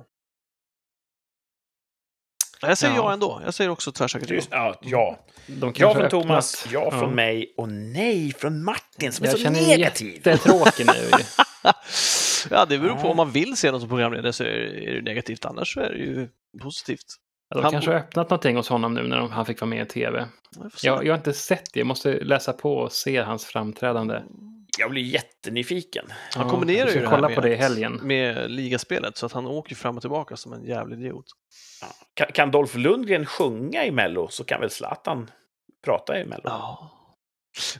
Jag 2.62 2.78
säger 2.78 2.96
ja. 2.96 3.02
Ja. 3.04 3.14
ändå. 3.14 3.42
Jag 3.46 3.54
säger 3.54 3.70
också 3.70 3.92
tvärsäkert 3.92 4.30
ja. 4.30 4.36
Just, 4.36 4.48
ja, 4.52 4.76
ja. 4.82 5.20
De 5.48 5.74
Ja 5.78 5.94
från 5.94 6.10
Thomas, 6.10 6.66
öppnat. 6.66 6.74
ja 6.84 7.00
från 7.00 7.16
mig 7.16 7.54
och 7.58 7.70
nej 7.70 8.34
från 8.34 8.64
Martin 8.64 9.12
som 9.12 9.24
är 9.24 9.28
Jag 9.30 9.38
så 9.38 9.44
känner 9.44 9.60
mig 9.62 9.68
negativ. 9.78 10.14
jättetråkig 10.28 10.86
nu. 10.86 11.10
Ja, 12.50 12.66
det 12.66 12.78
beror 12.80 12.94
på 12.96 13.02
Ja. 13.08 13.10
om 13.12 13.18
man 13.18 13.32
vill 13.32 13.58
se 13.58 13.72
något 13.72 13.82
som 13.82 13.90
programledare 13.90 14.34
så 14.34 14.44
är 14.44 14.48
det, 14.48 14.98
är 14.98 15.02
negativt, 15.02 15.46
annars 15.46 15.74
så 15.74 15.80
är 15.80 15.90
det 15.90 15.98
ju 15.98 16.30
positivt. 16.62 17.06
De 17.54 17.64
Han 17.64 17.72
kanske 17.72 17.92
har 17.92 17.98
öppnat 17.98 18.30
någonting 18.30 18.56
hos 18.56 18.70
honom 18.70 18.94
nu 18.94 19.08
när 19.08 19.18
de, 19.18 19.32
han 19.32 19.46
fick 19.46 19.62
vara 19.62 19.70
med 19.70 19.86
i 19.86 19.90
tv. 19.90 20.28
Jag. 20.56 20.72
Jag, 20.84 21.06
jag 21.06 21.14
har 21.14 21.18
inte 21.18 21.34
sett 21.34 21.74
det, 21.74 21.80
jag 21.80 21.88
måste 21.88 22.24
läsa 22.24 22.54
på 22.54 22.74
och 22.78 22.92
se 22.92 23.22
hans 23.22 23.46
framträdande. 23.46 24.22
Jag 24.80 24.90
blir 24.92 25.02
jättenyfiken. 25.02 26.06
Han 26.34 26.44
Ja, 26.46 26.50
kombinerar 26.50 26.88
ju 26.88 26.94
det 26.94 27.08
här 27.08 27.16
kolla 27.16 27.28
med, 27.28 27.36
på 27.36 27.42
det 27.42 27.50
i 27.54 27.56
helgen. 27.56 28.00
med 28.04 28.52
ligaspelet, 28.52 29.18
så 29.18 29.26
att 29.26 29.32
han 29.32 29.46
åker 29.46 29.76
fram 29.76 29.96
och 29.96 30.02
tillbaka 30.02 30.38
som 30.38 30.54
en 30.54 30.64
jävlig 30.66 31.00
idiot. 31.00 31.26
Kan, 32.14 32.28
kan 32.34 32.52
Dolph 32.52 32.78
Lundgren 32.78 33.26
sjunga 33.26 33.86
i 33.86 33.92
Mello 33.92 34.28
så 34.28 34.44
kan 34.44 34.62
väl 34.62 34.70
Zlatan 34.70 35.32
prata 35.86 36.20
i 36.20 36.26
Mello. 36.26 36.42
Ja. 36.44 36.92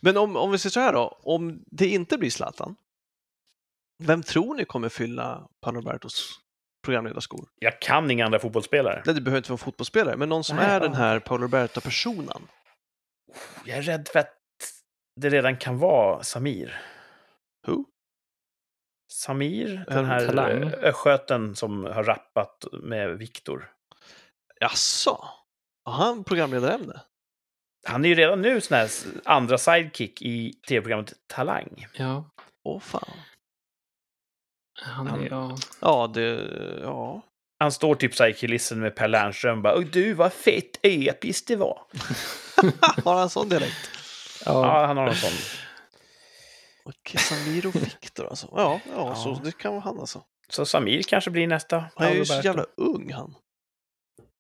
Men 0.02 0.18
om, 0.18 0.36
om 0.36 0.52
vi 0.52 0.58
säger 0.58 0.72
så 0.72 0.80
här 0.80 0.94
då, 0.94 1.20
om 1.24 1.64
det 1.72 1.88
inte 1.88 2.18
blir 2.18 2.30
Zlatan, 2.30 2.76
vem 4.04 4.24
tror 4.24 4.56
ni 4.56 4.66
kommer 4.66 4.90
fylla 4.90 5.48
Paolo 5.62 5.80
Robertos 5.80 6.40
programledarskor? 6.86 7.50
Jag 7.60 7.82
kan 7.82 8.12
inga 8.12 8.26
andra 8.26 8.40
fotbollsspelare. 8.40 9.02
Nej, 9.06 9.16
det 9.16 9.22
behöver 9.22 9.38
inte 9.38 9.50
vara 9.50 9.56
en 9.56 9.58
fotbollsspelare, 9.66 10.18
men 10.18 10.30
någon 10.30 10.44
som 10.44 10.58
Nej, 10.58 10.66
är 10.66 10.74
ja. 10.74 10.80
den 10.80 10.94
här 10.94 11.20
Paolo 11.20 11.44
Roberto-personen. 11.44 12.48
Jag 13.66 13.78
är 13.78 13.82
rädd 13.82 14.08
för 14.12 14.20
att 14.20 14.34
det 15.16 15.30
redan 15.30 15.58
kan 15.58 15.78
vara 15.78 16.24
Samir. 16.24 16.82
Who? 17.68 17.86
Samir, 19.12 19.86
En 19.88 19.96
den 19.96 20.06
här 20.06 20.26
talang. 20.28 20.64
eh, 20.64 20.74
östgöten 20.74 21.56
som 21.56 21.84
har 21.84 22.04
rappat 22.04 22.66
med 22.72 23.18
Viktor. 23.18 23.72
Jaså? 24.60 25.28
Har 25.86 25.94
han 25.94 26.24
programledarämne? 26.24 27.02
Han 27.88 28.06
är 28.06 28.10
ju 28.10 28.16
redan 28.16 28.42
nu 28.42 28.62
sån 28.62 28.78
här 28.78 28.90
andra 29.24 29.58
sidekick 29.58 30.22
i 30.22 30.54
tv-programmet 30.68 31.14
Talang. 31.28 31.88
Ja, 31.94 32.30
Åh 32.64 32.80
fan. 32.80 33.18
han 34.82 35.08
är, 35.08 35.30
ja. 35.30 35.56
Ja, 35.82 36.12
det... 36.14 36.50
Ja. 36.82 37.22
Han 37.60 37.72
står 37.72 37.96
typ 37.96 38.16
så 38.16 38.24
här 38.24 38.30
i 38.30 38.34
kulissen 38.34 38.80
med 38.80 38.96
Per 38.96 39.08
Lernström 39.08 39.58
och 39.58 39.64
bara 39.64 39.78
"Oj, 39.78 39.86
du 39.92 40.14
vad 40.14 40.34
fett 40.34 40.80
episkt 40.84 41.48
det 41.48 41.56
var. 41.56 41.82
Har 43.04 43.20
han 43.20 43.30
sån 43.30 43.50
dialekt? 43.50 43.90
Ja, 44.46 44.68
ja. 44.82 44.86
han 44.86 44.98
har 44.98 45.08
en 45.08 45.16
sån. 45.16 45.32
Okej, 46.86 47.20
Samir 47.22 47.68
och 47.68 47.76
Viktor 47.76 48.26
alltså. 48.28 48.48
Ja, 48.52 48.80
ja, 48.86 48.92
Ja. 48.96 49.16
så 49.16 49.34
det 49.44 49.52
kan 49.58 49.72
vara 49.74 49.84
han 49.84 50.00
alltså. 50.00 50.24
Så 50.50 50.66
Samir 50.66 51.04
kanske 51.04 51.32
blir 51.32 51.48
nästa 51.48 51.86
Han 51.96 52.08
är 52.08 52.14
ju 52.14 52.26
så 52.26 52.42
jävla 52.42 52.66
ung 52.78 53.14
han. 53.14 53.36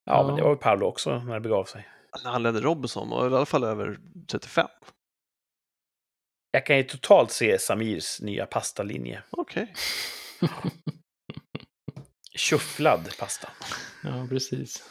Ja, 0.06 0.23
men 0.27 0.36
det 0.36 0.41
var 0.44 0.49
ju 0.49 0.56
Paolo 0.56 0.86
också 0.86 1.19
när 1.19 1.34
det 1.34 1.40
begav 1.40 1.65
sig. 1.65 1.88
när 2.23 2.32
han 2.32 2.44
ledde 2.44 2.61
Robinson, 2.61 3.11
och 3.14 3.23
i 3.23 3.26
alla 3.26 3.45
fall 3.45 3.64
över 3.64 3.99
35. 4.32 4.68
Jag 6.52 6.65
kan 6.65 6.77
ju 6.77 6.84
totalt 6.84 7.32
se 7.32 7.60
Samirs 7.60 8.22
nya 8.22 8.45
pastalinje. 8.45 9.23
Okej. 9.32 9.73
Tjufflad 12.36 13.10
pasta. 13.19 13.49
ja, 14.03 14.27
precis. 14.30 14.84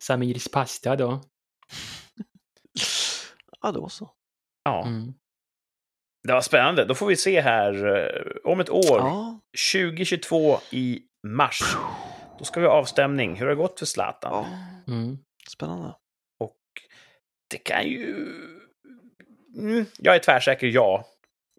Samirs 0.00 0.48
pasta 0.50 0.96
då. 0.96 1.20
Ja, 3.60 3.72
då 3.72 3.88
så. 3.88 4.10
Ja, 4.68 4.86
Mm. 4.86 5.12
det 6.26 6.32
var 6.32 6.40
spännande. 6.40 6.84
Då 6.84 6.94
får 6.94 7.06
vi 7.06 7.16
se 7.16 7.40
här 7.40 7.96
eh, 7.96 8.22
om 8.44 8.60
ett 8.60 8.70
år, 8.70 8.98
Ja, 8.98 9.40
2022 9.72 10.58
i 10.70 11.02
mars. 11.26 11.60
Då 12.38 12.44
ska 12.44 12.60
vi 12.60 12.66
ha 12.66 12.72
avstämning. 12.74 13.34
Hur 13.36 13.46
har 13.46 13.50
det 13.50 13.56
gått 13.56 13.78
för 13.78 13.86
Zlatan? 13.86 14.30
ja. 14.32 14.46
Mm. 14.94 15.18
spännande. 15.50 15.94
Och 16.40 16.56
det 17.50 17.58
kan 17.58 17.86
ju... 17.88 18.26
Mm, 19.56 19.84
jag 19.98 20.14
är 20.14 20.18
tvärsäker, 20.18 20.66
ja. 20.66 21.04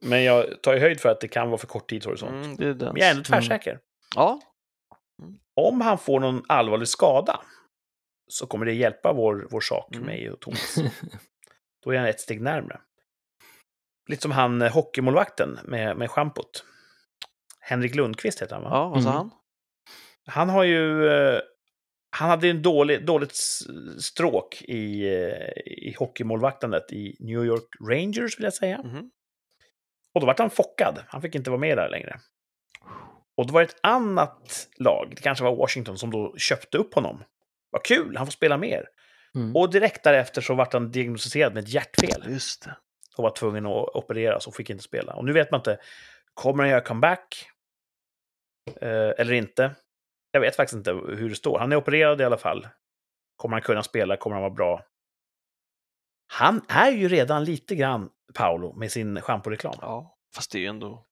Men 0.01 0.23
jag 0.23 0.61
tar 0.61 0.73
ju 0.73 0.79
höjd 0.79 0.99
för 0.99 1.09
att 1.09 1.21
det 1.21 1.27
kan 1.27 1.47
vara 1.49 1.57
för 1.57 1.67
kort 1.67 1.89
tidshorisont. 1.89 2.45
Mm, 2.45 2.55
det 2.55 2.65
är 2.65 2.73
den. 2.73 2.93
Men 2.93 2.95
jag 3.01 3.07
är 3.07 3.11
ändå 3.11 3.23
tvärsäker. 3.23 3.79
Ja, 4.15 4.41
Om 5.55 5.81
han 5.81 5.97
får 5.97 6.19
någon 6.19 6.43
allvarlig 6.47 6.87
skada 6.87 7.39
så 8.27 8.47
kommer 8.47 8.65
det 8.65 8.73
hjälpa 8.73 9.13
vår, 9.13 9.47
vår 9.51 9.61
sak, 9.61 9.95
Mm. 9.95 10.05
mig 10.07 10.31
och 10.31 10.39
Thomas. 10.39 10.75
Då 11.83 11.91
är 11.93 11.97
han 11.97 12.07
ett 12.07 12.19
steg 12.19 12.41
närmre. 12.41 12.79
Lite 14.09 14.21
som 14.21 14.31
han 14.31 14.61
eh, 14.61 14.71
hockeymålvakten 14.71 15.59
med, 15.63 15.97
med 15.97 16.09
schampot. 16.11 16.63
Henrik 17.59 17.95
Lundqvist 17.95 18.41
heter 18.41 18.55
han, 18.55 18.63
va? 18.63 18.69
ja 18.73 18.89
vad 18.89 19.03
sa 19.03 19.09
Mm. 19.09 19.17
han? 19.17 19.31
Han 20.27 20.49
har 20.49 20.63
ju... 20.63 21.07
eh, 21.09 21.39
Han 22.11 22.29
hade 22.29 22.49
en 22.49 22.61
dålig, 22.61 23.05
dåligt 23.05 23.35
stråk 23.99 24.61
i, 24.61 25.07
eh, 25.07 25.61
i 25.65 25.95
hockeymålvaktandet 25.99 26.91
i 26.91 27.15
New 27.19 27.45
York 27.45 27.67
Rangers, 27.89 28.37
vill 28.39 28.43
jag 28.43 28.53
säga. 28.53 28.81
Mhm. 28.83 29.09
Och 30.13 30.21
då 30.21 30.27
vart 30.27 30.39
han 30.39 30.49
fockad. 30.49 31.03
Han 31.07 31.21
fick 31.21 31.35
inte 31.35 31.49
vara 31.49 31.59
med 31.59 31.77
där 31.77 31.89
längre. 31.89 32.19
Och 33.37 33.47
då 33.47 33.53
var 33.53 33.61
det 33.61 33.67
ett 33.67 33.79
annat 33.83 34.67
lag, 34.77 35.07
det 35.15 35.21
kanske 35.21 35.43
var 35.43 35.55
Washington, 35.55 35.97
som 35.97 36.11
då 36.11 36.35
köpte 36.37 36.77
upp 36.77 36.93
honom. 36.93 37.23
Vad 37.71 37.83
kul, 37.83 38.17
han 38.17 38.25
får 38.27 38.31
spela 38.31 38.57
mer. 38.57 38.85
Mm. 39.35 39.55
Och 39.55 39.71
direkt 39.71 40.03
därefter 40.03 40.41
så 40.41 40.53
vart 40.55 40.73
han 40.73 40.91
diagnostiserad 40.91 41.53
med 41.53 41.63
ett 41.63 41.69
hjärtfel. 41.69 42.23
Just 42.29 42.63
det. 42.65 42.77
Och 43.19 43.23
var 43.23 43.31
tvungen 43.31 43.65
att 43.65 43.95
opereras 43.95 44.47
och 44.47 44.55
fick 44.55 44.69
inte 44.69 44.83
spela. 44.83 45.13
Och 45.13 45.25
nu 45.25 45.31
vet 45.33 45.51
man 45.51 45.59
inte, 45.59 45.79
kommer 46.33 46.63
han 46.63 46.69
göra 46.69 46.81
comeback? 46.81 47.49
Eh, 48.81 48.89
eller 49.17 49.33
inte? 49.33 49.75
Jag 50.31 50.41
vet 50.41 50.55
faktiskt 50.55 50.77
inte 50.77 50.91
hur 50.93 51.29
det 51.29 51.35
står. 51.35 51.59
Han 51.59 51.71
är 51.71 51.75
opererad 51.75 52.21
i 52.21 52.23
alla 52.23 52.37
fall. 52.37 52.67
Kommer 53.35 53.55
han 53.55 53.61
kunna 53.61 53.83
spela? 53.83 54.17
Kommer 54.17 54.33
han 54.33 54.41
vara 54.41 54.53
bra? 54.53 54.83
Han 56.27 56.61
är 56.67 56.91
ju 56.91 57.07
redan 57.07 57.43
lite 57.43 57.75
grann 57.75 58.09
Paolo 58.33 58.73
med 58.73 58.91
sin 58.91 59.21
schamporeklam. 59.21 59.75
Ja, 59.81 60.17
fast 60.35 60.51
det 60.51 60.57
är 60.57 60.61
ju 60.61 60.67
ändå... 60.67 61.05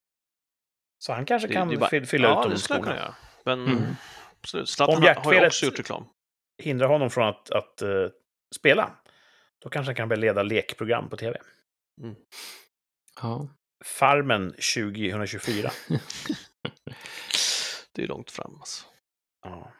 Så 1.00 1.14
han 1.14 1.26
kanske 1.26 1.48
Det, 1.48 1.54
kan 1.54 1.68
det 1.70 1.78
bara- 1.78 2.06
fylla, 2.06 2.28
ja, 2.28 2.40
ut 2.40 2.44
de 2.44 2.50
det 2.54 2.60
skulle 2.60 2.76
han 2.80 2.84
kunna 2.84 2.96
skorna. 2.96 3.06
göra. 3.06 3.16
Men 3.44 3.78
Mm. 3.78 3.84
absolut, 4.42 4.70
Zlatan 4.70 4.96
Om 4.98 5.02
har- 5.04 5.14
har 5.16 5.34
ju 5.34 5.46
också 5.46 5.66
gjort 5.66 5.80
reklam. 5.80 6.06
Hindrar 6.58 6.88
honom 6.88 7.10
från 7.10 7.28
att, 7.28 7.50
att 7.52 7.82
eh, 7.82 7.90
spela. 8.56 8.92
Då 9.60 9.70
kanske 9.70 9.90
han 9.90 9.96
kan 9.96 10.10
börja 10.10 10.20
leda 10.22 10.44
lekprogram 10.44 11.10
på 11.10 11.18
tv. 11.18 11.38
Ja. 13.22 13.50
Farmen 13.86 14.52
2024. 14.52 15.72
Det 17.96 18.04
är 18.04 18.08
långt 18.08 18.32
fram 18.32 18.56
alltså. 18.56 18.86
Ja. 19.44 19.72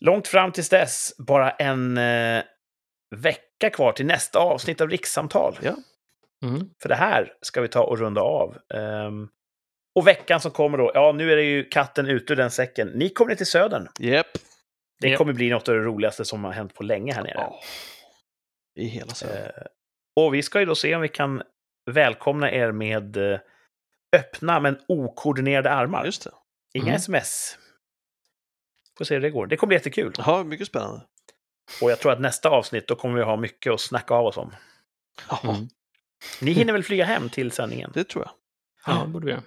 Långt 0.00 0.28
fram 0.28 0.52
tills 0.52 0.68
dess, 0.68 1.14
bara 1.18 1.50
en 1.50 1.98
eh, 1.98 2.42
vecka 3.16 3.70
kvar 3.70 3.92
till 3.92 4.06
nästa 4.06 4.38
avsnitt 4.38 4.80
av 4.80 4.90
Rikssamtal. 4.90 5.58
Ja. 5.62 5.76
Mm. 6.44 6.70
För 6.82 6.88
det 6.88 6.94
här 6.94 7.32
ska 7.40 7.60
vi 7.60 7.68
ta 7.68 7.82
och 7.84 7.98
runda 7.98 8.20
av. 8.20 8.58
Ehm, 8.74 9.28
och 9.94 10.06
veckan 10.06 10.40
som 10.40 10.50
kommer 10.50 10.78
då, 10.78 10.90
ja 10.94 11.12
nu 11.12 11.32
är 11.32 11.36
det 11.36 11.42
ju 11.42 11.64
katten 11.64 12.06
ute 12.06 12.32
ur 12.32 12.36
den 12.36 12.50
säcken. 12.50 12.88
Ni 12.88 13.08
kommer 13.10 13.28
ner 13.28 13.36
till 13.36 13.46
Södern. 13.46 13.88
Japp. 13.98 14.26
Det 15.00 15.08
Japp. 15.08 15.18
kommer 15.18 15.32
bli 15.32 15.50
något 15.50 15.68
av 15.68 15.74
det 15.74 15.80
roligaste 15.80 16.24
som 16.24 16.44
har 16.44 16.52
hänt 16.52 16.74
på 16.74 16.82
länge 16.82 17.12
här 17.12 17.22
nere. 17.22 17.34
Ja. 17.34 17.60
I 18.76 18.86
hela 18.86 19.14
Sverige. 19.14 19.46
Eh, 19.46 19.66
och 20.16 20.34
vi 20.34 20.42
ska 20.42 20.60
ju 20.60 20.66
då 20.66 20.74
se 20.74 20.94
om 20.94 21.00
vi 21.02 21.08
kan 21.08 21.42
välkomna 21.90 22.52
er 22.52 22.72
med 22.72 23.16
eh, 23.16 23.38
öppna 24.16 24.60
men 24.60 24.78
okoordinerade 24.88 25.70
armar. 25.70 26.04
Just 26.04 26.24
det. 26.24 26.30
Inga 26.74 26.84
Mm. 26.86 26.96
sms. 26.96 27.58
Får 28.98 29.04
se 29.04 29.14
hur 29.14 29.20
det 29.20 29.30
går. 29.30 29.46
Det 29.46 29.56
kommer 29.56 29.68
bli 29.68 29.76
jättekul. 29.76 30.12
Ja, 30.18 30.44
mycket 30.44 30.66
spännande. 30.66 31.00
Och 31.82 31.90
jag 31.90 31.98
tror 32.00 32.12
att 32.12 32.20
nästa 32.20 32.48
avsnitt, 32.48 32.88
då 32.88 32.96
kommer 32.96 33.16
vi 33.16 33.22
ha 33.24 33.36
mycket 33.36 33.72
att 33.72 33.80
snacka 33.80 34.14
av 34.14 34.26
oss 34.26 34.36
om. 34.36 34.54
Ja, 35.30 35.40
Mm. 35.44 35.68
Ni 36.40 36.52
hinner 36.52 36.72
väl 36.72 36.82
flyga 36.84 37.04
hem 37.04 37.28
till 37.28 37.50
sändningen? 37.52 37.90
det 37.94 38.04
tror 38.08 38.24
jag. 38.24 38.32
Ja, 38.96 39.02
det 39.02 39.08
borde 39.08 39.26
vi 39.26 39.32
göra. 39.32 39.42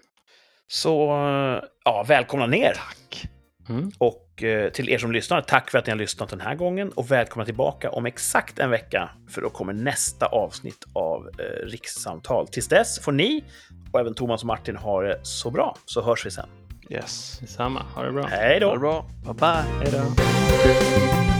Så, 0.67 1.11
eh, 1.11 1.63
ja, 1.85 2.03
välkomna 2.07 2.45
ner! 2.45 2.73
Tack. 2.73 3.27
Mm. 3.69 3.91
Och 3.97 4.43
eh, 4.43 4.69
till 4.71 4.89
er 4.89 4.97
som 4.97 5.11
lyssnar, 5.11 5.41
tack 5.41 5.71
för 5.71 5.77
att 5.77 5.85
ni 5.85 5.91
har 5.91 5.97
lyssnat 5.97 6.29
den 6.29 6.41
här 6.41 6.55
gången 6.55 6.89
och 6.89 7.11
välkomna 7.11 7.45
tillbaka 7.45 7.91
om 7.91 8.05
exakt 8.05 8.59
en 8.59 8.69
vecka, 8.69 9.09
för 9.29 9.41
då 9.41 9.49
kommer 9.49 9.73
nästa 9.73 10.25
avsnitt 10.25 10.85
av 10.93 11.29
eh, 11.39 11.65
Rikssamtal. 11.67 12.47
Tills 12.47 12.67
dess 12.67 12.99
får 12.99 13.11
ni, 13.11 13.43
och 13.91 13.99
även 13.99 14.13
Thomas 14.13 14.41
och 14.41 14.47
Martin, 14.47 14.75
ha 14.75 15.01
det 15.01 15.19
så 15.23 15.51
bra, 15.51 15.77
så 15.85 16.01
hörs 16.01 16.25
vi 16.25 16.31
sen. 16.31 16.49
Yes. 16.89 17.39
Detsamma. 17.39 17.81
Ha 17.95 18.03
det 18.03 18.11
bra. 18.11 18.27
Hej 18.27 18.53
Ha 18.53 18.59
då! 18.59 18.73
det 18.73 18.79
bra. 18.79 19.05
Bye 19.25 19.33
bye. 19.33 19.63
Hej 19.79 19.91
då. 19.91 21.36